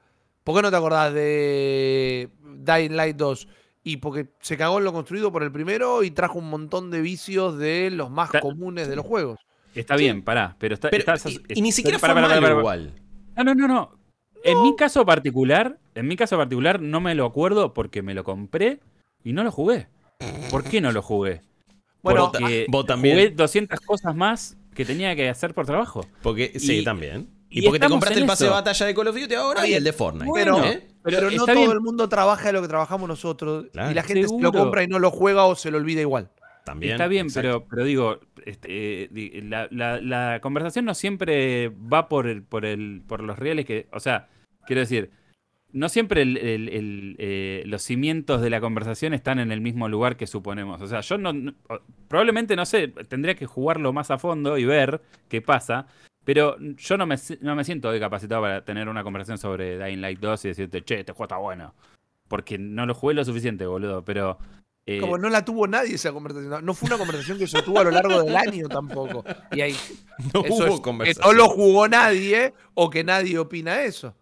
¿Por 0.44 0.56
qué 0.56 0.60
no 0.60 0.70
te 0.70 0.76
acordás 0.76 1.14
de 1.14 2.28
Dying 2.42 2.94
Light 2.94 3.16
2? 3.16 3.48
Y 3.88 3.98
porque 3.98 4.26
se 4.40 4.56
cagó 4.56 4.78
en 4.78 4.84
lo 4.84 4.92
construido 4.92 5.30
por 5.30 5.44
el 5.44 5.52
primero 5.52 6.02
y 6.02 6.10
trajo 6.10 6.40
un 6.40 6.50
montón 6.50 6.90
de 6.90 7.00
vicios 7.00 7.56
de 7.56 7.90
los 7.92 8.10
más 8.10 8.30
Está- 8.30 8.40
comunes 8.40 8.88
de 8.88 8.96
los 8.96 9.06
juegos. 9.06 9.38
Está 9.76 9.96
Sí. 9.96 10.02
bien, 10.04 10.22
pará, 10.22 10.56
pero 10.58 10.74
está... 10.74 10.90
Pero, 10.90 11.12
está- 11.14 11.30
y, 11.30 11.40
y 11.54 11.62
ni 11.62 11.70
siquiera 11.70 11.98
pará, 12.00 12.14
fue 12.14 12.22
pará, 12.22 12.40
pará, 12.40 12.58
igual. 12.58 12.94
No, 13.36 13.44
no, 13.44 13.54
no, 13.54 13.68
no. 13.68 13.92
En 14.42 14.60
mi 14.62 14.74
caso 14.74 15.06
particular, 15.06 15.78
en 15.94 16.08
mi 16.08 16.16
caso 16.16 16.36
particular 16.36 16.80
no 16.80 17.00
me 17.00 17.14
lo 17.14 17.26
acuerdo 17.26 17.74
porque 17.74 18.02
me 18.02 18.12
lo 18.14 18.24
compré 18.24 18.80
y 19.22 19.32
no 19.32 19.44
lo 19.44 19.52
jugué. 19.52 19.86
¿Por 20.50 20.64
qué 20.64 20.80
no 20.80 20.90
lo 20.90 21.00
jugué? 21.02 21.42
Bueno, 22.02 22.32
porque 22.32 22.66
vos 22.68 22.86
también. 22.86 23.16
jugué 23.16 23.30
200 23.30 23.78
cosas 23.80 24.16
más 24.16 24.56
que 24.74 24.84
tenía 24.84 25.14
que 25.14 25.28
hacer 25.28 25.54
por 25.54 25.64
trabajo. 25.64 26.04
Porque, 26.22 26.58
sí, 26.58 26.78
Y- 26.80 26.84
también. 26.84 27.28
Y, 27.48 27.60
y 27.60 27.62
porque 27.62 27.78
te 27.78 27.88
compraste 27.88 28.18
el 28.18 28.26
pase 28.26 28.44
de 28.44 28.50
batalla 28.50 28.86
de 28.86 28.94
Call 28.96 29.06
of 29.08 29.16
Duty 29.16 29.34
ahora 29.34 29.60
Está 29.60 29.68
y 29.70 29.74
el 29.74 29.84
de 29.84 29.92
Fortnite. 29.92 30.30
Pero- 30.34 30.64
¿eh? 30.64 30.88
Pero, 31.06 31.18
Pero 31.28 31.30
no 31.30 31.46
todo 31.46 31.56
bien. 31.56 31.70
el 31.70 31.80
mundo 31.80 32.08
trabaja 32.08 32.48
de 32.48 32.52
lo 32.52 32.62
que 32.62 32.68
trabajamos 32.68 33.08
nosotros. 33.08 33.66
Claro. 33.72 33.90
y 33.90 33.94
la 33.94 34.02
gente 34.02 34.22
lo 34.22 34.28
Seguro. 34.28 34.52
compra 34.52 34.82
y 34.82 34.88
no 34.88 34.98
lo 34.98 35.10
juega 35.10 35.44
o 35.46 35.54
se 35.54 35.70
lo 35.70 35.78
olvida 35.78 36.00
igual. 36.02 36.30
También. 36.64 36.92
Está 36.94 37.06
bien, 37.06 37.28
pero, 37.32 37.64
pero 37.70 37.84
digo, 37.84 38.18
este, 38.44 39.04
eh, 39.04 39.42
la, 39.44 39.68
la- 39.70 40.00
la 40.00 40.40
conversación 40.40 40.84
no 40.84 40.94
siempre 40.94 41.68
va 41.68 42.08
por 42.08 42.26
el, 42.26 42.42
por 42.42 42.64
el, 42.66 43.02
por 43.06 43.22
los 43.22 43.38
reales 43.38 43.64
que. 43.66 43.86
O 43.92 44.00
sea, 44.00 44.26
quiero 44.66 44.80
decir, 44.80 45.10
no 45.72 45.88
siempre 45.88 46.22
el- 46.22 46.36
el- 46.38 46.68
el, 46.70 47.16
eh, 47.20 47.62
los 47.66 47.82
cimientos 47.82 48.40
de 48.42 48.50
la 48.50 48.60
conversación 48.60 49.14
están 49.14 49.38
en 49.38 49.52
el 49.52 49.60
mismo 49.60 49.88
lugar 49.88 50.16
que 50.16 50.26
suponemos. 50.26 50.82
O 50.82 50.88
sea, 50.88 51.02
yo 51.02 51.18
no, 51.18 51.32
no- 51.32 51.54
probablemente 52.08 52.56
no 52.56 52.66
sé, 52.66 52.88
tendría 52.88 53.36
que 53.36 53.46
jugarlo 53.46 53.92
más 53.92 54.10
a 54.10 54.18
fondo 54.18 54.58
y 54.58 54.64
ver 54.64 55.00
qué 55.28 55.40
pasa. 55.40 55.86
Pero 56.26 56.56
yo 56.58 56.96
no 56.98 57.06
me, 57.06 57.14
no 57.40 57.54
me 57.54 57.62
siento 57.64 57.88
hoy 57.88 58.00
capacitado 58.00 58.42
para 58.42 58.64
tener 58.64 58.88
una 58.88 59.02
conversación 59.04 59.38
sobre 59.38 59.78
Dying 59.82 60.00
Light 60.00 60.18
2 60.18 60.44
y 60.44 60.48
decirte, 60.48 60.82
che, 60.82 61.00
este 61.00 61.12
juego 61.12 61.24
está 61.24 61.36
bueno. 61.36 61.72
Porque 62.26 62.58
no 62.58 62.84
lo 62.84 62.94
jugué 62.94 63.14
lo 63.14 63.24
suficiente, 63.24 63.64
boludo. 63.64 64.04
Pero. 64.04 64.36
eh, 64.86 64.98
Como 65.00 65.18
no 65.18 65.30
la 65.30 65.44
tuvo 65.44 65.68
nadie 65.68 65.94
esa 65.94 66.12
conversación. 66.12 66.64
No 66.64 66.74
fue 66.74 66.88
una 66.88 66.98
conversación 66.98 67.38
que 67.38 67.46
se 67.46 67.62
tuvo 67.62 67.78
a 67.78 67.84
lo 67.84 67.92
largo 67.92 68.22
del 68.24 68.36
año 68.36 68.68
tampoco. 68.68 69.24
Y 69.52 69.60
ahí, 69.60 69.76
No 70.34 70.44
eso 70.44 70.54
hubo 70.56 70.66
es 70.66 70.74
que 70.74 70.82
conversación. 70.82 71.24
no 71.26 71.32
lo 71.32 71.48
jugó 71.48 71.86
nadie 71.86 72.52
o 72.74 72.90
que 72.90 73.04
nadie 73.04 73.38
opina 73.38 73.82
eso. 73.84 74.12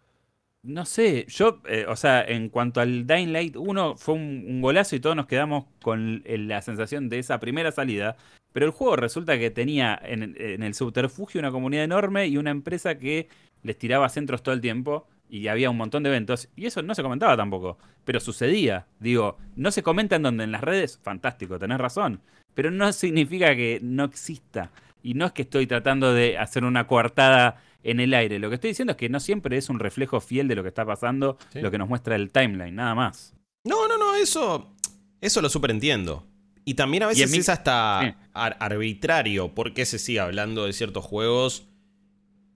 No 0.62 0.84
sé, 0.86 1.26
yo, 1.28 1.60
eh, 1.68 1.84
o 1.88 1.96
sea, 1.96 2.22
en 2.22 2.48
cuanto 2.48 2.80
al 2.80 3.06
Dying 3.06 3.32
Light 3.32 3.56
1, 3.56 3.96
fue 3.96 4.14
un, 4.14 4.44
un 4.48 4.60
golazo 4.62 4.96
y 4.96 5.00
todos 5.00 5.14
nos 5.16 5.26
quedamos 5.26 5.64
con 5.82 6.22
el- 6.26 6.48
la 6.48 6.60
sensación 6.62 7.08
de 7.10 7.18
esa 7.18 7.38
primera 7.40 7.70
salida. 7.72 8.16
Pero 8.54 8.66
el 8.66 8.72
juego 8.72 8.94
resulta 8.94 9.36
que 9.36 9.50
tenía 9.50 10.00
en, 10.02 10.22
el- 10.22 10.40
en 10.40 10.62
el 10.62 10.74
subterfugio 10.74 11.40
una 11.40 11.50
comunidad 11.50 11.82
enorme 11.84 12.28
y 12.28 12.36
una 12.38 12.50
empresa 12.52 12.96
que 12.96 13.28
les 13.64 13.76
tiraba 13.76 14.08
centros 14.08 14.44
todo 14.44 14.54
el 14.54 14.60
tiempo 14.60 15.08
y 15.28 15.48
había 15.48 15.70
un 15.70 15.76
montón 15.76 16.04
de 16.04 16.10
eventos. 16.10 16.48
Y 16.54 16.66
eso 16.66 16.80
no 16.82 16.94
se 16.94 17.02
comentaba 17.02 17.36
tampoco, 17.36 17.78
pero 18.04 18.20
sucedía. 18.20 18.86
Digo, 19.00 19.38
no 19.56 19.72
se 19.72 19.82
comenta 19.82 20.14
en 20.16 20.22
donde 20.22 20.44
en 20.44 20.52
las 20.52 20.60
redes, 20.62 21.00
fantástico, 21.02 21.58
tenés 21.58 21.78
razón. 21.78 22.20
Pero 22.54 22.70
no 22.70 22.92
significa 22.92 23.56
que 23.56 23.80
no 23.82 24.04
exista. 24.04 24.70
Y 25.02 25.14
no 25.14 25.26
es 25.26 25.32
que 25.32 25.42
estoy 25.42 25.66
tratando 25.66 26.14
de 26.14 26.38
hacer 26.38 26.62
una 26.64 26.86
coartada 26.86 27.60
en 27.82 27.98
el 27.98 28.14
aire. 28.14 28.38
Lo 28.38 28.48
que 28.50 28.54
estoy 28.54 28.70
diciendo 28.70 28.92
es 28.92 28.96
que 28.96 29.08
no 29.08 29.18
siempre 29.18 29.56
es 29.56 29.68
un 29.68 29.80
reflejo 29.80 30.20
fiel 30.20 30.46
de 30.46 30.54
lo 30.54 30.62
que 30.62 30.68
está 30.68 30.86
pasando, 30.86 31.36
Sí. 31.52 31.60
lo 31.60 31.70
que 31.72 31.78
nos 31.78 31.88
muestra 31.88 32.14
el 32.14 32.30
timeline, 32.30 32.74
nada 32.76 32.94
más. 32.94 33.34
No, 33.64 33.88
no, 33.88 33.98
no, 33.98 34.14
eso. 34.14 34.72
Eso 35.20 35.42
lo 35.42 35.48
super 35.48 35.72
entiendo. 35.72 36.24
Y 36.64 36.74
también 36.74 37.02
a 37.02 37.08
veces 37.08 37.32
es 37.32 37.48
hasta 37.48 38.16
ar- 38.32 38.56
arbitrario 38.58 39.54
por 39.54 39.74
qué 39.74 39.84
se 39.84 39.98
sigue 39.98 40.20
hablando 40.20 40.64
de 40.66 40.72
ciertos 40.72 41.04
juegos 41.04 41.66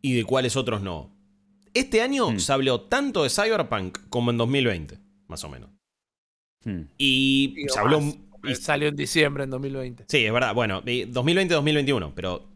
y 0.00 0.14
de 0.14 0.24
cuáles 0.24 0.56
otros 0.56 0.80
no. 0.82 1.10
Este 1.74 2.00
año 2.00 2.30
Hmm. 2.30 2.38
se 2.38 2.52
habló 2.52 2.80
tanto 2.82 3.22
de 3.22 3.30
Cyberpunk 3.30 3.98
como 4.08 4.30
en 4.30 4.38
2020, 4.38 4.98
más 5.28 5.44
o 5.44 5.48
menos. 5.50 5.70
Hmm. 6.64 6.82
Y 6.96 7.54
Digo, 7.54 7.74
se 7.74 7.78
habló. 7.80 8.00
más. 8.00 8.14
y- 8.14 8.54
Salió 8.54 8.88
en 8.88 8.96
diciembre 8.96 9.44
en 9.44 9.50
2020. 9.50 10.04
Sí, 10.08 10.24
es 10.24 10.32
verdad. 10.32 10.54
Bueno, 10.54 10.80
2020-2021, 10.82 12.12
pero. 12.14 12.48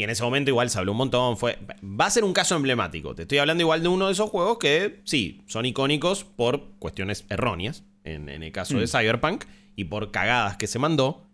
Y 0.00 0.04
en 0.04 0.08
ese 0.08 0.22
momento 0.22 0.48
igual 0.48 0.70
se 0.70 0.78
habló 0.78 0.92
un 0.92 0.96
montón. 0.98 1.36
Fue, 1.36 1.58
va 1.82 2.06
a 2.06 2.10
ser 2.10 2.24
un 2.24 2.32
caso 2.32 2.56
emblemático. 2.56 3.14
Te 3.14 3.22
estoy 3.22 3.36
hablando 3.36 3.60
igual 3.60 3.82
de 3.82 3.88
uno 3.88 4.06
de 4.06 4.12
esos 4.12 4.30
juegos 4.30 4.56
que, 4.56 5.02
sí, 5.04 5.42
son 5.46 5.66
icónicos 5.66 6.24
por 6.24 6.70
cuestiones 6.78 7.26
erróneas, 7.28 7.84
en, 8.04 8.30
en 8.30 8.42
el 8.42 8.50
caso 8.50 8.78
de 8.78 8.84
Mm. 8.84 8.88
Cyberpunk, 8.88 9.44
y 9.76 9.84
por 9.84 10.10
cagadas 10.10 10.56
que 10.56 10.66
se 10.68 10.78
mandó. 10.78 11.26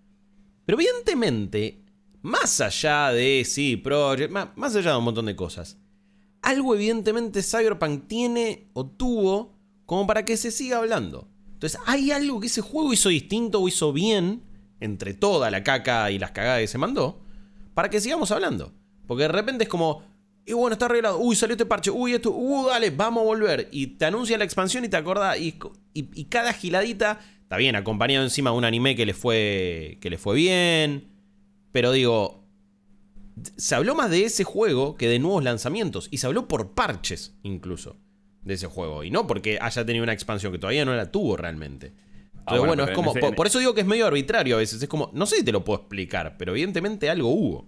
Pero 0.65 0.81
evidentemente, 0.81 1.85
más 2.23 2.61
allá 2.61 3.13
de, 3.13 3.45
sí, 3.45 3.77
Project, 3.77 4.33
ma- 4.33 4.53
más 4.57 4.75
allá 4.75 4.91
de 4.91 4.97
un 4.99 5.05
montón 5.05 5.27
de 5.27 5.37
cosas, 5.37 5.79
algo 6.43 6.75
evidentemente 6.75 7.45
Cyberpunk 7.45 8.09
tiene 8.09 8.67
o 8.73 8.85
tuvo 8.85 9.55
como 9.85 10.09
para 10.09 10.25
que 10.25 10.37
se 10.37 10.51
siga 10.51 10.79
hablando. 10.79 11.29
Entonces, 11.53 11.79
hay 11.87 12.11
algo 12.11 12.41
que 12.41 12.49
ese 12.49 12.63
juego 12.63 12.93
hizo 12.93 13.11
distinto 13.11 13.61
o 13.61 13.69
hizo 13.69 13.93
bien 13.93 14.43
entre 14.81 15.15
toda 15.15 15.53
la 15.53 15.63
caca 15.63 16.11
y 16.11 16.19
las 16.19 16.33
cagadas 16.33 16.63
que 16.63 16.67
se 16.67 16.79
mandó 16.79 17.23
para 17.77 17.91
que 17.91 18.01
sigamos 18.01 18.31
hablando. 18.31 18.73
Porque 19.07 19.25
de 19.25 19.29
repente 19.29 19.65
es 19.65 19.69
como, 19.69 20.03
y 20.47 20.55
bueno, 20.55 20.73
está 20.73 20.87
arreglado, 20.87 21.19
uy, 21.19 21.37
salió 21.37 21.53
este 21.53 21.67
parche, 21.67 21.91
uy, 21.91 22.15
esto, 22.15 22.31
uh, 22.31 22.69
dale, 22.69 22.89
vamos 22.89 23.21
a 23.21 23.27
volver. 23.27 23.69
Y 23.71 23.89
te 23.99 24.07
anuncia 24.07 24.39
la 24.39 24.45
expansión 24.45 24.83
y 24.87 24.89
te 24.89 24.97
acordás, 24.97 25.39
y, 25.39 25.59
y- 25.93 26.09
y 26.15 26.25
cada 26.25 26.55
giladita 26.55 27.21
está 27.43 27.59
bien, 27.59 27.77
acompañado 27.77 28.25
encima 28.25 28.51
de 28.51 28.57
un 28.57 28.65
anime 28.65 28.97
que 28.97 29.05
le 29.05 29.13
fue, 29.13 29.99
que 30.01 30.09
le 30.09 30.17
fue 30.17 30.35
bien. 30.37 31.09
Pero 31.71 31.93
digo, 31.93 32.43
se 33.57 33.75
habló 33.75 33.95
más 33.95 34.11
de 34.11 34.25
ese 34.25 34.45
juego 34.45 34.97
que 34.97 35.09
de 35.09 35.19
nuevos 35.19 35.45
lanzamientos. 35.45 36.09
Y 36.11 36.17
se 36.17 36.27
habló 36.27 36.49
por 36.49 36.73
parches, 36.73 37.35
incluso, 37.43 37.97
de 38.43 38.55
ese 38.55 38.69
juego. 38.69 39.05
Y 39.05 39.11
no 39.11 39.27
porque 39.27 39.59
haya 39.61 39.85
tenido 39.85 40.03
una 40.03 40.15
expansión 40.15 40.51
que 40.51 40.59
todavía 40.59 40.87
no 40.87 40.95
la 40.95 41.13
tuvo 41.13 41.37
realmente. 41.37 41.93
Ah, 42.47 42.55
Entonces, 42.55 42.67
bueno, 42.69 42.83
bueno, 42.85 42.85
es 42.85 42.95
como. 42.97 43.11
ese- 43.11 43.21
por, 43.21 43.35
por 43.35 43.47
eso 43.47 43.59
digo 43.59 43.75
que 43.75 43.81
es 43.81 43.87
medio 43.87 44.07
arbitrario 44.07 44.57
a 44.57 44.59
veces. 44.59 44.83
Es 44.83 44.89
como. 44.89 45.11
No 45.13 45.27
sé 45.27 45.37
si 45.37 45.45
te 45.45 45.53
lo 45.53 45.65
puedo 45.65 45.81
explicar, 45.81 46.37
pero 46.39 46.53
evidentemente 46.53 47.11
algo 47.11 47.29
hubo. 47.31 47.67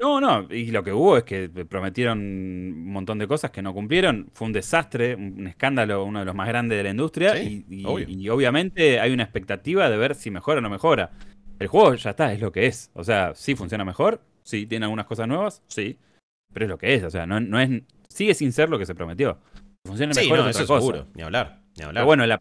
No, 0.00 0.20
no, 0.20 0.46
y 0.54 0.70
lo 0.70 0.84
que 0.84 0.92
hubo 0.92 1.16
es 1.16 1.24
que 1.24 1.48
prometieron 1.48 2.18
un 2.20 2.92
montón 2.92 3.18
de 3.18 3.26
cosas 3.26 3.50
que 3.50 3.62
no 3.62 3.74
cumplieron. 3.74 4.30
Fue 4.32 4.46
un 4.46 4.52
desastre, 4.52 5.16
un 5.16 5.46
escándalo, 5.48 6.04
uno 6.04 6.20
de 6.20 6.24
los 6.24 6.36
más 6.36 6.46
grandes 6.46 6.78
de 6.78 6.84
la 6.84 6.90
industria. 6.90 7.34
Sí, 7.34 7.64
y, 7.68 7.80
y- 7.80 7.84
obvio. 7.84 8.06
y 8.08 8.28
obviamente 8.28 9.00
hay 9.00 9.12
una 9.12 9.24
expectativa 9.24 9.90
de 9.90 9.96
ver 9.96 10.14
si 10.14 10.30
mejora 10.30 10.58
o 10.58 10.60
no 10.60 10.70
mejora. 10.70 11.10
El 11.58 11.66
juego 11.66 11.94
ya 11.96 12.10
está, 12.10 12.32
es 12.32 12.40
lo 12.40 12.52
que 12.52 12.66
es. 12.66 12.90
O 12.94 13.02
sea, 13.02 13.32
sí 13.34 13.56
funciona 13.56 13.84
mejor, 13.84 14.20
sí 14.44 14.66
tiene 14.66 14.84
algunas 14.86 15.06
cosas 15.06 15.26
nuevas, 15.26 15.62
sí. 15.66 15.98
Pero 16.52 16.66
es 16.66 16.70
lo 16.70 16.78
que 16.78 16.94
es, 16.94 17.02
o 17.02 17.10
sea, 17.10 17.26
no, 17.26 17.40
no 17.40 17.58
es. 17.60 17.68
Sigue 18.08 18.34
sin 18.34 18.52
ser 18.52 18.70
lo 18.70 18.78
que 18.78 18.86
se 18.86 18.94
prometió. 18.94 19.38
Funciona 19.84 20.14
Sí, 20.14 20.20
mejor 20.30 20.38
no, 20.44 20.48
es 20.48 20.56
eso 20.56 20.64
otra 20.64 20.76
cosa. 20.76 20.80
seguro. 20.80 21.06
Ni 21.14 21.22
hablar. 21.22 21.60
Pero 21.86 22.04
bueno, 22.04 22.26
la, 22.26 22.38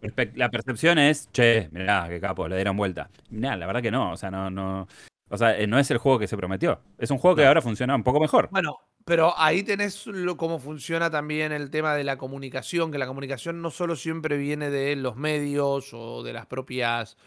percepción 0.49 0.97
es, 0.97 1.29
che, 1.31 1.69
mirá, 1.71 2.07
qué 2.09 2.19
capo, 2.19 2.47
le 2.47 2.55
dieron 2.55 2.75
vuelta. 2.75 3.09
Mirá, 3.29 3.55
la 3.55 3.67
verdad 3.67 3.81
que 3.81 3.91
no, 3.91 4.11
o 4.11 4.17
sea, 4.17 4.31
no, 4.31 4.49
no. 4.49 4.87
O 5.29 5.37
sea, 5.37 5.57
eh, 5.59 5.67
no 5.67 5.77
es 5.77 5.91
el 5.91 5.97
juego 5.97 6.19
que 6.19 6.27
se 6.27 6.37
prometió. 6.37 6.79
Es 6.97 7.11
un 7.11 7.17
juego 7.17 7.35
que 7.35 7.43
No. 7.43 7.49
ahora 7.49 7.61
funciona 7.61 7.95
un 7.95 8.03
poco 8.03 8.19
mejor. 8.19 8.49
Bueno, 8.51 8.77
pero 9.05 9.33
ahí 9.37 9.63
tenés 9.63 10.07
lo, 10.07 10.37
cómo 10.37 10.59
funciona 10.59 11.09
también 11.09 11.51
el 11.51 11.69
tema 11.69 11.95
de 11.95 12.03
la 12.03 12.17
comunicación, 12.17 12.91
que 12.91 12.97
la 12.97 13.07
comunicación 13.07 13.61
no 13.61 13.71
solo 13.71 13.95
siempre 13.95 14.37
viene 14.37 14.69
de 14.69 14.95
los 14.95 15.15
medios 15.15 15.93
o 15.93 16.23
de 16.23 16.33
las 16.33 16.45
propias 16.45 17.17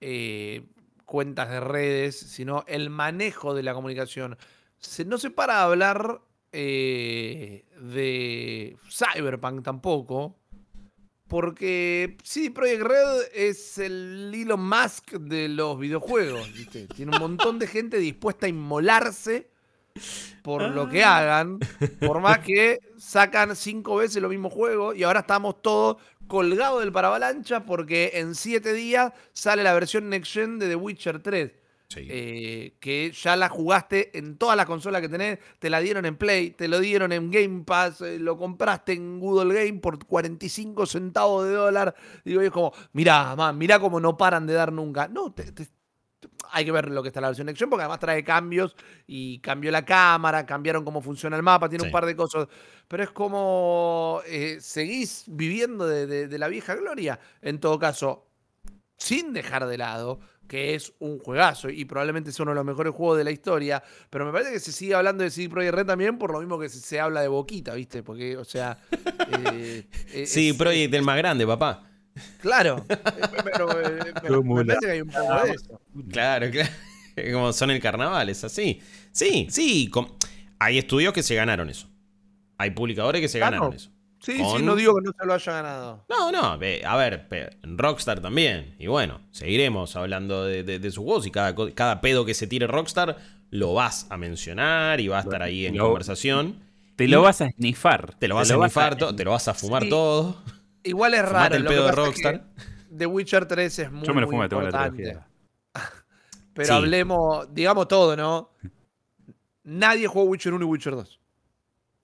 eh, 0.00 0.66
cuentas 1.04 1.48
de 1.50 1.60
redes, 1.60 2.18
sino 2.18 2.64
el 2.66 2.90
manejo 2.90 3.54
de 3.54 3.62
la 3.62 3.74
comunicación. 3.74 4.36
Se, 4.78 5.04
no 5.04 5.18
se 5.18 5.30
para 5.30 5.60
a 5.60 5.64
hablar 5.64 6.20
eh, 6.52 7.64
de 7.80 8.76
Cyberpunk 8.90 9.64
tampoco, 9.64 10.37
porque 11.28 12.16
CD 12.22 12.50
Projekt 12.50 12.82
Red 12.82 13.20
es 13.34 13.78
el 13.78 14.32
Elon 14.34 14.66
Musk 14.66 15.12
de 15.12 15.48
los 15.48 15.78
videojuegos. 15.78 16.52
¿viste? 16.52 16.86
Tiene 16.86 17.12
un 17.16 17.20
montón 17.20 17.58
de 17.58 17.66
gente 17.66 17.98
dispuesta 17.98 18.46
a 18.46 18.48
inmolarse 18.48 19.50
por 20.42 20.62
lo 20.62 20.88
que 20.88 21.04
hagan, 21.04 21.58
por 22.00 22.20
más 22.20 22.38
que 22.38 22.78
sacan 22.96 23.54
cinco 23.56 23.96
veces 23.96 24.22
lo 24.22 24.28
mismo 24.28 24.48
juego 24.48 24.94
y 24.94 25.02
ahora 25.02 25.20
estamos 25.20 25.60
todos 25.60 25.96
colgados 26.26 26.80
del 26.80 26.92
paravalancha 26.92 27.64
porque 27.64 28.12
en 28.14 28.34
siete 28.34 28.72
días 28.72 29.12
sale 29.32 29.62
la 29.62 29.74
versión 29.74 30.08
Next 30.08 30.32
Gen 30.32 30.58
de 30.58 30.68
The 30.68 30.76
Witcher 30.76 31.20
3. 31.20 31.52
Sí. 31.88 32.06
eh, 32.10 32.74
que 32.80 33.12
ya 33.12 33.34
la 33.34 33.48
jugaste 33.48 34.16
en 34.18 34.36
todas 34.36 34.58
las 34.58 34.66
consolas 34.66 35.00
que 35.00 35.08
tenés, 35.08 35.38
te 35.58 35.70
la 35.70 35.80
dieron 35.80 36.04
en 36.04 36.16
Play, 36.16 36.50
te 36.50 36.68
lo 36.68 36.80
dieron 36.80 37.12
en 37.12 37.30
Game 37.30 37.64
Pass, 37.64 38.02
eh, 38.02 38.18
lo 38.18 38.36
compraste 38.36 38.92
en 38.92 39.18
Google 39.18 39.54
Game 39.54 39.78
por 39.80 40.04
45 40.04 40.84
centavos 40.84 41.46
de 41.46 41.52
dólar. 41.54 41.94
Digo, 42.26 42.42
y 42.42 42.46
es 42.46 42.50
como, 42.52 42.72
mirá, 42.92 43.34
man, 43.36 43.56
mirá 43.56 43.80
cómo 43.80 44.00
no 44.00 44.18
paran 44.18 44.46
de 44.46 44.52
dar 44.52 44.70
nunca. 44.70 45.08
No, 45.08 45.32
te- 45.32 45.50
te- 45.52 45.66
hay 46.52 46.64
que 46.66 46.72
ver 46.72 46.90
lo 46.90 47.02
que 47.02 47.08
está 47.08 47.20
la 47.22 47.28
versión 47.28 47.46
Next 47.46 47.58
Gen 47.60 47.70
porque 47.70 47.82
además 47.84 48.00
trae 48.00 48.22
cambios 48.22 48.76
y 49.06 49.38
cambió 49.38 49.70
la 49.70 49.84
cámara, 49.86 50.44
cambiaron 50.44 50.84
cómo 50.84 51.00
funciona 51.00 51.36
el 51.36 51.42
mapa, 51.42 51.68
tiene 51.70 51.84
Sí. 51.84 51.88
un 51.88 51.92
par 51.92 52.04
de 52.04 52.14
cosas. 52.16 52.48
Pero 52.86 53.02
es 53.02 53.10
como 53.10 54.20
eh, 54.26 54.58
seguís 54.60 55.24
viviendo 55.26 55.86
de, 55.86 56.06
de- 56.06 56.28
de 56.28 56.38
la 56.38 56.48
vieja 56.48 56.74
gloria. 56.74 57.18
En 57.40 57.58
todo 57.60 57.78
caso, 57.78 58.26
sin 58.96 59.32
dejar 59.32 59.66
de 59.66 59.78
lado 59.78 60.20
que 60.48 60.74
es 60.74 60.92
un 60.98 61.18
juegazo 61.18 61.68
y 61.70 61.84
probablemente 61.84 62.32
sea 62.32 62.42
uno 62.44 62.52
de 62.52 62.56
los 62.56 62.64
mejores 62.64 62.92
juegos 62.94 63.18
de 63.18 63.24
la 63.24 63.30
historia, 63.30 63.82
pero 64.10 64.24
me 64.26 64.32
parece 64.32 64.50
que 64.52 64.60
se 64.60 64.72
sigue 64.72 64.94
hablando 64.94 65.22
de 65.22 65.30
CD 65.30 65.48
Projekt 65.50 65.74
Red 65.74 65.86
también 65.86 66.18
por 66.18 66.32
lo 66.32 66.40
mismo 66.40 66.58
que 66.58 66.68
se, 66.68 66.80
se 66.80 66.98
habla 66.98 67.20
de 67.20 67.28
Boquita, 67.28 67.74
¿viste? 67.74 68.02
Porque, 68.02 68.36
o 68.36 68.44
sea... 68.44 68.78
eh, 69.52 69.86
eh, 70.12 70.26
Sí, 70.26 70.48
es- 70.48 70.56
Project 70.56 70.92
el 70.94 71.02
más 71.02 71.18
grande, 71.18 71.46
papá. 71.46 71.84
Claro, 72.40 72.84
eh, 72.88 72.96
pero 74.22 74.42
me, 74.42 74.64
parece 74.64 74.86
que 74.86 74.90
hay 74.92 75.00
un 75.02 75.08
poco 75.10 75.44
de 75.44 75.52
eso. 75.52 75.80
Claro, 76.10 76.50
claro. 76.50 76.70
Como 77.32 77.52
son 77.52 77.70
el 77.70 77.80
carnaval, 77.80 78.28
es 78.28 78.42
así. 78.44 78.80
Sí, 79.12 79.46
sí. 79.50 79.90
Hay 80.58 80.78
estudios 80.78 81.12
que 81.12 81.22
se 81.22 81.34
ganaron 81.34 81.68
eso. 81.70 81.88
Hay 82.56 82.70
publicadores 82.70 83.20
que 83.20 83.28
se 83.28 83.38
Claro. 83.38 83.56
ganaron 83.56 83.74
eso. 83.76 83.90
Sí, 84.20 84.38
Con- 84.38 84.58
sí, 84.58 84.64
no 84.64 84.74
digo 84.74 84.94
que 84.96 85.02
no 85.02 85.12
se 85.18 85.26
lo 85.26 85.34
haya 85.34 85.52
ganado. 85.52 86.04
No, 86.08 86.32
no, 86.32 86.58
ve, 86.58 86.82
a 86.84 86.96
ver, 86.96 87.28
Rockstar 87.62 88.20
también. 88.20 88.74
Y 88.78 88.86
bueno, 88.88 89.20
seguiremos 89.30 89.94
hablando 89.96 90.44
de, 90.44 90.64
de- 90.64 90.78
de 90.80 90.90
sus 90.90 91.04
juegos 91.04 91.26
y 91.26 91.30
cada, 91.30 92.00
pedo 92.00 92.24
que 92.24 92.34
se 92.34 92.46
tire 92.48 92.66
Rockstar 92.66 93.16
lo 93.50 93.74
vas 93.74 94.06
a 94.10 94.16
mencionar 94.16 95.00
y 95.00 95.08
va 95.08 95.18
a 95.18 95.20
estar 95.22 95.42
ahí 95.42 95.66
en 95.66 95.76
Lo- 95.76 95.84
conversación. 95.86 96.60
Te 96.96 97.06
lo 97.06 97.22
vas 97.22 97.40
a 97.42 97.48
snifar. 97.50 98.14
Te 98.18 98.26
lo 98.26 98.34
vas 98.34 98.50
a 98.50 98.56
snifar, 98.56 98.96
te 98.96 99.24
lo 99.24 99.30
vas 99.30 99.46
a 99.46 99.54
fumar 99.54 99.84
Sí. 99.84 99.88
todo. 99.88 100.42
Igual 100.82 101.14
es 101.14 101.20
Fumate 101.26 101.32
raro. 101.50 101.54
el 101.56 101.62
lo 101.62 101.70
que 101.70 101.76
pedo 101.76 101.84
de 101.86 101.90
pasa 101.92 102.02
es 102.08 102.14
que 102.16 102.22
Rockstar. 102.32 102.44
The 102.98 103.06
Witcher 103.06 103.46
3 103.46 103.78
es 103.78 103.92
muy, 103.92 104.06
Yo 104.06 104.14
me 104.14 104.20
lo 104.22 104.26
muy 104.26 104.34
fumo, 104.36 104.48
tengo 104.48 104.62
la 104.62 104.68
importante. 104.68 104.96
trilogía. 105.02 105.28
Pero 106.54 106.66
Sí. 106.66 106.72
hablemos, 106.72 107.54
digamos 107.54 107.86
todo, 107.86 108.16
¿no? 108.16 108.50
Nadie 109.62 110.06
jugó 110.08 110.24
Witcher 110.24 110.52
1 110.54 110.64
y 110.64 110.68
Witcher 110.68 110.94
2. 110.96 111.20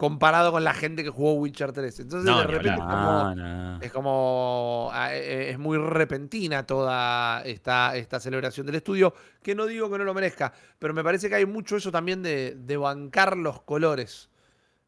Comparado 0.09 0.52
con 0.52 0.64
la 0.64 0.74
gente 0.74 1.02
que 1.02 1.11
jugó 1.11 1.34
Witcher 1.34 1.72
3. 1.72 2.00
Entonces, 2.00 2.30
No, 2.30 2.38
de 2.40 2.46
repente 2.46 2.70
es 2.70 2.76
como, 2.76 2.94
No, 2.94 3.34
no. 3.34 3.80
es 3.80 3.92
como. 3.92 4.90
ah, 4.92 5.14
eh, 5.14 5.50
Es 5.50 5.59
muy 5.59 5.78
repentina 5.78 6.66
toda 6.66 7.42
esta, 7.44 7.96
esta 7.96 8.20
celebración 8.20 8.66
del 8.66 8.76
estudio. 8.76 9.14
Que 9.42 9.55
no 9.55 9.66
digo 9.66 9.90
que 9.90 9.98
no 9.98 10.05
lo 10.05 10.14
merezca. 10.14 10.52
Pero 10.78 10.92
me 10.94 11.02
parece 11.02 11.28
que 11.28 11.36
hay 11.36 11.46
mucho 11.46 11.76
eso 11.76 11.90
también 11.90 12.22
de, 12.22 12.55
de 12.55 12.76
bancar 12.76 13.36
los 13.36 13.62
colores. 13.62 14.28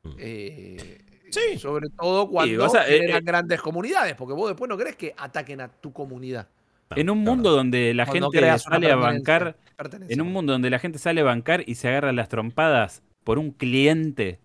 Mm. 0.03 0.11
Eh, 0.19 1.03
Sí. 1.29 1.59
Sobre 1.59 1.89
todo 1.89 2.29
cuando 2.29 2.67
eh, 2.67 2.85
generan 2.87 3.23
eh, 3.23 3.25
grandes 3.25 3.61
comunidades. 3.61 4.15
Porque 4.15 4.35
vos 4.35 4.49
después 4.49 4.69
no 4.69 4.77
querés 4.77 4.97
que 4.97 5.15
ataquen 5.17 5.61
a 5.61 5.69
tu 5.69 5.93
comunidad. 5.93 6.49
En 6.95 7.11
un 7.11 7.19
mundo 7.19 7.51
donde 7.51 7.93
la 7.95 8.07
Cuando 8.07 8.31
gente 8.31 8.59
sale 8.59 8.93
a 8.93 8.97
bancar, 8.97 9.57
pertenencia. 9.77 10.15
en 10.15 10.21
un 10.21 10.33
mundo 10.33 10.53
donde 10.53 10.71
la 10.71 10.79
gente 10.79 10.99
sale 10.99 11.21
a 11.21 11.25
bancar 11.25 11.65
y 11.67 11.75
se 11.75 11.89
agarra 11.89 12.13
las 12.13 12.29
trompadas 12.29 13.03
por 13.25 13.39
un 13.39 13.51
cliente 13.51 14.39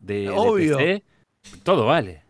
de, 0.00 0.14
de 0.22 0.30
Obvio. 0.30 0.76
PC, 0.78 1.02
todo 1.62 1.86
vale. 1.86 2.22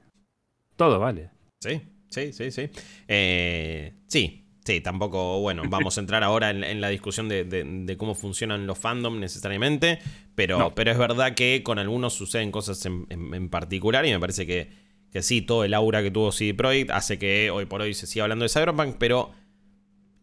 Todo 0.77 0.99
vale. 0.99 1.31
Sí, 1.61 1.81
sí, 2.09 2.33
sí, 2.33 2.51
sí. 2.51 2.68
Eh, 3.09 3.93
sí, 4.07 4.45
sí, 4.64 4.81
tampoco, 4.81 5.41
bueno, 5.41 5.62
vamos 5.68 5.97
a 5.99 6.01
entrar 6.01 6.23
ahora 6.25 6.51
en, 6.51 6.64
en 6.64 6.81
la 6.81 6.89
discusión 6.89 7.29
de, 7.29 7.45
de- 7.45 7.64
de 7.64 7.97
cómo 7.97 8.14
funcionan 8.14 8.66
los 8.66 8.79
fandom 8.79 9.18
necesariamente, 9.21 9.99
pero, 10.35 10.59
No. 10.59 10.75
pero 10.75 10.91
es 10.91 10.99
verdad 10.99 11.35
que 11.35 11.62
con 11.62 11.79
algunos 11.79 12.14
suceden 12.14 12.51
cosas 12.51 12.85
en, 12.87 13.07
en- 13.11 13.35
en 13.35 13.49
particular 13.51 14.07
y 14.07 14.11
me 14.11 14.21
parece 14.21 14.47
que, 14.47 14.71
que 15.12 15.23
sí, 15.23 15.43
todo 15.43 15.64
el 15.64 15.75
aura 15.75 16.03
que 16.03 16.11
tuvo 16.11 16.33
CD 16.33 16.55
Projekt 16.55 16.91
hace 16.93 17.18
que 17.18 17.51
hoy 17.51 17.66
por 17.66 17.83
hoy 17.83 17.95
se 17.95 18.07
siga 18.07 18.25
hablando 18.25 18.45
de 18.45 18.49
Cyberpunk, 18.49 18.97
pero 18.99 19.33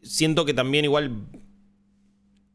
siento 0.02 0.46
que 0.46 0.54
también 0.54 0.86
igual 0.86 1.12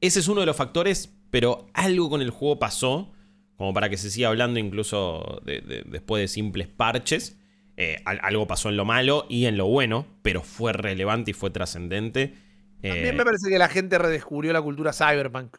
ese 0.00 0.18
es 0.20 0.28
uno 0.28 0.40
de 0.40 0.46
los 0.46 0.56
factores, 0.56 1.14
pero 1.30 1.66
algo 1.74 2.10
con 2.10 2.20
el 2.22 2.30
juego 2.30 2.58
pasó, 2.58 3.12
como 3.56 3.72
para 3.74 3.88
que 3.88 3.96
se 3.96 4.10
siga 4.10 4.28
hablando 4.28 4.58
incluso 4.58 5.40
de- 5.44 5.60
de- 5.60 5.82
después 5.86 6.20
de 6.20 6.28
simples 6.28 6.68
parches. 6.68 7.38
Eh, 7.76 7.96
al- 8.04 8.20
algo 8.22 8.46
pasó 8.46 8.68
en 8.68 8.76
lo 8.76 8.84
malo 8.84 9.24
y 9.30 9.46
en 9.46 9.56
lo 9.56 9.66
bueno, 9.66 10.06
pero 10.22 10.42
fue 10.42 10.72
relevante 10.72 11.30
y 11.30 11.34
fue 11.34 11.50
trascendente. 11.50 12.34
Eh, 12.82 12.88
También 12.90 13.16
me 13.16 13.24
parece 13.24 13.48
que 13.48 13.58
la 13.58 13.68
gente 13.68 13.96
redescubrió 13.98 14.52
la 14.52 14.60
cultura 14.60 14.92
cyberpunk. 14.92 15.56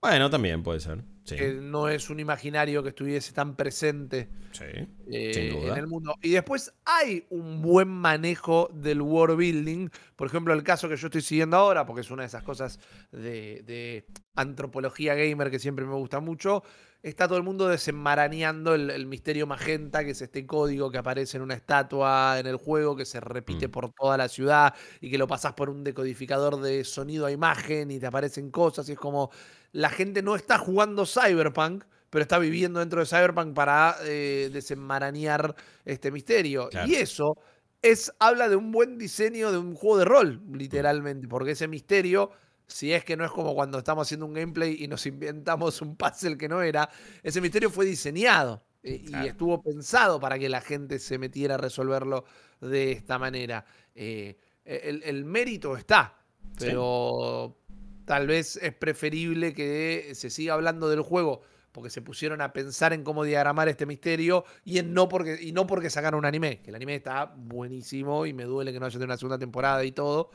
bueno, 0.00 0.30
también 0.30 0.62
puede 0.62 0.80
ser. 0.80 1.02
Sí, 1.24 1.36
Que 1.36 1.52
no 1.52 1.88
es 1.88 2.08
un 2.10 2.18
imaginario 2.18 2.82
que 2.82 2.88
estuviese 2.88 3.32
tan 3.34 3.54
presente 3.54 4.28
sí, 4.52 4.64
eh, 5.12 5.32
sin 5.34 5.50
duda. 5.60 5.74
en 5.74 5.78
el 5.80 5.86
mundo. 5.86 6.14
Y 6.22 6.30
después 6.30 6.72
hay 6.86 7.26
un 7.28 7.60
buen 7.60 7.88
manejo 7.88 8.70
del 8.72 9.02
world 9.02 9.36
building. 9.36 9.90
Por 10.16 10.26
ejemplo, 10.28 10.54
el 10.54 10.62
caso 10.64 10.88
que 10.88 10.96
yo 10.96 11.08
estoy 11.08 11.20
siguiendo 11.20 11.58
ahora, 11.58 11.84
porque 11.84 12.00
es 12.00 12.10
una 12.10 12.22
de 12.22 12.28
esas 12.28 12.42
cosas 12.42 12.80
de, 13.12 13.62
de 13.66 14.06
antropología 14.34 15.14
gamer 15.14 15.50
que 15.50 15.58
siempre 15.58 15.84
me 15.84 15.94
gusta 15.94 16.20
mucho. 16.20 16.64
Está 17.02 17.26
todo 17.26 17.38
el 17.38 17.44
mundo 17.44 17.66
desenmarañando 17.66 18.74
el, 18.74 18.90
el 18.90 19.06
misterio 19.06 19.46
magenta, 19.46 20.04
que 20.04 20.10
es 20.10 20.20
este 20.20 20.46
código 20.46 20.90
que 20.90 20.98
aparece 20.98 21.38
en 21.38 21.42
una 21.42 21.54
estatua 21.54 22.38
en 22.38 22.46
el 22.46 22.56
juego, 22.56 22.94
que 22.94 23.06
se 23.06 23.20
repite 23.20 23.68
Mm. 23.68 23.70
por 23.70 23.90
toda 23.92 24.18
la 24.18 24.28
ciudad 24.28 24.74
y 25.00 25.10
que 25.10 25.16
lo 25.16 25.26
pasás 25.26 25.54
por 25.54 25.70
un 25.70 25.82
decodificador 25.82 26.60
de 26.60 26.84
sonido 26.84 27.24
a 27.24 27.30
imagen 27.32 27.90
y 27.90 27.98
te 27.98 28.06
aparecen 28.06 28.50
cosas. 28.50 28.86
Y 28.90 28.92
es 28.92 28.98
como 28.98 29.30
la 29.72 29.88
gente 29.88 30.22
no 30.22 30.36
está 30.36 30.58
jugando 30.58 31.06
Cyberpunk, 31.06 31.84
pero 32.10 32.22
está 32.22 32.38
viviendo 32.38 32.80
dentro 32.80 33.00
de 33.00 33.06
Cyberpunk 33.06 33.54
para 33.54 33.96
eh, 34.04 34.50
desenmarañar 34.52 35.54
este 35.86 36.10
misterio. 36.10 36.68
Claro. 36.68 36.88
Y 36.88 36.96
eso 36.96 37.38
es, 37.82 38.12
habla 38.18 38.48
de 38.48 38.56
un 38.56 38.72
buen 38.72 38.98
diseño 38.98 39.52
de 39.52 39.58
un 39.58 39.74
juego 39.74 39.98
de 39.98 40.04
rol, 40.04 40.42
literalmente, 40.52 41.28
porque 41.28 41.52
ese 41.52 41.66
misterio, 41.68 42.30
si 42.70 42.92
es 42.92 43.04
que 43.04 43.16
no 43.16 43.24
es 43.24 43.30
como 43.30 43.54
cuando 43.54 43.78
estamos 43.78 44.06
haciendo 44.06 44.26
un 44.26 44.32
gameplay 44.32 44.76
y 44.82 44.88
nos 44.88 45.04
inventamos 45.06 45.82
un 45.82 45.96
puzzle 45.96 46.36
que 46.38 46.48
no 46.48 46.62
era, 46.62 46.88
ese 47.22 47.40
misterio 47.40 47.68
fue 47.70 47.84
diseñado 47.84 48.62
eh, 48.82 49.02
Claro. 49.04 49.26
y 49.26 49.28
estuvo 49.28 49.60
pensado 49.62 50.20
para 50.20 50.38
que 50.38 50.48
la 50.48 50.60
gente 50.60 50.98
se 50.98 51.18
metiera 51.18 51.56
a 51.56 51.58
resolverlo 51.58 52.24
de 52.60 52.92
esta 52.92 53.18
manera. 53.18 53.64
Eh, 53.94 54.38
el, 54.64 55.02
el 55.04 55.24
mérito 55.24 55.76
está, 55.76 56.16
Sí. 56.56 56.66
pero 56.66 57.56
tal 58.04 58.26
vez 58.26 58.56
es 58.56 58.72
preferible 58.74 59.52
que 59.52 60.12
se 60.14 60.30
siga 60.30 60.54
hablando 60.54 60.88
del 60.88 61.00
juego 61.02 61.42
porque 61.72 61.90
se 61.90 62.02
pusieron 62.02 62.40
a 62.40 62.52
pensar 62.52 62.92
en 62.92 63.04
cómo 63.04 63.22
diagramar 63.24 63.68
este 63.68 63.86
misterio 63.86 64.44
y, 64.64 64.78
en 64.78 64.92
no 64.92 65.08
porque, 65.08 65.38
y 65.40 65.52
no 65.52 65.66
porque 65.68 65.88
sacaron 65.90 66.18
un 66.18 66.24
anime, 66.24 66.60
que 66.62 66.70
el 66.70 66.74
anime 66.76 66.96
está 66.96 67.26
buenísimo 67.36 68.26
y 68.26 68.32
me 68.32 68.44
duele 68.44 68.72
que 68.72 68.80
no 68.80 68.86
haya 68.86 68.94
tenido 68.94 69.06
una 69.06 69.16
segunda 69.16 69.38
temporada 69.38 69.84
y 69.84 69.92
todo, 69.92 70.30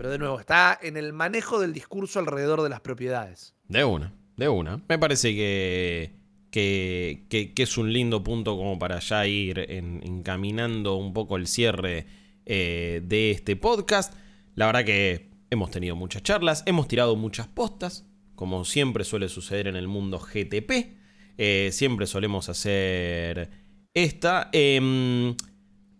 pero 0.00 0.12
de 0.12 0.18
nuevo, 0.18 0.40
está 0.40 0.78
en 0.80 0.96
el 0.96 1.12
manejo 1.12 1.60
del 1.60 1.74
discurso 1.74 2.20
alrededor 2.20 2.62
de 2.62 2.70
las 2.70 2.80
propiedades. 2.80 3.54
De 3.68 3.84
una, 3.84 4.14
de 4.34 4.48
una. 4.48 4.82
Me 4.88 4.98
parece 4.98 5.34
que, 5.34 6.14
que, 6.50 7.26
que, 7.28 7.62
es 7.62 7.76
un 7.76 7.92
lindo 7.92 8.24
punto 8.24 8.56
como 8.56 8.78
para 8.78 8.98
ya 9.00 9.26
ir 9.26 9.58
encaminando 9.68 10.96
un 10.96 11.12
poco 11.12 11.36
el 11.36 11.46
cierre 11.46 12.06
eh, 12.46 13.02
de 13.04 13.30
este 13.30 13.56
podcast. 13.56 14.14
La 14.54 14.64
verdad 14.64 14.86
que 14.86 15.28
hemos 15.50 15.70
tenido 15.70 15.96
muchas 15.96 16.22
charlas, 16.22 16.62
hemos 16.64 16.88
tirado 16.88 17.14
muchas 17.14 17.48
postas, 17.48 18.06
como 18.34 18.64
siempre 18.64 19.04
suele 19.04 19.28
suceder 19.28 19.66
en 19.68 19.76
el 19.76 19.86
mundo 19.86 20.18
GTP. 20.18 20.96
Eh, 21.36 21.68
siempre 21.72 22.06
solemos 22.06 22.48
hacer 22.48 23.50
esta. 23.92 24.48
Em, 24.54 25.36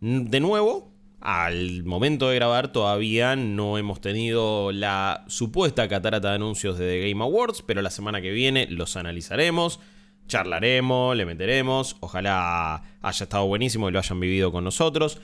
de 0.01 0.41
nuevo, 0.41 0.90
al 1.21 1.85
momento 1.85 2.31
de 2.31 2.37
grabar 2.37 2.73
todavía 2.73 3.37
no 3.37 3.77
hemos 3.77 4.01
tenido 4.01 4.73
la 4.73 5.25
supuesta 5.29 5.87
catarata 5.89 6.31
de 6.31 6.35
anuncios 6.37 6.79
de 6.79 6.89
The 6.89 7.11
Game 7.11 7.23
Awards, 7.23 7.63
pero 7.63 7.83
la 7.83 7.91
semana 7.91 8.23
que 8.23 8.31
viene 8.31 8.67
los 8.71 8.97
analizaremos, 8.97 9.81
charlaremos, 10.29 11.15
le 11.17 11.27
meteremos. 11.27 11.97
Ojalá 12.01 12.83
haya 13.03 13.25
estado 13.25 13.47
buenísimo 13.47 13.89
y 13.89 13.93
lo 13.93 13.99
hayan 13.99 14.19
vivido 14.19 14.51
con 14.51 14.65
nosotros. 14.65 15.21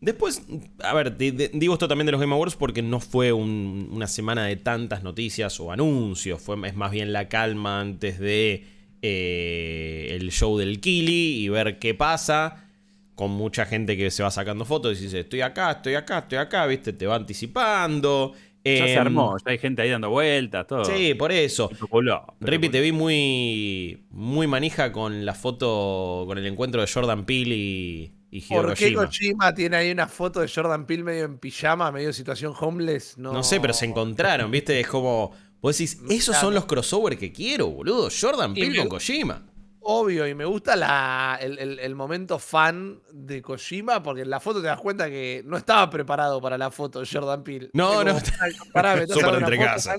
Después, 0.00 0.42
a 0.80 0.94
ver, 0.94 1.16
digo 1.16 1.72
esto 1.72 1.88
también 1.88 2.06
de 2.06 2.12
los 2.12 2.20
Game 2.20 2.32
Awards 2.34 2.54
porque 2.54 2.82
no 2.82 3.00
fue 3.00 3.32
una 3.32 4.06
semana 4.06 4.44
de 4.44 4.56
tantas 4.56 5.02
noticias 5.02 5.58
o 5.58 5.72
anuncios, 5.72 6.40
fue, 6.40 6.56
es 6.68 6.76
más 6.76 6.92
bien 6.92 7.12
la 7.12 7.28
calma 7.28 7.80
antes 7.80 8.20
de 8.20 8.64
eh, 9.02 10.16
el 10.18 10.30
show 10.30 10.56
del 10.56 10.80
Kili 10.80 11.44
y 11.44 11.48
ver 11.48 11.80
qué 11.80 11.94
pasa, 11.94 12.67
con 13.18 13.32
mucha 13.32 13.66
gente 13.66 13.96
que 13.96 14.12
se 14.12 14.22
va 14.22 14.30
sacando 14.30 14.64
fotos 14.64 15.00
y 15.00 15.06
dice, 15.06 15.20
estoy 15.20 15.40
acá, 15.40 15.72
estoy 15.72 15.96
acá, 15.96 16.18
estoy 16.18 16.38
acá, 16.38 16.64
viste, 16.66 16.92
te 16.92 17.04
va 17.04 17.16
anticipando. 17.16 18.32
Ya 18.64 18.84
se 18.84 18.92
em, 18.92 19.00
armó, 19.00 19.36
ya 19.44 19.50
hay 19.50 19.58
gente 19.58 19.82
ahí 19.82 19.90
dando 19.90 20.08
vueltas, 20.08 20.68
todo. 20.68 20.84
Sí, 20.84 21.14
por 21.14 21.32
eso. 21.32 21.68
Rippy, 22.38 22.68
te 22.68 22.80
vi 22.80 22.92
muy, 22.92 24.04
muy 24.10 24.46
manija 24.46 24.92
con 24.92 25.26
la 25.26 25.34
foto, 25.34 26.26
con 26.28 26.38
el 26.38 26.46
encuentro 26.46 26.80
de 26.80 26.86
Jordan 26.86 27.24
Peele 27.24 27.56
y, 27.56 28.12
¿Por 28.48 28.74
qué 28.74 28.94
Kojima 28.94 29.52
tiene 29.52 29.78
ahí 29.78 29.90
una 29.90 30.06
foto 30.06 30.38
de 30.38 30.46
Jordan 30.46 30.86
Peele 30.86 31.02
medio 31.02 31.24
en 31.24 31.38
pijama, 31.38 31.90
medio 31.90 32.12
situación 32.12 32.54
homeless? 32.56 33.18
No, 33.18 33.42
sé, 33.42 33.58
pero 33.58 33.74
se 33.74 33.86
encontraron, 33.86 34.48
¿viste? 34.48 34.78
Es 34.78 34.86
como. 34.86 35.32
Vos 35.60 35.76
decís, 35.76 36.00
esos 36.08 36.36
son 36.36 36.54
los 36.54 36.66
crossovers 36.66 37.18
que 37.18 37.32
quiero, 37.32 37.66
boludo. 37.66 38.10
Jordan 38.10 38.54
Peele 38.54 38.78
con 38.78 38.88
Kojima. 38.90 39.42
Obvio, 39.90 40.28
y 40.28 40.34
me 40.34 40.44
gusta 40.44 40.76
la, 40.76 41.38
el, 41.40 41.94
momento 41.94 42.38
fan 42.38 43.00
de 43.10 43.40
Kojima, 43.40 44.02
porque 44.02 44.20
en 44.20 44.28
la 44.28 44.38
foto 44.38 44.60
te 44.60 44.66
das 44.66 44.78
cuenta 44.78 45.08
que 45.08 45.42
no 45.46 45.56
estaba 45.56 45.88
preparado 45.88 46.42
para 46.42 46.58
la 46.58 46.70
foto 46.70 47.04
Jordan 47.10 47.42
Peele. 47.42 47.70
No, 47.72 48.04
no. 48.04 48.18
Pará, 48.70 49.02
entre 49.02 49.56
casa. 49.56 49.96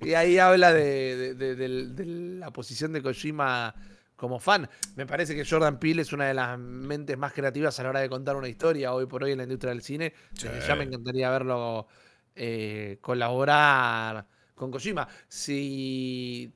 Y 0.00 0.14
ahí 0.14 0.38
habla 0.38 0.72
de, 0.72 1.34
de 1.34 2.04
la 2.04 2.50
posición 2.52 2.92
de 2.92 3.00
Kojima 3.00 3.72
como 4.16 4.40
fan. 4.40 4.68
Me 4.96 5.06
parece 5.06 5.36
que 5.36 5.44
Jordan 5.44 5.78
Peele 5.78 6.02
es 6.02 6.12
una 6.12 6.26
de 6.26 6.34
las 6.34 6.58
mentes 6.58 7.16
más 7.16 7.32
creativas 7.32 7.78
a 7.78 7.84
la 7.84 7.90
hora 7.90 8.00
de 8.00 8.08
contar 8.08 8.34
una 8.34 8.48
historia 8.48 8.92
hoy 8.92 9.06
por 9.06 9.22
hoy 9.22 9.30
en 9.30 9.38
la 9.38 9.44
industria 9.44 9.70
del 9.70 9.82
cine. 9.82 10.14
Ya 10.32 10.74
me 10.74 10.82
encantaría 10.82 11.30
verlo 11.30 11.86
eh, 12.34 12.98
colaborar 13.00 14.26
con 14.58 14.70
Kojima. 14.70 15.08
Si 15.28 16.52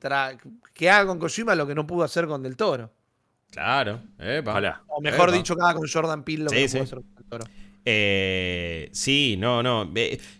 que 0.73 0.89
haga 0.89 1.07
con 1.07 1.19
Kojima 1.19 1.55
lo 1.55 1.65
que 1.65 1.73
no 1.73 1.87
pudo 1.87 2.03
hacer 2.03 2.27
con 2.27 2.43
Del 2.43 2.55
Toro. 2.55 2.91
Claro, 3.49 4.01
O 4.87 5.01
mejor 5.01 5.31
dicho, 5.31 5.55
que 5.55 5.61
haga 5.61 5.75
con 5.75 5.87
Jordan 5.87 6.23
Peele 6.23 6.45
lo 6.45 6.49
que 6.49 6.61
no 6.61 6.67
pudo 6.71 6.83
hacer 6.83 6.99
con 6.99 7.15
Del 7.15 7.25
Toro. 7.25 7.45
Eh, 7.85 8.89
sí, 8.93 9.35
no, 9.37 9.61
no. 9.61 9.91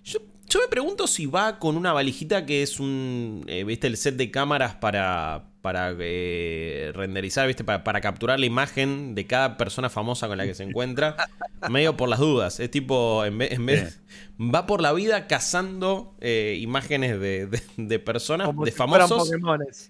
yo, 0.03 0.19
me 0.59 0.67
pregunto 0.69 1.07
si 1.07 1.25
va 1.25 1.59
con 1.59 1.75
una 1.77 1.93
valijita 1.93 2.45
que 2.45 2.63
es 2.63 2.79
un. 2.79 3.43
Eh, 3.47 3.63
¿Viste 3.63 3.87
el 3.87 3.97
set 3.97 4.15
de 4.15 4.31
cámaras 4.31 4.75
para, 4.75 5.52
para 5.63 5.95
eh, 5.97 6.91
renderizar, 6.93 7.47
¿viste? 7.47 7.63
Para, 7.63 8.01
capturar 8.01 8.37
la 8.37 8.45
imagen 8.45 9.15
de 9.15 9.25
cada 9.25 9.55
persona 9.55 9.89
famosa 9.89 10.27
con 10.27 10.37
la 10.37 10.43
que 10.43 10.53
se 10.53 10.63
encuentra, 10.63 11.15
medio 11.69 11.95
por 11.95 12.09
las 12.09 12.19
dudas. 12.19 12.59
Es 12.59 12.69
tipo, 12.69 13.23
en 13.23 13.37
vez, 13.37 14.01
va 14.37 14.65
por 14.65 14.81
la 14.81 14.91
vida 14.91 15.25
cazando 15.25 16.17
eh, 16.19 16.57
imágenes 16.59 17.17
de, 17.17 17.99
personas, 17.99 18.49
de 18.57 18.71
famosos, 18.73 19.31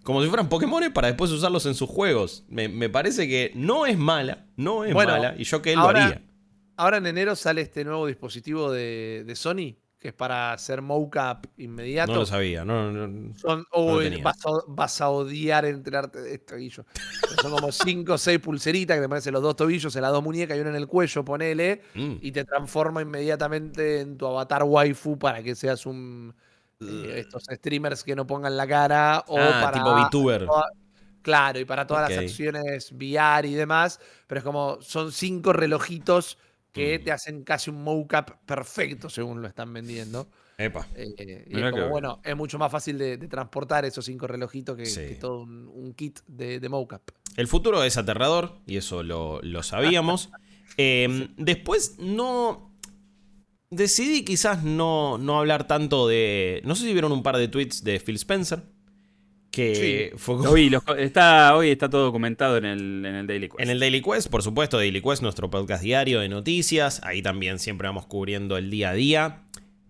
como 0.03 0.21
si 0.21 0.27
fueran 0.27 0.47
Pokémon 0.47 0.93
para 0.93 1.07
después 1.07 1.31
usarlos 1.31 1.65
en 1.65 1.73
sus 1.73 1.89
juegos. 1.89 2.45
Me, 2.49 2.87
parece 2.89 3.27
que 3.27 3.51
no 3.55 3.87
es 3.87 3.97
mala, 3.97 4.45
no 4.55 4.85
es 4.85 4.93
mala, 4.93 5.33
y 5.39 5.43
yo 5.43 5.63
que 5.63 5.73
él 5.73 5.79
lo 5.79 5.89
haría. 5.89 6.21
Ahora 6.77 6.97
en 6.97 7.07
enero 7.07 7.35
sale 7.35 7.61
este 7.61 7.83
nuevo 7.83 8.05
dispositivo 8.05 8.71
de, 8.71 9.23
de 9.25 9.35
Sony 9.35 9.75
que 10.03 10.09
es 10.09 10.13
para 10.13 10.51
hacer 10.51 10.81
mocap 10.81 11.45
inmediato. 11.55 12.11
No 12.11 12.19
lo 12.19 12.25
sabía, 12.25 12.65
no, 12.65 12.91
Son, 13.35 13.65
vas, 14.67 14.99
a, 14.99 15.07
odiar 15.07 15.63
enterarte 15.63 16.19
de 16.19 16.33
esto, 16.33 16.57
Guillo. 16.57 16.83
Son 17.41 17.51
como 17.51 17.71
cinco 17.71 18.15
o 18.15 18.17
seis 18.17 18.37
pulseritas 18.39 18.97
que 18.97 19.01
te 19.01 19.07
pones 19.07 19.25
los 19.27 19.41
dos 19.41 19.55
tobillos, 19.55 19.95
en 19.95 20.01
las 20.01 20.11
dos 20.11 20.21
muñecas 20.21 20.57
y 20.57 20.59
una 20.59 20.71
en 20.71 20.75
el 20.75 20.87
cuello, 20.87 21.23
ponele, 21.23 21.83
mm. 21.93 22.15
y 22.19 22.33
te 22.33 22.43
transforma 22.43 23.01
inmediatamente 23.01 24.01
en 24.01 24.17
tu 24.17 24.27
avatar 24.27 24.63
waifu 24.63 25.17
para 25.17 25.41
que 25.41 25.55
seas 25.55 25.85
un. 25.85 26.35
Eh, 26.81 27.19
estos 27.19 27.45
streamers 27.49 28.03
que 28.03 28.13
no 28.13 28.27
pongan 28.27 28.57
la 28.57 28.67
cara. 28.67 29.23
O 29.27 29.39
ah, 29.39 29.61
para. 29.61 29.71
Tipo 29.71 29.95
VTuber. 29.95 30.47
claro, 31.21 31.59
y 31.59 31.63
para 31.63 31.87
todas 31.87 32.09
las 32.09 32.19
acciones 32.19 32.91
VR 32.91 33.47
y 33.47 33.53
demás. 33.53 34.01
Pero 34.27 34.39
es 34.39 34.43
como. 34.43 34.81
Son 34.81 35.13
cinco 35.13 35.53
relojitos 35.53 36.37
que 36.73 36.99
te 36.99 37.11
hacen 37.11 37.43
casi 37.43 37.69
un 37.69 37.83
mocap 37.83 38.43
perfecto 38.45 39.09
según 39.09 39.41
lo 39.41 39.47
están 39.47 39.71
vendiendo. 39.71 40.27
Epa. 40.57 40.87
Eh, 40.95 41.45
y 41.47 41.59
es 41.59 41.71
como, 41.71 41.87
bueno, 41.89 42.19
es 42.23 42.35
mucho 42.35 42.57
más 42.57 42.71
fácil 42.71 42.97
de, 42.97 43.17
transportar 43.17 43.85
esos 43.85 44.05
cinco 44.05 44.27
relojitos 44.27 44.75
que, 44.75 45.17
todo 45.19 45.43
un, 45.43 45.93
kit 45.95 46.19
de, 46.27 46.59
de, 46.59 46.69
mocap. 46.69 47.01
El 47.37 47.47
futuro 47.47 47.83
es 47.83 47.97
aterrador 47.97 48.57
y 48.65 48.77
eso 48.77 49.03
lo, 49.03 49.63
sabíamos. 49.63 50.29
Em, 50.75 51.35
después 51.37 51.99
no... 51.99 52.73
Decidí 53.69 54.25
quizás 54.25 54.63
no, 54.63 55.19
no 55.19 55.37
hablar 55.37 55.67
tanto 55.67 56.07
de... 56.07 56.61
No 56.65 56.73
sé 56.73 56.85
si 56.85 56.93
vieron 56.93 57.11
un 57.11 57.21
par 57.21 57.37
de 57.37 57.47
tweets 57.47 57.83
de 57.83 57.99
Phil 57.99 58.15
Spencer 58.15 58.63
que 59.53 60.15
hoy, 60.47 60.75
está, 60.97 61.55
hoy 61.55 61.69
está 61.69 61.87
todo 61.87 62.05
documentado 62.05 62.57
en 62.57 62.65
el, 62.65 63.05
en 63.05 63.13
el, 63.13 63.27
Daily 63.27 63.49
Quest. 63.49 63.59
En 63.59 63.69
el 63.69 63.79
Daily 63.79 64.01
Quest, 64.01 64.27
por 64.27 64.41
supuesto, 64.41 64.77
Daily 64.77 64.99
Quest, 64.99 65.21
nuestro 65.21 65.51
podcast 65.51 65.83
diario 65.83 66.21
de 66.21 66.27
noticias. 66.27 67.01
Ahí 67.03 67.21
también 67.21 67.59
siempre 67.59 67.87
vamos 67.87 68.07
cubriendo 68.07 68.57
el 68.57 68.71
día 68.71 68.89
a 68.89 68.93
día. 68.95 69.43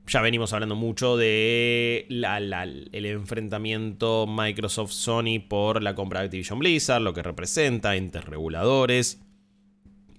Ya 0.06 0.19
venimos 0.19 0.52
hablando 0.52 0.76
mucho 0.76 1.15
de 1.15 2.06
el 2.10 3.06
enfrentamiento 3.06 4.27
Microsoft-Sony 4.27 5.40
por 5.48 5.81
la 5.81 5.95
compra 5.95 6.19
de 6.19 6.26
Activision 6.26 6.60
Blizzard, 6.60 7.02
lo 7.02 7.14
que 7.14 7.23
representa, 7.23 7.95
entes 7.95 8.26
reguladores. 8.26 9.22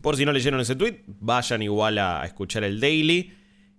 Por 0.00 0.16
si 0.16 0.24
no 0.24 0.32
leyeron 0.32 0.60
ese 0.60 0.74
tweet, 0.74 1.02
vayan 1.06 1.60
igual 1.60 1.98
a 1.98 2.24
escuchar 2.24 2.64
el 2.64 2.80
Daily. 2.80 3.30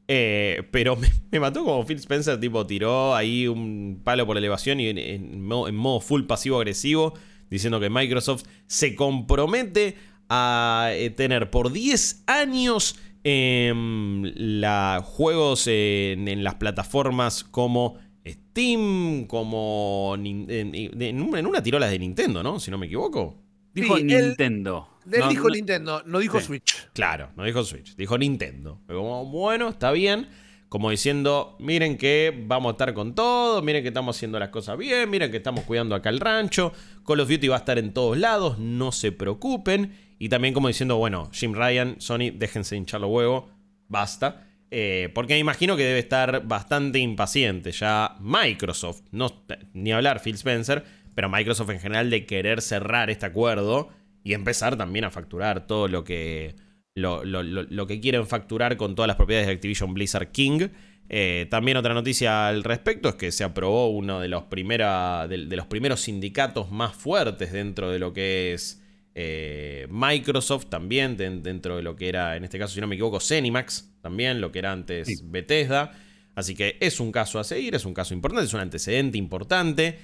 Eh, 0.08 0.64
pero 0.72 0.98
me, 1.32 1.40
mató 1.40 1.64
como 1.64 1.86
Phil 1.86 1.98
Spencer, 1.98 2.40
tipo, 2.40 2.66
tiró 2.66 3.16
ahí 3.16 3.48
un 3.48 4.02
palo 4.04 4.26
por 4.26 4.38
elevación 4.38 4.80
y 4.80 4.90
en, 4.90 5.44
modo, 5.46 6.00
full 6.00 6.24
pasivo-agresivo, 6.24 7.14
diciendo 7.50 7.80
que 7.80 7.90
Microsoft 7.90 8.44
se 8.68 8.96
compromete 8.96 9.96
a 10.30 10.90
eh, 10.92 11.10
tener 11.12 11.50
por 11.50 11.72
10 11.72 12.24
años 12.28 13.00
la, 13.26 15.02
juegos 15.04 15.68
en, 15.68 16.44
las 16.44 16.56
plataformas 16.56 17.44
como 17.44 17.98
Steam, 18.26 19.26
como 19.26 20.16
en, 20.18 21.22
una 21.22 21.64
tirola 21.64 21.88
de 21.88 22.00
Nintendo, 22.00 22.44
¿no? 22.44 22.60
Si 22.60 22.70
no 22.70 22.78
me 22.78 22.86
equivoco. 22.86 23.42
Dijo 23.74 23.98
Nintendo. 23.98 24.95
Él 25.12 25.24
dijo 25.30 25.50
Nintendo, 25.50 26.04
no 26.06 26.20
dijo 26.20 26.40
Switch. 26.40 26.90
Claro, 26.94 27.30
no 27.36 27.44
dijo 27.44 27.64
Switch, 27.64 27.96
dijo 27.96 28.18
Nintendo. 28.18 28.82
como, 28.88 29.26
bueno, 29.26 29.70
está 29.70 29.92
bien. 29.92 30.28
Como 30.70 30.90
diciendo, 30.90 31.56
miren 31.60 31.98
que 31.98 32.34
vamos 32.48 32.72
a 32.72 32.74
estar 32.74 32.94
con 32.94 33.14
todo, 33.16 33.62
miren 33.62 33.82
que 33.84 33.90
estamos 33.90 34.18
haciendo 34.18 34.40
las 34.40 34.50
cosas 34.50 34.78
bien, 34.78 35.10
miren 35.10 35.32
que 35.32 35.38
estamos 35.38 35.64
cuidando 35.64 35.96
acá 35.96 36.10
el 36.10 36.20
rancho. 36.20 36.74
Call 37.06 37.20
of 37.20 37.30
Duty 37.30 37.48
va 37.48 37.56
a 37.56 37.60
estar 37.60 37.78
en 37.78 37.94
todos 37.94 38.18
lados, 38.18 38.58
no 38.60 38.92
se 38.92 39.12
preocupen. 39.12 39.94
Y 40.18 40.30
también 40.30 40.54
como 40.54 40.68
diciendo, 40.68 40.98
bueno, 40.98 41.30
Jim 41.32 41.54
Ryan, 41.54 41.96
Sony, 42.00 42.32
déjense 42.34 42.76
hinchar 42.76 43.02
los 43.02 43.12
huevos, 43.12 43.46
basta. 43.88 44.48
Eh, 44.72 45.12
porque 45.14 45.36
me 45.36 45.40
imagino 45.40 45.78
que 45.78 45.84
debe 45.84 46.00
estar 46.00 46.46
bastante 46.46 47.00
impaciente 47.00 47.72
ya 47.72 48.16
Microsoft, 48.20 49.04
no, 49.12 49.46
ni 49.74 49.94
hablar 49.94 50.20
Phil 50.22 50.36
Spencer, 50.36 50.84
pero 51.14 51.30
Microsoft 51.30 51.70
en 51.70 51.80
general 51.80 52.10
de 52.10 52.26
querer 52.26 52.62
cerrar 52.62 53.10
este 53.10 53.28
acuerdo 53.28 53.90
y 54.26 54.34
empezar 54.34 54.76
también 54.76 55.06
a 55.06 55.12
facturar 55.12 55.68
todo 55.68 55.88
lo 55.88 56.04
que, 56.04 56.56
lo, 56.96 57.88
que 57.88 58.02
quieren 58.02 58.26
facturar 58.26 58.76
con 58.76 58.96
todas 58.96 59.08
las 59.08 59.18
propiedades 59.18 59.48
de 59.48 59.54
Activision 59.54 59.94
Blizzard 59.94 60.32
King. 60.32 60.68
Eh, 61.10 61.46
también 61.52 61.78
otra 61.78 61.94
noticia 61.94 62.48
al 62.48 62.64
respecto 62.64 63.08
es 63.08 63.16
que 63.16 63.32
se 63.32 63.44
aprobó 63.44 63.92
uno 63.92 64.20
de 64.20 64.28
los, 64.28 64.46
primera, 64.46 65.28
de, 65.28 65.38
los 65.38 65.68
primeros 65.68 66.02
sindicatos 66.02 66.72
más 66.72 66.96
fuertes 66.96 67.52
dentro 67.54 67.92
de 67.92 68.00
lo 68.00 68.14
que 68.14 68.54
es 68.54 68.82
eh, 69.14 69.86
Microsoft, 69.92 70.70
también 70.70 71.18
dentro 71.18 71.78
de 71.78 71.84
lo 71.84 71.96
que 71.96 72.10
era, 72.10 72.36
en 72.36 72.44
este 72.44 72.58
caso, 72.58 72.74
si 72.74 72.82
no 72.82 72.88
me 72.88 72.96
equivoco, 72.96 73.20
Cenimax, 73.20 73.94
también, 74.02 74.42
lo 74.42 74.52
que 74.52 74.58
era 74.58 74.72
antes 74.72 75.30
Bethesda. 75.30 75.92
Así 76.34 76.56
que 76.56 76.78
es 76.82 77.00
un 77.00 77.12
caso 77.12 77.38
a 77.38 77.44
seguir, 77.44 77.76
es 77.76 77.86
un 77.86 77.94
caso 77.94 78.16
importante, 78.16 78.48
es 78.48 78.54
un 78.56 78.62
antecedente 78.62 79.20
importante. 79.20 80.00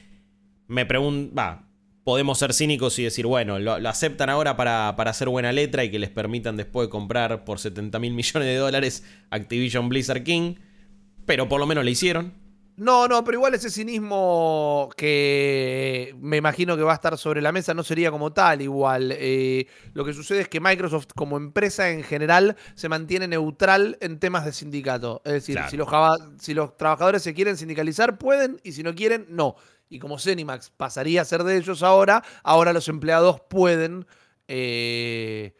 Me 0.67 0.85
pregunto, 0.85 1.33
va, 1.33 1.70
podemos 2.03 2.39
ser 2.39 2.53
cínicos 2.53 2.97
y 2.99 3.03
decir, 3.03 3.25
bueno, 3.25 3.59
lo, 3.59 3.73
aceptan 3.87 4.29
ahora 4.29 4.57
para, 4.57 4.95
para, 4.95 5.11
hacer 5.11 5.29
buena 5.29 5.51
letra 5.51 5.83
y 5.83 5.91
que 5.91 5.99
les 5.99 6.09
permitan 6.09 6.57
después 6.57 6.87
comprar 6.87 7.43
por 7.43 7.59
70 7.59 7.99
mil 7.99 8.13
millones 8.13 8.47
de 8.47 8.55
dólares 8.55 9.03
Activision 9.29 9.89
Blizzard 9.89 10.23
King 10.23 10.55
pero 11.25 11.47
por 11.47 11.59
lo 11.59 11.65
menos 11.65 11.85
le 11.85 11.91
hicieron. 11.91 12.33
No, 12.77 13.07
no, 13.07 13.23
pero 13.23 13.37
igual 13.37 13.53
ese 13.53 13.69
cinismo 13.69 14.89
que 14.97 16.15
me 16.19 16.37
imagino 16.37 16.75
que 16.75 16.83
va 16.83 16.93
a 16.93 16.95
estar 16.95 17.17
sobre 17.17 17.41
la 17.41 17.51
mesa 17.51 17.73
no 17.73 17.83
sería 17.83 18.09
como 18.09 18.33
tal 18.33 18.61
igual. 18.61 19.13
Eh, 19.17 19.67
lo 19.93 20.03
que 20.03 20.13
sucede 20.13 20.41
es 20.41 20.47
que 20.47 20.59
Microsoft 20.59 21.07
como 21.15 21.37
empresa 21.37 21.91
en 21.91 22.03
general 22.03 22.55
se 22.73 22.89
mantiene 22.89 23.27
neutral 23.27 23.97
en 24.01 24.19
temas 24.19 24.45
de 24.45 24.53
sindicato. 24.53 25.21
Es 25.25 25.33
decir, 25.33 25.59
si, 25.69 25.77
los, 25.77 25.89
si 26.39 26.53
los 26.53 26.75
trabajadores 26.75 27.21
se 27.21 27.33
quieren 27.33 27.55
sindicalizar, 27.55 28.17
pueden, 28.17 28.59
y 28.63 28.71
si 28.71 28.83
no 28.83 28.95
quieren, 28.95 29.27
no. 29.29 29.55
Y 29.91 29.99
como 29.99 30.17
Cenimax 30.17 30.71
pasaría 30.71 31.21
a 31.21 31.25
ser 31.25 31.43
de 31.43 31.57
ellos 31.57 31.83
ahora, 31.83 32.23
ahora 32.41 32.73
los 32.73 32.87
empleados 32.87 33.41
pueden... 33.41 34.07
Eh, 34.47 35.53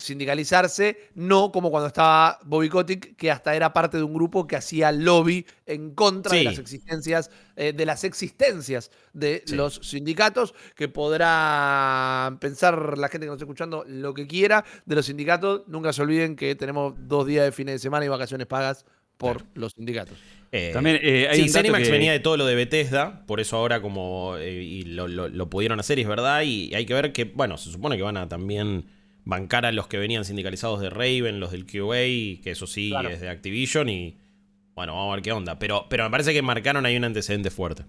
sindicalizarse, 0.00 1.10
no 1.14 1.52
como 1.52 1.70
cuando 1.70 1.88
estaba 1.88 2.38
Bobby 2.44 2.68
Kotick, 2.68 3.16
que 3.16 3.30
hasta 3.30 3.54
era 3.54 3.72
parte 3.72 3.98
de 3.98 4.02
un 4.02 4.14
grupo 4.14 4.46
que 4.46 4.56
hacía 4.56 4.90
lobby 4.92 5.46
en 5.66 5.94
contra 5.94 6.34
de 6.34 6.44
las 6.44 6.58
existencias, 6.58 7.30
eh, 7.56 7.72
de 7.72 7.86
las 7.86 8.04
existencias 8.04 8.90
de 9.12 9.44
los 9.48 9.80
sindicatos, 9.82 10.54
que 10.74 10.88
podrá 10.88 12.36
pensar 12.40 12.96
la 12.98 13.08
gente 13.08 13.26
que 13.26 13.30
nos 13.30 13.36
está 13.36 13.44
escuchando 13.44 13.84
lo 13.86 14.14
que 14.14 14.26
quiera 14.26 14.64
de 14.86 14.94
los 14.94 15.06
sindicatos. 15.06 15.62
Nunca 15.66 15.92
se 15.92 16.02
olviden 16.02 16.34
que 16.34 16.54
tenemos 16.54 16.94
dos 16.96 17.26
días 17.26 17.44
de 17.44 17.52
fines 17.52 17.74
de 17.74 17.78
semana 17.78 18.04
y 18.04 18.08
vacaciones 18.08 18.46
pagas 18.46 18.86
por 19.20 19.44
los 19.54 19.72
sindicatos. 19.72 20.16
Eh, 20.50 20.70
También 20.72 20.98
eh, 21.02 21.28
hay 21.30 21.48
sí, 21.48 21.60
venía 21.70 22.10
de 22.10 22.20
todo 22.20 22.36
lo 22.36 22.46
de 22.46 22.54
Bethesda, 22.56 23.24
por 23.26 23.38
eso 23.38 23.56
ahora 23.56 23.80
como 23.80 24.36
y 24.38 24.82
lo, 24.82 25.06
lo, 25.06 25.50
pudieron 25.50 25.78
hacer, 25.78 25.98
y 25.98 26.02
es 26.02 26.08
verdad, 26.08 26.42
y 26.42 26.74
hay 26.74 26.86
que 26.86 26.94
ver 26.94 27.12
que, 27.12 27.24
bueno, 27.24 27.56
se 27.56 27.70
supone 27.70 27.96
que 27.96 28.02
van 28.02 28.16
a 28.16 28.28
también 28.28 28.86
bancar 29.24 29.66
a 29.66 29.72
los 29.72 29.86
que 29.86 29.98
venían 29.98 30.24
sindicalizados 30.24 30.80
de 30.80 30.90
Raven, 30.90 31.38
los 31.38 31.52
del 31.52 31.66
QA, 31.66 32.42
que 32.42 32.50
eso 32.50 32.66
sí 32.66 32.92
es 33.10 33.20
de 33.20 33.28
Activision 33.28 33.88
y 33.88 34.16
bueno, 34.74 34.94
vamos 34.94 35.12
a 35.12 35.16
ver 35.16 35.22
qué 35.22 35.32
onda. 35.32 35.58
Pero, 35.58 35.86
pero 35.88 36.04
me 36.04 36.10
parece 36.10 36.32
que 36.32 36.42
marcaron 36.42 36.86
ahí 36.86 36.96
un 36.96 37.04
antecedente 37.04 37.50
fuerte. 37.50 37.84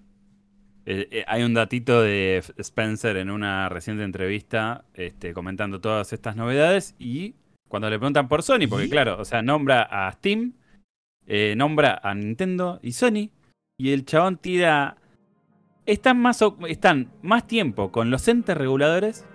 Eh, 0.86 1.08
eh, 1.12 1.24
hay 1.28 1.44
un 1.44 1.54
datito 1.54 2.02
de 2.02 2.44
Spencer 2.58 3.18
en 3.18 3.30
una 3.30 3.70
reciente 3.70 4.04
entrevista 4.04 4.84
este, 4.94 5.34
comentando 5.34 5.80
todas 5.80 6.12
estas 6.12 6.36
novedades 6.36 6.96
y 7.00 7.36
cuando 7.68 7.90
le 7.90 7.98
preguntan 7.98 8.28
por 8.28 8.44
Sony, 8.44 8.68
porque 8.70 8.90
claro, 8.90 9.18
o 9.20 9.26
sea, 9.26 9.42
nombra 9.42 9.84
a 9.84 10.12
Steam, 10.12 10.54
eh, 11.34 11.56
nombra 11.56 11.98
a 12.04 12.14
Nintendo 12.14 12.80
y 12.84 12.92
Sony 12.92 13.30
y 13.78 13.94
el 13.94 14.06
chabón 14.06 14.38
tira... 14.38 14.98
Están 15.86 16.20
más, 16.20 16.44
están 16.68 17.10
más 17.22 17.48
tiempo 17.48 17.90
con 17.92 18.12
los 18.12 18.28
entes 18.28 18.56
reguladores 18.56 19.26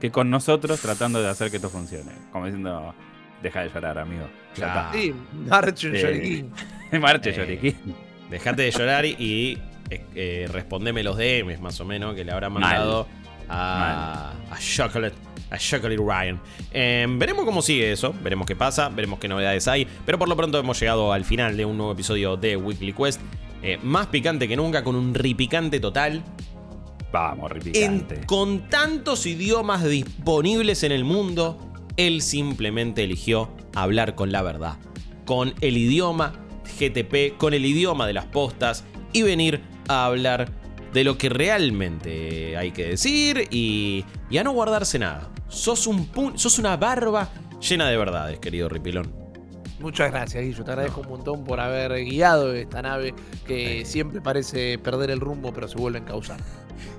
que 0.00 0.10
con 0.10 0.28
nosotros 0.28 0.80
tratando 0.80 1.22
de 1.22 1.28
hacer 1.28 1.50
que 1.50 1.56
esto 1.56 1.70
funcione. 1.70 2.10
Como 2.32 2.46
diciendo, 2.46 2.94
deja 3.42 3.62
de 3.62 3.70
llorar, 3.70 3.98
amigo. 3.98 4.28
Ya 4.56 4.90
Sí, 4.92 5.14
marche 5.48 5.90
eh, 5.94 6.44
Marche 6.98 7.30
eh, 7.30 7.74
Dejate 8.28 8.62
de 8.62 8.70
llorar 8.72 9.04
y 9.04 9.58
eh, 9.88 10.04
eh, 10.16 10.48
respondeme 10.52 11.04
los 11.04 11.16
DMs, 11.16 11.60
más 11.60 11.80
o 11.80 11.84
menos, 11.84 12.16
que 12.16 12.24
le 12.24 12.32
habrá 12.32 12.50
mandado 12.50 13.06
a, 13.48 14.32
a, 14.50 14.58
Chocolate. 14.58 15.16
A 15.56 15.78
Ryan. 15.78 16.40
Em, 16.72 17.18
veremos 17.18 17.44
cómo 17.44 17.62
sigue 17.62 17.92
eso, 17.92 18.14
veremos 18.22 18.46
qué 18.46 18.56
pasa, 18.56 18.88
veremos 18.88 19.18
qué 19.18 19.28
novedades 19.28 19.68
hay. 19.68 19.86
Pero 20.04 20.18
por 20.18 20.28
lo 20.28 20.36
pronto 20.36 20.58
hemos 20.58 20.78
llegado 20.78 21.12
al 21.12 21.24
final 21.24 21.56
de 21.56 21.64
un 21.64 21.76
nuevo 21.76 21.92
episodio 21.92 22.36
de 22.36 22.56
Weekly 22.56 22.92
Quest. 22.92 23.20
más 23.82 24.06
picante 24.08 24.46
que 24.46 24.56
nunca, 24.56 24.84
con 24.84 24.94
un 24.94 25.12
ripicante 25.14 25.80
total. 25.80 26.22
Vamos, 27.12 27.50
con 28.26 28.68
tantos 28.68 29.26
idiomas 29.26 29.84
disponibles 29.84 30.82
en 30.82 30.92
el 30.92 31.04
mundo, 31.04 31.58
él 31.96 32.20
simplemente 32.20 33.04
eligió 33.04 33.50
hablar 33.74 34.14
con 34.14 34.32
la 34.32 34.42
verdad. 34.42 34.76
Con 35.24 35.54
el 35.60 35.76
idioma 35.76 36.34
GTP, 36.78 37.36
con 37.38 37.54
el 37.54 37.64
idioma 37.64 38.06
de 38.06 38.12
las 38.12 38.26
postas 38.26 38.84
y 39.12 39.22
venir 39.22 39.62
a 39.88 40.04
hablar 40.04 40.50
de 40.96 41.04
lo 41.04 41.18
que 41.18 41.28
realmente 41.28 42.56
hay 42.56 42.72
que 42.72 42.86
decir 42.86 43.48
y, 43.50 44.06
a 44.34 44.42
no 44.42 44.52
guardarse 44.52 44.98
nada. 44.98 45.28
Sos, 45.46 45.86
un 45.86 46.08
sos 46.36 46.58
una 46.58 46.74
barba 46.78 47.28
llena 47.60 47.90
de 47.90 47.98
verdades, 47.98 48.38
querido 48.38 48.70
Ripilón. 48.70 49.14
Muchas 49.78 50.10
gracias, 50.10 50.42
Guillo. 50.42 50.64
Te 50.64 50.70
agradezco 50.70 51.02
un 51.02 51.08
montón 51.08 51.44
por 51.44 51.60
haber 51.60 52.02
guiado 52.02 52.54
esta 52.54 52.80
nave 52.80 53.12
que 53.46 53.84
siempre 53.84 54.22
parece 54.22 54.78
perder 54.78 55.10
el 55.10 55.20
rumbo, 55.20 55.52
pero 55.52 55.68
se 55.68 55.76
vuelve 55.76 55.98
a 55.98 56.00
encauzar. 56.00 56.40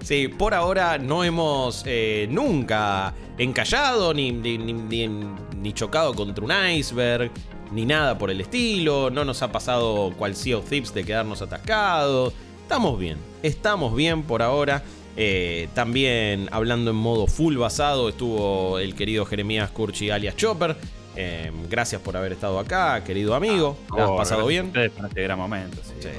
Sí, 0.04 0.28
por 0.28 0.54
ahora 0.54 1.00
no 1.00 1.24
hemos 1.24 1.82
eh, 1.88 2.28
nunca 2.30 3.16
encallado 3.40 4.14
ni, 4.14 4.32
ni, 4.32 5.74
chocado 5.74 6.14
contra 6.14 6.46
un 6.46 6.52
iceberg, 6.72 7.32
ni 7.72 7.84
nada 7.88 8.16
por 8.16 8.30
el 8.30 8.42
estilo. 8.42 9.10
No 9.10 9.26
nos 9.26 9.42
ha 9.42 9.52
pasado 9.52 10.14
cual 10.16 10.36
Sea 10.36 10.60
of 10.60 10.70
Thieves 10.70 10.94
de 10.94 11.04
quedarnos 11.04 11.42
atascados. 11.42 12.36
Estamos 12.68 13.00
bien, 13.00 13.18
estamos 13.44 13.96
bien 13.96 14.24
por 14.24 14.42
ahora. 14.42 14.84
Eh, 15.16 15.70
también 15.74 16.50
hablando 16.52 16.92
en 16.92 16.98
modo 16.98 17.26
full 17.26 17.56
basado 17.56 18.10
estuvo 18.10 18.78
el 18.78 18.94
querido 18.94 19.26
Jeremías 19.26 19.70
Curchi 19.70 20.10
alias 20.10 20.36
Chopper. 20.36 20.76
Eh, 21.16 21.50
gracias 21.70 22.02
por 22.02 22.18
haber 22.18 22.34
estado 22.34 22.60
acá, 22.60 23.02
querido 23.06 23.36
amigo. 23.36 23.78
Ah, 23.98 24.04
has 24.04 24.12
pasado 24.12 24.48
bien? 24.48 24.74
este 24.76 25.24
gran 25.24 25.40
momento. 25.40 25.78
Sí, 25.82 26.10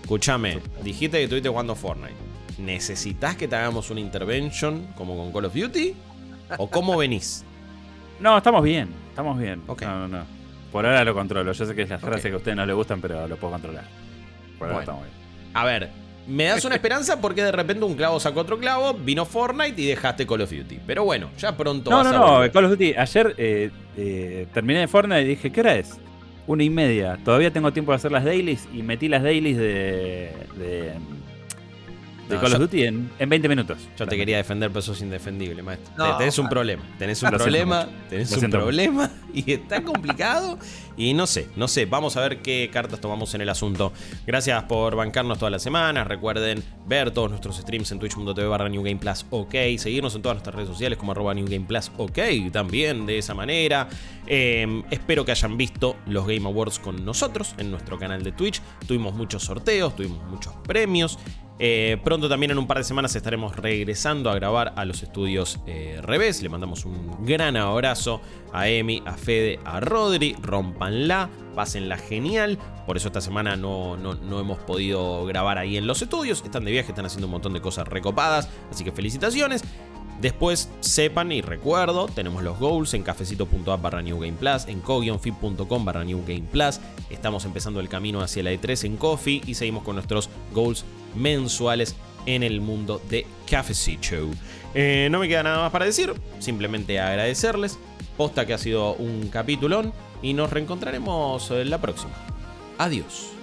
Escúchame, 0.00 0.60
dijiste 0.82 1.18
que 1.18 1.24
estuviste 1.24 1.50
jugando 1.50 1.74
Fortnite. 1.74 2.14
¿necesitas 2.56 3.36
que 3.36 3.46
te 3.46 3.54
hagamos 3.56 3.90
una 3.90 4.00
intervention 4.00 4.86
como 4.96 5.14
con 5.14 5.30
Call 5.30 5.44
of 5.44 5.54
Duty? 5.54 5.94
¿O 6.56 6.70
cómo 6.70 6.96
venís? 6.96 7.44
No, 8.18 8.38
estamos 8.38 8.64
bien, 8.64 8.88
estamos 9.10 9.38
bien. 9.38 9.62
No, 9.66 9.76
no, 9.76 10.08
no. 10.08 10.24
Por 10.72 10.86
ahora 10.86 11.04
lo 11.04 11.12
controlo. 11.12 11.52
Yo 11.52 11.66
sé 11.66 11.74
que 11.74 11.82
es 11.82 11.90
la 11.90 11.98
frase 11.98 12.30
que 12.30 12.34
a 12.34 12.38
ustedes 12.38 12.56
no 12.56 12.64
les 12.64 12.74
gustan, 12.74 12.98
pero 12.98 13.28
lo 13.28 13.36
puedo 13.36 13.52
controlar. 13.52 13.84
Por 14.58 14.68
ahora 14.68 14.80
estamos 14.80 15.02
bien. 15.02 15.25
A 15.56 15.64
ver, 15.64 15.88
me 16.26 16.44
das 16.44 16.66
una 16.66 16.74
esperanza 16.74 17.18
porque 17.18 17.42
de 17.42 17.50
repente 17.50 17.82
un 17.82 17.94
clavo 17.94 18.20
sacó 18.20 18.40
otro 18.40 18.58
clavo, 18.58 18.92
vino 18.92 19.24
Fortnite 19.24 19.80
y 19.80 19.86
dejaste 19.86 20.26
Call 20.26 20.42
of 20.42 20.50
Duty. 20.50 20.80
Pero 20.86 21.04
bueno, 21.04 21.30
ya 21.38 21.56
pronto 21.56 21.90
no, 21.90 21.96
vas 21.96 22.12
no, 22.12 22.12
No, 22.12 22.44
no, 22.44 22.52
Call 22.52 22.64
of 22.66 22.70
Duty. 22.72 22.94
Ayer 22.94 23.34
eh, 23.38 23.70
eh, 23.96 24.46
terminé 24.52 24.80
de 24.80 24.86
Fortnite 24.86 25.22
y 25.22 25.28
dije, 25.28 25.50
¿qué 25.50 25.60
hora 25.60 25.76
es? 25.76 25.98
Una 26.46 26.62
y 26.62 26.68
media. 26.68 27.18
Todavía 27.24 27.50
tengo 27.50 27.72
tiempo 27.72 27.92
de 27.92 27.96
hacer 27.96 28.12
las 28.12 28.22
dailies 28.22 28.68
y 28.74 28.82
metí 28.82 29.08
las 29.08 29.22
dailies 29.22 29.56
de 29.56 30.30
de 30.58 30.92
Call 32.28 32.52
of 32.52 32.58
Duty 32.58 32.84
en, 32.84 33.10
20 33.18 33.48
minutos. 33.48 33.78
Yo 33.98 34.06
te 34.06 34.16
quería 34.16 34.36
defender, 34.38 34.70
pero 34.70 34.82
sos 34.82 35.00
indefendible, 35.00 35.62
maestro. 35.62 36.16
tenés 36.18 36.38
un 36.38 36.48
problema. 36.48 36.82
Tenés 36.98 37.22
un 37.22 37.30
problema. 37.30 37.88
Tenés 38.08 38.32
un 38.32 38.50
problema. 38.50 39.10
Y 39.36 39.52
está 39.52 39.82
complicado. 39.82 40.58
Y 40.96 41.12
no 41.12 41.26
sé, 41.26 41.48
no 41.56 41.68
sé. 41.68 41.84
Vamos 41.84 42.16
a 42.16 42.22
ver 42.22 42.40
qué 42.40 42.70
cartas 42.72 43.02
tomamos 43.02 43.34
en 43.34 43.42
el 43.42 43.50
asunto. 43.50 43.92
Gracias 44.26 44.62
por 44.64 44.96
bancarnos 44.96 45.38
todas 45.38 45.52
las 45.52 45.62
semanas. 45.62 46.06
Recuerden 46.06 46.64
ver 46.86 47.10
todos 47.10 47.28
nuestros 47.28 47.58
streams 47.58 47.92
en 47.92 47.98
twitch.tv 47.98 48.46
barra 48.46 48.70
New 48.70 48.82
Game 48.82 48.96
Plus 48.96 49.26
OK. 49.28 49.54
Seguirnos 49.76 50.14
en 50.14 50.22
todas 50.22 50.36
nuestras 50.36 50.54
redes 50.54 50.70
sociales 50.70 50.98
como 50.98 51.12
arroba 51.12 51.34
New 51.34 51.44
Game 51.44 51.66
Plus 51.66 51.90
OK. 51.98 52.18
También 52.50 53.04
de 53.04 53.18
esa 53.18 53.34
manera. 53.34 53.88
Em, 54.26 54.82
espero 54.90 55.24
que 55.26 55.32
hayan 55.32 55.58
visto 55.58 55.96
los 56.06 56.26
Game 56.26 56.46
Awards 56.46 56.78
con 56.78 57.04
nosotros 57.04 57.54
en 57.58 57.70
nuestro 57.70 57.98
canal 57.98 58.22
de 58.22 58.32
Twitch. 58.32 58.62
Tuvimos 58.86 59.14
muchos 59.14 59.44
sorteos, 59.44 59.94
tuvimos 59.94 60.24
muchos 60.30 60.54
premios. 60.66 61.18
Eh, 61.58 61.96
pronto 62.04 62.28
también 62.28 62.50
en 62.50 62.58
un 62.58 62.66
par 62.66 62.76
de 62.76 62.84
semanas 62.84 63.16
estaremos 63.16 63.56
regresando 63.56 64.30
a 64.30 64.34
grabar 64.34 64.74
a 64.76 64.84
los 64.84 65.02
estudios 65.02 65.58
eh, 65.66 66.00
Revés. 66.02 66.42
Le 66.42 66.48
mandamos 66.48 66.84
un 66.84 67.24
gran 67.24 67.56
abrazo 67.56 68.20
a 68.52 68.68
Emi, 68.68 69.02
a 69.06 69.14
Fede, 69.14 69.58
a 69.64 69.80
Rodri. 69.80 70.36
Rompanla, 70.40 71.30
pásenla 71.54 71.96
genial. 71.96 72.58
Por 72.86 72.96
eso 72.96 73.08
esta 73.08 73.20
semana 73.20 73.56
no, 73.56 73.96
no, 73.96 74.40
hemos 74.40 74.58
podido 74.58 75.24
grabar 75.24 75.58
ahí 75.58 75.76
en 75.76 75.86
los 75.86 76.02
estudios. 76.02 76.42
Están 76.44 76.64
de 76.64 76.72
viaje, 76.72 76.90
están 76.90 77.06
haciendo 77.06 77.26
un 77.26 77.32
montón 77.32 77.54
de 77.54 77.60
cosas 77.60 77.88
recopadas. 77.88 78.48
Así 78.70 78.84
que 78.84 78.92
felicitaciones. 78.92 79.62
Después 80.20 80.70
sepan 80.80 81.30
y 81.30 81.42
recuerdo, 81.42 82.06
tenemos 82.06 82.42
los 82.42 82.58
goals 82.58 82.94
en 82.94 83.02
cafecito.app 83.02 83.82
barra 83.82 84.00
New 84.00 84.18
Game 84.18 84.32
Plus, 84.32 84.64
en 84.66 84.80
co-fit.com 84.80 85.84
barra 85.84 86.04
New 86.04 86.24
Game 86.26 86.44
Plus. 86.50 86.80
Estamos 87.10 87.44
empezando 87.44 87.80
el 87.80 87.90
camino 87.90 88.22
hacia 88.22 88.42
la 88.42 88.50
E3 88.50 88.86
en 88.86 88.96
Coffee 88.96 89.42
y 89.44 89.52
seguimos 89.52 89.82
con 89.82 89.96
nuestros 89.96 90.30
goals 90.54 90.86
mensuales 91.16 91.96
en 92.26 92.42
el 92.42 92.60
mundo 92.60 93.00
de 93.08 93.26
Cafecito. 93.48 94.30
Eh, 94.74 95.08
no 95.10 95.20
me 95.20 95.28
queda 95.28 95.42
nada 95.42 95.58
más 95.58 95.72
para 95.72 95.84
decir, 95.84 96.12
simplemente 96.38 97.00
agradecerles. 97.00 97.78
Posta 98.16 98.46
que 98.46 98.54
ha 98.54 98.58
sido 98.58 98.94
un 98.94 99.28
capítulón 99.28 99.92
y 100.22 100.32
nos 100.32 100.50
reencontraremos 100.50 101.50
la 101.50 101.80
próxima. 101.80 102.14
Adiós. 102.78 103.35